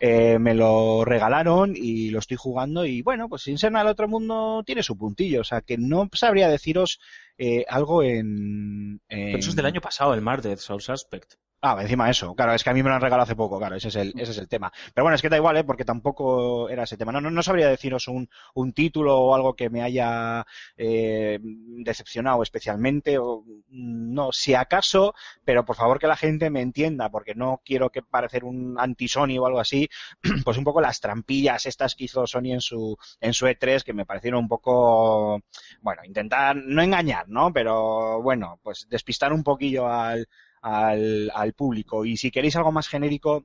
eh, 0.00 0.38
me 0.38 0.54
lo 0.54 1.04
regalaron 1.04 1.74
y 1.76 2.08
lo 2.08 2.20
estoy 2.20 2.38
jugando 2.38 2.86
y 2.86 3.02
bueno, 3.02 3.28
pues 3.28 3.42
sin 3.42 3.58
ser 3.58 3.72
nada 3.72 3.84
del 3.84 3.92
otro 3.92 4.08
mundo 4.08 4.62
tiene 4.64 4.82
su 4.82 4.96
puntillo, 4.96 5.42
o 5.42 5.44
sea 5.44 5.60
que 5.60 5.76
no 5.76 6.08
sabría 6.14 6.48
deciros 6.48 7.00
eh, 7.36 7.64
algo 7.68 8.02
en, 8.02 9.00
en... 9.08 9.26
Pero 9.26 9.38
eso 9.38 9.50
es 9.50 9.56
del 9.56 9.66
año 9.66 9.80
pasado, 9.80 10.14
el 10.14 10.22
Murdered 10.22 10.58
Soul 10.58 10.80
Suspect. 10.80 11.34
Ah, 11.62 11.76
encima 11.78 12.08
eso, 12.08 12.34
claro, 12.34 12.54
es 12.54 12.64
que 12.64 12.70
a 12.70 12.72
mí 12.72 12.82
me 12.82 12.88
lo 12.88 12.94
han 12.94 13.02
regalado 13.02 13.24
hace 13.24 13.36
poco, 13.36 13.58
claro, 13.58 13.76
ese 13.76 13.88
es 13.88 13.96
el, 13.96 14.14
ese 14.16 14.32
es 14.32 14.38
el 14.38 14.48
tema. 14.48 14.72
Pero 14.94 15.04
bueno, 15.04 15.14
es 15.14 15.20
que 15.20 15.28
da 15.28 15.36
igual, 15.36 15.58
¿eh? 15.58 15.64
porque 15.64 15.84
tampoco 15.84 16.70
era 16.70 16.84
ese 16.84 16.96
tema. 16.96 17.12
No, 17.12 17.20
no, 17.20 17.30
no 17.30 17.42
sabría 17.42 17.68
deciros 17.68 18.08
un, 18.08 18.30
un 18.54 18.72
título 18.72 19.18
o 19.18 19.34
algo 19.34 19.54
que 19.54 19.68
me 19.68 19.82
haya 19.82 20.46
eh, 20.78 21.38
decepcionado 21.42 22.42
especialmente, 22.42 23.18
o, 23.18 23.44
no, 23.68 24.32
si 24.32 24.54
acaso, 24.54 25.14
pero 25.44 25.66
por 25.66 25.76
favor 25.76 25.98
que 25.98 26.06
la 26.06 26.16
gente 26.16 26.48
me 26.48 26.62
entienda, 26.62 27.10
porque 27.10 27.34
no 27.34 27.60
quiero 27.62 27.90
que 27.90 28.00
parecer 28.00 28.44
un 28.44 28.76
anti-Sony 28.78 29.36
o 29.38 29.44
algo 29.44 29.60
así, 29.60 29.86
pues 30.44 30.56
un 30.56 30.64
poco 30.64 30.80
las 30.80 31.00
trampillas 31.00 31.66
estas 31.66 31.94
que 31.94 32.04
hizo 32.04 32.26
Sony 32.26 32.52
en 32.54 32.62
su, 32.62 32.96
en 33.20 33.34
su 33.34 33.46
E3, 33.46 33.82
que 33.82 33.92
me 33.92 34.06
parecieron 34.06 34.40
un 34.40 34.48
poco, 34.48 35.42
bueno, 35.82 36.02
intentar, 36.06 36.56
no 36.56 36.80
engañar, 36.80 37.28
¿no? 37.28 37.52
Pero 37.52 38.22
bueno, 38.22 38.58
pues 38.62 38.86
despistar 38.88 39.34
un 39.34 39.42
poquillo 39.44 39.86
al, 39.86 40.26
al, 40.62 41.30
al 41.34 41.52
público. 41.54 42.04
Y 42.04 42.16
si 42.16 42.30
queréis 42.30 42.56
algo 42.56 42.72
más 42.72 42.88
genérico, 42.88 43.44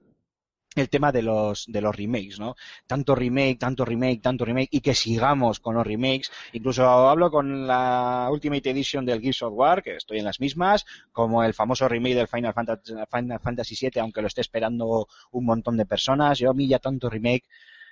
el 0.75 0.89
tema 0.89 1.11
de 1.11 1.21
los 1.21 1.65
de 1.67 1.81
los 1.81 1.95
remakes, 1.95 2.39
¿no? 2.39 2.55
Tanto 2.85 3.15
remake, 3.15 3.57
tanto 3.57 3.85
remake, 3.85 4.21
tanto 4.21 4.45
remake 4.45 4.69
y 4.71 4.81
que 4.81 4.93
sigamos 4.93 5.59
con 5.59 5.75
los 5.75 5.87
remakes. 5.87 6.31
Incluso 6.53 6.85
hablo 6.85 7.31
con 7.31 7.65
la 7.65 8.27
Ultimate 8.31 8.69
Edition 8.69 9.05
del 9.05 9.21
Gears 9.21 9.43
of 9.43 9.53
War, 9.55 9.81
que 9.81 9.95
estoy 9.95 10.19
en 10.19 10.25
las 10.25 10.39
mismas, 10.39 10.85
como 11.11 11.43
el 11.43 11.53
famoso 11.53 11.87
remake 11.87 12.15
del 12.15 12.27
Final 12.27 12.53
Fantasy, 12.53 12.93
Final 13.11 13.39
Fantasy 13.39 13.75
VII, 13.79 14.01
aunque 14.01 14.21
lo 14.21 14.27
esté 14.27 14.41
esperando 14.41 15.07
un 15.31 15.45
montón 15.45 15.77
de 15.77 15.85
personas. 15.85 16.39
Yo 16.39 16.51
a 16.51 16.53
mí 16.53 16.67
ya 16.67 16.79
tanto 16.79 17.09
remake, 17.09 17.45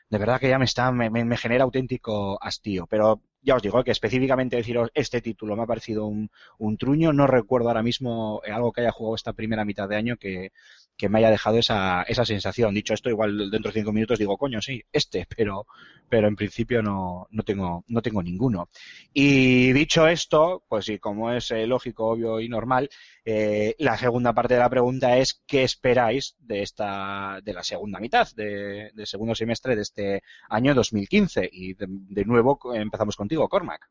de 0.10 0.18
verdad 0.18 0.40
que 0.40 0.50
ya 0.50 0.60
me 0.60 0.66
está 0.66 0.92
me, 0.92 1.10
me, 1.10 1.38
genera 1.38 1.64
auténtico 1.64 2.38
hastío, 2.42 2.86
pero 2.88 3.22
ya 3.44 3.56
os 3.56 3.62
digo 3.62 3.84
que 3.84 3.92
específicamente 3.92 4.56
deciros 4.56 4.90
este 4.94 5.22
título 5.22 5.56
me 5.56 5.64
ha 5.64 5.68
parecido 5.68 6.06
un, 6.06 6.30
un, 6.58 6.78
truño. 6.78 7.14
No 7.14 7.28
recuerdo 7.28 7.68
ahora 7.68 7.84
mismo 7.84 8.42
algo 8.52 8.72
que 8.72 8.82
haya 8.82 8.92
jugado 8.92 9.16
esta 9.16 9.34
primera 9.34 9.66
mitad 9.66 9.90
de 9.90 9.98
año 9.98 10.18
que, 10.18 10.52
que 10.98 11.10
me 11.10 11.20
haya 11.20 11.32
dejado 11.32 11.58
esa, 11.58 12.04
esa 12.04 12.26
sensación. 12.26 12.74
Dicho 12.74 12.94
esto, 12.94 13.10
igual 13.10 13.50
dentro 13.50 13.72
de 13.72 13.80
cinco 13.80 13.92
minutos 13.92 14.20
digo, 14.20 14.38
coño, 14.38 14.62
sí, 14.62 14.82
este, 14.92 15.26
pero, 15.36 15.66
pero 16.10 16.28
en 16.28 16.36
principio 16.36 16.82
no, 16.82 17.28
no 17.32 17.44
tengo, 17.44 17.84
no 17.88 18.02
tengo 18.02 18.22
ninguno. 18.22 18.70
Y 19.14 19.74
dicho 19.74 20.08
esto, 20.08 20.64
pues 20.68 20.86
sí, 20.86 21.00
como 21.00 21.32
es 21.32 21.52
eh, 21.52 21.66
lógico, 21.68 22.08
obvio 22.08 22.40
y 22.40 22.50
normal, 22.50 22.90
eh, 23.26 23.76
la 23.80 23.98
segunda 23.98 24.34
parte 24.34 24.56
de 24.56 24.60
la 24.60 24.70
pregunta 24.70 25.18
es 25.18 25.42
¿qué 25.48 25.64
esperáis 25.64 26.36
de 26.40 26.62
esta, 26.62 27.40
de 27.44 27.54
la 27.54 27.64
segunda 27.64 28.00
mitad, 28.00 28.28
de, 28.36 28.92
segundo 29.06 29.34
semestre 29.34 29.76
de 29.76 29.82
este 29.82 30.24
año 30.50 30.76
2015? 30.76 31.50
Y 31.52 31.74
de, 31.74 31.88
de 31.90 32.26
nuevo 32.26 32.60
empezamos 32.74 33.16
contigo, 33.16 33.33
Cormac. 33.38 33.90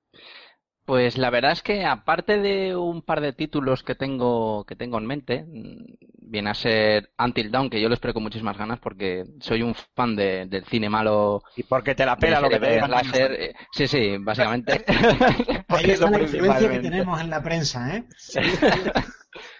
Pues 0.85 1.16
la 1.16 1.31
verdad 1.31 1.52
es 1.52 1.62
que 1.62 1.85
aparte 1.85 2.39
de 2.39 2.74
un 2.74 3.02
par 3.02 3.20
de 3.20 3.32
títulos 3.32 3.85
que 3.85 3.94
tengo 3.94 4.64
que 4.64 4.74
tengo 4.74 4.98
en 4.98 5.06
mente, 5.06 5.47
viene 6.32 6.51
a 6.51 6.55
ser 6.55 7.12
Until 7.19 7.52
Dawn, 7.52 7.70
que 7.70 7.81
yo 7.81 7.89
lo 7.89 7.94
espero 7.94 8.14
con 8.14 8.24
muchísimas 8.24 8.59
ganas 8.59 8.81
porque 8.81 9.24
soy 9.40 9.62
un 9.62 9.74
fan 9.94 10.16
de, 10.16 10.47
del 10.47 10.64
cine 10.64 10.90
malo. 10.90 11.44
Y 11.56 11.62
porque 11.62 11.94
te 11.94 12.05
la 12.05 12.16
pela 12.16 12.40
lo 12.40 12.48
que 12.48 12.59
te 12.59 12.81
láser. 12.89 13.32
Eh, 13.32 13.55
sí, 13.70 13.86
sí, 13.86 14.16
básicamente. 14.19 14.85
Ahí 15.69 15.86
la 15.86 16.20
influencia 16.20 16.70
que 16.70 16.81
tenemos 16.81 17.20
en 17.20 17.31
la 17.31 17.43
prensa, 17.43 17.97
¿eh? 17.97 18.05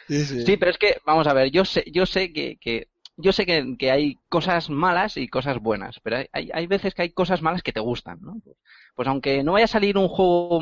Sí, 0.09 0.25
sí. 0.27 0.45
sí, 0.45 0.57
pero 0.59 0.71
es 0.71 0.77
que, 0.77 0.99
vamos 1.07 1.27
a 1.27 1.33
ver, 1.33 1.51
yo 1.51 1.65
sé, 1.65 1.85
yo 1.91 2.05
sé 2.05 2.33
que, 2.33 2.59
que 2.59 2.89
yo 3.17 3.33
sé 3.33 3.47
que, 3.47 3.77
que, 3.79 3.91
hay 3.91 4.19
cosas 4.29 4.69
malas 4.69 5.17
y 5.17 5.29
cosas 5.29 5.59
buenas, 5.59 6.01
pero 6.03 6.17
hay, 6.33 6.51
hay, 6.53 6.67
veces 6.67 6.93
que 6.93 7.03
hay 7.03 7.13
cosas 7.13 7.41
malas 7.41 7.63
que 7.63 7.73
te 7.73 7.81
gustan, 7.81 8.19
¿no? 8.21 8.35
Pues, 8.95 9.09
aunque 9.09 9.43
no 9.43 9.53
vaya 9.53 9.65
a 9.65 9.69
salir 9.69 9.99
un 9.99 10.09
juego, 10.09 10.61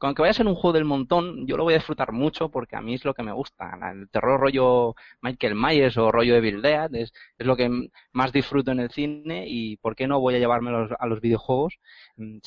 aunque 0.00 0.22
vaya 0.22 0.30
a 0.30 0.34
ser 0.34 0.46
un 0.46 0.54
juego 0.54 0.72
del 0.72 0.84
montón, 0.84 1.46
yo 1.46 1.56
lo 1.56 1.64
voy 1.64 1.74
a 1.74 1.78
disfrutar 1.78 2.12
mucho 2.12 2.50
porque 2.50 2.76
a 2.76 2.80
mí 2.80 2.94
es 2.94 3.04
lo 3.04 3.14
que 3.14 3.22
me 3.22 3.32
gusta. 3.32 3.78
El 3.92 4.08
terror 4.10 4.40
rollo 4.40 4.94
Michael 5.20 5.54
Myers 5.54 5.96
o 5.98 6.10
rollo 6.10 6.36
Evil 6.36 6.62
Dead 6.62 6.94
es, 6.94 7.12
lo 7.38 7.56
que 7.56 7.70
más 8.12 8.32
disfruto 8.32 8.72
en 8.72 8.80
el 8.80 8.90
cine 8.90 9.44
y 9.46 9.76
¿por 9.76 9.94
qué 9.96 10.06
no 10.06 10.20
voy 10.20 10.34
a 10.36 10.38
llevarme 10.38 10.70
a 10.70 11.06
los, 11.06 11.20
videojuegos 11.20 11.78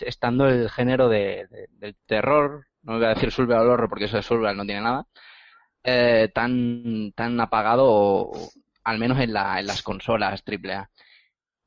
estando 0.02 0.48
el 0.48 0.70
género 0.70 1.10
de, 1.10 1.48
de, 1.50 1.68
del 1.72 1.96
terror, 2.06 2.68
no 2.82 2.96
voy 2.98 3.06
a 3.06 3.10
decir 3.10 3.32
survival 3.32 3.70
horror 3.70 3.90
porque 3.90 4.06
eso 4.06 4.18
de 4.18 4.24
survival 4.24 4.58
no 4.58 4.66
tiene 4.66 4.82
nada, 4.82 5.06
eh, 5.84 6.32
tan, 6.34 7.12
tan 7.16 7.40
apagado 7.40 8.32
al 8.84 9.00
menos 9.00 9.20
en, 9.20 9.34
la, 9.34 9.60
en 9.60 9.68
las 9.68 9.84
consolas 9.84 10.44
AAA. 10.46 10.90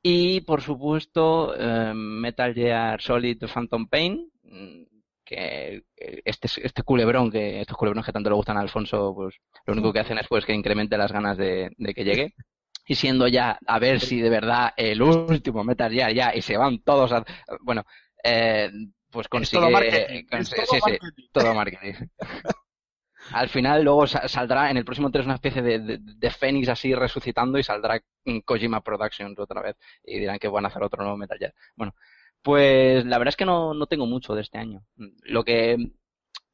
Y 0.01 0.41
por 0.41 0.61
supuesto, 0.61 1.55
eh, 1.57 1.93
Metal 1.93 2.53
Gear 2.53 3.01
Solid 3.01 3.43
Phantom 3.51 3.87
Pain, 3.87 4.31
que 5.25 5.83
este, 6.23 6.47
este 6.63 6.83
culebrón, 6.83 7.29
que 7.29 7.59
estos 7.59 7.75
culebrones 7.75 8.05
que 8.05 8.13
tanto 8.13 8.29
le 8.29 8.35
gustan 8.35 8.57
a 8.57 8.61
Alfonso, 8.61 9.13
pues 9.13 9.35
lo 9.65 9.73
único 9.73 9.91
que 9.91 9.99
hacen 9.99 10.17
es 10.17 10.27
pues 10.27 10.45
que 10.45 10.53
incremente 10.53 10.97
las 10.97 11.11
ganas 11.11 11.37
de, 11.37 11.71
de 11.77 11.93
que 11.93 12.05
llegue. 12.05 12.33
Y 12.87 12.95
siendo 12.95 13.27
ya, 13.27 13.59
a 13.67 13.79
ver 13.79 13.99
si 13.99 14.21
de 14.21 14.29
verdad 14.29 14.73
el 14.77 15.01
último 15.01 15.65
Metal 15.65 15.91
Gear 15.91 16.13
ya, 16.13 16.33
y 16.33 16.41
se 16.41 16.55
van 16.55 16.79
todos 16.79 17.11
a, 17.11 17.25
bueno, 17.61 17.83
eh, 18.23 18.71
pues 19.11 19.27
consigue, 19.27 19.61
todo 19.61 19.71
marketing, 19.71 20.15
eh, 20.15 20.25
todo 20.29 20.43
sí, 20.43 20.55
marketing. 20.81 21.09
sí, 21.15 21.29
todo 21.33 21.53
marketing. 21.53 21.93
Al 23.33 23.49
final 23.49 23.83
luego 23.83 24.07
saldrá 24.07 24.69
en 24.69 24.77
el 24.77 24.85
próximo 24.85 25.11
3 25.11 25.25
una 25.25 25.35
especie 25.35 25.61
de, 25.61 25.99
de, 25.99 26.31
Fénix 26.31 26.69
así 26.69 26.93
resucitando 26.93 27.57
y 27.57 27.63
saldrá 27.63 28.01
Kojima 28.45 28.81
Productions 28.81 29.37
otra 29.39 29.61
vez 29.61 29.75
y 30.03 30.19
dirán 30.19 30.39
que 30.39 30.47
van 30.47 30.65
a 30.65 30.69
hacer 30.69 30.83
otro 30.83 31.03
nuevo 31.03 31.17
Metal 31.17 31.37
Gear. 31.37 31.53
Bueno, 31.75 31.95
pues 32.41 33.05
la 33.05 33.17
verdad 33.17 33.29
es 33.29 33.35
que 33.37 33.45
no, 33.45 33.73
no 33.73 33.87
tengo 33.87 34.05
mucho 34.05 34.35
de 34.35 34.41
este 34.41 34.57
año. 34.57 34.83
Lo 35.23 35.43
que 35.43 35.77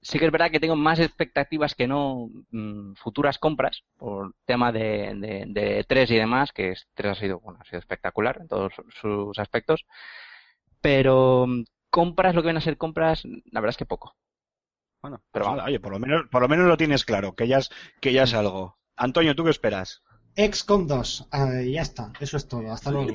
sí 0.01 0.19
que 0.19 0.25
es 0.25 0.31
verdad 0.31 0.51
que 0.51 0.59
tengo 0.59 0.75
más 0.75 0.99
expectativas 0.99 1.75
que 1.75 1.87
no 1.87 2.29
mmm, 2.51 2.93
futuras 2.95 3.39
compras 3.39 3.83
por 3.97 4.33
tema 4.45 4.71
de, 4.71 5.13
de, 5.15 5.45
de 5.47 5.85
3 5.87 6.11
y 6.11 6.15
demás, 6.17 6.51
que 6.51 6.73
3 6.93 7.11
ha 7.11 7.15
sido, 7.15 7.39
bueno, 7.39 7.59
ha 7.61 7.65
sido 7.65 7.79
espectacular 7.79 8.37
en 8.41 8.47
todos 8.47 8.73
sus 8.89 9.39
aspectos. 9.39 9.85
Pero 10.81 11.47
compras, 11.89 12.35
lo 12.35 12.41
que 12.41 12.47
van 12.47 12.57
a 12.57 12.61
ser 12.61 12.77
compras, 12.77 13.23
la 13.25 13.61
verdad 13.61 13.69
es 13.71 13.77
que 13.77 13.85
poco. 13.85 14.15
Bueno, 15.03 15.21
pero 15.33 15.45
pues, 15.51 15.63
oye, 15.65 15.79
por 15.81 15.91
lo 15.91 15.99
menos, 15.99 16.23
por 16.31 16.41
lo 16.41 16.47
menos 16.47 16.65
lo 16.65 16.77
tienes 16.77 17.03
claro, 17.03 17.35
que 17.35 17.45
ya 17.45 17.57
es, 17.57 17.69
que 17.99 18.13
ya 18.13 18.23
es 18.23 18.33
algo. 18.33 18.79
Antonio, 18.95 19.35
¿tú 19.35 19.43
qué 19.43 19.49
esperas? 19.49 20.01
XCOM 20.37 20.87
2, 20.87 21.27
uh, 21.33 21.61
ya 21.69 21.81
está, 21.81 22.13
eso 22.21 22.37
es 22.37 22.47
todo, 22.47 22.71
hasta 22.71 22.89
luego. 22.89 23.11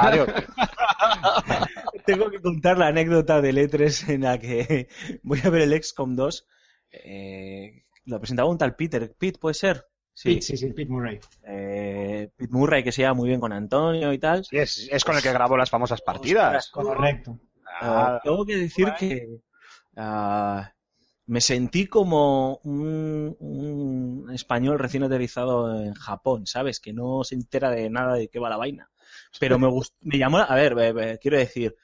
Adiós. 0.00 0.26
Tengo 2.06 2.30
que 2.30 2.40
contar 2.40 2.78
la 2.78 2.86
anécdota 2.86 3.42
del 3.42 3.58
E3 3.58 4.08
en 4.08 4.22
la 4.22 4.38
que 4.38 4.88
voy 5.22 5.40
a 5.44 5.50
ver 5.50 5.62
el 5.62 5.82
XCOM 5.82 6.16
2. 6.16 6.46
Eh, 6.90 7.84
lo 8.06 8.18
presentaba 8.18 8.48
un 8.48 8.56
tal 8.56 8.74
Peter. 8.74 9.14
Pete, 9.18 9.38
¿puede 9.38 9.54
ser? 9.54 9.84
Sí, 10.14 10.30
Pete, 10.30 10.42
sí, 10.42 10.56
sí, 10.56 10.72
Pete 10.72 10.90
Murray. 10.90 11.20
eh, 11.46 12.30
Pete 12.34 12.52
Murray 12.52 12.82
que 12.82 12.92
se 12.92 13.02
lleva 13.02 13.12
muy 13.12 13.28
bien 13.28 13.40
con 13.40 13.52
Antonio 13.52 14.14
y 14.14 14.18
tal. 14.18 14.46
Sí, 14.46 14.56
es, 14.56 14.88
es 14.90 15.04
con 15.04 15.14
el 15.14 15.22
que 15.22 15.32
grabó 15.32 15.58
las 15.58 15.68
famosas 15.68 16.00
partidas. 16.00 16.70
Correcto. 16.70 17.38
Ah, 17.82 18.18
tengo 18.24 18.46
que 18.46 18.56
decir 18.56 18.94
que 18.98 19.40
ah, 19.96 20.72
me 21.26 21.40
sentí 21.40 21.86
como 21.86 22.60
un, 22.64 24.28
español 24.32 24.78
recién 24.78 25.02
aterrizado 25.02 25.82
en 25.82 25.94
Japón, 25.94 26.46
¿sabes? 26.46 26.80
Que 26.80 26.92
no 26.92 27.24
se 27.24 27.34
entera 27.34 27.70
de 27.70 27.90
nada 27.90 28.14
de 28.14 28.28
qué 28.28 28.38
va 28.38 28.50
la 28.50 28.56
vaina. 28.56 28.90
Pero 29.38 29.58
me 29.58 29.68
me 30.00 30.18
llamó, 30.18 30.38
a 30.38 30.54
ver, 30.54 30.78
eh, 30.78 30.94
eh, 31.12 31.18
quiero 31.20 31.38
decir, 31.38 31.76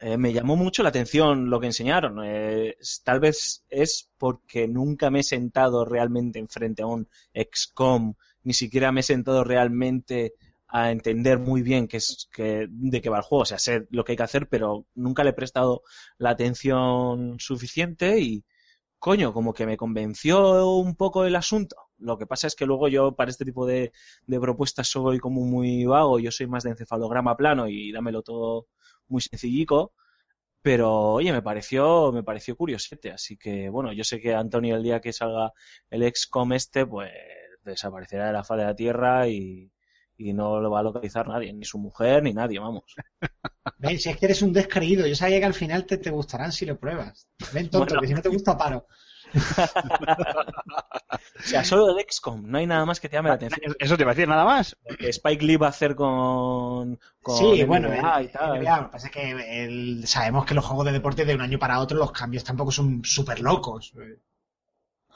eh, 0.00 0.16
me 0.16 0.32
llamó 0.32 0.54
mucho 0.54 0.82
la 0.84 0.90
atención 0.90 1.50
lo 1.50 1.58
que 1.58 1.66
enseñaron. 1.66 2.20
Eh, 2.24 2.76
tal 3.04 3.18
vez 3.18 3.64
es 3.68 4.08
porque 4.16 4.68
nunca 4.68 5.10
me 5.10 5.20
he 5.20 5.24
sentado 5.24 5.84
realmente 5.84 6.38
enfrente 6.38 6.82
a 6.82 6.86
un 6.86 7.08
XCOM, 7.34 8.14
ni 8.44 8.52
siquiera 8.54 8.92
me 8.92 9.00
he 9.00 9.02
sentado 9.02 9.42
realmente 9.42 10.34
a 10.68 10.92
entender 10.92 11.38
muy 11.38 11.62
bien 11.62 11.88
qué 11.88 11.96
es, 11.96 12.28
que, 12.32 12.66
de 12.68 13.00
qué 13.00 13.10
va 13.10 13.18
el 13.18 13.22
juego. 13.24 13.42
O 13.42 13.46
sea, 13.46 13.58
sé 13.58 13.88
lo 13.90 14.04
que 14.04 14.12
hay 14.12 14.16
que 14.16 14.22
hacer, 14.22 14.48
pero 14.48 14.86
nunca 14.94 15.24
le 15.24 15.30
he 15.30 15.32
prestado 15.32 15.82
la 16.18 16.30
atención 16.30 17.40
suficiente 17.40 18.20
y, 18.20 18.44
coño, 18.98 19.32
como 19.32 19.54
que 19.54 19.66
me 19.66 19.76
convenció 19.76 20.76
un 20.76 20.96
poco 20.96 21.24
el 21.24 21.36
asunto. 21.36 21.76
Lo 21.98 22.18
que 22.18 22.26
pasa 22.26 22.46
es 22.46 22.54
que 22.56 22.66
luego 22.66 22.88
yo 22.88 23.14
para 23.16 23.30
este 23.30 23.44
tipo 23.44 23.66
de, 23.66 23.92
de 24.26 24.40
propuestas 24.40 24.88
soy 24.88 25.18
como 25.18 25.42
muy 25.42 25.84
vago, 25.84 26.18
yo 26.20 26.30
soy 26.30 26.46
más 26.46 26.64
de 26.64 26.70
encefalograma 26.70 27.36
plano 27.36 27.68
y 27.68 27.92
dámelo 27.92 28.22
todo 28.22 28.68
muy 29.08 29.20
sencillico. 29.22 29.92
Pero, 30.62 31.14
oye, 31.14 31.32
me 31.32 31.42
pareció, 31.42 32.12
me 32.12 32.22
pareció 32.24 32.56
curiosete. 32.56 33.12
Así 33.12 33.36
que, 33.38 33.68
bueno, 33.70 33.92
yo 33.92 34.04
sé 34.04 34.20
que 34.20 34.34
Antonio 34.34 34.76
el 34.76 34.82
día 34.82 35.00
que 35.00 35.12
salga 35.12 35.52
el 35.90 36.02
XCOM 36.14 36.52
este, 36.52 36.86
pues 36.86 37.10
desaparecerá 37.64 38.28
de 38.28 38.32
la 38.32 38.44
faz 38.44 38.58
de 38.58 38.64
la 38.64 38.74
Tierra 38.74 39.28
y, 39.28 39.70
y 40.18 40.32
no 40.34 40.60
lo 40.60 40.70
va 40.70 40.80
a 40.80 40.82
localizar 40.82 41.26
nadie, 41.28 41.52
ni 41.52 41.64
su 41.64 41.78
mujer, 41.78 42.22
ni 42.22 42.32
nadie, 42.34 42.58
vamos. 42.58 42.84
Ven, 43.78 43.98
si 43.98 44.10
es 44.10 44.16
que 44.16 44.26
eres 44.26 44.42
un 44.42 44.52
descreído, 44.52 45.06
yo 45.06 45.14
sabía 45.14 45.38
que 45.38 45.44
al 45.46 45.54
final 45.54 45.86
te, 45.86 45.96
te 45.98 46.10
gustarán 46.10 46.50
si 46.52 46.66
lo 46.66 46.76
pruebas. 46.78 47.28
Ven, 47.52 47.70
tonto, 47.70 47.94
Bueno. 47.94 48.00
que 48.00 48.08
si 48.08 48.14
no 48.14 48.22
te 48.22 48.28
gusta, 48.28 48.58
paro. 48.58 48.86
O 51.38 51.42
sea, 51.42 51.64
solo 51.64 51.88
el 51.96 52.04
XCOM, 52.10 52.46
no 52.50 52.58
hay 52.58 52.66
nada 52.66 52.84
más 52.84 52.98
que 53.00 53.08
te 53.08 53.16
llame 53.16 53.28
la 53.28 53.36
atención. 53.36 53.74
Eso 53.78 53.96
te 53.96 54.02
iba 54.02 54.10
a 54.10 54.14
decir 54.14 54.28
nada 54.28 54.44
más. 54.44 54.76
Que 54.98 55.08
Spike 55.10 55.44
Lee 55.44 55.56
va 55.56 55.66
a 55.66 55.70
hacer 55.70 55.94
con, 55.94 56.98
con 57.22 57.36
sí, 57.36 57.62
bueno, 57.64 57.88
NBA 57.88 58.18
el- 58.20 58.24
y 58.26 58.28
tal. 58.28 58.56
el 58.56 58.62
NBA, 58.62 58.76
lo 58.80 58.86
que 58.86 58.92
pasa 58.92 59.06
es 59.06 59.12
que 59.12 59.64
el- 59.64 60.06
sabemos 60.06 60.44
que 60.44 60.54
los 60.54 60.64
juegos 60.64 60.86
de 60.86 60.92
deporte 60.92 61.24
de 61.24 61.34
un 61.34 61.40
año 61.40 61.58
para 61.58 61.78
otro 61.80 61.96
los 61.96 62.12
cambios 62.12 62.44
tampoco 62.44 62.70
son 62.72 63.02
súper 63.04 63.40
locos. 63.40 63.92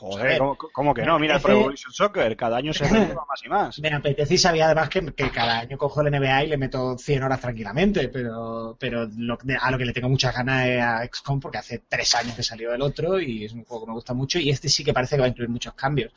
Joder, 0.02 0.38
¿cómo, 0.38 0.56
cómo 0.56 0.94
que 0.94 1.02
no? 1.04 1.18
Mira 1.18 1.36
el 1.36 1.40
Pro 1.40 1.52
Evolution 1.52 1.92
Soccer, 1.92 2.36
cada 2.36 2.56
año 2.56 2.72
se 2.72 2.84
renueva 2.88 3.24
más 3.28 3.44
y 3.44 3.48
más. 3.48 3.78
Me 3.78 3.88
apetece 3.94 4.34
y 4.34 4.38
sabía 4.38 4.66
además 4.66 4.88
que, 4.88 5.06
que 5.14 5.30
cada 5.30 5.60
año 5.60 5.78
cojo 5.78 6.00
el 6.00 6.10
NBA 6.10 6.44
y 6.44 6.46
le 6.48 6.56
meto 6.56 6.98
100 6.98 7.22
horas 7.22 7.40
tranquilamente, 7.40 8.08
pero, 8.08 8.76
pero 8.80 9.08
lo- 9.16 9.38
a 9.60 9.70
lo 9.70 9.78
que 9.78 9.84
le 9.84 9.92
tengo 9.92 10.08
muchas 10.08 10.34
ganas 10.34 10.66
es 10.66 10.82
a 10.82 11.04
XCOM 11.06 11.38
porque 11.40 11.58
hace 11.58 11.82
tres 11.88 12.14
años 12.16 12.34
que 12.34 12.42
salió 12.42 12.74
el 12.74 12.82
otro 12.82 13.20
y 13.20 13.44
es 13.44 13.52
un 13.52 13.64
juego 13.64 13.84
que 13.84 13.90
me 13.90 13.94
gusta 13.94 14.12
mucho 14.14 14.38
y 14.38 14.50
este 14.50 14.68
sí 14.68 14.82
que 14.82 14.92
parece 14.92 15.14
que 15.16 15.20
va 15.20 15.26
a 15.26 15.30
incluir 15.30 15.50
muchos 15.50 15.74
cambios. 15.74 16.12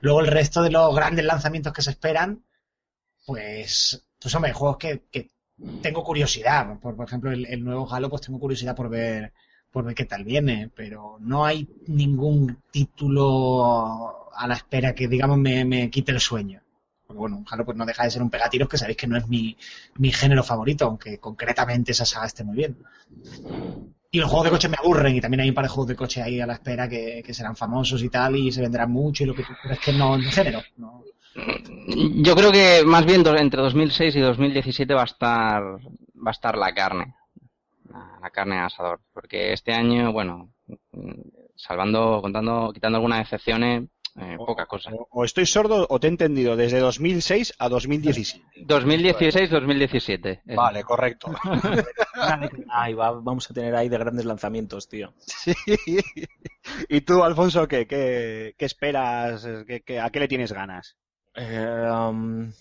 Luego 0.00 0.20
el 0.20 0.26
resto 0.26 0.62
de 0.62 0.70
los 0.70 0.94
grandes 0.94 1.24
lanzamientos 1.24 1.72
que 1.72 1.82
se 1.82 1.90
esperan, 1.90 2.42
pues, 3.26 4.04
pues 4.20 4.34
hombre, 4.34 4.52
juegos 4.52 4.76
que, 4.78 5.02
que 5.10 5.30
tengo 5.82 6.02
curiosidad. 6.02 6.78
Por, 6.80 6.96
por 6.96 7.06
ejemplo, 7.06 7.30
el, 7.30 7.46
el 7.46 7.64
nuevo 7.64 7.92
Halo, 7.92 8.08
pues 8.10 8.22
tengo 8.22 8.38
curiosidad 8.40 8.74
por 8.74 8.88
ver 8.88 9.32
por 9.72 9.84
ver 9.84 9.94
qué 9.94 10.04
tal 10.04 10.24
viene, 10.24 10.70
pero 10.74 11.16
no 11.20 11.44
hay 11.44 11.68
ningún 11.86 12.58
título 12.70 14.30
a 14.34 14.46
la 14.46 14.54
espera 14.54 14.94
que, 14.94 15.08
digamos, 15.08 15.38
me, 15.38 15.64
me 15.64 15.90
quite 15.90 16.12
el 16.12 16.20
sueño. 16.20 16.60
Porque 17.06 17.18
bueno, 17.18 17.38
un 17.38 17.64
pues 17.64 17.76
no 17.76 17.84
deja 17.84 18.04
de 18.04 18.10
ser 18.10 18.22
un 18.22 18.30
pegatiros 18.30 18.68
que 18.68 18.78
sabéis 18.78 18.96
que 18.96 19.06
no 19.06 19.16
es 19.16 19.26
mi, 19.28 19.56
mi 19.96 20.12
género 20.12 20.44
favorito, 20.44 20.86
aunque 20.86 21.18
concretamente 21.18 21.92
esa 21.92 22.04
saga 22.04 22.26
esté 22.26 22.44
muy 22.44 22.56
bien. 22.56 22.76
Y 24.12 24.18
los 24.18 24.28
juegos 24.28 24.44
de 24.44 24.50
coche 24.50 24.68
me 24.68 24.76
aburren 24.78 25.14
y 25.16 25.20
también 25.20 25.40
hay 25.40 25.48
un 25.48 25.54
par 25.54 25.64
de 25.64 25.70
juegos 25.70 25.88
de 25.88 25.96
coche 25.96 26.22
ahí 26.22 26.40
a 26.40 26.46
la 26.46 26.54
espera 26.54 26.88
que, 26.88 27.22
que 27.24 27.34
serán 27.34 27.56
famosos 27.56 28.02
y 28.02 28.08
tal 28.08 28.36
y 28.36 28.50
se 28.50 28.60
vendrán 28.60 28.90
mucho 28.90 29.22
y 29.22 29.26
lo 29.26 29.34
que 29.34 29.42
tú 29.42 29.52
pero 29.62 29.74
es 29.74 29.80
que 29.80 29.92
no 29.92 30.16
es 30.16 30.24
mi 30.24 30.30
género. 30.30 30.62
No. 30.76 31.04
Yo 32.16 32.34
creo 32.34 32.50
que 32.50 32.82
más 32.84 33.04
bien 33.04 33.24
entre 33.26 33.62
2006 33.62 34.16
y 34.16 34.20
2017 34.20 34.94
va 34.94 35.02
a 35.02 35.04
estar 35.04 35.62
va 35.62 36.28
a 36.28 36.30
estar 36.30 36.56
la 36.56 36.72
carne, 36.74 37.14
la, 37.90 38.18
la 38.22 38.30
carne 38.30 38.56
de 38.56 38.62
asador, 38.62 39.00
porque 39.12 39.52
este 39.52 39.72
año, 39.72 40.12
bueno, 40.12 40.50
salvando, 41.56 42.20
contando, 42.22 42.70
quitando 42.72 42.96
algunas 42.98 43.20
excepciones, 43.22 43.88
eh, 44.16 44.36
poca 44.38 44.66
cosa. 44.66 44.90
O, 44.92 45.06
o 45.10 45.24
estoy 45.24 45.46
sordo 45.46 45.86
o 45.88 46.00
te 46.00 46.08
he 46.08 46.10
entendido 46.10 46.56
desde 46.56 46.78
2006 46.80 47.54
a 47.58 47.68
2017. 47.68 48.44
2016-2017. 48.66 50.40
eso. 50.46 50.56
Vale, 50.56 50.82
correcto. 50.82 51.32
Ay, 52.70 52.94
va- 52.94 53.12
vamos 53.12 53.50
a 53.50 53.54
tener 53.54 53.74
ahí 53.74 53.88
de 53.88 53.98
grandes 53.98 54.24
lanzamientos, 54.24 54.88
tío. 54.88 55.12
Sí. 55.26 55.54
¿Y 56.88 57.00
tú, 57.02 57.22
Alfonso, 57.22 57.66
qué, 57.68 57.86
qué, 57.86 58.54
qué 58.58 58.64
esperas? 58.64 59.46
¿Qué, 59.66 59.82
qué- 59.82 60.00
¿A 60.00 60.10
qué 60.10 60.20
le 60.20 60.28
tienes 60.28 60.52
ganas? 60.52 60.96
Eh, 61.34 61.88
um, 61.90 62.52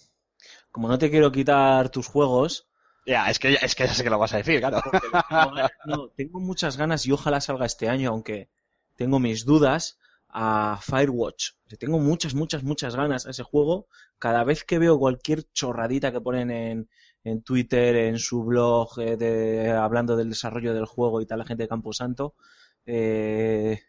como 0.72 0.88
no 0.88 0.97
te 0.99 1.10
quiero 1.10 1.31
quitar 1.31 1.89
tus 1.89 2.07
juegos, 2.07 2.68
Es 3.10 3.40
que, 3.40 3.57
es 3.61 3.76
que 3.76 3.88
ya 3.88 3.94
sé 3.94 4.03
que 4.03 4.10
lo 4.10 4.19
vas 4.19 4.34
a 4.34 4.38
decir, 4.38 4.60
claro. 4.60 4.81
no, 5.86 6.10
tengo 6.10 6.40
muchas 6.40 6.77
ganas 6.77 7.06
y 7.06 7.11
ojalá 7.11 7.41
salga 7.41 7.65
este 7.65 7.90
año, 7.90 8.11
aunque 8.11 8.49
tengo 8.95 9.19
mis 9.19 9.45
dudas, 9.45 9.98
a 10.30 10.80
Firewatch. 10.81 11.52
Tengo 11.80 11.99
muchas, 11.99 12.36
muchas, 12.36 12.64
muchas 12.64 12.95
ganas 12.95 13.26
a 13.26 13.31
ese 13.31 13.44
juego. 13.44 13.88
Cada 14.19 14.44
vez 14.44 14.64
que 14.64 14.80
veo 14.80 14.99
cualquier 14.99 15.44
chorradita 15.53 16.11
que 16.11 16.22
ponen 16.22 16.52
en, 16.52 16.90
en 17.23 17.41
Twitter, 17.41 17.95
en 17.95 18.19
su 18.19 18.44
blog, 18.44 18.99
eh, 18.99 19.18
de, 19.18 19.72
hablando 19.72 20.15
del 20.15 20.30
desarrollo 20.30 20.73
del 20.73 20.86
juego 20.86 21.22
y 21.22 21.26
tal, 21.26 21.40
la 21.40 21.45
gente 21.45 21.64
de 21.64 21.69
Camposanto, 21.69 22.36
eh, 22.86 23.80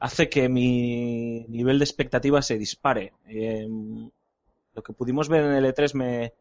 hace 0.00 0.28
que 0.28 0.48
mi 0.48 1.44
nivel 1.48 1.78
de 1.78 1.84
expectativa 1.84 2.42
se 2.42 2.58
dispare. 2.58 3.12
Eh, 3.26 3.66
lo 4.74 4.82
que 4.82 4.92
pudimos 4.92 5.28
ver 5.28 5.44
en 5.44 5.52
el 5.52 5.64
E3 5.64 5.94
me, 5.94 6.34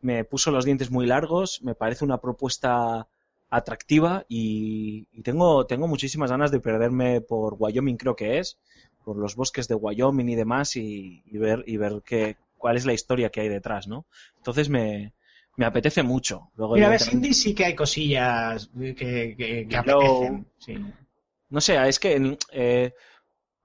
me 0.00 0.24
puso 0.24 0.50
los 0.50 0.64
dientes 0.64 0.90
muy 0.90 1.06
largos, 1.06 1.60
me 1.62 1.74
parece 1.74 2.04
una 2.04 2.18
propuesta 2.20 3.08
atractiva 3.50 4.24
y, 4.28 5.06
y 5.12 5.22
tengo, 5.22 5.66
tengo 5.66 5.86
muchísimas 5.88 6.30
ganas 6.30 6.50
de 6.50 6.60
perderme 6.60 7.20
por 7.20 7.54
Wyoming, 7.58 7.96
creo 7.96 8.16
que 8.16 8.38
es, 8.38 8.58
por 9.04 9.16
los 9.16 9.36
bosques 9.36 9.68
de 9.68 9.74
Wyoming 9.76 10.28
y 10.28 10.34
demás 10.34 10.76
y, 10.76 11.22
y 11.26 11.38
ver, 11.38 11.62
y 11.66 11.76
ver 11.76 12.02
qué, 12.04 12.36
cuál 12.58 12.76
es 12.76 12.84
la 12.86 12.92
historia 12.92 13.30
que 13.30 13.40
hay 13.40 13.48
detrás, 13.48 13.86
¿no? 13.86 14.04
Entonces 14.38 14.68
me, 14.68 15.12
me 15.56 15.64
apetece 15.64 16.02
mucho. 16.02 16.50
Luego, 16.56 16.74
Mira, 16.74 16.86
evidentemente- 16.88 17.28
Cindy 17.28 17.34
sí 17.34 17.54
que 17.54 17.64
hay 17.66 17.74
cosillas 17.74 18.68
que, 18.76 19.34
que, 19.36 19.66
que 19.68 19.76
apetecen. 19.76 20.46
Sí. 20.58 20.76
No 21.48 21.60
sé, 21.60 21.88
es 21.88 22.00
que 22.00 22.16
en, 22.16 22.36
eh, 22.50 22.92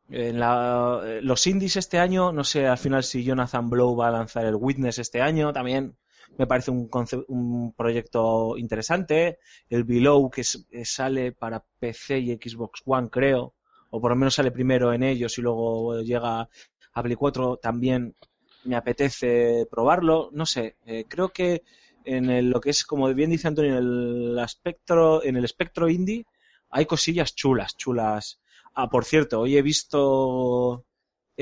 en 0.10 0.40
la- 0.40 1.02
eh, 1.04 1.20
los 1.24 1.46
indies 1.48 1.76
este 1.78 1.98
año, 1.98 2.32
no 2.32 2.44
sé 2.44 2.68
al 2.68 2.78
final 2.78 3.04
si 3.04 3.24
Jonathan 3.24 3.70
Blow 3.70 3.96
va 3.96 4.10
a 4.10 4.12
lanzar 4.12 4.46
el 4.46 4.56
Witness 4.56 5.00
este 5.00 5.22
año, 5.22 5.52
también 5.54 5.96
me 6.38 6.48
parece 6.48 6.72
un, 6.72 6.90
un 7.28 7.74
proyecto 7.74 8.58
interesante. 8.58 9.40
El 9.70 9.84
Below 9.84 10.30
que, 10.30 10.44
que 10.70 10.86
sale 10.86 11.32
para 11.34 11.64
PC 11.80 12.20
y 12.20 12.34
Xbox 12.36 12.82
One, 12.86 13.10
creo, 13.10 13.54
o 13.90 14.02
por 14.02 14.12
lo 14.12 14.16
menos 14.18 14.36
sale 14.36 14.52
primero 14.52 14.94
en 14.94 15.04
ellos 15.04 15.38
y 15.38 15.42
luego 15.42 16.02
llega 16.02 16.50
a 16.94 17.04
Play 17.04 17.16
4, 17.16 17.58
también 17.58 18.16
me 18.64 18.76
apetece 18.76 19.68
probarlo. 19.70 20.30
No 20.34 20.46
sé, 20.46 20.78
eh, 20.86 21.06
creo 21.08 21.30
que 21.30 21.64
en 22.06 22.30
el- 22.30 22.50
lo 22.50 22.60
que 22.62 22.72
es, 22.72 22.84
como 22.86 23.14
bien 23.14 23.30
dice 23.32 23.48
Antonio, 23.48 23.72
en 23.78 23.78
el 23.78 24.40
espectro, 24.44 25.24
en 25.24 25.38
el 25.38 25.46
espectro 25.46 25.90
indie, 25.90 26.26
hay 26.70 26.86
cosillas 26.86 27.36
chulas, 27.36 27.76
chulas. 27.78 28.40
Ah, 28.74 28.90
por 28.90 29.06
cierto, 29.06 29.42
hoy 29.42 29.58
he 29.58 29.62
visto. 29.62 30.86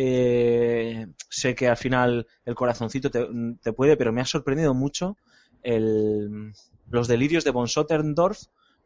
Eh, 0.01 1.07
sé 1.30 1.55
que 1.55 1.67
al 1.67 1.76
final 1.76 2.26
el 2.45 2.55
corazoncito 2.55 3.11
te, 3.11 3.73
puede, 3.73 3.97
pero 3.97 4.13
me 4.13 4.21
ha 4.21 4.26
sorprendido 4.26 4.73
mucho 4.73 5.17
el, 5.61 6.53
los 6.89 7.09
delirios 7.09 7.43
de 7.43 7.51
von 7.51 7.67
Sotterndorf 7.67 8.43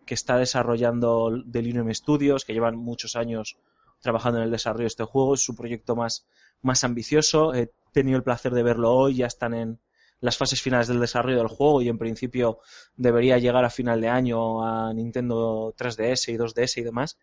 que 0.07 0.15
está 0.15 0.37
desarrollando 0.37 1.29
Delirium 1.45 1.93
Studios, 1.93 2.45
que 2.45 2.53
llevan 2.53 2.77
muchos 2.77 3.15
años 3.15 3.57
trabajando 4.01 4.39
en 4.39 4.45
el 4.45 4.51
desarrollo 4.51 4.85
de 4.85 4.87
este 4.87 5.03
juego. 5.03 5.35
Es 5.35 5.43
su 5.43 5.55
proyecto 5.55 5.95
más, 5.95 6.25
más 6.63 6.83
ambicioso. 6.83 7.53
He 7.53 7.71
tenido 7.91 8.17
el 8.17 8.23
placer 8.23 8.51
de 8.51 8.63
verlo 8.63 8.91
hoy, 8.91 9.17
ya 9.17 9.27
están 9.27 9.53
en 9.53 9.79
las 10.19 10.37
fases 10.37 10.63
finales 10.63 10.87
del 10.87 10.99
desarrollo 10.99 11.37
del 11.37 11.47
juego 11.47 11.83
y 11.83 11.89
en 11.89 11.99
principio 11.99 12.57
debería 12.95 13.37
llegar 13.37 13.65
a 13.65 13.69
final 13.69 14.01
de 14.01 14.09
año 14.09 14.65
a 14.65 14.91
Nintendo 14.95 15.75
3DS 15.77 16.33
y 16.33 16.37
2DS 16.37 16.77
y 16.77 16.81
demás. 16.81 17.19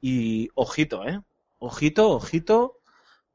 Y 0.00 0.48
ojito, 0.54 1.06
¿eh? 1.06 1.20
Ojito, 1.58 2.10
ojito. 2.10 2.78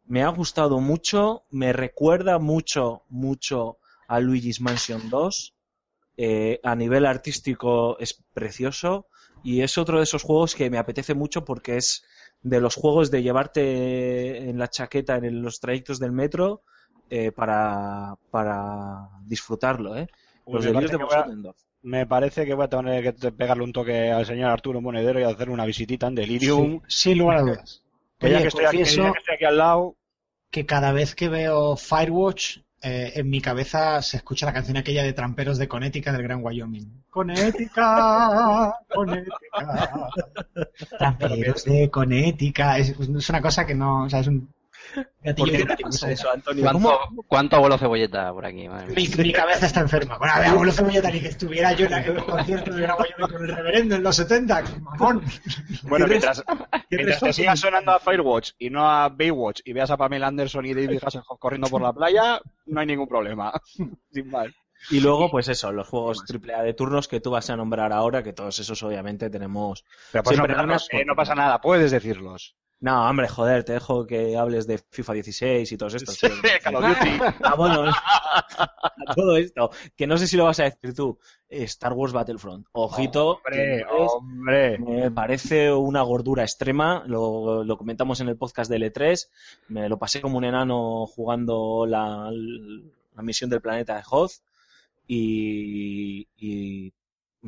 Me 0.09 0.23
ha 0.23 0.27
gustado 0.29 0.79
mucho. 0.81 1.43
Me 1.51 1.71
recuerda 1.71 2.37
mucho, 2.39 3.03
mucho 3.09 3.77
a 4.07 4.19
Luigi's 4.19 4.59
Mansion 4.59 5.09
2. 5.09 5.53
Eh, 6.17 6.59
a 6.63 6.75
nivel 6.75 7.05
artístico 7.05 7.97
es 7.99 8.21
precioso. 8.33 9.05
Y 9.43 9.61
es 9.61 9.77
otro 9.77 9.99
de 9.99 10.03
esos 10.03 10.23
juegos 10.23 10.55
que 10.55 10.69
me 10.69 10.77
apetece 10.77 11.13
mucho 11.13 11.45
porque 11.45 11.77
es 11.77 12.03
de 12.41 12.59
los 12.59 12.75
juegos 12.75 13.09
de 13.11 13.23
llevarte 13.23 14.49
en 14.49 14.57
la 14.59 14.67
chaqueta 14.69 15.15
en 15.15 15.41
los 15.41 15.59
trayectos 15.61 15.99
del 15.99 16.11
metro 16.11 16.63
eh, 17.09 17.31
para, 17.31 18.15
para 18.31 19.07
disfrutarlo, 19.25 19.95
¿eh? 19.95 20.07
Los 20.47 20.65
me 20.65 20.73
parece 20.73 20.93
de 20.93 20.97
que 20.97 21.03
voy 21.05 21.13
a- 21.15 21.21
Bosendorf. 21.23 21.57
Me 21.81 22.05
parece 22.05 22.45
que 22.45 22.53
voy 22.53 22.65
a 22.65 22.69
tener 22.69 23.15
que 23.15 23.31
pegarle 23.31 23.63
un 23.63 23.71
toque 23.71 24.11
al 24.11 24.25
señor 24.25 24.49
Arturo 24.49 24.81
Monedero 24.81 25.19
y 25.19 25.23
hacer 25.23 25.49
una 25.49 25.65
visitita 25.65 26.07
en 26.07 26.15
Delirium. 26.15 26.81
Sí, 26.87 26.99
sin 27.05 27.17
lugar 27.19 27.37
a 27.37 27.41
dudas. 27.43 27.83
Que 28.19 28.29
ya 28.29 28.35
Oye, 28.35 28.41
que 28.41 28.47
estoy 28.49 28.65
aquí, 28.65 28.77
que 28.77 28.83
confieso 28.83 29.03
ya 29.03 29.13
que 29.13 29.19
estoy 29.19 29.35
aquí 29.35 29.45
al 29.45 29.57
lado, 29.57 29.95
que 30.51 30.65
cada 30.65 30.91
vez 30.91 31.15
que 31.15 31.29
veo 31.29 31.75
Firewatch, 31.75 32.59
eh, 32.81 33.11
en 33.15 33.29
mi 33.29 33.41
cabeza 33.41 34.01
se 34.01 34.17
escucha 34.17 34.45
la 34.45 34.53
canción 34.53 34.77
aquella 34.77 35.03
de 35.03 35.11
Tramperos 35.13 35.57
de 35.57 35.67
Connecticut 35.67 36.13
del 36.13 36.23
Gran 36.23 36.43
Wyoming. 36.43 37.03
Connecticut, 37.09 37.75
Connecticut. 38.93 39.35
Tramperos 40.97 41.65
de 41.65 41.89
Connecticut. 41.89 42.77
Es, 42.77 42.89
es 42.89 43.29
una 43.29 43.41
cosa 43.41 43.65
que 43.65 43.75
no, 43.75 44.03
o 44.03 44.09
sea, 44.09 44.21
es 44.21 44.27
un 44.27 44.49
¿Por 44.95 45.51
qué 45.51 45.51
de 45.51 45.57
te 45.59 45.63
gatillo. 45.65 45.89
pasa 45.89 46.11
eso, 46.11 46.31
Antonio? 46.31 46.65
¿Cómo? 46.71 46.89
¿Cuánto, 46.97 47.23
cuánto 47.27 47.55
abuelo 47.57 47.77
cebolleta 47.77 48.31
por 48.33 48.45
aquí? 48.45 48.67
Madre. 48.67 48.93
Mi, 48.95 49.07
mi 49.07 49.31
cabeza 49.33 49.65
está 49.65 49.81
enferma. 49.81 50.17
Bueno, 50.17 50.33
a 50.33 50.39
ver, 50.39 50.47
abuelo 50.49 50.71
cebolleta, 50.71 51.11
ni 51.11 51.19
que 51.21 51.27
estuviera 51.27 51.73
yo 51.73 51.85
en 51.87 51.93
el 51.93 52.23
concierto 52.23 52.71
del 52.71 52.81
Gran 52.81 52.95
Wyoming 52.99 53.35
con 53.35 53.45
el 53.49 53.55
reverendo 53.55 53.95
en 53.95 54.03
los 54.03 54.15
70. 54.15 54.63
¡Qué 54.63 54.79
mamón! 54.79 55.23
Bueno, 55.83 56.05
¿Qué 56.05 56.09
mientras, 56.11 56.43
te 57.19 57.33
sigas 57.33 57.59
sonando 57.59 57.91
a 57.91 57.99
Firewatch 57.99 58.51
y 58.57 58.69
no 58.69 58.89
a 58.89 59.09
Baywatch 59.09 59.61
y 59.65 59.73
veas 59.73 59.91
a 59.91 59.97
Pamela 59.97 60.27
Anderson 60.27 60.65
y 60.65 60.73
David 60.73 60.99
Hasselhoff 61.03 61.39
corriendo 61.39 61.67
por 61.69 61.81
la 61.81 61.93
playa, 61.93 62.39
no 62.65 62.79
hay 62.79 62.87
ningún 62.87 63.07
problema. 63.07 63.51
Sin 64.11 64.29
mal. 64.29 64.53
Y 64.91 65.01
luego, 65.01 65.29
pues 65.29 65.49
eso, 65.49 65.73
los 65.73 65.89
juegos 65.89 66.23
AAA 66.31 66.63
de 66.63 66.73
turnos 66.73 67.09
que 67.09 67.19
tú 67.19 67.31
vas 67.31 67.49
a 67.49 67.57
nombrar 67.57 67.91
ahora, 67.91 68.23
que 68.23 68.31
todos 68.31 68.57
esos 68.59 68.81
obviamente 68.81 69.29
tenemos... 69.29 69.83
Pero 70.13 70.23
pues 70.23 70.35
Siempre 70.37 70.55
no, 70.55 70.61
eh, 70.63 70.65
no 70.65 70.77
porque- 70.77 71.05
pasa 71.17 71.35
nada, 71.35 71.59
puedes 71.59 71.91
decirlos. 71.91 72.55
No, 72.81 73.09
hombre, 73.09 73.27
joder, 73.27 73.65
te 73.65 73.73
dejo 73.73 74.05
que 74.07 74.37
hables 74.37 74.65
de 74.65 74.77
FIFA 74.77 75.13
16 75.13 75.71
y 75.71 75.77
todos 75.77 75.95
estos. 75.95 76.17
tío. 76.17 76.29
Call 76.63 76.75
of 76.75 76.85
Duty. 76.87 77.09
Ah, 77.43 77.55
bueno, 77.55 77.83
a 79.07 79.15
todo 79.15 79.35
esto, 79.35 79.69
que 79.97 80.07
no 80.07 80.17
sé 80.17 80.27
si 80.27 80.37
lo 80.37 80.45
vas 80.45 80.61
a 80.61 80.63
decir 80.63 80.93
tú, 80.95 81.19
Star 81.49 81.91
Wars 81.91 82.13
Battlefront. 82.13 82.67
Ojito, 82.71 83.41
Hombre, 83.45 83.85
hombre. 83.89 84.79
me 84.79 85.11
parece 85.11 85.73
una 85.73 86.03
gordura 86.03 86.43
extrema, 86.43 87.03
lo, 87.05 87.65
lo 87.65 87.77
comentamos 87.77 88.21
en 88.21 88.29
el 88.29 88.37
podcast 88.37 88.71
de 88.71 88.77
L3, 88.77 89.27
me 89.67 89.89
lo 89.89 89.97
pasé 89.99 90.21
como 90.21 90.37
un 90.37 90.45
enano 90.45 91.05
jugando 91.05 91.85
la, 91.85 92.31
la 92.31 93.21
misión 93.23 93.49
del 93.49 93.59
planeta 93.61 93.95
de 93.97 94.03
Hoth 94.09 94.31
y, 95.05 96.27
y 96.37 96.93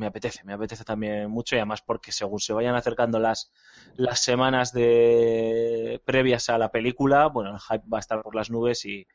me 0.02 0.08
apetece, 0.08 0.44
me 0.44 0.52
apetece 0.52 0.84
también 0.84 1.30
mucho 1.30 1.54
y 1.54 1.58
además 1.58 1.80
porque 1.82 2.12
según 2.12 2.40
se 2.40 2.52
vayan 2.52 2.74
acercando 2.74 3.18
las, 3.18 3.52
las 3.96 4.20
semanas 4.20 4.72
de 4.72 6.02
previas 6.04 6.50
a 6.50 6.58
la 6.58 6.70
película, 6.70 7.28
bueno, 7.28 7.54
el 7.54 7.60
hype 7.60 7.88
va 7.88 7.98
a 7.98 8.00
estar 8.00 8.20
por 8.22 8.34
las 8.34 8.50
nubes 8.50 8.84
y, 8.84 9.06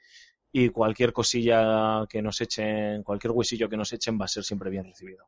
y 0.52 0.70
cualquier 0.70 1.14
cosilla 1.14 2.06
que 2.10 2.22
nos 2.22 2.42
echen, 2.42 3.04
cualquier 3.04 3.32
huesillo 3.32 3.70
que 3.70 3.78
nos 3.78 3.94
echen 3.94 4.20
va 4.20 4.26
a 4.26 4.30
ser 4.30 4.44
siempre 4.44 4.70
bien 4.70 4.86
recibido. 4.86 5.28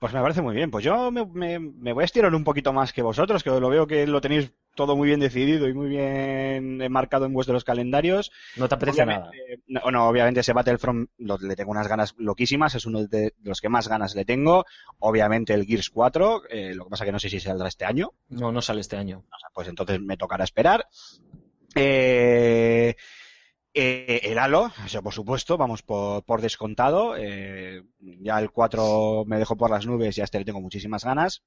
Pues 0.00 0.14
me 0.14 0.22
parece 0.22 0.40
muy 0.40 0.54
bien. 0.54 0.70
Pues 0.70 0.82
yo 0.82 1.10
me, 1.10 1.26
me- 1.26 1.58
me 1.60 1.92
voy 1.92 2.02
a 2.02 2.04
estirar 2.06 2.34
un 2.34 2.42
poquito 2.42 2.72
más 2.72 2.92
que 2.94 3.02
vosotros, 3.02 3.44
que 3.44 3.50
lo 3.50 3.68
veo 3.68 3.86
que 3.86 4.06
lo 4.06 4.22
tenéis 4.22 4.50
todo 4.74 4.96
muy 4.96 5.08
bien 5.08 5.20
decidido 5.20 5.68
y 5.68 5.74
muy 5.74 5.90
bien 5.90 6.80
enmarcado 6.80 7.26
en 7.26 7.34
vuestros 7.34 7.64
calendarios. 7.64 8.32
No 8.56 8.66
te 8.66 8.76
apetece 8.76 9.04
nada. 9.04 9.28
Obviamente, 9.28 9.62
no, 9.66 9.90
no, 9.90 10.08
obviamente 10.08 10.40
ese 10.40 10.54
Battlefront 10.54 11.10
lo- 11.18 11.36
le 11.36 11.54
tengo 11.54 11.70
unas 11.72 11.86
ganas 11.86 12.14
loquísimas, 12.16 12.74
es 12.76 12.86
uno 12.86 13.04
de 13.06 13.34
los 13.42 13.60
que 13.60 13.68
más 13.68 13.88
ganas 13.88 14.14
le 14.14 14.24
tengo. 14.24 14.64
Obviamente 15.00 15.52
el 15.52 15.66
Gears 15.66 15.90
4, 15.90 16.44
eh, 16.48 16.74
lo 16.74 16.84
que 16.84 16.90
pasa 16.90 17.04
que 17.04 17.12
no 17.12 17.18
sé 17.20 17.28
si 17.28 17.38
saldrá 17.38 17.68
este 17.68 17.84
año, 17.84 18.12
No, 18.30 18.50
no 18.50 18.62
sale 18.62 18.80
este 18.80 18.96
año. 18.96 19.18
o 19.18 19.38
sea, 19.38 19.50
pues 19.52 19.68
entonces 19.68 20.00
me 20.00 20.16
tocará 20.16 20.44
esperar. 20.44 20.86
Eh, 21.74 22.96
eh, 23.74 24.20
el 24.24 24.38
Halo, 24.38 24.72
eso 24.84 25.02
por 25.02 25.12
supuesto, 25.14 25.56
vamos 25.56 25.82
por, 25.82 26.24
por 26.24 26.40
descontado. 26.40 27.16
Eh, 27.16 27.82
ya 27.98 28.38
el 28.40 28.50
4 28.50 29.24
me 29.26 29.38
dejó 29.38 29.56
por 29.56 29.70
las 29.70 29.86
nubes 29.86 30.16
y 30.18 30.20
a 30.20 30.24
este 30.24 30.38
le 30.38 30.44
tengo 30.44 30.60
muchísimas 30.60 31.04
ganas. 31.04 31.42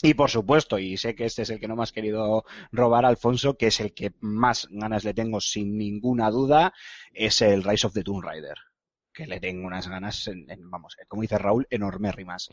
Y 0.00 0.14
por 0.14 0.30
supuesto, 0.30 0.78
y 0.78 0.96
sé 0.96 1.14
que 1.16 1.24
este 1.24 1.42
es 1.42 1.50
el 1.50 1.58
que 1.58 1.66
no 1.66 1.74
me 1.74 1.82
has 1.82 1.92
querido 1.92 2.44
robar, 2.70 3.04
Alfonso, 3.04 3.56
que 3.56 3.66
es 3.68 3.80
el 3.80 3.94
que 3.94 4.12
más 4.20 4.68
ganas 4.70 5.04
le 5.04 5.12
tengo 5.14 5.40
sin 5.40 5.76
ninguna 5.76 6.30
duda, 6.30 6.72
es 7.12 7.42
el 7.42 7.64
Rise 7.64 7.88
of 7.88 7.94
the 7.94 8.04
Tomb 8.04 8.22
Raider. 8.22 8.56
Que 9.12 9.26
le 9.26 9.40
tengo 9.40 9.66
unas 9.66 9.88
ganas, 9.88 10.28
en- 10.28 10.46
vamos, 10.70 10.96
como 11.08 11.22
dice 11.22 11.38
Raúl, 11.38 11.66
enormérrimas. 11.70 12.48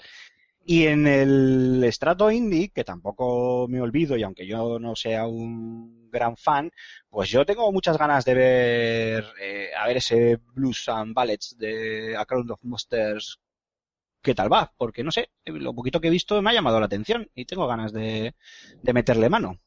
Y 0.67 0.87
en 0.87 1.05
el 1.05 1.83
estrato 1.83 2.31
indie, 2.31 2.69
que 2.69 2.83
tampoco 2.83 3.67
me 3.69 3.79
olvido, 3.79 4.17
y 4.17 4.23
aunque 4.23 4.47
yo 4.47 4.79
no 4.79 4.95
sea 4.95 5.27
un 5.27 6.09
gran 6.09 6.35
fan, 6.37 6.71
pues 7.07 7.29
yo 7.29 7.45
tengo 7.45 7.71
muchas 7.71 7.99
ganas 7.99 8.25
de 8.25 8.33
ver, 8.33 9.25
eh, 9.39 9.69
a 9.77 9.85
ver 9.85 9.97
ese 9.97 10.37
Blues 10.53 10.89
and 10.89 11.13
Ballets 11.13 11.55
de 11.59 12.17
A 12.17 12.25
Crown 12.25 12.49
of 12.49 12.63
Monsters, 12.63 13.39
qué 14.23 14.33
tal 14.33 14.51
va, 14.51 14.73
porque 14.75 15.03
no 15.03 15.11
sé, 15.11 15.29
lo 15.45 15.75
poquito 15.75 16.01
que 16.01 16.07
he 16.07 16.11
visto 16.11 16.41
me 16.41 16.49
ha 16.49 16.53
llamado 16.53 16.79
la 16.79 16.87
atención 16.87 17.29
y 17.35 17.45
tengo 17.45 17.67
ganas 17.67 17.93
de, 17.93 18.33
de 18.81 18.93
meterle 18.93 19.29
mano. 19.29 19.59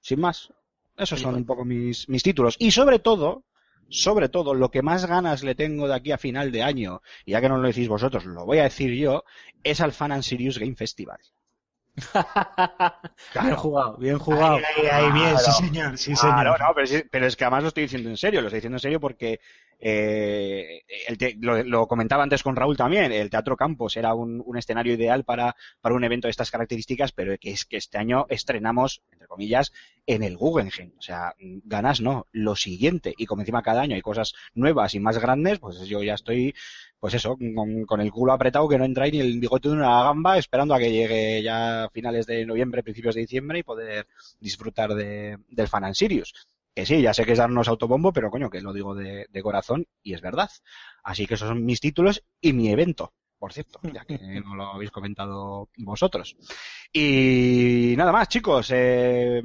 Sin 0.00 0.18
más, 0.18 0.52
esos 0.96 1.20
son 1.20 1.36
un 1.36 1.46
poco 1.46 1.64
mis, 1.64 2.08
mis 2.08 2.24
títulos. 2.24 2.56
Y 2.58 2.72
sobre 2.72 2.98
todo, 2.98 3.44
sobre 3.90 4.28
todo, 4.30 4.54
lo 4.54 4.70
que 4.70 4.82
más 4.82 5.06
ganas 5.06 5.42
le 5.42 5.54
tengo 5.54 5.88
de 5.88 5.94
aquí 5.94 6.12
a 6.12 6.18
final 6.18 6.52
de 6.52 6.62
año, 6.62 7.02
y 7.26 7.32
ya 7.32 7.40
que 7.42 7.48
no 7.50 7.58
lo 7.58 7.68
decís 7.68 7.88
vosotros, 7.88 8.24
lo 8.24 8.46
voy 8.46 8.58
a 8.58 8.64
decir 8.64 8.92
yo, 8.94 9.24
es 9.62 9.80
al 9.82 9.92
Fan 9.92 10.12
and 10.12 10.22
Serious 10.22 10.58
Game 10.58 10.76
Festival. 10.76 11.18
Bien 13.42 13.56
jugado, 13.56 13.96
bien 13.98 14.18
jugado. 14.18 14.56
Ahí, 14.56 14.86
ahí, 14.86 14.86
ahí, 14.86 15.12
bien, 15.12 15.38
sí 15.38 15.44
Claro. 15.44 15.52
señor, 15.52 15.98
sí 15.98 16.14
Claro, 16.14 16.50
señor. 16.50 16.60
no, 16.60 16.66
pero, 16.74 16.86
sí- 16.86 17.02
pero 17.10 17.26
es 17.26 17.36
que 17.36 17.44
además 17.44 17.62
lo 17.62 17.68
estoy 17.68 17.82
diciendo 17.84 18.08
en 18.08 18.16
serio, 18.16 18.40
lo 18.40 18.46
estoy 18.48 18.58
diciendo 18.58 18.76
en 18.76 18.80
serio 18.80 19.00
porque 19.00 19.40
eh, 19.80 20.82
el 21.08 21.16
te- 21.16 21.36
lo, 21.40 21.86
comentaba 21.86 22.22
antes 22.22 22.42
con 22.42 22.54
Raúl 22.54 22.76
también, 22.76 23.12
el 23.12 23.30
Teatro 23.30 23.56
Campos 23.56 23.96
era 23.96 24.14
un, 24.14 24.44
escenario 24.56 24.92
ideal 24.92 25.24
para, 25.24 25.56
para 25.80 25.94
un 25.94 26.04
evento 26.04 26.28
de 26.28 26.32
estas 26.32 26.50
características, 26.50 27.12
pero 27.12 27.36
que 27.38 27.50
es 27.50 27.64
que 27.64 27.78
este 27.78 27.96
año 27.96 28.26
estrenamos, 28.28 29.02
entre 29.10 29.26
comillas, 29.26 29.72
en 30.06 30.22
el 30.22 30.36
Guggenheim. 30.36 30.92
O 30.98 31.02
sea, 31.02 31.34
ganas 31.64 32.00
no, 32.00 32.26
lo 32.32 32.56
siguiente. 32.56 33.14
Y 33.16 33.26
como 33.26 33.42
encima 33.42 33.62
cada 33.62 33.80
año 33.82 33.94
hay 33.94 34.02
cosas 34.02 34.34
nuevas 34.54 34.94
y 34.94 35.00
más 35.00 35.18
grandes, 35.18 35.58
pues 35.58 35.80
yo 35.86 36.02
ya 36.02 36.14
estoy, 36.14 36.54
pues 36.98 37.14
eso, 37.14 37.38
con, 37.86 38.00
el 38.00 38.12
culo 38.12 38.32
apretado 38.32 38.68
que 38.68 38.78
no 38.78 38.84
entra 38.84 39.06
ni 39.06 39.20
el 39.20 39.40
bigote 39.40 39.68
de 39.68 39.74
una 39.74 40.04
gamba, 40.04 40.36
esperando 40.36 40.74
a 40.74 40.78
que 40.78 40.92
llegue 40.92 41.42
ya 41.42 41.84
a 41.84 41.90
finales 41.90 42.26
de 42.26 42.44
noviembre, 42.44 42.82
principios 42.82 43.14
de 43.14 43.22
diciembre 43.22 43.60
y 43.60 43.62
poder 43.62 44.06
disfrutar 44.40 44.94
de, 44.94 45.38
del 45.48 45.68
Fan 45.68 45.94
Sirius. 45.94 46.34
Que 46.74 46.86
sí, 46.86 47.02
ya 47.02 47.12
sé 47.14 47.24
que 47.24 47.32
es 47.32 47.38
darnos 47.38 47.68
autobombo, 47.68 48.12
pero 48.12 48.30
coño, 48.30 48.48
que 48.50 48.60
lo 48.60 48.72
digo 48.72 48.94
de, 48.94 49.26
de 49.28 49.42
corazón 49.42 49.86
y 50.02 50.14
es 50.14 50.20
verdad. 50.20 50.50
Así 51.02 51.26
que 51.26 51.34
esos 51.34 51.48
son 51.48 51.64
mis 51.64 51.80
títulos 51.80 52.24
y 52.40 52.52
mi 52.52 52.70
evento, 52.70 53.12
por 53.38 53.52
cierto, 53.52 53.80
ya 53.92 54.04
que 54.04 54.40
no 54.44 54.54
lo 54.54 54.64
habéis 54.74 54.90
comentado 54.92 55.68
vosotros. 55.78 56.36
Y 56.92 57.94
nada 57.96 58.12
más, 58.12 58.28
chicos. 58.28 58.70
eh, 58.72 59.42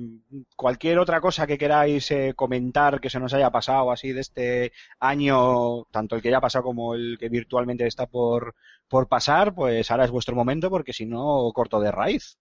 cualquier 0.55 0.99
otra 0.99 1.19
cosa 1.21 1.47
que 1.47 1.57
queráis 1.57 2.09
eh, 2.11 2.33
comentar 2.35 2.99
que 3.01 3.09
se 3.09 3.19
nos 3.19 3.33
haya 3.33 3.49
pasado 3.51 3.91
así 3.91 4.11
de 4.13 4.21
este 4.21 4.71
año, 4.99 5.85
tanto 5.91 6.15
el 6.15 6.21
que 6.21 6.29
ya 6.31 6.37
ha 6.37 6.41
pasado 6.41 6.63
como 6.65 6.95
el 6.95 7.17
que 7.19 7.29
virtualmente 7.29 7.87
está 7.87 8.05
por, 8.07 8.55
por 8.87 9.07
pasar, 9.07 9.53
pues 9.55 9.89
ahora 9.91 10.05
es 10.05 10.11
vuestro 10.11 10.35
momento 10.35 10.69
porque 10.69 10.93
si 10.93 11.05
no, 11.05 11.51
corto 11.53 11.79
de 11.79 11.91
raíz. 11.91 12.37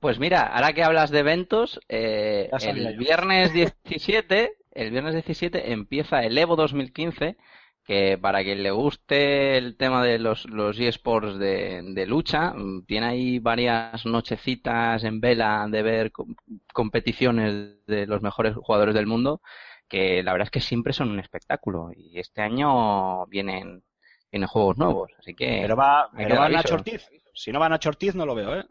Pues 0.00 0.18
mira, 0.18 0.42
ahora 0.42 0.72
que 0.72 0.82
hablas 0.82 1.10
de 1.10 1.20
eventos, 1.20 1.80
eh, 1.88 2.48
el 2.70 2.96
viernes 2.98 3.52
17, 3.52 4.52
el 4.72 4.90
viernes 4.90 5.14
17 5.14 5.72
empieza 5.72 6.22
el 6.24 6.36
Evo 6.36 6.56
2015, 6.56 7.36
que 7.84 8.18
para 8.18 8.42
quien 8.42 8.64
le 8.64 8.72
guste 8.72 9.56
el 9.56 9.76
tema 9.76 10.02
de 10.04 10.18
los, 10.18 10.44
los 10.46 10.78
eSports 10.80 11.38
de, 11.38 11.82
de 11.84 12.06
lucha, 12.06 12.52
mm, 12.52 12.84
tiene 12.84 13.06
ahí 13.06 13.38
varias 13.38 14.04
nochecitas 14.06 15.04
en 15.04 15.20
vela 15.20 15.66
de 15.70 15.82
ver 15.82 16.10
com- 16.12 16.34
competiciones 16.72 17.76
de 17.86 18.06
los 18.06 18.22
mejores 18.22 18.54
jugadores 18.56 18.94
del 18.94 19.06
mundo, 19.06 19.40
que 19.88 20.22
la 20.24 20.32
verdad 20.32 20.46
es 20.46 20.50
que 20.50 20.60
siempre 20.60 20.92
son 20.92 21.10
un 21.10 21.20
espectáculo. 21.20 21.90
Y 21.96 22.18
este 22.18 22.42
año 22.42 23.24
vienen, 23.26 23.84
vienen 24.32 24.48
juegos 24.48 24.78
nuevos, 24.78 25.12
así 25.18 25.32
que... 25.34 25.58
Pero 25.62 25.76
va, 25.76 26.10
pero 26.12 26.34
va 26.40 26.44
aviso. 26.46 26.56
Nacho 26.58 26.74
Ortiz. 26.74 27.08
Si 27.32 27.52
no 27.52 27.60
va 27.60 27.68
Nacho 27.68 27.88
Ortiz, 27.90 28.14
no 28.16 28.26
lo 28.26 28.34
veo, 28.34 28.56
¿eh? 28.58 28.64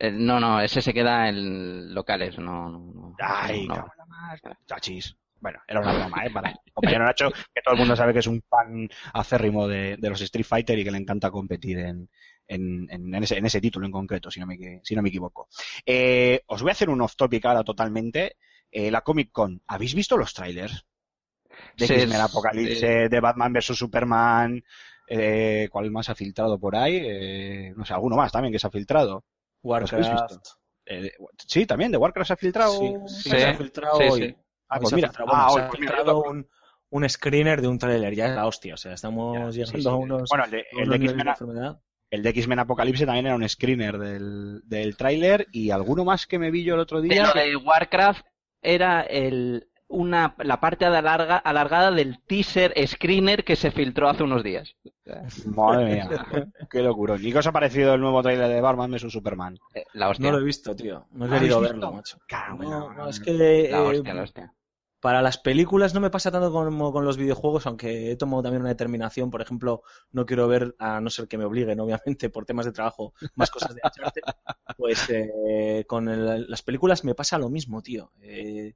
Eh, 0.00 0.10
no, 0.10 0.40
no, 0.40 0.60
ese 0.60 0.80
se 0.80 0.94
queda 0.94 1.28
en 1.28 1.94
locales, 1.94 2.38
no, 2.38 2.70
no, 2.70 2.78
no. 2.94 3.16
Ay, 3.18 3.68
no. 3.68 3.86
mar. 4.08 4.40
Chachis. 4.66 5.14
Bueno, 5.40 5.58
era 5.66 5.80
una 5.80 5.92
broma, 5.94 6.24
¿eh? 6.26 6.30
Para 6.30 6.50
el 6.64 6.72
compañero 6.72 7.04
Nacho, 7.04 7.30
que 7.54 7.62
todo 7.62 7.74
el 7.74 7.78
mundo 7.80 7.96
sabe 7.96 8.12
que 8.12 8.18
es 8.18 8.26
un 8.26 8.42
fan 8.42 8.88
acérrimo 9.14 9.66
de, 9.68 9.96
de 9.98 10.10
los 10.10 10.20
Street 10.20 10.44
Fighter 10.46 10.78
y 10.78 10.84
que 10.84 10.90
le 10.90 10.98
encanta 10.98 11.30
competir 11.30 11.78
en, 11.78 12.08
en, 12.46 12.86
en, 12.90 13.14
en 13.14 13.22
ese, 13.22 13.38
en 13.38 13.46
ese 13.46 13.60
título 13.60 13.86
en 13.86 13.92
concreto, 13.92 14.30
si 14.30 14.40
no 14.40 14.46
me, 14.46 14.80
si 14.82 14.94
no 14.94 15.02
me 15.02 15.08
equivoco. 15.08 15.48
Eh, 15.86 16.42
os 16.46 16.60
voy 16.62 16.70
a 16.70 16.72
hacer 16.72 16.90
un 16.90 17.00
off-topic 17.02 17.44
ahora 17.46 17.64
totalmente. 17.64 18.36
Eh, 18.70 18.90
la 18.90 19.00
Comic 19.02 19.32
Con, 19.32 19.62
¿habéis 19.66 19.94
visto 19.94 20.16
los 20.16 20.34
trailers? 20.34 20.84
De 21.76 21.86
Sí, 21.86 21.94
X-Men 21.94 22.18
sí. 22.18 22.20
Apocalipse, 22.20 23.08
de 23.08 23.20
Batman 23.20 23.52
vs 23.52 23.76
Superman, 23.76 24.62
eh, 25.08 25.68
¿cuál 25.70 25.90
más 25.90 26.08
ha 26.08 26.14
filtrado 26.14 26.58
por 26.58 26.76
ahí? 26.76 26.98
Eh, 27.02 27.72
no 27.76 27.84
sé, 27.84 27.92
alguno 27.94 28.16
más 28.16 28.32
también 28.32 28.52
que 28.52 28.58
se 28.58 28.66
ha 28.66 28.70
filtrado. 28.70 29.24
¿Los 29.62 29.92
habéis 29.92 30.08
Warcraft. 30.08 30.46
Eh, 30.86 31.12
sí, 31.46 31.66
también, 31.66 31.92
de 31.92 31.98
Warcraft 31.98 32.26
se 32.28 32.32
ha 32.32 32.36
filtrado. 32.36 32.72
Sí, 32.78 32.94
sí, 33.06 33.22
Sí, 33.22 33.30
se 33.30 33.44
ha 33.46 33.54
filtrado 33.54 33.96
sí, 33.98 34.08
hoy. 34.08 34.36
Ah, 34.68 34.78
pues 34.78 34.88
se 34.90 34.94
ha 34.94 34.96
mira, 34.96 35.08
filtrado, 35.08 35.26
bueno, 35.30 35.44
ah, 35.44 35.50
se 35.50 35.54
hoy, 35.56 35.62
ha 35.62 35.68
pues 35.68 35.80
mira, 35.80 35.92
filtrado 35.94 36.22
un, 36.24 36.48
un 36.90 37.08
screener 37.08 37.60
de 37.60 37.68
un 37.68 37.78
tráiler, 37.78 38.14
ya 38.14 38.26
es 38.26 38.34
la 38.34 38.46
hostia. 38.46 38.74
O 38.74 38.76
sea, 38.76 38.92
estamos 38.94 39.54
Ya, 39.54 39.64
llegando 39.66 39.80
sí. 39.82 39.88
a 39.88 39.94
unos, 39.94 40.28
Bueno, 40.30 40.44
el 40.44 40.50
de, 40.50 40.66
el 40.72 40.92
X-Men 40.94 41.28
enfermedad. 41.28 41.80
el 42.10 42.22
de 42.22 42.30
X-Men 42.30 42.58
Apocalipsis 42.58 43.06
también 43.06 43.26
era 43.26 43.36
un 43.36 43.48
screener 43.48 43.98
del, 43.98 44.62
del 44.64 44.96
tráiler 44.96 45.46
y 45.52 45.70
alguno 45.70 46.04
más 46.04 46.26
que 46.26 46.38
me 46.38 46.50
vi 46.50 46.64
yo 46.64 46.74
el 46.74 46.80
otro 46.80 47.00
día. 47.00 47.30
Pero 47.32 47.46
de 47.46 47.56
Warcraft 47.56 48.26
era 48.62 49.02
el, 49.02 49.69
una, 49.90 50.34
la 50.38 50.60
parte 50.60 50.84
alarga, 50.86 51.36
alargada 51.36 51.90
del 51.90 52.20
teaser 52.26 52.72
screener 52.86 53.44
que 53.44 53.56
se 53.56 53.70
filtró 53.70 54.08
hace 54.08 54.22
unos 54.22 54.42
días. 54.42 54.76
Madre 55.46 55.94
mía, 55.94 56.08
qué 56.70 56.82
locura. 56.82 57.16
¿Y 57.20 57.32
qué 57.32 57.38
os 57.38 57.46
ha 57.46 57.52
parecido 57.52 57.94
el 57.94 58.00
nuevo 58.00 58.22
tráiler 58.22 58.48
de 58.48 58.60
Batman 58.60 58.90
vs 58.92 59.12
Superman? 59.12 59.58
Eh, 59.74 59.84
La 59.92 60.08
hostia. 60.08 60.26
No 60.30 60.36
lo 60.36 60.42
he 60.42 60.44
visto, 60.46 60.74
tío. 60.74 61.06
No 61.10 61.26
he 61.26 61.28
¿No 61.28 61.34
lo 61.34 61.40
querido 61.40 61.60
verlo, 61.60 61.92
macho. 61.92 62.18
No, 62.58 62.88
la- 62.88 62.94
no, 62.94 63.08
es 63.08 63.20
que 63.20 63.32
La 63.70 63.82
eh, 63.82 63.98
hostia, 63.98 64.14
la 64.14 64.22
hostia. 64.22 64.54
para 65.00 65.22
las 65.22 65.38
películas 65.38 65.92
no 65.94 66.00
me 66.00 66.10
pasa 66.10 66.30
tanto 66.30 66.52
como 66.52 66.92
con 66.92 67.04
los 67.04 67.16
videojuegos, 67.16 67.66
aunque 67.66 68.12
he 68.12 68.16
tomado 68.16 68.42
también 68.44 68.60
una 68.62 68.70
determinación. 68.70 69.30
Por 69.30 69.42
ejemplo, 69.42 69.82
no 70.12 70.24
quiero 70.24 70.46
ver, 70.46 70.76
a 70.78 71.00
no 71.00 71.10
ser 71.10 71.26
que 71.26 71.36
me 71.38 71.44
obliguen, 71.44 71.80
obviamente, 71.80 72.30
por 72.30 72.44
temas 72.46 72.66
de 72.66 72.72
trabajo, 72.72 73.12
más 73.34 73.50
cosas 73.50 73.74
de 73.74 73.80
Uncharted. 73.84 74.22
Pues 74.76 75.08
eh, 75.10 75.84
con 75.88 76.08
el- 76.08 76.48
las 76.48 76.62
películas 76.62 77.04
me 77.04 77.14
pasa 77.16 77.38
lo 77.38 77.48
mismo, 77.50 77.82
tío. 77.82 78.12
Eh, 78.22 78.74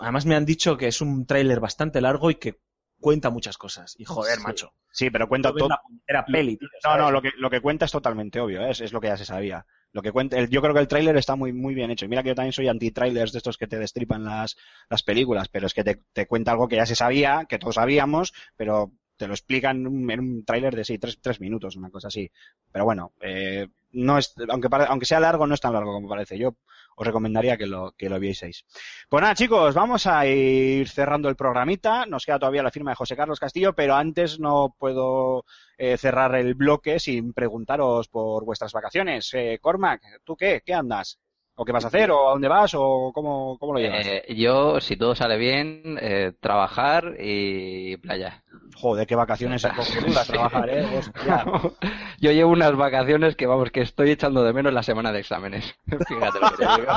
además 0.00 0.26
me 0.26 0.34
han 0.34 0.44
dicho 0.46 0.76
que 0.76 0.88
es 0.88 1.00
un 1.00 1.26
tráiler 1.26 1.60
bastante 1.60 2.00
largo 2.00 2.30
y 2.30 2.36
que 2.36 2.58
cuenta 3.00 3.30
muchas 3.30 3.58
cosas. 3.58 3.94
Y 3.98 4.04
joder, 4.04 4.38
Sí. 4.38 4.42
macho. 4.44 4.72
Sí, 4.90 5.10
pero 5.10 5.28
cuenta 5.28 5.52
todo. 5.52 5.68
puñetera 5.86 6.24
peli, 6.24 6.56
tío, 6.56 6.68
No, 6.84 6.96
no, 6.96 7.10
lo 7.10 7.20
que, 7.22 7.30
lo 7.36 7.50
que 7.50 7.60
cuenta 7.60 7.84
es 7.84 7.92
totalmente 7.92 8.40
obvio, 8.40 8.62
¿eh? 8.62 8.70
es, 8.70 8.80
es 8.80 8.92
lo 8.92 9.00
que 9.00 9.08
ya 9.08 9.16
se 9.16 9.24
sabía. 9.26 9.66
Lo 9.92 10.02
que 10.02 10.12
cuenta, 10.12 10.38
el- 10.38 10.48
yo 10.48 10.62
creo 10.62 10.72
que 10.74 10.80
el 10.80 10.88
tráiler 10.88 11.16
está 11.16 11.36
muy, 11.36 11.52
muy 11.52 11.74
bien 11.74 11.90
hecho. 11.90 12.04
Y 12.06 12.08
mira 12.08 12.22
que 12.22 12.30
yo 12.30 12.34
también 12.34 12.52
soy 12.52 12.68
anti-trailers 12.68 13.32
de 13.32 13.38
estos 13.38 13.58
que 13.58 13.66
te 13.66 13.78
destripan 13.78 14.24
las, 14.24 14.56
las 14.88 15.02
películas, 15.02 15.48
pero 15.48 15.66
es 15.66 15.74
que 15.74 15.84
te, 15.84 16.02
te 16.12 16.26
cuenta 16.26 16.52
algo 16.52 16.68
que 16.68 16.76
ya 16.76 16.86
se 16.86 16.94
sabía, 16.96 17.46
que 17.48 17.58
todos 17.58 17.74
sabíamos, 17.76 18.32
pero 18.56 18.92
te 19.16 19.26
lo 19.26 19.34
explican 19.34 19.78
en 19.78 19.86
un, 19.86 20.10
un 20.10 20.44
tráiler 20.44 20.74
de 20.74 20.84
sí, 20.84 20.98
tres, 20.98 21.18
tres 21.20 21.40
minutos, 21.40 21.76
una 21.76 21.90
cosa 21.90 22.08
así. 22.08 22.30
Pero 22.70 22.84
bueno, 22.84 23.12
eh, 23.20 23.68
no 23.92 24.18
es, 24.18 24.34
aunque, 24.48 24.68
aunque 24.88 25.06
sea 25.06 25.20
largo, 25.20 25.46
no 25.46 25.54
es 25.54 25.60
tan 25.60 25.72
largo 25.72 25.92
como 25.92 26.08
parece. 26.08 26.38
Yo 26.38 26.56
os 26.96 27.06
recomendaría 27.06 27.56
que 27.56 27.66
lo, 27.66 27.92
que 27.92 28.08
lo 28.08 28.18
vieseis. 28.18 28.64
Pues 29.08 29.22
nada, 29.22 29.34
chicos, 29.34 29.74
vamos 29.74 30.06
a 30.06 30.26
ir 30.26 30.88
cerrando 30.88 31.28
el 31.28 31.36
programita. 31.36 32.06
Nos 32.06 32.24
queda 32.24 32.38
todavía 32.38 32.62
la 32.62 32.70
firma 32.70 32.90
de 32.90 32.96
José 32.96 33.16
Carlos 33.16 33.40
Castillo, 33.40 33.74
pero 33.74 33.94
antes 33.94 34.38
no 34.38 34.74
puedo 34.78 35.44
eh, 35.78 35.96
cerrar 35.96 36.34
el 36.36 36.54
bloque 36.54 36.98
sin 36.98 37.32
preguntaros 37.32 38.08
por 38.08 38.44
vuestras 38.44 38.72
vacaciones. 38.72 39.32
Eh, 39.34 39.58
Cormac, 39.60 40.02
¿tú 40.24 40.36
qué? 40.36 40.62
¿Qué 40.64 40.74
andas? 40.74 41.18
¿O 41.58 41.64
qué 41.64 41.72
vas 41.72 41.84
a 41.84 41.88
hacer? 41.88 42.10
¿O 42.10 42.28
a 42.28 42.32
dónde 42.32 42.48
vas? 42.48 42.74
¿O 42.74 43.12
cómo, 43.14 43.56
cómo 43.58 43.72
lo 43.72 43.78
llevas? 43.78 44.06
Eh, 44.06 44.34
yo, 44.36 44.78
si 44.78 44.96
todo 44.96 45.14
sale 45.14 45.38
bien, 45.38 45.98
eh, 46.02 46.32
trabajar 46.38 47.14
y 47.18 47.96
playa. 47.96 48.44
Joder, 48.74 49.06
qué 49.06 49.14
vacaciones 49.14 49.66
cojonudas 49.76 50.26
trabajar, 50.26 50.68
¿eh? 50.68 50.86
Hostia. 50.98 51.46
Yo 52.20 52.32
llevo 52.32 52.50
unas 52.50 52.76
vacaciones 52.76 53.36
que, 53.36 53.46
vamos, 53.46 53.70
que 53.70 53.80
estoy 53.80 54.10
echando 54.10 54.44
de 54.44 54.52
menos 54.52 54.72
la 54.74 54.82
semana 54.82 55.12
de 55.12 55.20
exámenes. 55.20 55.74
Fíjate 55.86 56.40
lo 56.40 56.50
que 56.50 56.56
te 56.56 56.80
digo. 56.80 56.92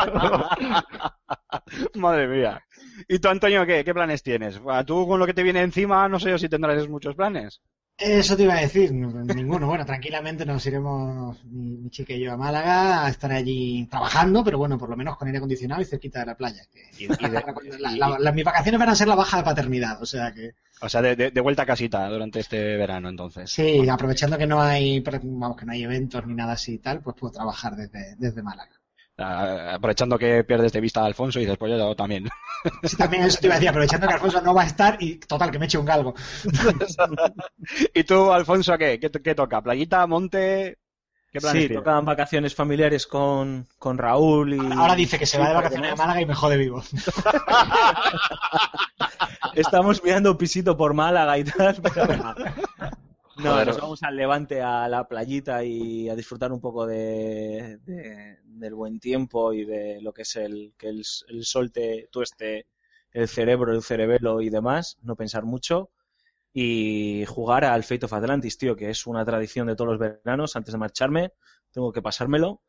Madre 1.95 2.27
mía. 2.27 2.61
¿Y 3.07 3.19
tú, 3.19 3.29
Antonio, 3.29 3.65
qué? 3.65 3.85
¿Qué 3.85 3.93
planes 3.93 4.23
tienes? 4.23 4.59
Tú 4.85 5.07
con 5.07 5.19
lo 5.19 5.25
que 5.25 5.33
te 5.33 5.43
viene 5.43 5.61
encima, 5.61 6.09
no 6.09 6.19
sé 6.19 6.31
yo 6.31 6.37
si 6.37 6.49
tendrás 6.49 6.87
muchos 6.89 7.15
planes. 7.15 7.61
Eso 7.99 8.37
te 8.37 8.43
iba 8.43 8.53
a 8.55 8.61
decir, 8.61 8.93
no, 8.93 9.09
ninguno. 9.25 9.67
Bueno, 9.67 9.85
tranquilamente 9.85 10.45
nos 10.45 10.65
iremos, 10.65 11.43
mi, 11.45 11.77
mi 11.77 11.89
chica 11.89 12.13
y 12.13 12.21
yo, 12.21 12.31
a 12.31 12.37
Málaga, 12.37 13.05
a 13.05 13.09
estar 13.09 13.29
allí 13.31 13.85
trabajando, 13.91 14.41
pero 14.43 14.57
bueno, 14.57 14.77
por 14.77 14.89
lo 14.89 14.95
menos 14.95 15.17
con 15.17 15.27
aire 15.27 15.37
acondicionado 15.39 15.81
y 15.81 15.85
cerquita 15.85 16.21
de 16.21 16.25
la 16.27 16.35
playa. 16.37 16.63
que- 16.71 17.03
Y- 17.03 17.05
y 17.05 17.07
de- 17.07 17.43
la- 17.79 17.91
la- 17.97 18.19
la- 18.19 18.31
mis 18.31 18.45
vacaciones 18.45 18.79
van 18.79 18.89
a 18.89 18.95
ser 18.95 19.07
la 19.09 19.15
baja 19.15 19.37
de 19.37 19.43
paternidad, 19.43 20.01
o 20.01 20.05
sea 20.05 20.31
que 20.31 20.51
o 20.81 20.87
sea, 20.87 21.01
de, 21.01 21.15
de- 21.17 21.41
vuelta 21.41 21.63
a 21.63 21.65
casita 21.65 22.07
durante 22.07 22.39
este 22.39 22.77
verano, 22.77 23.09
entonces. 23.09 23.51
sí, 23.51 23.87
aprovechando 23.89 24.37
que 24.37 24.47
no 24.47 24.61
hay, 24.61 25.01
vamos, 25.01 25.57
que 25.57 25.65
no 25.65 25.73
hay 25.73 25.83
eventos 25.83 26.25
ni 26.25 26.33
nada 26.35 26.53
así 26.53 26.75
y 26.75 26.77
tal, 26.77 27.01
pues 27.01 27.17
puedo 27.19 27.33
trabajar 27.33 27.75
desde, 27.75 28.15
desde 28.17 28.41
Málaga. 28.41 28.71
Ah, 29.19 29.73
aprovechando 29.75 30.17
que 30.17 30.43
pierdes 30.43 30.71
de 30.71 30.79
vista 30.79 31.01
a 31.01 31.05
Alfonso 31.05 31.39
y 31.39 31.43
dices, 31.43 31.57
pues 31.57 31.71
yo 31.71 31.95
también. 31.95 32.29
Sí, 32.83 32.97
también 32.97 33.23
eso 33.23 33.39
te 33.39 33.47
iba 33.47 33.55
a 33.55 33.57
decir, 33.57 33.69
aprovechando 33.69 34.05
que 34.05 34.13
Alfonso 34.13 34.41
no 34.41 34.53
va 34.53 34.63
a 34.63 34.65
estar 34.65 35.01
y 35.01 35.15
total, 35.15 35.49
que 35.49 35.59
me 35.59 35.65
eche 35.65 35.77
un 35.77 35.85
galgo. 35.85 36.13
¿Y 37.93 38.03
tú, 38.03 38.33
Alfonso, 38.33 38.77
qué? 38.77 38.99
¿Qué, 38.99 39.09
qué 39.09 39.33
toca? 39.33 39.61
¿Playita, 39.61 40.05
monte? 40.07 40.77
¿Qué 41.31 41.39
planes 41.39 41.67
Sí, 41.67 41.73
tocan 41.73 42.05
vacaciones 42.05 42.55
familiares 42.55 43.05
con, 43.05 43.67
con 43.77 43.97
Raúl 43.97 44.55
y... 44.55 44.59
Ahora 44.59 44.95
dice 44.95 45.19
que 45.19 45.27
se 45.27 45.37
va 45.37 45.49
de 45.49 45.53
vacaciones 45.53 45.93
a 45.93 45.95
Málaga 45.95 46.21
y 46.21 46.25
me 46.25 46.33
jode 46.33 46.57
vivo. 46.57 46.83
Estamos 49.53 50.03
mirando 50.03 50.31
un 50.31 50.37
pisito 50.37 50.75
por 50.75 50.93
Málaga 50.93 51.37
y 51.37 51.43
tal, 51.43 51.77
pero 51.81 52.07
no. 53.43 53.51
Joder. 53.51 53.67
nos 53.67 53.77
vamos 53.79 54.03
al 54.03 54.15
Levante 54.15 54.61
a 54.61 54.87
la 54.87 55.07
playita 55.07 55.63
y 55.63 56.09
a 56.09 56.15
disfrutar 56.15 56.51
un 56.51 56.59
poco 56.61 56.85
de, 56.85 57.77
de- 57.85 58.37
del 58.43 58.75
buen 58.75 58.99
tiempo 58.99 59.53
y 59.53 59.65
de 59.65 60.01
lo 60.01 60.13
que 60.13 60.23
es 60.23 60.35
el 60.35 60.73
que 60.77 60.89
el, 60.89 61.03
el 61.29 61.45
sol 61.45 61.71
te 61.71 62.07
tueste 62.11 62.67
el 63.11 63.27
cerebro, 63.27 63.73
el 63.73 63.81
cerebelo 63.83 64.41
y 64.41 64.49
demás, 64.49 64.97
no 65.01 65.15
pensar 65.15 65.43
mucho 65.45 65.89
y 66.53 67.25
jugar 67.27 67.65
al 67.65 67.83
Fate 67.83 68.05
of 68.05 68.13
Atlantis, 68.13 68.57
tío, 68.57 68.75
que 68.75 68.89
es 68.89 69.07
una 69.07 69.25
tradición 69.25 69.67
de 69.67 69.75
todos 69.75 69.91
los 69.91 69.99
veranos 69.99 70.55
antes 70.55 70.73
de 70.73 70.79
marcharme, 70.79 71.33
tengo 71.71 71.91
que 71.93 72.01
pasármelo 72.01 72.61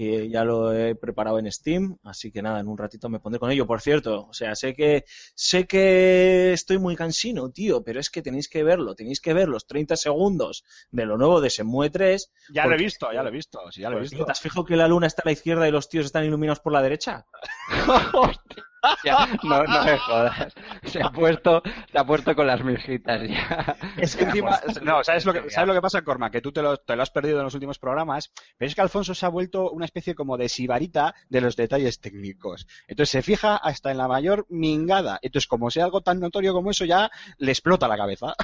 y 0.00 0.28
ya 0.28 0.44
lo 0.44 0.72
he 0.72 0.94
preparado 0.94 1.40
en 1.40 1.50
Steam, 1.50 1.98
así 2.04 2.30
que 2.30 2.40
nada, 2.40 2.60
en 2.60 2.68
un 2.68 2.78
ratito 2.78 3.08
me 3.08 3.18
pondré 3.18 3.40
con 3.40 3.50
ello. 3.50 3.66
Por 3.66 3.80
cierto, 3.80 4.28
o 4.28 4.32
sea, 4.32 4.54
sé 4.54 4.72
que 4.72 5.04
sé 5.34 5.66
que 5.66 6.52
estoy 6.52 6.78
muy 6.78 6.94
cansino, 6.94 7.50
tío, 7.50 7.82
pero 7.82 7.98
es 7.98 8.08
que 8.08 8.22
tenéis 8.22 8.48
que 8.48 8.62
verlo, 8.62 8.94
tenéis 8.94 9.20
que 9.20 9.34
ver 9.34 9.48
los 9.48 9.66
30 9.66 9.96
segundos 9.96 10.64
de 10.92 11.04
lo 11.04 11.18
nuevo 11.18 11.40
de 11.40 11.50
Semue 11.50 11.90
3. 11.90 12.30
Ya 12.54 12.66
lo 12.66 12.76
he 12.76 12.78
visto, 12.78 13.12
ya 13.12 13.24
lo 13.24 13.30
he 13.30 13.32
visto, 13.32 13.58
sí, 13.72 13.80
ya 13.80 13.90
lo 13.90 13.98
he 13.98 14.02
visto. 14.02 14.24
¿Te 14.24 14.30
has 14.30 14.38
fijado 14.38 14.64
que 14.64 14.76
la 14.76 14.86
luna 14.86 15.08
está 15.08 15.22
a 15.22 15.26
la 15.26 15.32
izquierda 15.32 15.66
y 15.66 15.72
los 15.72 15.88
tíos 15.88 16.06
están 16.06 16.24
iluminados 16.24 16.60
por 16.60 16.72
la 16.72 16.80
derecha? 16.80 17.26
Ya, 19.04 19.26
no, 19.42 19.64
no 19.64 19.84
me 19.84 19.98
jodas. 19.98 20.52
Se 20.84 21.02
ha 21.02 21.10
puesto, 21.10 21.62
se 21.90 21.98
ha 21.98 22.04
puesto 22.04 22.34
con 22.34 22.46
las 22.46 22.62
mijitas 22.62 23.22
ya. 23.28 23.76
Es 23.96 24.16
que 24.16 24.24
encima, 24.24 24.60
no, 24.82 25.02
¿sabes 25.04 25.24
lo 25.26 25.32
que, 25.32 25.50
¿sabes 25.50 25.68
lo 25.68 25.74
que 25.74 25.80
pasa, 25.80 26.02
Corma? 26.02 26.30
Que 26.30 26.40
tú 26.40 26.52
te 26.52 26.62
lo, 26.62 26.76
te 26.76 26.94
lo 26.96 27.02
has 27.02 27.10
perdido 27.10 27.38
en 27.38 27.44
los 27.44 27.54
últimos 27.54 27.78
programas, 27.78 28.32
pero 28.56 28.68
es 28.68 28.74
que 28.74 28.80
Alfonso 28.80 29.14
se 29.14 29.26
ha 29.26 29.30
vuelto 29.30 29.70
una 29.70 29.84
especie 29.84 30.14
como 30.14 30.36
de 30.36 30.48
sibarita 30.48 31.14
de 31.28 31.40
los 31.40 31.56
detalles 31.56 32.00
técnicos. 32.00 32.66
Entonces 32.86 33.10
se 33.10 33.22
fija 33.22 33.56
hasta 33.56 33.90
en 33.90 33.98
la 33.98 34.08
mayor 34.08 34.46
mingada. 34.48 35.18
Entonces, 35.22 35.48
como 35.48 35.70
sea 35.70 35.84
algo 35.84 36.00
tan 36.00 36.20
notorio 36.20 36.52
como 36.52 36.70
eso, 36.70 36.84
ya 36.84 37.10
le 37.38 37.50
explota 37.52 37.88
la 37.88 37.96
cabeza. 37.96 38.34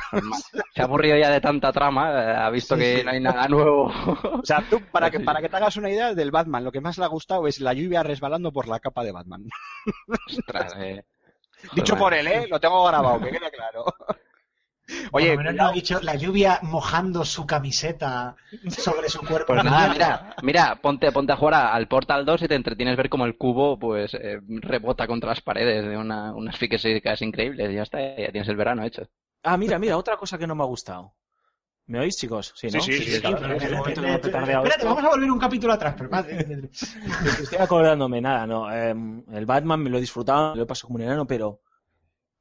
Se 0.74 0.82
ha 0.82 0.84
aburrido 0.84 1.16
ya 1.16 1.30
de 1.30 1.40
tanta 1.40 1.72
trama, 1.72 2.44
ha 2.44 2.50
visto 2.50 2.74
Sí, 2.74 2.80
que 2.82 2.98
sí. 2.98 3.04
no 3.04 3.10
hay 3.10 3.20
nada 3.20 3.46
nuevo. 3.48 3.84
O 3.84 4.44
sea, 4.44 4.64
tú, 4.68 4.80
para 4.90 5.10
que, 5.10 5.20
para 5.20 5.40
que 5.40 5.48
te 5.48 5.56
hagas 5.56 5.76
una 5.76 5.90
idea 5.90 6.14
del 6.14 6.30
Batman, 6.30 6.64
lo 6.64 6.72
que 6.72 6.80
más 6.80 6.98
le 6.98 7.04
ha 7.04 7.08
gustado 7.08 7.46
es 7.46 7.60
la 7.60 7.72
lluvia 7.72 8.02
resbalando 8.02 8.52
por 8.52 8.68
la 8.68 8.80
capa 8.80 9.04
de 9.04 9.12
Batman. 9.12 9.44
Ostras, 10.26 10.74
eh. 10.78 11.04
Dicho 11.74 11.96
por 11.96 12.12
él, 12.14 12.26
¿eh? 12.26 12.46
Lo 12.48 12.60
tengo 12.60 12.84
grabado, 12.84 13.20
que 13.20 13.30
quede 13.30 13.50
claro. 13.50 13.84
Oye, 15.12 15.34
Por 15.34 15.36
lo 15.36 15.52
menos 15.52 15.54
no 15.54 15.68
ha 15.68 15.72
dicho 15.72 15.98
la 16.02 16.14
lluvia 16.14 16.58
mojando 16.62 17.24
su 17.24 17.46
camiseta 17.46 18.36
sobre 18.68 19.08
su 19.08 19.20
cuerpo. 19.20 19.54
Pues 19.54 19.64
nada, 19.64 19.92
mira, 19.92 20.36
mira, 20.42 20.76
ponte, 20.76 21.10
ponte 21.10 21.32
a 21.32 21.36
jugar 21.36 21.54
al 21.54 21.88
Portal 21.88 22.26
2 22.26 22.42
y 22.42 22.48
te 22.48 22.54
entretienes 22.54 22.96
ver 22.96 23.08
cómo 23.08 23.24
el 23.24 23.38
cubo 23.38 23.78
pues 23.78 24.12
eh, 24.12 24.40
rebota 24.46 25.06
contra 25.06 25.30
las 25.30 25.40
paredes 25.40 25.86
de 25.86 25.96
una, 25.96 26.34
unas 26.34 26.58
físicas 26.58 27.22
increíbles. 27.22 27.72
Ya 27.72 27.82
está, 27.82 27.98
ya 27.98 28.30
tienes 28.30 28.48
el 28.48 28.56
verano 28.56 28.84
hecho. 28.84 29.08
Ah, 29.42 29.56
mira, 29.56 29.78
mira, 29.78 29.96
otra 29.96 30.16
cosa 30.18 30.36
que 30.36 30.46
no 30.46 30.54
me 30.54 30.62
ha 30.62 30.66
gustado. 30.66 31.14
¿Me 31.86 32.00
oís, 32.00 32.16
chicos? 32.16 32.52
Sí, 32.56 32.68
¿no? 32.68 32.80
Sí, 32.80 32.92
sí, 32.96 33.20
claro, 33.20 33.36
Espérate, 33.46 34.84
vamos 34.86 35.04
a 35.04 35.08
volver 35.10 35.30
un 35.30 35.38
capítulo 35.38 35.72
atrás, 35.74 35.94
pero 35.98 36.08
madre- 36.08 36.70
Estoy 37.42 37.58
acordándome, 37.58 38.20
nada, 38.22 38.46
no. 38.46 38.72
em, 38.72 39.22
el 39.32 39.44
Batman 39.44 39.82
me 39.82 39.90
lo 39.90 39.98
he 39.98 40.00
disfrutado, 40.00 40.52
me 40.52 40.56
lo 40.58 40.62
he 40.62 40.66
pasado 40.66 40.88
como 40.88 40.96
un 40.96 41.02
enano, 41.02 41.26
pero. 41.26 41.60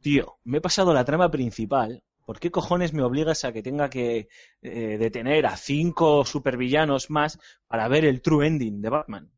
Tío, 0.02 0.38
me 0.44 0.58
he 0.58 0.62
pasado 0.62 0.94
la 0.94 1.06
trama 1.06 1.32
principal. 1.32 2.04
¿Por 2.26 2.40
qué 2.40 2.52
cojones 2.52 2.94
me 2.94 3.04
obligas 3.04 3.44
a 3.46 3.52
que 3.52 3.62
tenga 3.64 3.90
que 3.90 4.28
eh, 4.62 4.98
detener 4.98 5.46
a 5.46 5.58
cinco 5.58 6.24
supervillanos 6.26 7.10
más 7.10 7.40
para 7.68 7.88
ver 7.90 8.06
el 8.06 8.22
true 8.22 8.48
ending 8.48 8.82
de 8.82 8.90
Batman? 8.90 9.32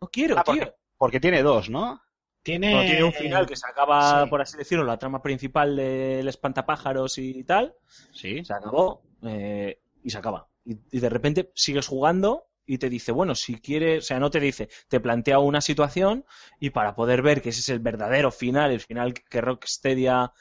No 0.00 0.08
quiero, 0.08 0.38
Ah, 0.38 0.44
tío. 0.44 0.54
porque, 0.54 0.72
porque 0.98 1.20
tiene 1.20 1.42
dos, 1.42 1.70
¿no? 1.70 2.00
Tiene, 2.42 2.70
Bueno, 2.70 2.84
tiene 2.86 3.04
un 3.04 3.12
final 3.12 3.46
que 3.46 3.56
se 3.56 3.66
acaba, 3.66 4.24
sí. 4.24 4.30
por 4.30 4.40
así 4.40 4.56
decirlo, 4.56 4.84
la 4.84 4.98
trama 4.98 5.20
principal 5.22 5.76
del 5.76 6.28
espantapájaros 6.28 7.18
y 7.18 7.42
tal. 7.44 7.74
Sí. 8.12 8.44
Se 8.44 8.52
acabó 8.54 9.02
eh, 9.26 9.80
y 10.02 10.10
se 10.10 10.18
acaba. 10.18 10.48
Y, 10.64 10.98
de 10.98 11.08
repente 11.08 11.50
sigues 11.54 11.86
jugando 11.86 12.46
y 12.66 12.78
te 12.78 12.90
dice, 12.90 13.12
bueno, 13.12 13.34
si 13.34 13.60
quieres, 13.60 14.04
o 14.04 14.06
sea, 14.06 14.18
no 14.18 14.30
te 14.30 14.40
dice, 14.40 14.68
te 14.88 14.98
plantea 14.98 15.38
una 15.38 15.60
situación 15.60 16.24
y 16.58 16.70
para 16.70 16.96
poder 16.96 17.22
ver 17.22 17.40
que 17.40 17.50
ese 17.50 17.60
es 17.60 17.68
el 17.68 17.78
verdadero 17.78 18.32
final, 18.32 18.72
el 18.72 18.80
final 18.80 19.14
que 19.14 19.40
Rocksteady 19.40 20.08
ha 20.08 20.32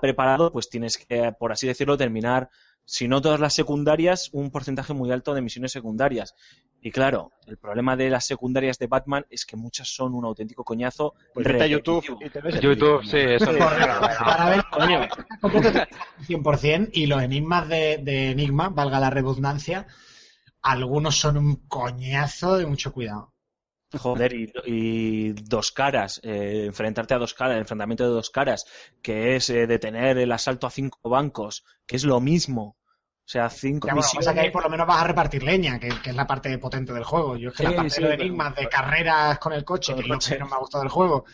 preparado, 0.00 0.50
pues 0.50 0.70
tienes 0.70 0.96
que, 0.96 1.32
por 1.38 1.52
así 1.52 1.66
decirlo, 1.66 1.98
terminar 1.98 2.48
si 2.84 3.08
no 3.08 3.20
todas 3.22 3.40
las 3.40 3.54
secundarias, 3.54 4.28
un 4.32 4.50
porcentaje 4.50 4.92
muy 4.92 5.10
alto 5.10 5.34
de 5.34 5.40
misiones 5.40 5.72
secundarias. 5.72 6.34
Y 6.80 6.90
claro, 6.90 7.32
el 7.46 7.56
problema 7.56 7.96
de 7.96 8.10
las 8.10 8.26
secundarias 8.26 8.78
de 8.78 8.86
Batman 8.86 9.24
es 9.30 9.46
que 9.46 9.56
muchas 9.56 9.88
son 9.88 10.14
un 10.14 10.24
auténtico 10.26 10.64
coñazo. 10.64 11.14
Pues 11.32 11.46
vete 11.46 11.64
a 11.64 11.66
repetitivo. 11.66 12.02
YouTube 12.02 12.26
y 12.26 12.30
te 12.30 12.40
ves 12.40 12.54
el 12.56 12.60
YouTube, 12.60 13.04
sí, 13.04 13.16
eso 13.18 13.52
sí. 13.52 13.58
Para 14.24 14.50
ver, 14.50 14.64
coño, 14.70 15.08
100% 15.40 16.90
y 16.92 17.06
los 17.06 17.22
enigmas 17.22 17.68
de, 17.68 17.98
de 18.02 18.30
Enigma, 18.30 18.68
valga 18.68 19.00
la 19.00 19.10
redundancia, 19.10 19.86
algunos 20.60 21.16
son 21.16 21.38
un 21.38 21.56
coñazo 21.68 22.58
de 22.58 22.66
mucho 22.66 22.92
cuidado. 22.92 23.33
Joder, 23.98 24.32
y, 24.34 24.52
y 24.66 25.32
dos 25.32 25.72
caras, 25.72 26.20
eh, 26.22 26.64
enfrentarte 26.66 27.14
a 27.14 27.18
dos 27.18 27.34
caras, 27.34 27.54
el 27.54 27.60
enfrentamiento 27.62 28.04
de 28.04 28.10
dos 28.10 28.30
caras, 28.30 28.66
que 29.02 29.36
es 29.36 29.50
eh, 29.50 29.66
detener 29.66 30.18
el 30.18 30.32
asalto 30.32 30.66
a 30.66 30.70
cinco 30.70 30.98
bancos, 31.08 31.64
que 31.86 31.96
es 31.96 32.04
lo 32.04 32.20
mismo. 32.20 32.76
O 33.26 33.26
sea, 33.26 33.48
cinco 33.48 33.88
Ya, 33.88 33.94
bueno, 33.94 34.06
pasa 34.14 34.34
que 34.34 34.40
ahí 34.40 34.50
por 34.50 34.62
lo 34.62 34.68
menos 34.68 34.86
vas 34.86 35.00
a 35.02 35.06
repartir 35.06 35.42
leña, 35.42 35.78
que, 35.80 35.88
que 36.02 36.10
es 36.10 36.16
la 36.16 36.26
parte 36.26 36.58
potente 36.58 36.92
del 36.92 37.04
juego. 37.04 37.36
Yo 37.38 37.48
es 37.48 37.56
que 37.56 37.62
Sí, 37.64 37.70
la 37.70 37.76
parte 37.76 37.90
sí, 37.90 38.02
de 38.02 38.08
pero- 38.10 38.22
enigmas, 38.22 38.54
de 38.54 38.68
carreras 38.68 39.38
con 39.38 39.52
el 39.54 39.64
coche, 39.64 39.92
Con 39.94 40.00
el 40.00 40.04
que 40.04 40.06
es 40.06 40.08
lo 40.10 40.14
coche. 40.16 40.32
que 40.34 40.38
no 40.40 40.46
me 40.48 40.54
ha 40.56 40.58
gustado 40.58 40.82
del 40.82 40.90
juego. 40.90 41.24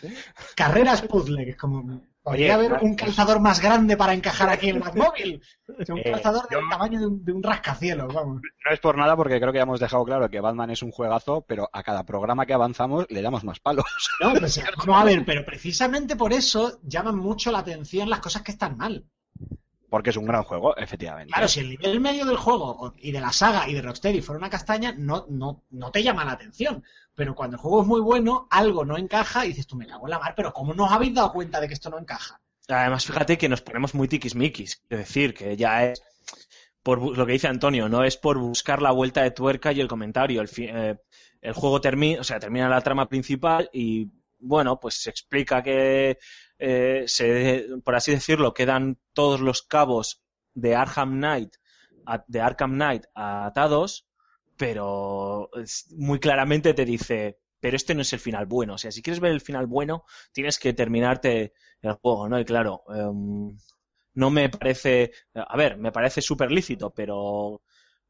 Carreras 0.54 1.02
puzzle, 1.02 1.44
que 1.44 1.50
es 1.50 1.56
como... 1.56 2.00
Oye, 2.22 2.50
Podría 2.50 2.54
haber 2.54 2.72
un 2.82 2.94
calzador 2.96 3.40
más 3.40 3.60
grande 3.60 3.96
para 3.96 4.12
encajar 4.12 4.50
aquí 4.50 4.68
en 4.68 4.76
el 4.76 4.82
Batmóvil. 4.82 5.42
O 5.66 5.84
sea, 5.84 5.94
un 5.94 6.00
Eh, 6.00 6.10
calzador 6.12 6.46
del 6.48 6.60
yo- 6.60 6.68
tamaño 6.68 7.00
de 7.00 7.06
un, 7.06 7.24
de 7.24 7.32
un 7.32 7.42
rascacielos, 7.42 8.12
vamos. 8.12 8.42
No 8.64 8.70
es 8.72 8.78
por 8.80 8.96
nada 8.98 9.16
porque 9.16 9.40
creo 9.40 9.52
que 9.52 9.56
ya 9.58 9.62
hemos 9.62 9.80
dejado 9.80 10.04
claro 10.04 10.28
que 10.28 10.40
Batman 10.40 10.70
es 10.70 10.82
un 10.82 10.90
juegazo, 10.90 11.42
pero 11.48 11.70
a 11.72 11.82
cada 11.82 12.04
programa 12.04 12.44
que 12.44 12.52
avanzamos 12.52 13.06
le 13.08 13.22
damos 13.22 13.42
más 13.44 13.58
palos. 13.60 13.84
No, 14.20 14.34
vamos 14.34 14.58
a 15.00 15.04
ver, 15.04 15.24
pero 15.24 15.44
precisamente 15.46 16.14
por 16.16 16.32
eso 16.34 16.78
llaman 16.82 17.16
mucho 17.16 17.50
la 17.52 17.60
atención 17.60 18.10
las 18.10 18.20
cosas 18.20 18.42
que 18.42 18.52
están 18.52 18.76
mal. 18.76 19.06
Porque 19.88 20.10
es 20.10 20.16
un 20.16 20.24
gran 20.26 20.44
juego, 20.44 20.76
efectivamente. 20.76 21.32
Claro, 21.32 21.48
si 21.48 21.58
el 21.60 21.70
nivel 21.70 21.98
medio 22.00 22.24
del 22.24 22.36
juego 22.36 22.94
y 22.98 23.10
de 23.10 23.20
la 23.20 23.32
saga 23.32 23.68
y 23.68 23.74
de 23.74 23.82
Rocksteady 23.82 24.20
fuera 24.20 24.38
una 24.38 24.48
castaña, 24.48 24.94
no, 24.96 25.26
no, 25.28 25.64
no 25.70 25.90
te 25.90 26.02
llama 26.04 26.24
la 26.24 26.32
atención. 26.32 26.84
Pero 27.14 27.34
cuando 27.34 27.56
el 27.56 27.60
juego 27.60 27.82
es 27.82 27.86
muy 27.86 28.00
bueno, 28.00 28.46
algo 28.50 28.84
no 28.84 28.96
encaja 28.96 29.44
y 29.44 29.48
dices 29.48 29.66
tú, 29.66 29.76
me 29.76 29.86
cago 29.86 30.06
en 30.06 30.10
la 30.10 30.18
mar, 30.18 30.34
pero 30.36 30.52
¿cómo 30.52 30.74
no 30.74 30.84
os 30.84 30.92
habéis 30.92 31.14
dado 31.14 31.32
cuenta 31.32 31.60
de 31.60 31.68
que 31.68 31.74
esto 31.74 31.90
no 31.90 31.98
encaja? 31.98 32.40
Además, 32.68 33.04
fíjate 33.04 33.36
que 33.36 33.48
nos 33.48 33.62
ponemos 33.62 33.94
muy 33.94 34.08
tiquismiquis. 34.08 34.82
Es 34.88 34.98
decir, 34.98 35.34
que 35.34 35.56
ya 35.56 35.84
es 35.86 36.02
por 36.82 37.16
lo 37.16 37.26
que 37.26 37.32
dice 37.32 37.48
Antonio, 37.48 37.88
no 37.88 38.04
es 38.04 38.16
por 38.16 38.38
buscar 38.38 38.80
la 38.80 38.92
vuelta 38.92 39.22
de 39.22 39.30
tuerca 39.30 39.72
y 39.72 39.80
el 39.80 39.88
comentario. 39.88 40.40
El, 40.40 40.48
eh, 40.58 41.52
juego 41.52 41.80
termina, 41.80 42.20
o 42.20 42.24
sea, 42.24 42.38
termina 42.38 42.68
la 42.68 42.80
trama 42.80 43.08
principal 43.08 43.68
y, 43.72 44.08
bueno, 44.38 44.80
pues 44.80 45.02
se 45.02 45.10
explica 45.10 45.62
que, 45.62 46.18
eh, 46.58 47.04
se, 47.06 47.66
por 47.84 47.94
así 47.94 48.12
decirlo, 48.12 48.54
quedan 48.54 48.98
todos 49.12 49.40
los 49.40 49.62
cabos 49.62 50.22
de 50.54 50.74
Arkham 50.74 51.18
Knight, 51.18 51.56
de 52.26 52.40
Arkham 52.40 52.72
Knight 52.72 53.04
atados, 53.14 54.06
pero 54.60 55.48
muy 55.96 56.20
claramente 56.20 56.74
te 56.74 56.84
dice, 56.84 57.38
pero 57.60 57.76
este 57.76 57.94
no 57.94 58.02
es 58.02 58.12
el 58.12 58.20
final 58.20 58.44
bueno. 58.44 58.74
O 58.74 58.78
sea, 58.78 58.92
si 58.92 59.00
quieres 59.00 59.18
ver 59.18 59.32
el 59.32 59.40
final 59.40 59.66
bueno, 59.66 60.04
tienes 60.34 60.58
que 60.58 60.74
terminarte 60.74 61.54
el 61.80 61.94
juego, 61.94 62.28
¿no? 62.28 62.38
Y 62.38 62.44
claro, 62.44 62.82
em, 62.94 63.56
no 64.14 64.30
me 64.30 64.50
parece, 64.50 65.12
a 65.34 65.56
ver, 65.56 65.78
me 65.78 65.92
parece 65.92 66.20
súper 66.20 66.52
lícito, 66.52 66.90
pero 66.90 67.62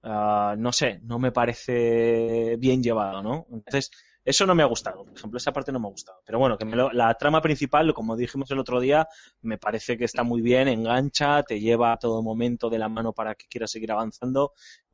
ah, 0.02 0.56
no 0.58 0.72
sé, 0.72 0.98
no 1.04 1.20
me 1.20 1.30
parece 1.30 2.56
bien 2.58 2.82
llevado, 2.82 3.22
¿no? 3.22 3.46
Entonces, 3.52 3.92
eso 4.24 4.46
no 4.46 4.54
me 4.54 4.62
ha 4.62 4.66
gustado, 4.66 5.04
por 5.04 5.14
ejemplo, 5.16 5.38
esa 5.38 5.52
parte 5.52 5.72
no 5.72 5.80
me 5.80 5.88
ha 5.88 5.90
gustado. 5.90 6.20
Pero 6.26 6.38
bueno, 6.38 6.58
que 6.58 6.64
me 6.64 6.76
lo- 6.76 6.92
la 6.92 7.12
trama 7.14 7.40
principal, 7.40 7.92
como 7.94 8.16
dijimos 8.16 8.50
el 8.50 8.58
otro 8.58 8.80
día, 8.80 9.08
me 9.42 9.58
parece 9.58 9.96
que 9.98 10.04
está 10.04 10.22
muy 10.22 10.40
bien, 10.42 10.68
engancha, 10.68 11.42
te 11.42 11.60
lleva 11.60 11.92
a 11.92 11.96
todo 11.98 12.22
momento 12.22 12.68
de 12.70 12.78
la 12.78 12.88
mano 12.88 13.12
para 13.12 13.34
que 13.34 13.46
quieras 13.48 13.70
seguir 13.70 13.92
avanzando. 13.92 14.52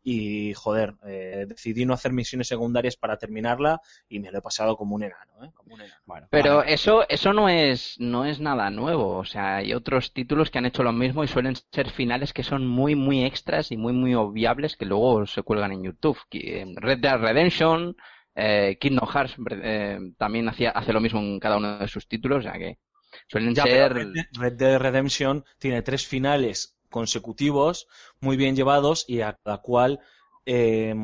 Y 0.09 0.55
joder, 0.55 0.95
eh, 1.05 1.47
decidí 1.49 1.85
no 1.85 1.93
hacer 1.95 2.13
misiones 2.13 2.47
secundarias 2.47 2.97
para 2.97 3.17
terminarla 3.17 3.81
y 4.09 4.21
me 4.21 4.31
lo 4.31 4.39
he 4.39 4.43
pasado 4.43 4.77
como 4.77 4.95
un 4.95 5.03
enano, 5.03 5.45
¿eh? 5.45 5.51
Como 5.53 5.75
un 5.75 5.81
enano. 5.81 6.01
Bueno, 6.07 6.29
Pero 6.31 6.59
vale. 6.59 6.73
eso, 6.75 7.05
eso 7.09 7.33
no 7.33 7.49
es, 7.49 7.97
no 7.99 8.25
es 8.25 8.39
nada 8.39 8.71
nuevo. 8.71 9.17
O 9.17 9.25
sea, 9.25 9.57
hay 9.57 9.75
otros 9.75 10.13
títulos 10.13 10.51
que 10.51 10.59
han 10.59 10.67
hecho 10.67 10.85
lo 10.85 10.93
mismo 10.93 11.25
y 11.25 11.29
suelen 11.29 11.57
ser 11.73 11.91
finales 11.91 12.33
que 12.33 12.45
son 12.45 12.69
muy, 12.69 12.95
muy 12.95 13.25
extras 13.25 13.73
y 13.73 13.77
muy, 13.77 13.93
muy 13.93 14.15
obviables 14.15 14.77
que 14.77 14.85
luego 14.87 15.27
se 15.27 15.43
cuelgan 15.43 15.73
en 15.73 15.83
YouTube. 15.83 16.19
Red 16.31 16.99
Dead 17.01 17.19
Redemption, 17.19 17.97
eh, 18.37 18.79
Kingdom 18.81 19.09
Hearts 19.09 19.37
eh, 19.51 19.99
también 20.19 20.49
hacía, 20.49 20.71
hace 20.71 20.93
lo 20.93 21.01
mismo 21.01 21.21
en 21.21 21.41
cada 21.41 21.57
uno 21.59 21.79
de 21.79 21.89
sus 21.89 22.09
títulos, 22.09 22.45
sea 22.45 22.55
que 22.55 22.79
suelen 23.29 23.57
Ya, 23.57 23.67
ser. 23.67 23.95
Red 23.95 24.09
Dead- 24.13 24.27
Red 24.33 24.53
Dead 24.55 24.79
Redemption 24.79 25.45
tiene 25.59 25.83
tres 25.83 26.07
finales 26.07 26.77
consecutivos 26.91 27.89
muy 28.21 28.37
bien 28.37 28.57
llevados 28.57 29.05
y 29.09 29.21
a 29.21 29.35
cada 29.43 29.59
cual 29.59 30.01
eh, 30.45 30.95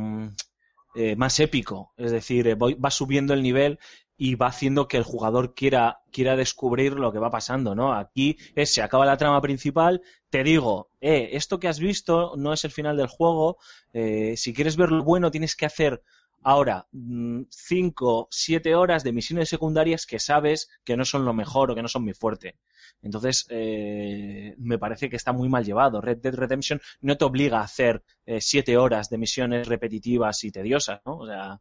eh, 0.94 1.16
más 1.16 1.40
épico. 1.40 1.92
Es 1.96 2.10
decir, 2.12 2.46
eh, 2.48 2.54
va 2.54 2.90
subiendo 2.90 3.34
el 3.34 3.42
nivel 3.42 3.78
y 4.16 4.34
va 4.36 4.46
haciendo 4.48 4.86
que 4.88 4.98
el 4.98 5.02
jugador 5.04 5.54
quiera, 5.54 6.00
quiera 6.12 6.36
descubrir 6.36 6.92
lo 6.94 7.12
que 7.12 7.18
va 7.18 7.30
pasando, 7.30 7.74
¿no? 7.74 7.92
Aquí 7.94 8.36
es, 8.54 8.72
se 8.72 8.82
acaba 8.82 9.06
la 9.06 9.16
trama 9.16 9.40
principal, 9.40 10.02
te 10.30 10.44
digo, 10.44 10.90
eh, 11.00 11.30
esto 11.32 11.58
que 11.58 11.68
has 11.68 11.80
visto 11.80 12.34
no 12.36 12.52
es 12.52 12.64
el 12.64 12.70
final 12.70 12.96
del 12.96 13.08
juego, 13.08 13.56
si 13.92 14.54
quieres 14.54 14.76
ver 14.76 14.90
lo 14.90 15.02
bueno 15.02 15.30
tienes 15.30 15.56
que 15.56 15.66
hacer 15.66 16.02
ahora 16.42 16.86
5, 16.92 18.28
7 18.30 18.74
horas 18.74 19.04
de 19.04 19.12
misiones 19.12 19.48
secundarias 19.48 20.06
que 20.06 20.18
sabes 20.18 20.68
que 20.84 20.96
no 20.96 21.04
son 21.04 21.24
lo 21.24 21.34
mejor 21.34 21.70
o 21.70 21.74
que 21.74 21.82
no 21.82 21.88
son 21.88 22.04
muy 22.04 22.14
fuerte. 22.14 22.56
Entonces, 23.02 23.46
eh, 23.48 24.54
me 24.58 24.78
parece 24.78 25.08
que 25.08 25.16
está 25.16 25.32
muy 25.32 25.48
mal 25.48 25.64
llevado. 25.64 26.00
Red 26.00 26.18
Dead 26.18 26.34
Redemption 26.34 26.80
no 27.00 27.16
te 27.16 27.24
obliga 27.24 27.58
a 27.58 27.64
hacer 27.64 28.04
7 28.26 28.76
horas 28.76 29.08
de 29.10 29.18
misiones 29.18 29.66
repetitivas 29.66 30.44
y 30.44 30.52
tediosas, 30.52 31.00
¿no? 31.04 31.18
O 31.18 31.26
sea, 31.26 31.60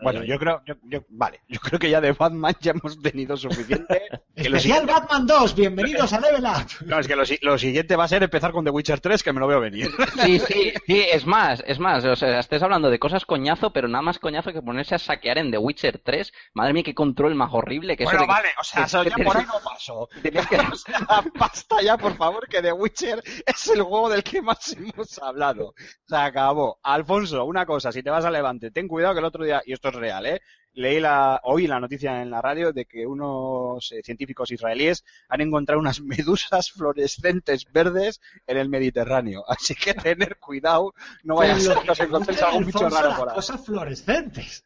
Bueno, 0.00 0.24
yo 0.24 0.38
creo, 0.38 0.62
yo, 0.66 0.74
yo- 0.84 1.04
vale, 1.10 1.42
yo 1.48 1.60
creo 1.60 1.78
que 1.78 1.88
ya 1.90 2.00
de 2.00 2.12
Batman 2.12 2.54
ya 2.60 2.72
hemos 2.72 3.00
tenido 3.00 3.36
suficiente. 3.36 4.02
Que 4.34 4.48
lo 4.48 4.56
Especial 4.56 4.80
siguiente- 4.80 4.92
Batman 4.94 5.26
2, 5.26 5.54
bienvenidos 5.54 6.12
a 6.14 6.18
Level 6.20 6.42
Up. 6.44 6.66
no, 6.86 6.98
es 6.98 7.06
que 7.06 7.14
lo, 7.14 7.24
si- 7.26 7.38
lo 7.42 7.58
siguiente 7.58 7.96
va 7.96 8.04
a 8.04 8.08
ser 8.08 8.22
empezar 8.22 8.50
con 8.50 8.64
The 8.64 8.70
Witcher 8.70 8.98
3, 8.98 9.22
que 9.22 9.32
me 9.32 9.40
lo 9.40 9.46
veo 9.46 9.60
venir. 9.60 9.90
Sí, 10.22 10.38
sí, 10.38 10.72
sí, 10.86 11.04
es 11.12 11.26
más, 11.26 11.62
es 11.66 11.78
más, 11.78 12.02
o 12.04 12.16
sea, 12.16 12.38
estés 12.40 12.62
hablando 12.62 12.88
de 12.90 12.98
cosas 12.98 13.26
coñazo, 13.26 13.72
pero 13.74 13.88
nada 13.88 14.00
más 14.02 14.18
coñazo 14.18 14.52
que 14.52 14.62
ponerse 14.62 14.94
a 14.94 14.98
saquear 14.98 15.36
en 15.38 15.50
The 15.50 15.58
Witcher 15.58 15.98
3. 15.98 16.32
Madre 16.54 16.72
mía, 16.72 16.82
qué 16.82 16.94
control 16.94 17.34
más 17.34 17.50
horrible 17.52 17.96
que 17.96 18.04
eso 18.04 18.10
Bueno, 18.10 18.26
que- 18.26 18.32
vale, 18.32 18.48
o 18.58 18.64
sea, 18.64 18.80
que- 18.80 18.86
eso 18.86 19.04
ya 19.04 19.16
por 19.24 19.36
ahí 19.36 19.44
no 19.46 19.60
paso. 19.62 20.08
tenías 20.22 20.46
que- 20.48 20.56
O 20.56 20.74
sea, 20.74 21.22
basta 21.38 21.82
ya, 21.82 21.98
por 21.98 22.16
favor, 22.16 22.48
que 22.48 22.62
The 22.62 22.72
Witcher 22.72 23.22
es 23.46 23.68
el 23.68 23.82
juego 23.82 24.08
del 24.08 24.22
que 24.24 24.40
más 24.42 24.72
hemos 24.72 25.18
hablado. 25.22 25.74
Se 26.06 26.16
acabó. 26.16 26.78
Alfonso, 26.82 27.44
una 27.44 27.66
cosa, 27.66 27.92
si 27.92 28.02
te 28.02 28.08
vas 28.10 28.24
a 28.24 28.30
Levante, 28.30 28.70
ten 28.70 28.88
cuidado 28.88 29.12
que 29.14 29.20
el 29.20 29.26
otro 29.26 29.44
día, 29.44 29.62
y 29.66 29.72
esto 29.82 29.88
es 29.88 29.94
real, 30.00 30.26
¿eh? 30.26 30.40
Leí 30.74 31.00
la, 31.00 31.40
oí 31.42 31.66
la 31.66 31.80
noticia 31.80 32.22
en 32.22 32.30
la 32.30 32.40
radio 32.40 32.72
de 32.72 32.86
que 32.86 33.04
unos 33.04 33.92
eh, 33.92 34.00
científicos 34.02 34.50
israelíes 34.52 35.04
han 35.28 35.40
encontrado 35.40 35.80
unas 35.80 36.00
medusas 36.02 36.70
fluorescentes 36.70 37.70
verdes 37.72 38.20
en 38.46 38.56
el 38.58 38.68
Mediterráneo. 38.68 39.44
Así 39.48 39.74
que 39.74 39.92
tener 39.94 40.38
cuidado, 40.38 40.94
no 41.24 41.36
vaya 41.36 41.56
a 41.56 41.60
ser 41.60 41.78
que 41.78 41.90
os 41.90 42.00
encontréis 42.00 42.42
algún 42.42 42.64
bicho 42.64 42.78
Alfonso, 42.78 43.02
raro 43.02 43.16
por 43.16 43.28
ahí. 43.28 43.34
Cosas 43.34 43.64
fluorescentes. 43.64 44.64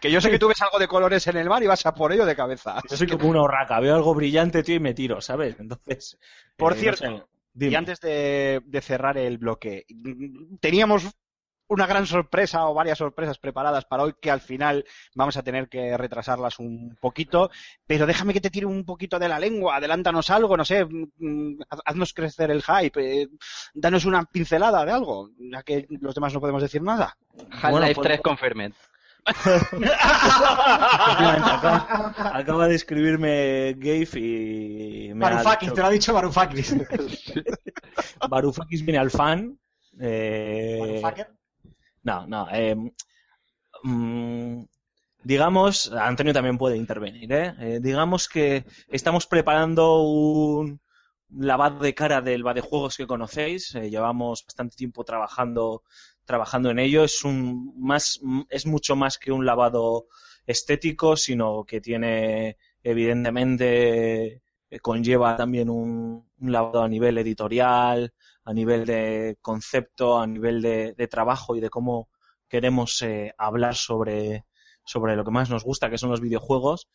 Que 0.00 0.12
yo 0.12 0.20
sé 0.20 0.30
que 0.30 0.38
tú 0.38 0.48
ves 0.48 0.60
algo 0.62 0.78
de 0.78 0.86
colores 0.86 1.26
en 1.26 1.38
el 1.38 1.48
mar 1.48 1.62
y 1.62 1.66
vas 1.66 1.84
a 1.86 1.94
por 1.94 2.12
ello 2.12 2.26
de 2.26 2.36
cabeza. 2.36 2.80
yo 2.88 2.96
soy 2.96 3.08
como 3.08 3.28
una 3.28 3.42
horraca, 3.42 3.80
veo 3.80 3.96
algo 3.96 4.14
brillante, 4.14 4.62
tío, 4.62 4.76
y 4.76 4.80
me 4.80 4.94
tiro, 4.94 5.20
¿sabes? 5.20 5.56
Entonces, 5.58 6.18
Por 6.56 6.72
eh, 6.72 6.76
no 6.76 6.80
cierto, 6.80 7.28
sé. 7.56 7.66
Y 7.66 7.74
antes 7.74 7.98
de, 8.00 8.60
de 8.64 8.80
cerrar 8.82 9.16
el 9.18 9.38
bloque, 9.38 9.86
teníamos 10.60 11.10
una 11.68 11.86
gran 11.86 12.06
sorpresa 12.06 12.66
o 12.68 12.74
varias 12.74 12.98
sorpresas 12.98 13.38
preparadas 13.38 13.84
para 13.84 14.02
hoy 14.02 14.14
que 14.20 14.30
al 14.30 14.40
final 14.40 14.84
vamos 15.14 15.36
a 15.36 15.42
tener 15.42 15.68
que 15.68 15.96
retrasarlas 15.96 16.58
un 16.58 16.96
poquito, 17.00 17.50
pero 17.86 18.06
déjame 18.06 18.32
que 18.32 18.40
te 18.40 18.50
tire 18.50 18.66
un 18.66 18.84
poquito 18.84 19.18
de 19.18 19.28
la 19.28 19.38
lengua, 19.38 19.76
adelántanos 19.76 20.30
algo, 20.30 20.56
no 20.56 20.64
sé, 20.64 20.84
mm, 20.84 21.60
haz- 21.70 21.82
haznos 21.84 22.12
crecer 22.14 22.50
el 22.50 22.62
hype, 22.62 23.22
eh, 23.22 23.28
danos 23.74 24.04
una 24.04 24.24
pincelada 24.24 24.84
de 24.84 24.92
algo, 24.92 25.30
ya 25.38 25.62
que 25.62 25.86
los 26.00 26.14
demás 26.14 26.32
no 26.34 26.40
podemos 26.40 26.62
decir 26.62 26.82
nada. 26.82 27.16
Half-Life 27.50 27.70
Bueno, 27.70 27.86
pues- 27.94 28.06
3 28.06 28.20
Confirmed. 28.22 28.72
Efectivamente, 29.78 31.50
acaba, 31.50 32.14
acaba 32.32 32.68
de 32.68 32.74
escribirme 32.74 33.74
Gabe 33.76 34.08
y 34.18 35.10
me 35.14 35.26
dicho- 35.30 35.74
te 35.74 35.80
lo 35.80 35.86
ha 35.86 35.90
dicho 35.90 36.14
Varoufakis. 36.14 36.74
Varoufakis 38.30 38.84
viene 38.84 38.98
al 38.98 39.10
fan. 39.10 39.58
eh, 40.00 40.78
Varoufakis. 40.80 41.26
No, 42.02 42.26
no. 42.26 42.48
eh, 42.52 42.74
mm, 43.82 44.64
digamos, 45.24 45.92
Antonio 45.92 46.32
también 46.32 46.58
puede 46.58 46.76
intervenir. 46.76 47.32
¿eh? 47.32 47.54
Eh, 47.60 47.80
digamos 47.82 48.28
que 48.28 48.64
estamos 48.88 49.26
preparando 49.26 50.02
un 50.02 50.80
lavado 51.30 51.80
de 51.80 51.94
cara 51.94 52.20
del 52.22 52.42
juegos 52.62 52.96
que 52.96 53.06
conocéis. 53.06 53.74
eh, 53.74 53.90
llevamos 53.90 54.44
bastante 54.44 54.76
tiempo 54.76 55.04
trabajando 55.04 55.82
trabajando 56.24 56.70
en 56.70 56.78
ello. 56.78 57.04
Es 57.04 57.24
un 57.24 57.74
más 57.80 58.20
es 58.50 58.66
mucho 58.66 58.96
más 58.96 59.18
que 59.18 59.32
un 59.32 59.46
lavado 59.46 60.06
estético, 60.46 61.16
sino 61.16 61.64
que 61.64 61.80
tiene 61.80 62.56
evidentemente 62.82 64.42
conlleva 64.82 65.36
también 65.36 65.70
un 65.70 66.26
lavado 66.40 66.82
a 66.82 66.88
nivel 66.88 67.18
editorial, 67.18 68.12
a 68.48 68.54
nivel 68.54 68.86
de 68.86 69.36
concepto, 69.42 70.18
a 70.18 70.26
nivel 70.26 70.62
de, 70.62 71.08
trabajo 71.08 71.54
y 71.54 71.60
de 71.60 71.68
cómo 71.68 72.08
queremos 72.48 73.02
eh, 73.02 73.34
hablar 73.36 73.74
sobre, 73.74 74.46
sobre 74.86 75.16
lo 75.16 75.24
que 75.24 75.30
más 75.30 75.50
nos 75.50 75.64
gusta, 75.64 75.90
que 75.90 75.98
son 75.98 76.10
los 76.10 76.22
videojuegos. 76.22 76.88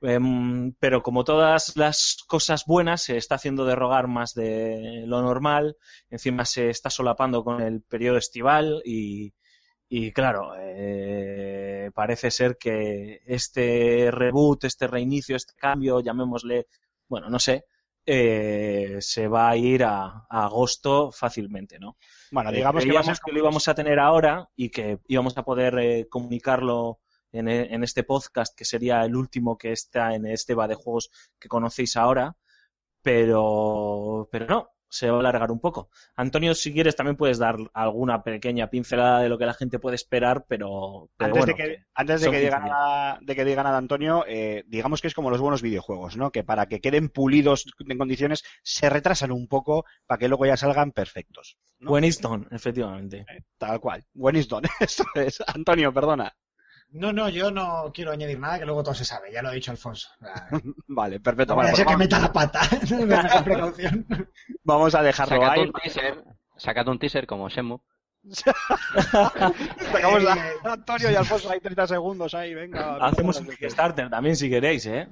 Em, 0.00 0.72
pero 0.80 1.02
como 1.04 1.22
todas 1.22 1.76
las 1.76 2.18
cosas 2.26 2.64
buenas, 2.66 3.02
se 3.02 3.16
está 3.16 3.36
haciendo 3.36 3.64
derrogar 3.64 4.08
más 4.08 4.34
de 4.34 5.04
lo 5.06 5.22
normal. 5.22 5.76
Encima 6.10 6.44
se 6.44 6.70
está 6.70 6.90
solapando 6.90 7.44
con 7.44 7.62
el 7.62 7.82
periodo 7.82 8.18
estival 8.18 8.82
y, 8.84 9.32
y 9.88 10.10
claro, 10.12 10.54
eh, 10.58 11.92
parece 11.94 12.32
ser 12.32 12.56
que 12.58 13.20
este 13.26 14.10
reboot, 14.10 14.64
este 14.64 14.88
reinicio, 14.88 15.36
este 15.36 15.54
cambio, 15.54 16.00
llamémosle, 16.00 16.66
bueno, 17.08 17.30
no 17.30 17.38
sé, 17.38 17.64
eh, 18.06 18.98
se 19.00 19.26
va 19.26 19.50
a 19.50 19.56
ir 19.56 19.82
a, 19.84 20.26
a 20.30 20.44
agosto 20.44 21.10
fácilmente, 21.10 21.78
¿no? 21.78 21.96
Bueno, 22.30 22.50
Eh, 22.50 22.54
digamos 22.54 22.84
que 22.84 22.92
va 22.92 23.00
a 23.00 23.02
ser 23.02 23.14
creíamos 23.16 23.20
que 23.20 23.32
lo 23.32 23.38
íbamos 23.38 23.68
a 23.68 23.74
tener 23.74 23.98
ahora 23.98 24.48
y 24.54 24.70
que 24.70 25.00
íbamos 25.08 25.36
a 25.36 25.44
poder 25.44 25.78
eh, 25.78 26.06
comunicarlo 26.08 27.00
en, 27.32 27.48
en 27.48 27.82
este 27.82 28.04
podcast, 28.04 28.56
que 28.56 28.64
sería 28.64 29.04
el 29.04 29.16
último 29.16 29.58
que 29.58 29.72
está 29.72 30.14
en 30.14 30.26
este 30.26 30.54
va 30.54 30.68
de 30.68 30.76
juegos 30.76 31.10
que 31.38 31.48
conocéis 31.48 31.96
ahora, 31.96 32.36
pero, 33.02 34.28
pero 34.30 34.46
no, 34.46 34.70
se 34.88 35.10
va 35.10 35.16
a 35.16 35.20
alargar 35.20 35.50
un 35.50 35.60
poco. 35.60 35.90
Antonio, 36.14 36.54
si 36.54 36.72
quieres, 36.72 36.96
también 36.96 37.16
puedes 37.16 37.38
dar 37.38 37.56
alguna 37.74 38.22
pequeña 38.22 38.68
pincelada 38.68 39.20
de 39.20 39.28
lo 39.28 39.38
que 39.38 39.46
la 39.46 39.54
gente 39.54 39.78
puede 39.78 39.96
esperar, 39.96 40.44
pero, 40.48 41.10
pero 41.16 41.28
Antes, 41.28 41.46
bueno, 41.46 41.46
de 41.46 41.54
que, 41.54 41.84
antes 41.94 42.20
de 42.20 42.30
que 42.30 42.40
diga 42.40 42.58
15 42.58 42.70
nada, 42.70 43.18
de 43.20 43.34
que 43.34 43.44
diga 43.44 43.62
nada 43.62 43.78
Antonio, 43.78 44.24
eh, 44.26 44.64
digamos 44.66 45.00
que 45.00 45.08
es 45.08 45.14
como 45.14 45.30
los 45.30 45.40
buenos 45.40 45.62
videojuegos, 45.62 46.16
¿no? 46.16 46.30
Que 46.30 46.44
para 46.44 46.66
que 46.66 46.80
queden 46.80 47.08
pulidos 47.08 47.66
en 47.78 47.98
condiciones 47.98 48.44
se 48.62 48.90
retrasan 48.90 49.32
un 49.32 49.48
poco 49.48 49.84
para 50.06 50.18
que 50.18 50.28
luego 50.28 50.46
ya 50.46 50.56
salgan 50.56 50.92
perfectos. 50.92 51.58
¿no? 51.78 51.90
Efectivamente. 52.50 53.24
Tal 53.58 53.80
cual. 53.80 54.04
Winston. 54.14 54.64
Esto 54.80 55.04
es. 55.14 55.42
Antonio, 55.46 55.92
perdona. 55.92 56.34
No, 56.90 57.12
no, 57.12 57.28
yo 57.28 57.50
no 57.50 57.90
quiero 57.92 58.12
añadir 58.12 58.38
nada, 58.38 58.58
que 58.58 58.64
luego 58.64 58.82
todo 58.82 58.94
se 58.94 59.04
sabe, 59.04 59.30
ya 59.32 59.42
lo 59.42 59.48
ha 59.48 59.52
dicho 59.52 59.70
Alfonso. 59.70 60.08
Vale, 60.88 61.20
perfecto. 61.20 61.52
No 61.54 61.58
vaya 61.58 61.74
ser 61.74 61.84
pues 61.84 61.84
que 61.84 61.84
vamos, 61.84 61.98
meta 61.98 62.18
la 62.20 62.32
pata, 62.32 62.60
precaución. 63.44 64.06
vamos 64.64 64.94
a 64.94 65.02
dejarlo 65.02 65.36
Sacad 65.36 65.50
ahí. 65.52 65.60
un 65.60 65.72
teaser, 65.72 66.24
sacad 66.56 66.88
un 66.88 66.98
teaser 66.98 67.26
como 67.26 67.48
Shemu. 67.48 67.78
Sacamos 69.82 70.22
Eh, 70.24 70.28
a 70.64 70.72
Antonio 70.72 71.10
y 71.10 71.14
Alfonso 71.14 71.50
ahí 71.50 71.60
30 71.60 71.86
segundos 71.86 72.34
ahí, 72.34 72.54
venga. 72.54 72.96
Hacemos 72.96 73.38
un 73.40 73.46
Kickstarter 73.46 74.10
también 74.10 74.36
si 74.36 74.48
queréis, 74.50 74.84
¿eh? 74.86 75.08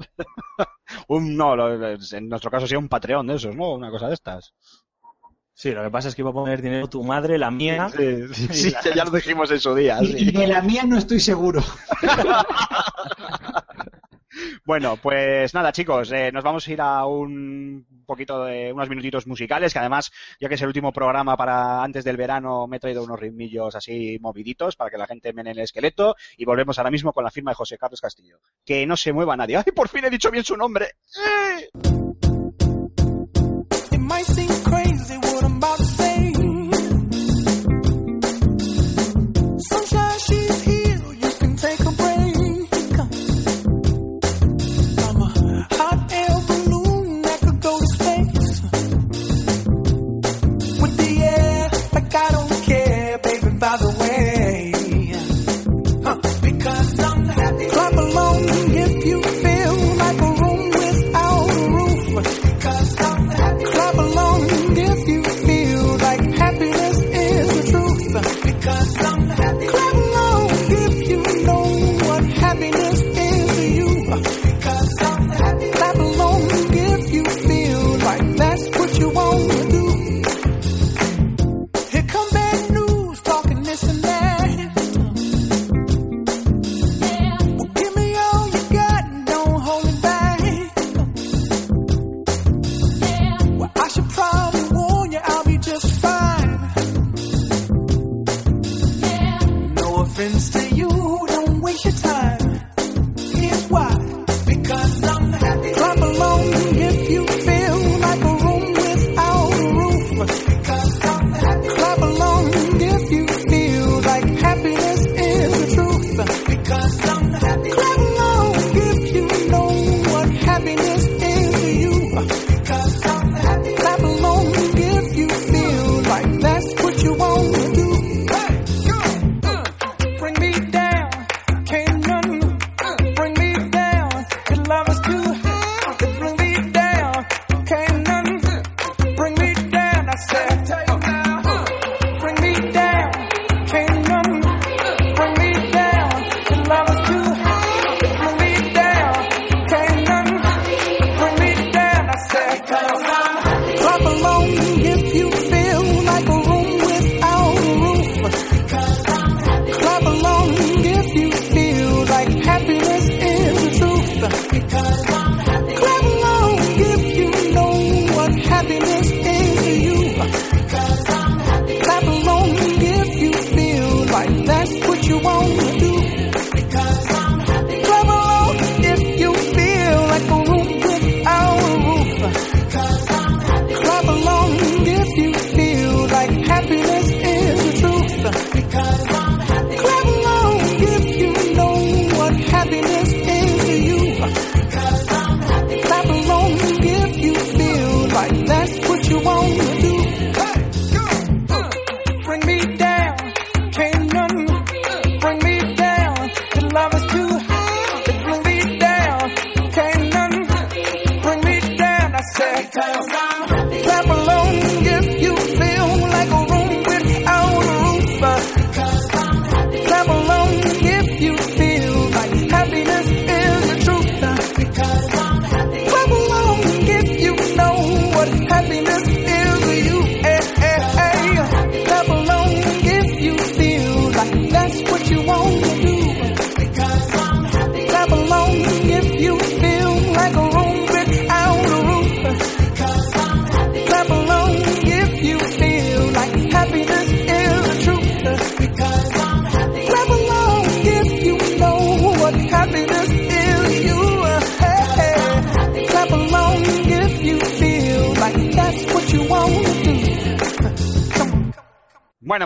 Un, 1.08 1.36
no, 1.36 1.54
lo- 1.54 1.90
en 1.92 2.28
nuestro 2.28 2.50
caso 2.50 2.66
sería 2.66 2.78
un 2.80 2.88
Patreon 2.88 3.26
de 3.26 3.34
esos, 3.36 3.54
¿no? 3.54 3.72
Una 3.74 3.90
cosa 3.90 4.08
de 4.08 4.14
estas. 4.14 4.52
Sí, 5.54 5.70
lo 5.70 5.84
que 5.84 5.90
pasa 5.90 6.08
es 6.08 6.14
que 6.14 6.22
iba 6.22 6.30
a 6.30 6.34
poner 6.34 6.60
dinero 6.60 6.88
tu 6.88 7.04
madre, 7.04 7.38
la 7.38 7.50
mía. 7.50 7.88
Sí, 7.96 8.34
sí, 8.34 8.48
sí, 8.52 8.74
ya 8.94 9.04
lo 9.04 9.10
dijimos 9.10 9.50
en 9.50 9.60
su 9.60 9.74
día. 9.74 9.98
Y, 10.02 10.06
sí. 10.06 10.28
y 10.28 10.32
de 10.32 10.46
la 10.48 10.60
mía 10.62 10.82
no 10.84 10.98
estoy 10.98 11.20
seguro. 11.20 11.62
Bueno, 14.64 14.96
pues 14.96 15.52
nada, 15.54 15.72
chicos, 15.72 16.10
eh, 16.10 16.32
nos 16.32 16.42
vamos 16.42 16.66
a 16.66 16.72
ir 16.72 16.80
a 16.80 17.04
un 17.06 17.86
poquito 18.06 18.44
de 18.44 18.72
unos 18.72 18.88
minutitos 18.88 19.26
musicales, 19.26 19.72
que 19.72 19.78
además, 19.78 20.10
ya 20.40 20.48
que 20.48 20.54
es 20.54 20.62
el 20.62 20.68
último 20.68 20.92
programa 20.92 21.36
para 21.36 21.82
antes 21.82 22.02
del 22.02 22.16
verano, 22.16 22.66
me 22.66 22.78
he 22.78 22.80
traído 22.80 23.04
unos 23.04 23.20
ritmillos 23.20 23.74
así 23.74 24.18
moviditos 24.20 24.74
para 24.76 24.90
que 24.90 24.98
la 24.98 25.06
gente 25.06 25.32
mene 25.32 25.50
el 25.52 25.58
esqueleto 25.58 26.16
y 26.36 26.44
volvemos 26.44 26.78
ahora 26.78 26.90
mismo 26.90 27.12
con 27.12 27.24
la 27.24 27.30
firma 27.30 27.50
de 27.50 27.56
José 27.56 27.78
Carlos 27.78 28.00
Castillo. 28.00 28.38
Que 28.64 28.86
no 28.86 28.96
se 28.96 29.12
mueva 29.12 29.36
nadie. 29.36 29.58
¡Ay, 29.58 29.72
por 29.74 29.88
fin 29.88 30.04
he 30.04 30.10
dicho 30.10 30.30
bien 30.30 30.44
su 30.44 30.56
nombre! 30.56 30.92
¡Eh! 31.16 31.68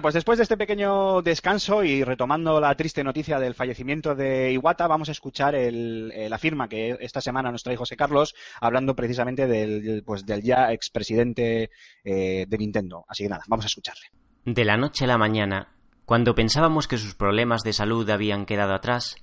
Pues 0.08 0.14
después 0.14 0.38
de 0.38 0.44
este 0.44 0.56
pequeño 0.56 1.20
descanso 1.20 1.84
y 1.84 2.02
retomando 2.02 2.58
la 2.60 2.74
triste 2.74 3.04
noticia 3.04 3.38
del 3.38 3.52
fallecimiento 3.54 4.14
de 4.14 4.50
Iwata, 4.54 4.86
vamos 4.86 5.10
a 5.10 5.12
escuchar 5.12 5.54
el- 5.54 6.10
la 6.30 6.38
firma 6.38 6.66
que 6.66 6.96
esta 7.00 7.20
semana 7.20 7.52
nos 7.52 7.62
trae 7.62 7.76
José 7.76 7.94
Carlos, 7.94 8.34
hablando 8.58 8.96
precisamente 8.96 9.46
del, 9.46 10.02
pues, 10.06 10.24
del 10.24 10.40
ya 10.42 10.72
expresidente 10.72 11.68
eh, 12.04 12.46
de 12.48 12.56
Nintendo. 12.56 13.04
Así 13.06 13.24
que 13.24 13.28
nada, 13.28 13.42
vamos 13.48 13.66
a 13.66 13.68
escucharle. 13.68 14.06
De 14.46 14.64
la 14.64 14.78
noche 14.78 15.04
a 15.04 15.08
la 15.08 15.18
mañana, 15.18 15.74
cuando 16.06 16.34
pensábamos 16.34 16.88
que 16.88 16.96
sus 16.96 17.14
problemas 17.14 17.62
de 17.62 17.74
salud 17.74 18.08
habían 18.08 18.46
quedado 18.46 18.72
atrás, 18.72 19.16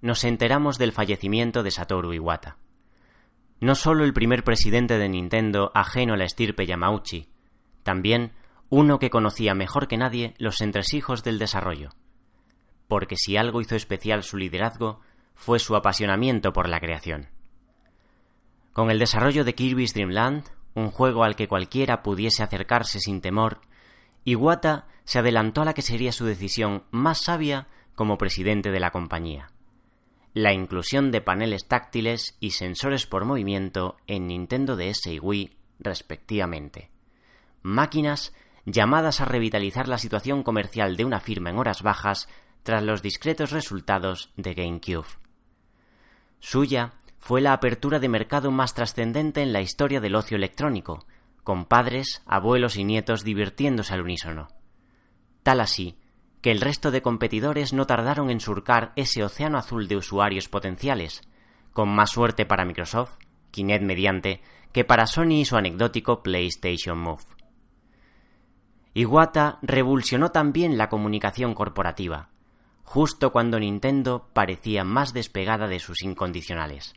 nos 0.00 0.24
enteramos 0.24 0.78
del 0.78 0.90
fallecimiento 0.90 1.62
de 1.62 1.70
Satoru 1.70 2.12
Iwata. 2.12 2.56
No 3.60 3.76
solo 3.76 4.02
el 4.02 4.12
primer 4.12 4.42
presidente 4.42 4.98
de 4.98 5.08
Nintendo 5.08 5.70
ajeno 5.76 6.14
a 6.14 6.16
la 6.16 6.24
estirpe 6.24 6.66
Yamauchi, 6.66 7.28
también 7.84 8.32
uno 8.74 8.98
que 8.98 9.08
conocía 9.08 9.54
mejor 9.54 9.86
que 9.86 9.96
nadie 9.96 10.34
los 10.36 10.60
entresijos 10.60 11.22
del 11.22 11.38
desarrollo. 11.38 11.90
Porque 12.88 13.14
si 13.16 13.36
algo 13.36 13.60
hizo 13.60 13.76
especial 13.76 14.24
su 14.24 14.36
liderazgo, 14.36 15.00
fue 15.36 15.60
su 15.60 15.76
apasionamiento 15.76 16.52
por 16.52 16.68
la 16.68 16.80
creación. 16.80 17.28
Con 18.72 18.90
el 18.90 18.98
desarrollo 18.98 19.44
de 19.44 19.54
Kirby's 19.54 19.94
Dream 19.94 20.10
Land, 20.10 20.46
un 20.74 20.90
juego 20.90 21.22
al 21.22 21.36
que 21.36 21.46
cualquiera 21.46 22.02
pudiese 22.02 22.42
acercarse 22.42 22.98
sin 22.98 23.20
temor, 23.20 23.60
Iwata 24.24 24.88
se 25.04 25.20
adelantó 25.20 25.62
a 25.62 25.66
la 25.66 25.74
que 25.74 25.82
sería 25.82 26.10
su 26.10 26.24
decisión 26.24 26.82
más 26.90 27.22
sabia 27.22 27.68
como 27.94 28.18
presidente 28.18 28.72
de 28.72 28.80
la 28.80 28.90
compañía. 28.90 29.52
La 30.32 30.52
inclusión 30.52 31.12
de 31.12 31.20
paneles 31.20 31.68
táctiles 31.68 32.36
y 32.40 32.50
sensores 32.50 33.06
por 33.06 33.24
movimiento 33.24 33.98
en 34.08 34.26
Nintendo 34.26 34.74
DS 34.74 35.06
y 35.06 35.20
Wii, 35.20 35.56
respectivamente. 35.78 36.90
Máquinas 37.62 38.34
llamadas 38.66 39.20
a 39.20 39.24
revitalizar 39.24 39.88
la 39.88 39.98
situación 39.98 40.42
comercial 40.42 40.96
de 40.96 41.04
una 41.04 41.20
firma 41.20 41.50
en 41.50 41.58
horas 41.58 41.82
bajas 41.82 42.28
tras 42.62 42.82
los 42.82 43.02
discretos 43.02 43.50
resultados 43.50 44.32
de 44.36 44.54
GameCube. 44.54 45.06
Suya 46.40 46.92
fue 47.18 47.40
la 47.40 47.52
apertura 47.52 47.98
de 47.98 48.08
mercado 48.08 48.50
más 48.50 48.74
trascendente 48.74 49.42
en 49.42 49.52
la 49.52 49.60
historia 49.60 50.00
del 50.00 50.14
ocio 50.14 50.36
electrónico, 50.36 51.06
con 51.42 51.66
padres, 51.66 52.22
abuelos 52.26 52.76
y 52.76 52.84
nietos 52.84 53.22
divirtiéndose 53.24 53.94
al 53.94 54.02
unísono. 54.02 54.48
Tal 55.42 55.60
así 55.60 55.98
que 56.40 56.50
el 56.50 56.60
resto 56.60 56.90
de 56.90 57.00
competidores 57.00 57.72
no 57.72 57.86
tardaron 57.86 58.28
en 58.28 58.40
surcar 58.40 58.92
ese 58.96 59.24
océano 59.24 59.56
azul 59.56 59.88
de 59.88 59.96
usuarios 59.96 60.50
potenciales, 60.50 61.22
con 61.72 61.88
más 61.88 62.10
suerte 62.10 62.44
para 62.44 62.66
Microsoft, 62.66 63.16
Kinect 63.50 63.82
mediante, 63.82 64.42
que 64.72 64.84
para 64.84 65.06
Sony 65.06 65.40
y 65.40 65.44
su 65.46 65.56
anecdótico 65.56 66.22
PlayStation 66.22 66.98
Move. 66.98 67.22
Iwata 68.96 69.58
revolucionó 69.60 70.30
también 70.30 70.78
la 70.78 70.88
comunicación 70.88 71.54
corporativa, 71.54 72.28
justo 72.84 73.32
cuando 73.32 73.58
Nintendo 73.58 74.28
parecía 74.32 74.84
más 74.84 75.12
despegada 75.12 75.66
de 75.66 75.80
sus 75.80 76.02
incondicionales. 76.02 76.94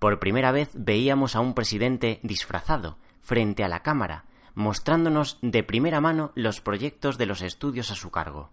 Por 0.00 0.18
primera 0.18 0.50
vez 0.50 0.70
veíamos 0.74 1.36
a 1.36 1.40
un 1.40 1.54
presidente 1.54 2.18
disfrazado 2.24 2.98
frente 3.20 3.62
a 3.62 3.68
la 3.68 3.84
cámara, 3.84 4.24
mostrándonos 4.56 5.38
de 5.40 5.62
primera 5.62 6.00
mano 6.00 6.32
los 6.34 6.60
proyectos 6.60 7.16
de 7.16 7.26
los 7.26 7.42
estudios 7.42 7.92
a 7.92 7.94
su 7.94 8.10
cargo. 8.10 8.50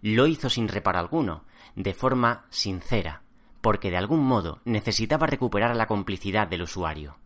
Lo 0.00 0.26
hizo 0.26 0.48
sin 0.48 0.68
reparo 0.68 0.98
alguno, 0.98 1.44
de 1.76 1.92
forma 1.92 2.46
sincera, 2.48 3.22
porque 3.60 3.90
de 3.90 3.98
algún 3.98 4.24
modo 4.24 4.60
necesitaba 4.64 5.26
recuperar 5.26 5.76
la 5.76 5.86
complicidad 5.86 6.48
del 6.48 6.62
usuario. 6.62 7.18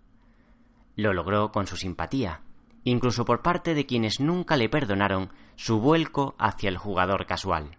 Lo 0.97 1.12
logró 1.12 1.52
con 1.52 1.68
su 1.68 1.76
simpatía, 1.76 2.40
incluso 2.86 3.24
por 3.24 3.42
parte 3.42 3.74
de 3.74 3.84
quienes 3.84 4.20
nunca 4.20 4.56
le 4.56 4.68
perdonaron 4.68 5.30
su 5.56 5.80
vuelco 5.80 6.36
hacia 6.38 6.68
el 6.68 6.78
jugador 6.78 7.26
casual. 7.26 7.76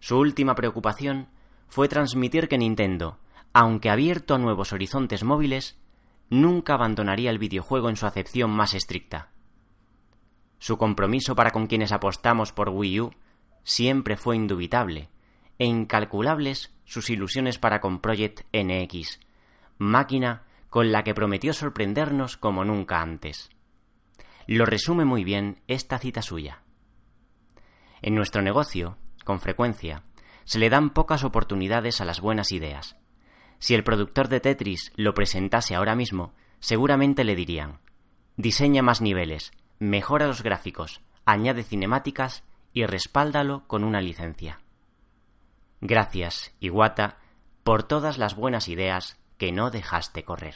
Su 0.00 0.18
última 0.18 0.56
preocupación 0.56 1.28
fue 1.68 1.86
transmitir 1.86 2.48
que 2.48 2.58
Nintendo, 2.58 3.20
aunque 3.52 3.88
abierto 3.88 4.34
a 4.34 4.38
nuevos 4.38 4.72
horizontes 4.72 5.22
móviles, 5.22 5.78
nunca 6.30 6.74
abandonaría 6.74 7.30
el 7.30 7.38
videojuego 7.38 7.88
en 7.88 7.94
su 7.94 8.06
acepción 8.06 8.50
más 8.50 8.74
estricta. 8.74 9.30
Su 10.58 10.78
compromiso 10.78 11.36
para 11.36 11.52
con 11.52 11.68
quienes 11.68 11.92
apostamos 11.92 12.52
por 12.52 12.70
Wii 12.70 13.00
U 13.02 13.14
siempre 13.62 14.16
fue 14.16 14.34
indubitable, 14.34 15.10
e 15.60 15.64
incalculables 15.64 16.74
sus 16.84 17.08
ilusiones 17.08 17.58
para 17.58 17.80
con 17.80 18.00
Project 18.00 18.40
NX, 18.52 19.20
máquina 19.78 20.42
con 20.70 20.90
la 20.90 21.04
que 21.04 21.14
prometió 21.14 21.52
sorprendernos 21.52 22.36
como 22.36 22.64
nunca 22.64 23.00
antes. 23.00 23.50
Lo 24.46 24.66
resume 24.66 25.04
muy 25.04 25.24
bien 25.24 25.62
esta 25.66 25.98
cita 25.98 26.22
suya. 26.22 26.62
En 28.02 28.14
nuestro 28.14 28.42
negocio, 28.42 28.96
con 29.24 29.40
frecuencia, 29.40 30.04
se 30.44 30.58
le 30.58 30.70
dan 30.70 30.90
pocas 30.90 31.24
oportunidades 31.24 32.00
a 32.00 32.04
las 32.04 32.20
buenas 32.20 32.52
ideas. 32.52 32.96
Si 33.58 33.74
el 33.74 33.82
productor 33.82 34.28
de 34.28 34.40
Tetris 34.40 34.92
lo 34.94 35.14
presentase 35.14 35.74
ahora 35.74 35.96
mismo, 35.96 36.34
seguramente 36.60 37.24
le 37.24 37.34
dirían 37.34 37.80
diseña 38.36 38.82
más 38.82 39.00
niveles, 39.00 39.50
mejora 39.78 40.26
los 40.26 40.42
gráficos, 40.42 41.00
añade 41.24 41.62
cinemáticas 41.62 42.44
y 42.72 42.84
respáldalo 42.84 43.66
con 43.66 43.82
una 43.82 44.00
licencia. 44.00 44.60
Gracias, 45.80 46.54
Iwata, 46.60 47.18
por 47.64 47.82
todas 47.82 48.18
las 48.18 48.36
buenas 48.36 48.68
ideas 48.68 49.18
que 49.38 49.52
no 49.52 49.70
dejaste 49.70 50.22
correr. 50.22 50.54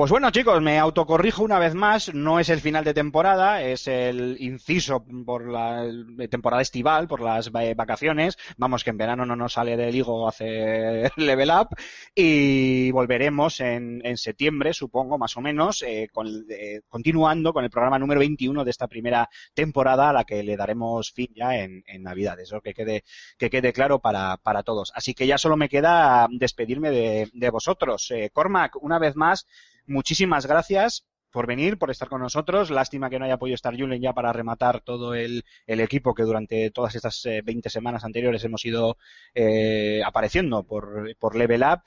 Pues 0.00 0.10
bueno, 0.10 0.30
chicos, 0.30 0.62
me 0.62 0.78
autocorrijo 0.78 1.42
una 1.44 1.58
vez 1.58 1.74
más. 1.74 2.14
No 2.14 2.40
es 2.40 2.48
el 2.48 2.62
final 2.62 2.84
de 2.84 2.94
temporada, 2.94 3.62
es 3.62 3.86
el 3.86 4.38
inciso 4.40 5.04
por 5.26 5.46
la 5.46 5.84
temporada 6.30 6.62
estival, 6.62 7.06
por 7.06 7.20
las 7.20 7.50
va- 7.50 7.74
vacaciones. 7.74 8.38
Vamos, 8.56 8.82
que 8.82 8.88
en 8.88 8.96
verano 8.96 9.26
no 9.26 9.36
nos 9.36 9.52
sale 9.52 9.76
del 9.76 9.94
higo 9.94 10.26
hacer 10.26 11.12
level 11.18 11.50
up. 11.50 11.76
Y 12.14 12.90
volveremos 12.92 13.60
en, 13.60 14.00
en 14.02 14.16
septiembre, 14.16 14.72
supongo, 14.72 15.18
más 15.18 15.36
o 15.36 15.42
menos, 15.42 15.82
eh, 15.82 16.08
con, 16.10 16.26
eh, 16.48 16.80
continuando 16.88 17.52
con 17.52 17.64
el 17.64 17.70
programa 17.70 17.98
número 17.98 18.20
21 18.20 18.64
de 18.64 18.70
esta 18.70 18.88
primera 18.88 19.28
temporada, 19.52 20.08
a 20.08 20.12
la 20.14 20.24
que 20.24 20.42
le 20.42 20.56
daremos 20.56 21.12
fin 21.12 21.28
ya 21.36 21.58
en, 21.58 21.84
en 21.86 22.02
Navidades. 22.04 22.44
Eso 22.48 22.62
que 22.62 22.72
quede, 22.72 23.04
que 23.36 23.50
quede 23.50 23.74
claro 23.74 23.98
para, 23.98 24.38
para 24.38 24.62
todos. 24.62 24.92
Así 24.94 25.12
que 25.12 25.26
ya 25.26 25.36
solo 25.36 25.58
me 25.58 25.68
queda 25.68 26.26
despedirme 26.30 26.90
de, 26.90 27.28
de 27.34 27.50
vosotros. 27.50 28.10
Eh, 28.12 28.30
Cormac, 28.32 28.82
una 28.82 28.98
vez 28.98 29.14
más, 29.14 29.46
muchísimas 29.90 30.46
gracias 30.46 31.06
por 31.30 31.46
venir, 31.46 31.78
por 31.78 31.90
estar 31.90 32.08
con 32.08 32.20
nosotros. 32.20 32.70
Lástima 32.70 33.10
que 33.10 33.18
no 33.18 33.24
haya 33.24 33.38
podido 33.38 33.54
estar 33.54 33.76
Julen 33.78 34.00
ya 34.02 34.12
para 34.12 34.32
rematar 34.32 34.80
todo 34.80 35.14
el, 35.14 35.44
el 35.66 35.80
equipo 35.80 36.14
que 36.14 36.24
durante 36.24 36.70
todas 36.70 36.94
estas 36.94 37.24
eh, 37.26 37.42
20 37.44 37.70
semanas 37.70 38.04
anteriores 38.04 38.42
hemos 38.44 38.64
ido 38.64 38.96
eh, 39.34 40.02
apareciendo 40.04 40.64
por, 40.64 41.14
por 41.18 41.36
Level 41.36 41.62
Up. 41.62 41.82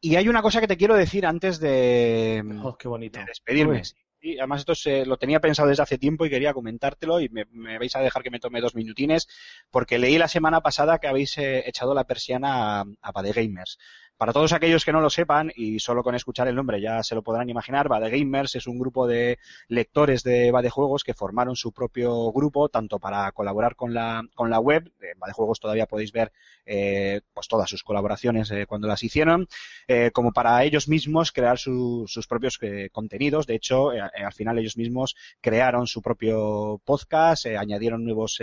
Y 0.00 0.16
hay 0.16 0.28
una 0.28 0.42
cosa 0.42 0.60
que 0.60 0.66
te 0.66 0.76
quiero 0.76 0.94
decir 0.94 1.26
antes 1.26 1.60
de, 1.60 2.42
Oh, 2.62 2.76
qué 2.76 2.88
bonito. 2.88 3.18
de 3.20 3.26
despedirme. 3.26 3.84
Sí, 3.84 4.38
además 4.38 4.60
esto 4.60 4.74
se, 4.74 5.06
lo 5.06 5.16
tenía 5.16 5.40
pensado 5.40 5.68
desde 5.68 5.82
hace 5.82 5.96
tiempo 5.98 6.26
y 6.26 6.30
quería 6.30 6.52
comentártelo 6.52 7.20
y 7.20 7.30
me, 7.30 7.46
me 7.52 7.78
vais 7.78 7.94
a 7.96 8.00
dejar 8.00 8.22
que 8.22 8.30
me 8.30 8.38
tome 8.38 8.60
dos 8.60 8.74
minutines 8.74 9.28
porque 9.70 9.98
leí 9.98 10.18
la 10.18 10.28
semana 10.28 10.60
pasada 10.60 10.98
que 10.98 11.06
habéis 11.06 11.38
eh, 11.38 11.66
echado 11.66 11.94
la 11.94 12.04
persiana 12.04 12.80
a, 12.80 12.84
a 13.00 13.12
Bade 13.12 13.32
Gamers. 13.32 13.78
Para 14.20 14.34
todos 14.34 14.52
aquellos 14.52 14.84
que 14.84 14.92
no 14.92 15.00
lo 15.00 15.08
sepan 15.08 15.50
y 15.56 15.78
solo 15.78 16.02
con 16.02 16.14
escuchar 16.14 16.46
el 16.46 16.54
nombre 16.54 16.78
ya 16.78 17.02
se 17.02 17.14
lo 17.14 17.22
podrán 17.22 17.48
imaginar, 17.48 17.88
Bade 17.88 18.10
Gamers 18.10 18.54
es 18.54 18.66
un 18.66 18.78
grupo 18.78 19.06
de 19.06 19.38
lectores 19.66 20.22
de 20.24 20.50
Bade 20.50 20.68
Juegos 20.68 21.04
que 21.04 21.14
formaron 21.14 21.56
su 21.56 21.72
propio 21.72 22.30
grupo 22.30 22.68
tanto 22.68 22.98
para 22.98 23.32
colaborar 23.32 23.76
con 23.76 23.94
la, 23.94 24.22
con 24.34 24.50
la 24.50 24.60
web, 24.60 24.92
de 25.00 25.14
Bade 25.16 25.32
Juegos 25.32 25.58
todavía 25.58 25.86
podéis 25.86 26.12
ver 26.12 26.32
eh, 26.66 27.22
pues 27.32 27.48
todas 27.48 27.70
sus 27.70 27.82
colaboraciones 27.82 28.50
eh, 28.50 28.66
cuando 28.66 28.88
las 28.88 29.02
hicieron, 29.02 29.48
eh, 29.88 30.10
como 30.12 30.32
para 30.32 30.62
ellos 30.64 30.86
mismos 30.86 31.32
crear 31.32 31.58
su- 31.58 32.04
sus 32.06 32.26
propios 32.26 32.58
eh, 32.60 32.90
contenidos. 32.92 33.46
De 33.46 33.54
hecho, 33.54 33.88
al 33.88 34.32
final 34.34 34.58
ellos 34.58 34.76
mismos 34.76 35.16
crearon 35.40 35.86
su 35.86 36.02
propio 36.02 36.78
podcast, 36.84 37.46
añadieron 37.46 38.04
nuevos 38.04 38.38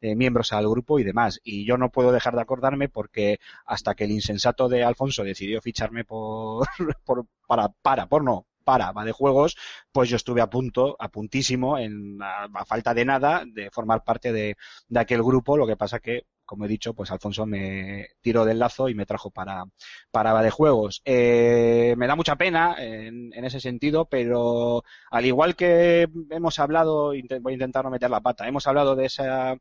miembros 0.00 0.52
al 0.52 0.68
grupo 0.68 0.98
y 0.98 1.04
demás. 1.04 1.38
Y 1.44 1.64
yo 1.64 1.76
no 1.78 1.90
puedo 1.90 2.10
dejar 2.10 2.34
de 2.34 2.42
acordarme 2.42 2.88
porque 2.88 3.38
hasta 3.64 3.94
que 3.94 4.02
el 4.02 4.10
insensato 4.10 4.68
de 4.68 4.82
Alfonso 4.82 5.11
decidió 5.18 5.60
ficharme 5.60 6.04
por, 6.04 6.66
por 7.04 7.26
para, 7.46 7.68
para, 7.82 8.06
por 8.08 8.24
no, 8.24 8.46
para 8.62 8.92
va 8.92 9.04
de 9.04 9.12
juegos, 9.12 9.56
pues 9.92 10.08
yo 10.08 10.16
estuve 10.16 10.40
a 10.40 10.50
punto, 10.50 10.96
a 10.98 11.08
puntísimo, 11.08 11.78
en, 11.78 12.18
a, 12.22 12.64
falta 12.64 12.94
de 12.94 13.04
nada, 13.04 13.44
de 13.46 13.70
formar 13.70 14.04
parte 14.04 14.32
de, 14.32 14.56
de 14.88 15.00
aquel 15.00 15.22
grupo. 15.22 15.56
Lo 15.56 15.66
que 15.66 15.76
pasa 15.76 16.00
que, 16.00 16.26
como 16.44 16.64
he 16.64 16.68
dicho, 16.68 16.94
pues 16.94 17.10
Alfonso 17.10 17.46
me 17.46 18.08
tiró 18.20 18.44
del 18.44 18.58
lazo 18.58 18.88
y 18.88 18.94
me 18.94 19.06
trajo 19.06 19.30
para, 19.30 19.64
para 20.10 20.32
va 20.32 20.42
de 20.42 20.50
juegos. 20.50 21.02
Eh, 21.04 21.94
me 21.96 22.06
da 22.06 22.16
mucha 22.16 22.36
pena 22.36 22.76
en, 22.78 23.32
ese 23.44 23.60
sentido, 23.60 24.06
pero 24.06 24.84
al 25.10 25.26
igual 25.26 25.56
que 25.56 26.08
hemos 26.30 26.58
hablado, 26.58 27.12
voy 27.40 27.52
a 27.52 27.54
intentar 27.54 27.84
no 27.84 27.90
meter 27.90 28.10
la 28.10 28.20
pata, 28.20 28.46
hemos 28.48 28.66
hablado 28.66 28.94
de 28.96 29.06
esa 29.06 29.56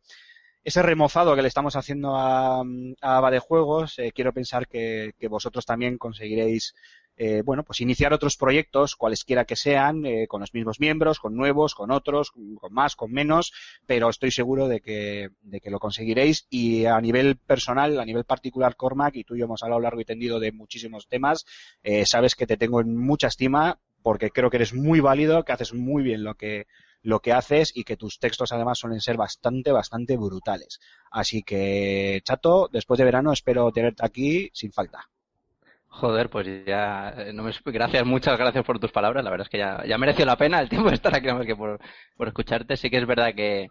ese 0.63 0.81
remozado 0.81 1.35
que 1.35 1.41
le 1.41 1.47
estamos 1.47 1.75
haciendo 1.75 2.15
a, 2.15 2.59
a 2.59 3.17
Ava 3.17 3.31
de 3.31 3.39
Juegos, 3.39 3.97
eh, 3.99 4.11
quiero 4.13 4.33
pensar 4.33 4.67
que, 4.67 5.13
que 5.19 5.27
vosotros 5.27 5.65
también 5.65 5.97
conseguiréis, 5.97 6.75
eh, 7.17 7.41
bueno, 7.43 7.63
pues 7.63 7.81
iniciar 7.81 8.13
otros 8.13 8.37
proyectos, 8.37 8.95
cualesquiera 8.95 9.45
que 9.45 9.55
sean, 9.55 10.05
eh, 10.05 10.27
con 10.27 10.41
los 10.41 10.53
mismos 10.53 10.79
miembros, 10.79 11.19
con 11.19 11.35
nuevos, 11.35 11.73
con 11.73 11.91
otros, 11.91 12.31
con 12.31 12.73
más, 12.73 12.95
con 12.95 13.11
menos, 13.11 13.53
pero 13.85 14.09
estoy 14.09 14.31
seguro 14.31 14.67
de 14.67 14.81
que, 14.81 15.29
de 15.41 15.59
que 15.59 15.71
lo 15.71 15.79
conseguiréis. 15.79 16.45
Y 16.49 16.85
a 16.85 17.01
nivel 17.01 17.37
personal, 17.37 17.99
a 17.99 18.05
nivel 18.05 18.23
particular, 18.23 18.75
Cormac, 18.75 19.15
y 19.15 19.23
tú 19.23 19.35
y 19.35 19.39
yo 19.39 19.45
hemos 19.45 19.63
hablado 19.63 19.81
largo 19.81 20.01
y 20.01 20.05
tendido 20.05 20.39
de 20.39 20.51
muchísimos 20.51 21.07
temas, 21.07 21.45
eh, 21.83 22.05
sabes 22.05 22.35
que 22.35 22.47
te 22.47 22.57
tengo 22.57 22.81
en 22.81 22.95
mucha 22.95 23.27
estima 23.27 23.79
porque 24.03 24.31
creo 24.31 24.49
que 24.49 24.57
eres 24.57 24.73
muy 24.73 24.99
válido, 24.99 25.43
que 25.43 25.51
haces 25.51 25.73
muy 25.73 26.01
bien 26.01 26.23
lo 26.23 26.33
que, 26.35 26.65
lo 27.03 27.19
que 27.19 27.33
haces 27.33 27.75
y 27.75 27.83
que 27.83 27.97
tus 27.97 28.19
textos 28.19 28.51
además 28.51 28.79
suelen 28.79 29.01
ser 29.01 29.17
bastante, 29.17 29.71
bastante 29.71 30.17
brutales. 30.17 30.79
Así 31.09 31.43
que, 31.43 32.21
chato, 32.23 32.69
después 32.71 32.97
de 32.97 33.05
verano 33.05 33.31
espero 33.31 33.71
tenerte 33.71 34.05
aquí 34.05 34.49
sin 34.53 34.71
falta. 34.71 35.09
Joder, 35.87 36.29
pues 36.29 36.47
ya, 36.65 37.13
eh, 37.17 37.33
no 37.33 37.43
me, 37.43 37.51
gracias, 37.65 38.05
muchas 38.05 38.37
gracias 38.37 38.63
por 38.63 38.79
tus 38.79 38.91
palabras. 38.91 39.23
La 39.25 39.29
verdad 39.29 39.45
es 39.47 39.49
que 39.49 39.57
ya, 39.57 39.83
ya 39.85 39.97
mereció 39.97 40.25
la 40.25 40.37
pena 40.37 40.61
el 40.61 40.69
tiempo 40.69 40.89
de 40.89 40.95
estar 40.95 41.13
aquí, 41.13 41.27
más 41.27 41.45
que 41.45 41.55
por, 41.55 41.79
por 42.15 42.27
escucharte. 42.29 42.77
Sí 42.77 42.89
que 42.89 42.97
es 42.97 43.05
verdad 43.05 43.33
que, 43.35 43.67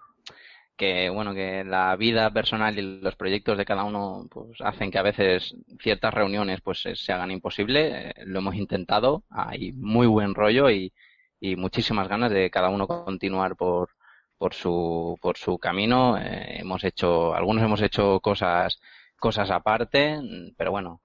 que, 0.77 1.09
bueno, 1.09 1.33
que 1.33 1.65
la 1.65 1.97
vida 1.97 2.31
personal 2.31 2.79
y 2.79 3.01
los 3.01 3.17
proyectos 3.17 3.57
de 3.57 3.65
cada 3.65 3.85
uno, 3.85 4.27
pues 4.31 4.61
hacen 4.61 4.91
que 4.91 4.99
a 4.99 5.03
veces 5.03 5.55
ciertas 5.81 6.13
reuniones, 6.13 6.61
pues 6.61 6.83
se, 6.83 6.95
se 6.95 7.13
hagan 7.13 7.31
imposible. 7.31 8.11
Eh, 8.11 8.13
lo 8.27 8.41
hemos 8.41 8.55
intentado, 8.55 9.25
hay 9.31 9.73
muy 9.73 10.07
buen 10.07 10.35
rollo 10.35 10.71
y, 10.71 10.93
y 11.41 11.57
muchísimas 11.57 12.09
ganas 12.09 12.31
de 12.31 12.51
cada 12.51 12.69
uno 12.69 12.87
continuar 12.87 13.57
por, 13.57 13.91
por 14.39 14.55
su, 14.55 15.19
por 15.21 15.37
su 15.39 15.59
camino. 15.59 16.19
Eh, 16.19 16.61
hemos 16.61 16.85
hecho, 16.85 17.35
algunos 17.35 17.65
hemos 17.65 17.83
hecho 17.83 18.21
cosas, 18.21 18.81
cosas 19.19 19.51
aparte, 19.51 20.19
pero 20.57 20.71
bueno, 20.71 21.03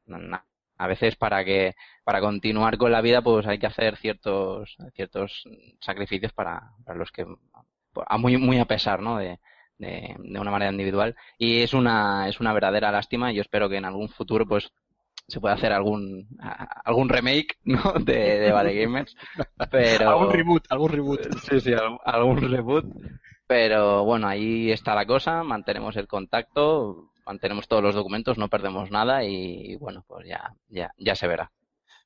a 0.77 0.87
veces 0.87 1.15
para 1.15 1.43
que 1.45 1.75
para 2.03 2.21
continuar 2.21 2.77
con 2.77 2.91
la 2.91 3.01
vida 3.01 3.21
pues 3.21 3.47
hay 3.47 3.57
que 3.59 3.67
hacer 3.67 3.97
ciertos 3.97 4.75
ciertos 4.93 5.43
sacrificios 5.79 6.33
para, 6.33 6.71
para 6.85 6.99
los 6.99 7.11
que 7.11 7.25
a 8.07 8.17
muy 8.17 8.37
muy 8.37 8.59
a 8.59 8.65
pesar 8.65 9.01
no 9.01 9.17
de, 9.17 9.39
de, 9.77 10.15
de 10.19 10.39
una 10.39 10.51
manera 10.51 10.71
individual 10.71 11.15
y 11.37 11.61
es 11.61 11.73
una 11.73 12.27
es 12.27 12.39
una 12.39 12.53
verdadera 12.53 12.91
lástima 12.91 13.31
y 13.31 13.35
yo 13.35 13.41
espero 13.41 13.69
que 13.69 13.77
en 13.77 13.85
algún 13.85 14.09
futuro 14.09 14.45
pues 14.45 14.71
se 15.27 15.39
pueda 15.39 15.55
hacer 15.55 15.71
algún 15.71 16.27
algún 16.83 17.09
remake 17.09 17.57
no 17.63 17.93
de, 17.99 18.39
de 18.39 18.51
Bad 18.51 18.67
Gamers 18.73 19.15
pero 19.71 20.09
Algún 20.09 20.31
reboot, 20.33 20.65
algún 20.69 20.89
reboot. 20.91 21.21
sí 21.39 21.59
sí 21.59 21.73
algún, 22.05 22.41
reboot 22.51 22.85
pero 23.47 24.03
bueno 24.03 24.27
ahí 24.27 24.71
está 24.71 24.95
la 24.95 25.05
cosa 25.05 25.43
mantenemos 25.43 25.95
el 25.97 26.07
contacto 26.07 27.11
mantenemos 27.25 27.67
todos 27.67 27.83
los 27.83 27.95
documentos 27.95 28.37
no 28.37 28.49
perdemos 28.49 28.91
nada 28.91 29.23
y 29.23 29.75
bueno 29.77 30.03
pues 30.07 30.27
ya 30.27 30.53
ya 30.69 30.91
ya 30.97 31.15
se 31.15 31.27
verá 31.27 31.51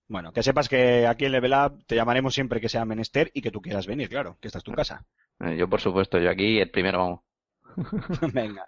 Bueno, 0.07 0.31
que 0.33 0.41
sepas 0.41 0.67
que 0.69 1.05
aquí 1.05 1.25
en 1.25 1.33
Level 1.33 1.53
Up 1.53 1.85
te 1.85 1.95
llamaremos 1.95 2.33
siempre 2.33 2.59
que 2.59 2.67
sea 2.69 2.83
menester 2.85 3.29
y 3.33 3.41
que 3.41 3.51
tú 3.51 3.61
quieras 3.61 3.85
venir, 3.85 4.09
claro, 4.09 4.37
que 4.41 4.47
esta 4.47 4.57
es 4.57 4.63
tu 4.63 4.71
casa. 4.71 5.05
Eh, 5.39 5.55
Yo, 5.55 5.67
por 5.69 5.81
supuesto, 5.81 6.17
yo 6.17 6.31
aquí 6.31 6.59
el 6.59 6.71
primero 6.71 6.97
vamos. 6.97 7.19
Venga. 8.33 8.65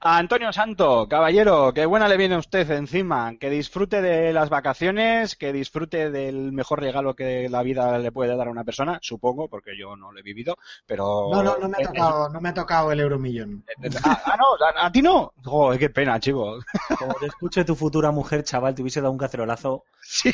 A 0.00 0.18
Antonio 0.18 0.52
Santo, 0.52 1.08
caballero, 1.08 1.72
qué 1.74 1.86
buena 1.86 2.08
le 2.08 2.16
viene 2.16 2.34
a 2.36 2.38
usted 2.38 2.70
encima. 2.70 3.36
Que 3.38 3.50
disfrute 3.50 4.00
de 4.02 4.32
las 4.32 4.48
vacaciones, 4.48 5.36
que 5.36 5.52
disfrute 5.52 6.10
del 6.10 6.52
mejor 6.52 6.80
regalo 6.80 7.14
que 7.14 7.48
la 7.48 7.62
vida 7.62 7.98
le 7.98 8.12
puede 8.12 8.36
dar 8.36 8.48
a 8.48 8.50
una 8.50 8.64
persona, 8.64 8.98
supongo, 9.02 9.48
porque 9.48 9.76
yo 9.78 9.96
no 9.96 10.12
lo 10.12 10.18
he 10.18 10.22
vivido, 10.22 10.56
pero... 10.86 11.28
No, 11.32 11.42
no, 11.42 11.56
no 11.58 11.68
me 11.68 11.76
ha 11.82 11.86
tocado, 11.86 12.28
no 12.28 12.40
me 12.40 12.48
ha 12.48 12.54
tocado 12.54 12.92
el 12.92 13.00
euromillón. 13.00 13.64
Ah, 14.04 14.22
ah, 14.26 14.36
no, 14.36 14.80
a, 14.80 14.86
a 14.86 14.92
ti 14.92 15.02
no. 15.02 15.32
Joder, 15.44 15.78
qué 15.78 15.90
pena, 15.90 16.20
chico. 16.20 16.58
Como 16.98 17.14
te 17.14 17.26
escuche 17.26 17.64
tu 17.64 17.74
futura 17.74 18.10
mujer, 18.10 18.44
chaval, 18.44 18.74
te 18.74 18.82
hubiese 18.82 19.00
dado 19.00 19.12
un 19.12 19.18
cacerolazo. 19.18 19.84
Sí. 20.00 20.32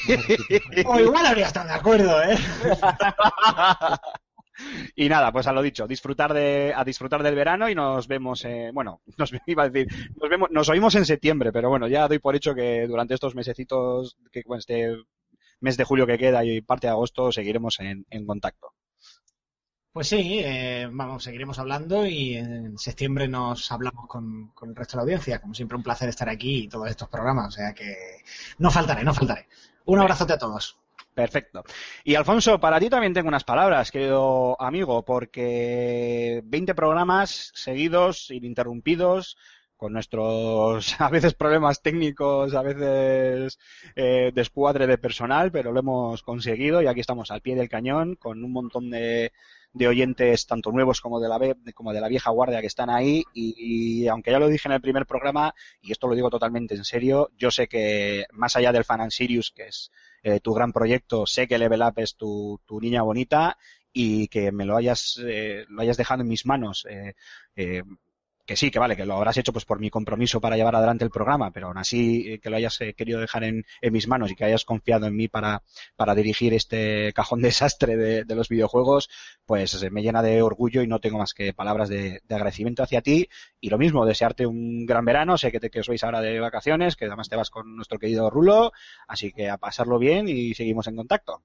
O 0.87 0.99
igual 0.99 1.27
habría 1.27 1.47
estado 1.47 1.69
de 1.69 1.75
acuerdo, 1.75 2.23
¿eh? 2.23 2.39
Y 4.95 5.09
nada, 5.09 5.33
pues 5.33 5.47
a 5.47 5.53
lo 5.53 5.63
dicho, 5.63 5.87
disfrutar 5.87 6.35
de, 6.35 6.73
a 6.75 6.85
disfrutar 6.85 7.23
del 7.23 7.35
verano 7.35 7.69
y 7.69 7.75
nos 7.75 8.09
vemos, 8.09 8.45
eh, 8.45 8.71
bueno, 8.73 9.03
nos 9.19 9.33
iba 9.47 9.65
a 9.65 9.69
decir, 9.69 9.89
nos 10.17 10.31
vemos, 10.31 10.51
nos 10.51 10.69
oímos 10.69 10.95
en 10.95 11.07
septiembre, 11.07 11.53
pero 11.53 11.69
bueno, 11.69 11.89
ya 11.89 12.09
doy 12.09 12.19
por 12.19 12.37
hecho 12.37 12.55
que 12.55 12.87
durante 12.87 13.15
estos 13.15 13.35
mesecitos, 13.35 14.17
que 14.31 14.43
bueno, 14.47 14.61
este 14.61 14.97
mes 15.61 15.77
de 15.77 15.85
julio 15.85 16.07
que 16.07 16.19
queda 16.19 16.45
y 16.45 16.61
parte 16.61 16.87
de 16.87 16.93
agosto 16.93 17.33
seguiremos 17.33 17.81
en, 17.81 18.07
en 18.11 18.27
contacto. 18.27 18.73
Pues 19.93 20.11
sí, 20.11 20.41
eh, 20.45 20.89
vamos, 20.93 21.25
seguiremos 21.25 21.59
hablando 21.59 22.07
y 22.07 22.37
en 22.37 22.79
septiembre 22.79 23.27
nos 23.27 23.73
hablamos 23.73 24.07
con, 24.07 24.49
con 24.55 24.69
el 24.69 24.77
resto 24.77 24.93
de 24.93 24.97
la 24.99 25.03
audiencia. 25.03 25.41
Como 25.41 25.55
siempre, 25.55 25.77
un 25.77 25.83
placer 25.83 26.09
estar 26.09 26.29
aquí 26.29 26.65
y 26.65 26.69
todos 26.69 26.89
estos 26.89 27.09
programas. 27.09 27.49
O 27.49 27.51
sea 27.51 27.75
que 27.75 28.23
no 28.59 28.71
faltaré, 28.71 29.03
no 29.03 29.13
faltaré. 29.13 29.49
Un 29.87 29.99
abrazote 29.99 30.35
a 30.35 30.39
todos. 30.39 30.79
Perfecto. 31.19 31.65
Y 32.05 32.15
Alfonso, 32.15 32.61
para 32.61 32.79
ti 32.79 32.89
también 32.89 33.13
tengo 33.13 33.27
unas 33.27 33.43
palabras, 33.43 33.91
querido 33.91 34.57
amigo, 34.63 35.05
porque 35.05 36.43
20 36.45 36.77
programas 36.77 37.51
seguidos, 37.55 38.31
ininterrumpidos, 38.31 39.37
con 39.77 39.95
nuestros 39.95 40.95
a 41.01 41.11
veces 41.11 41.35
problemas 41.35 41.83
técnicos, 41.83 42.55
a 42.55 42.63
veces 42.63 43.59
eh, 43.97 44.31
descuadre 44.33 44.87
de 44.87 44.97
personal, 44.97 45.51
pero 45.51 45.73
lo 45.73 45.81
hemos 45.81 46.23
conseguido 46.23 46.83
y 46.83 46.87
aquí 46.87 47.01
estamos 47.01 47.33
al 47.33 47.43
pie 47.43 47.57
del 47.57 47.69
cañón 47.69 48.15
con 48.15 48.45
un 48.45 48.53
montón 48.53 48.89
de, 48.89 49.33
de 49.73 49.89
oyentes, 49.89 50.47
tanto 50.47 50.73
nuevos 50.73 51.01
como 51.01 51.21
de 51.21 51.29
la, 51.29 51.39
como 51.75 51.93
de 51.93 52.01
la 52.01 52.09
vieja 52.09 52.31
guardia 52.31 52.61
que 52.61 52.67
están 52.67 52.91
ahí. 52.91 53.25
Y, 53.33 54.03
y 54.03 54.09
aunque 54.09 54.31
ya 54.31 54.39
lo 54.39 54.49
dije 54.49 54.69
en 54.69 54.73
el 54.73 54.81
primer 54.81 55.07
programa, 55.07 55.55
y 55.81 55.93
esto 55.93 56.09
lo 56.09 56.15
digo 56.15 56.31
totalmente 56.31 56.75
en 56.75 56.85
serio, 56.85 57.31
yo 57.37 57.51
sé 57.51 57.69
que 57.69 58.27
más 58.33 58.57
allá 58.57 58.73
del 58.73 58.85
Fan 58.85 59.11
Sirius, 59.11 59.53
que 59.53 59.69
es 59.69 59.91
eh, 60.23 60.41
tu 60.41 60.53
gran 60.55 60.73
proyecto, 60.73 61.27
sé 61.27 61.47
que 61.47 61.59
Level 61.59 61.83
Up 61.83 61.95
es 61.97 62.17
tu, 62.17 62.61
tu 62.67 62.81
niña 62.81 63.03
bonita 63.03 63.57
y 63.93 64.29
que 64.29 64.53
me 64.53 64.65
lo 64.65 64.77
hayas, 64.77 65.21
eh, 65.25 65.65
lo 65.69 65.83
hayas 65.83 65.97
dejado 65.97 66.23
en 66.23 66.29
mis 66.29 66.47
manos. 66.47 66.87
eh, 66.89 67.15
eh, 67.57 67.83
que 68.49 68.57
sí, 68.57 68.71
que 68.71 68.79
vale, 68.79 68.97
que 68.97 69.05
lo 69.05 69.15
habrás 69.15 69.37
hecho 69.37 69.53
pues 69.53 69.67
por 69.67 69.79
mi 69.79 69.91
compromiso 69.91 70.41
para 70.41 70.57
llevar 70.57 70.75
adelante 70.75 71.05
el 71.05 71.11
programa, 71.11 71.51
pero 71.51 71.67
aún 71.67 71.77
así 71.77 72.25
eh, 72.27 72.39
que 72.41 72.49
lo 72.49 72.57
hayas 72.57 72.81
eh, 72.81 72.95
querido 72.95 73.21
dejar 73.21 73.45
en, 73.45 73.67
mis 73.93 74.09
manos 74.09 74.31
y 74.31 74.35
que 74.35 74.45
hayas 74.47 74.65
confiado 74.65 75.07
en 75.07 75.15
mí 75.15 75.29
para, 75.29 75.63
dirigir 76.17 76.55
este 76.55 77.13
cajón 77.15 77.43
desastre 77.43 77.99
de, 78.25 78.35
los 78.35 78.49
videojuegos, 78.49 79.11
pues 79.45 79.83
eh, 79.83 79.91
me 79.91 80.03
llena 80.03 80.23
de 80.23 80.41
orgullo 80.41 80.81
y 80.81 80.87
no 80.87 80.99
tengo 80.99 81.19
más 81.19 81.35
que 81.35 81.53
palabras 81.53 81.91
de, 81.91 82.23
de 82.27 82.35
agradecimiento 82.35 82.83
hacia 82.83 83.03
ti. 83.03 83.29
Y 83.61 83.69
lo 83.69 83.77
mismo, 83.77 84.07
desearte 84.07 84.47
un 84.47 84.87
gran 84.87 85.05
verano, 85.05 85.37
sé 85.37 85.53
que, 85.53 85.61
te, 85.61 85.69
que 85.69 85.81
os 85.81 85.89
vais 85.89 86.03
ahora 86.03 86.23
de 86.23 86.41
vacaciones, 86.41 86.97
que 86.97 87.05
además 87.05 87.29
te 87.29 87.37
vas 87.37 87.51
con 87.51 87.77
nuestro 87.77 87.99
querido 87.99 88.31
Rulo, 88.31 88.73
así 89.07 89.31
que 89.31 89.51
a 89.51 89.59
pasarlo 89.59 89.99
bien 89.99 90.27
y 90.27 90.55
seguimos 90.55 90.87
en 90.87 90.97
contacto. 90.97 91.43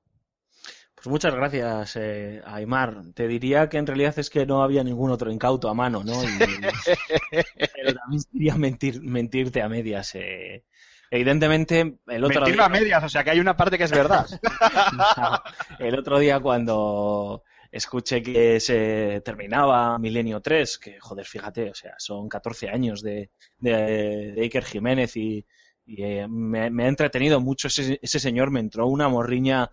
Pues 1.04 1.12
muchas 1.12 1.36
gracias, 1.36 1.98
eh, 1.98 2.42
Aymar. 2.46 3.02
Te 3.14 3.28
diría 3.28 3.68
que 3.68 3.78
en 3.78 3.86
realidad 3.86 4.18
es 4.18 4.30
que 4.30 4.46
no 4.46 4.64
había 4.64 4.84
ningún 4.86 5.12
otro 5.12 5.30
incauto 5.32 5.68
a 5.68 5.74
mano, 5.74 6.02
¿no? 6.04 6.14
Y- 6.24 6.28
pero 7.76 7.94
también 7.94 8.22
sería 8.22 8.56
mentir, 8.56 9.02
mentirte 9.02 9.62
a 9.62 9.68
medias. 9.68 10.16
eh. 10.16 10.64
Evidentemente, 11.12 11.98
el 12.08 12.24
otro 12.24 12.40
Mentirme 12.40 12.54
día... 12.54 12.66
a 12.66 12.70
medias, 12.70 13.04
o 13.04 13.10
sea 13.10 13.24
que 13.24 13.32
hay 13.32 13.40
una 13.40 13.56
parte 13.58 13.78
que 13.78 13.84
es 13.84 13.92
verdad. 13.92 14.26
el 15.80 16.00
otro 16.00 16.18
día 16.20 16.40
cuando 16.40 17.44
escuché 17.72 18.24
que 18.24 18.60
se 18.60 19.22
terminaba 19.26 20.00
Milenio 20.00 20.40
3, 20.42 20.78
que 20.80 21.00
joder, 21.00 21.26
fíjate, 21.26 21.70
o 21.70 21.76
sea, 21.76 21.94
son 21.98 22.30
14 22.30 22.70
años 22.70 23.02
de, 23.04 23.30
de, 23.60 24.32
de 24.36 24.42
Iker 24.42 24.64
Jiménez 24.64 25.16
y, 25.18 25.46
y, 25.86 26.02
eh, 26.04 26.28
me, 26.28 26.70
me 26.70 26.86
ha 26.86 26.88
entretenido 26.88 27.40
mucho 27.42 27.68
ese, 27.68 28.00
ese 28.02 28.20
señor, 28.20 28.50
me 28.52 28.60
entró 28.62 28.88
una 28.88 29.08
morriña 29.10 29.70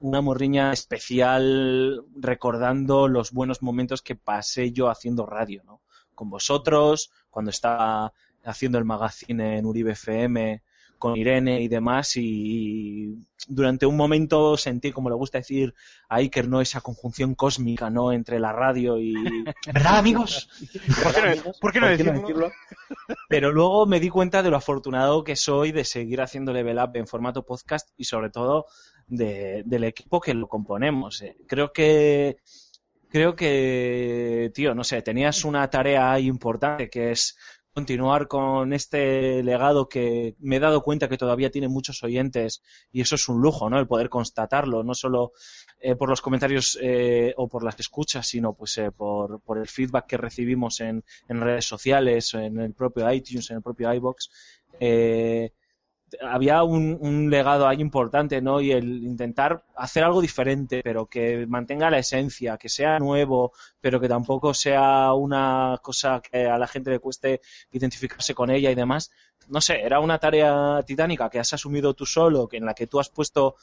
una 0.00 0.20
morriña 0.20 0.72
especial 0.72 2.04
recordando 2.16 3.08
los 3.08 3.32
buenos 3.32 3.62
momentos 3.62 4.02
que 4.02 4.16
pasé 4.16 4.72
yo 4.72 4.88
haciendo 4.88 5.26
radio, 5.26 5.62
¿no? 5.64 5.80
Con 6.14 6.30
vosotros, 6.30 7.10
cuando 7.30 7.50
estaba 7.50 8.12
haciendo 8.44 8.78
el 8.78 8.84
magazine 8.84 9.58
en 9.58 9.66
Uribe 9.66 9.92
FM, 9.92 10.62
con 10.98 11.16
Irene 11.16 11.60
y 11.60 11.68
demás, 11.68 12.12
y 12.16 13.14
durante 13.46 13.84
un 13.86 13.96
momento 13.96 14.56
sentí, 14.56 14.90
como 14.92 15.10
le 15.10 15.16
gusta 15.16 15.38
decir 15.38 15.74
a 16.08 16.16
Iker, 16.16 16.48
¿no? 16.48 16.60
Esa 16.60 16.80
conjunción 16.80 17.34
cósmica, 17.34 17.90
¿no? 17.90 18.12
Entre 18.12 18.38
la 18.40 18.52
radio 18.52 18.98
y... 18.98 19.14
¿Verdad, 19.66 19.98
amigos? 19.98 20.48
¿Por 21.02 21.12
qué 21.14 21.20
no, 21.36 21.52
por 21.60 21.72
qué 21.72 21.80
no 21.80 21.88
decirlo? 21.88 22.50
Pero 23.28 23.52
luego 23.52 23.86
me 23.86 24.00
di 24.00 24.08
cuenta 24.08 24.42
de 24.42 24.50
lo 24.50 24.56
afortunado 24.56 25.24
que 25.24 25.36
soy 25.36 25.72
de 25.72 25.84
seguir 25.84 26.20
haciendo 26.20 26.52
Level 26.52 26.78
Up 26.78 26.92
en 26.94 27.06
formato 27.06 27.44
podcast 27.44 27.90
y 27.96 28.04
sobre 28.04 28.30
todo 28.30 28.66
de- 29.06 29.62
del 29.66 29.84
equipo 29.84 30.20
que 30.20 30.32
lo 30.34 30.48
componemos. 30.48 31.20
eh. 31.22 31.36
Creo 31.46 31.72
que 31.72 32.38
creo 33.10 33.36
que, 33.36 34.50
tío, 34.54 34.74
no 34.74 34.82
sé, 34.82 35.00
tenías 35.02 35.44
una 35.44 35.70
tarea 35.70 36.10
ahí 36.12 36.26
importante 36.26 36.90
que 36.90 37.12
es 37.12 37.36
continuar 37.74 38.28
con 38.28 38.72
este 38.72 39.42
legado 39.42 39.88
que 39.88 40.36
me 40.38 40.56
he 40.56 40.60
dado 40.60 40.82
cuenta 40.82 41.08
que 41.08 41.18
todavía 41.18 41.50
tiene 41.50 41.66
muchos 41.66 42.04
oyentes 42.04 42.62
y 42.92 43.00
eso 43.00 43.16
es 43.16 43.28
un 43.28 43.42
lujo, 43.42 43.68
¿no? 43.68 43.80
El 43.80 43.88
poder 43.88 44.08
constatarlo, 44.08 44.84
no 44.84 44.94
solo 44.94 45.32
eh, 45.80 45.96
por 45.96 46.08
los 46.08 46.22
comentarios 46.22 46.78
eh, 46.80 47.34
o 47.36 47.48
por 47.48 47.64
las 47.64 47.78
escuchas, 47.80 48.28
sino 48.28 48.52
pues 48.52 48.78
eh, 48.78 48.92
por, 48.92 49.40
por 49.40 49.58
el 49.58 49.66
feedback 49.66 50.06
que 50.06 50.16
recibimos 50.16 50.80
en, 50.80 51.04
en 51.28 51.40
redes 51.40 51.66
sociales, 51.66 52.32
en 52.34 52.60
el 52.60 52.74
propio 52.74 53.12
iTunes, 53.12 53.50
en 53.50 53.56
el 53.56 53.62
propio 53.62 53.92
iBox. 53.92 54.30
Eh, 54.78 55.52
había 56.20 56.62
un, 56.62 57.30
legado 57.30 57.66
ahí 57.66 57.80
importante, 57.80 58.40
¿no? 58.40 58.60
Y 58.60 58.72
el 58.72 59.02
intentar 59.02 59.64
hacer 59.76 60.04
algo 60.04 60.20
diferente, 60.20 60.80
pero 60.82 61.06
que 61.06 61.46
mantenga 61.46 61.90
la 61.90 61.98
esencia, 61.98 62.56
que 62.56 62.68
sea 62.68 62.98
nuevo, 62.98 63.52
pero 63.80 64.00
que 64.00 64.08
tampoco 64.08 64.54
sea 64.54 65.12
una 65.12 65.78
cosa 65.82 66.20
que 66.20 66.46
a 66.46 66.58
la 66.58 66.66
gente 66.66 66.90
le 66.90 66.98
cueste 66.98 67.40
identificarse 67.72 68.34
con 68.34 68.50
ella 68.50 68.70
y 68.70 68.74
demás. 68.74 69.10
No 69.48 69.60
sé, 69.60 69.80
era 69.80 70.00
una 70.00 70.18
tarea 70.18 70.82
titánica 70.86 71.28
que 71.30 71.38
has 71.38 71.52
asumido 71.52 71.94
tú 71.94 72.06
solo, 72.06 72.48
que 72.48 72.56
en 72.56 72.64
la 72.64 72.74
que 72.74 72.86
tú 72.86 73.00
has 73.00 73.10
puesto, 73.10 73.56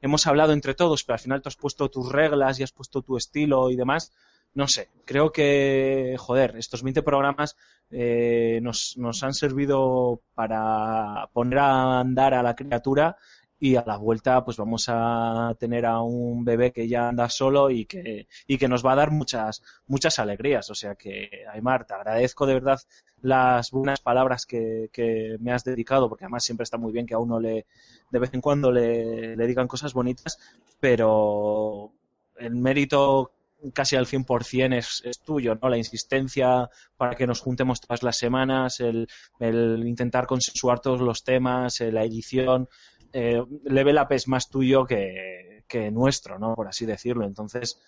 hemos 0.00 0.26
hablado 0.26 0.52
entre 0.52 0.74
todos, 0.74 1.04
pero 1.04 1.14
al 1.14 1.20
final 1.20 1.42
tú 1.42 1.48
has 1.48 1.56
puesto 1.56 1.88
tus 1.88 2.10
reglas 2.10 2.58
y 2.58 2.62
has 2.62 2.72
puesto 2.72 3.02
tu 3.02 3.16
estilo 3.16 3.70
y 3.70 3.76
demás. 3.76 4.12
No 4.54 4.66
sé, 4.66 4.88
creo 5.04 5.30
que, 5.32 6.16
joder, 6.18 6.56
estos 6.56 6.82
20 6.82 7.02
programas 7.02 7.56
eh, 7.90 8.60
nos, 8.62 8.96
nos 8.98 9.22
han 9.22 9.34
servido 9.34 10.20
para 10.34 11.28
poner 11.32 11.58
a 11.60 12.00
andar 12.00 12.34
a 12.34 12.42
la 12.42 12.56
criatura 12.56 13.16
y 13.60 13.76
a 13.76 13.84
la 13.84 13.96
vuelta 13.96 14.44
pues 14.44 14.56
vamos 14.56 14.86
a 14.88 15.54
tener 15.58 15.84
a 15.86 16.00
un 16.00 16.44
bebé 16.44 16.72
que 16.72 16.86
ya 16.86 17.08
anda 17.08 17.28
solo 17.28 17.70
y 17.70 17.86
que, 17.86 18.28
y 18.46 18.58
que 18.58 18.68
nos 18.68 18.84
va 18.84 18.92
a 18.92 18.96
dar 18.96 19.10
muchas, 19.10 19.62
muchas 19.86 20.18
alegrías. 20.18 20.70
O 20.70 20.74
sea 20.74 20.94
que, 20.94 21.44
Aymar, 21.52 21.84
te 21.84 21.94
agradezco 21.94 22.46
de 22.46 22.54
verdad 22.54 22.80
las 23.20 23.70
buenas 23.70 24.00
palabras 24.00 24.46
que, 24.46 24.90
que 24.92 25.36
me 25.40 25.52
has 25.52 25.64
dedicado, 25.64 26.08
porque 26.08 26.24
además 26.24 26.44
siempre 26.44 26.64
está 26.64 26.78
muy 26.78 26.92
bien 26.92 27.06
que 27.06 27.14
a 27.14 27.18
uno 27.18 27.40
le, 27.40 27.66
de 28.10 28.18
vez 28.18 28.32
en 28.32 28.40
cuando 28.40 28.70
le, 28.70 29.36
le 29.36 29.46
digan 29.46 29.66
cosas 29.66 29.92
bonitas, 29.92 30.38
pero 30.78 31.92
el 32.36 32.54
mérito 32.54 33.32
casi 33.72 33.96
al 33.96 34.06
100% 34.06 34.76
es, 34.76 35.02
es 35.04 35.20
tuyo, 35.20 35.58
¿no? 35.60 35.68
La 35.68 35.76
insistencia 35.76 36.68
para 36.96 37.14
que 37.14 37.26
nos 37.26 37.40
juntemos 37.40 37.80
todas 37.80 38.02
las 38.02 38.16
semanas, 38.16 38.80
el, 38.80 39.08
el 39.40 39.86
intentar 39.86 40.26
consensuar 40.26 40.80
todos 40.80 41.00
los 41.00 41.24
temas, 41.24 41.80
eh, 41.80 41.92
la 41.92 42.04
edición. 42.04 42.68
Eh, 43.12 43.42
Level 43.64 43.98
Up 43.98 44.12
es 44.12 44.28
más 44.28 44.48
tuyo 44.48 44.84
que, 44.84 45.64
que 45.66 45.90
nuestro, 45.90 46.38
¿no? 46.38 46.54
Por 46.54 46.68
así 46.68 46.86
decirlo. 46.86 47.24
Entonces, 47.26 47.80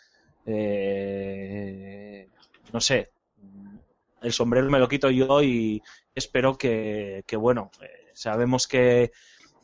eh, 0.47 2.29
no 2.73 2.81
sé, 2.81 3.11
el 4.23 4.33
sombrero 4.33 4.71
me 4.71 4.79
lo 4.79 4.89
quito 4.89 5.11
yo 5.11 5.43
y 5.43 5.83
espero 6.15 6.57
que, 6.57 7.25
que 7.27 7.37
bueno, 7.37 7.71
eh, 7.83 8.11
sabemos 8.13 8.67
que, 8.67 9.13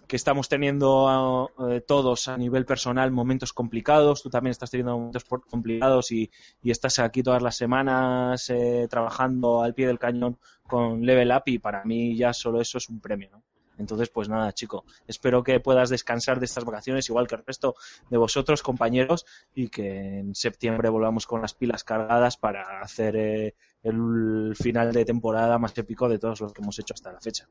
que 0.06 0.16
estamos 0.16 0.48
teniendo 0.48 1.50
eh, 1.68 1.80
todos 1.80 2.28
a 2.28 2.36
nivel 2.36 2.64
personal 2.64 3.10
momentos 3.10 3.52
complicados, 3.52 4.22
tú 4.22 4.30
también 4.30 4.52
estás 4.52 4.70
teniendo 4.70 4.96
momentos 4.96 5.24
complicados 5.24 6.12
y, 6.12 6.30
y 6.62 6.70
estás 6.70 6.98
aquí 6.98 7.22
todas 7.22 7.42
las 7.42 7.56
semanas 7.56 8.48
eh, 8.50 8.86
trabajando 8.88 9.62
al 9.62 9.74
pie 9.74 9.86
del 9.86 9.98
cañón 9.98 10.38
con 10.66 11.04
Level 11.04 11.32
Up 11.32 11.42
y 11.46 11.58
para 11.58 11.84
mí 11.84 12.16
ya 12.16 12.32
solo 12.32 12.60
eso 12.60 12.78
es 12.78 12.88
un 12.88 13.00
premio, 13.00 13.30
¿no? 13.30 13.42
Entonces, 13.78 14.08
pues 14.08 14.28
nada, 14.28 14.52
chico, 14.52 14.84
espero 15.06 15.42
que 15.42 15.60
puedas 15.60 15.90
descansar 15.90 16.38
de 16.38 16.46
estas 16.46 16.64
vacaciones 16.64 17.08
igual 17.08 17.26
que 17.26 17.34
el 17.34 17.44
resto 17.44 17.74
de 18.08 18.16
vosotros, 18.16 18.62
compañeros, 18.62 19.26
y 19.54 19.68
que 19.68 20.20
en 20.20 20.34
septiembre 20.34 20.88
volvamos 20.88 21.26
con 21.26 21.42
las 21.42 21.54
pilas 21.54 21.84
cargadas 21.84 22.36
para 22.36 22.80
hacer 22.80 23.16
eh, 23.16 23.54
el 23.82 24.54
final 24.56 24.92
de 24.92 25.04
temporada 25.04 25.58
más 25.58 25.76
épico 25.76 26.08
de 26.08 26.18
todos 26.18 26.40
los 26.40 26.52
que 26.52 26.62
hemos 26.62 26.78
hecho 26.78 26.94
hasta 26.94 27.12
la 27.12 27.20
fecha. 27.20 27.46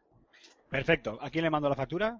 Perfecto. 0.69 1.17
¿A 1.21 1.29
quién 1.29 1.43
le 1.43 1.49
mando 1.49 1.69
la 1.69 1.75
factura? 1.75 2.19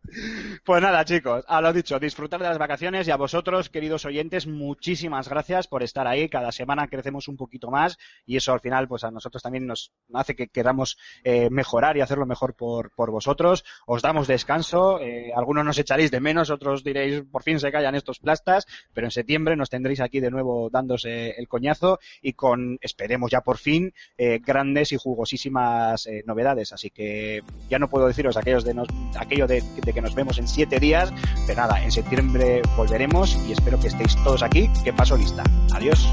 Pues 0.65 0.81
nada, 0.81 1.05
chicos, 1.05 1.45
a 1.47 1.61
lo 1.61 1.71
dicho, 1.71 1.97
disfrutar 1.99 2.41
de 2.41 2.47
las 2.47 2.57
vacaciones 2.57 3.07
y 3.07 3.11
a 3.11 3.15
vosotros, 3.15 3.69
queridos 3.69 4.05
oyentes, 4.05 4.45
muchísimas 4.45 5.29
gracias 5.29 5.67
por 5.67 5.83
estar 5.83 6.05
ahí. 6.05 6.27
Cada 6.27 6.51
semana 6.51 6.87
crecemos 6.87 7.27
un 7.27 7.37
poquito 7.37 7.71
más 7.71 7.97
y 8.25 8.35
eso 8.35 8.51
al 8.51 8.59
final, 8.59 8.87
pues 8.87 9.03
a 9.03 9.11
nosotros 9.11 9.41
también 9.41 9.65
nos 9.65 9.93
hace 10.13 10.35
que 10.35 10.47
queramos 10.47 10.97
eh, 11.23 11.49
mejorar 11.49 11.95
y 11.95 12.01
hacerlo 12.01 12.25
mejor 12.25 12.55
por, 12.55 12.91
por 12.91 13.11
vosotros. 13.11 13.63
Os 13.85 14.01
damos 14.01 14.27
descanso, 14.27 14.99
eh, 14.99 15.31
algunos 15.35 15.63
nos 15.63 15.79
echaréis 15.79 16.11
de 16.11 16.19
menos, 16.19 16.49
otros 16.49 16.83
diréis, 16.83 17.23
por 17.31 17.43
fin 17.43 17.59
se 17.59 17.71
callan 17.71 17.95
estos 17.95 18.19
plastas, 18.19 18.67
pero 18.93 19.07
en 19.07 19.11
septiembre 19.11 19.55
nos 19.55 19.69
tendréis 19.69 20.01
aquí 20.01 20.19
de 20.19 20.31
nuevo 20.31 20.69
dándose 20.69 21.31
el 21.31 21.47
coñazo 21.47 21.99
y 22.21 22.33
con, 22.33 22.77
esperemos 22.81 23.31
ya 23.31 23.41
por 23.41 23.57
fin, 23.57 23.93
eh, 24.17 24.39
grandes 24.45 24.91
y 24.91 24.97
jugosísimas 24.97 26.07
novedades. 26.25 26.73
Así 26.73 26.89
que 26.89 27.43
ya 27.69 27.79
no 27.79 27.89
puedo 27.89 28.07
deciros 28.07 28.35
aquellos 28.35 28.65
de 28.65 28.73
nos, 28.73 28.87
aquello 29.17 29.47
de, 29.47 29.61
de 29.61 30.00
nos 30.01 30.15
vemos 30.15 30.37
en 30.37 30.47
siete 30.47 30.79
días, 30.79 31.13
pero 31.47 31.61
nada, 31.61 31.81
en 31.83 31.91
septiembre 31.91 32.61
volveremos 32.75 33.37
y 33.47 33.51
espero 33.51 33.79
que 33.79 33.87
estéis 33.87 34.15
todos 34.23 34.43
aquí, 34.43 34.69
que 34.83 34.93
paso 34.93 35.17
lista. 35.17 35.43
Adiós. 35.73 36.07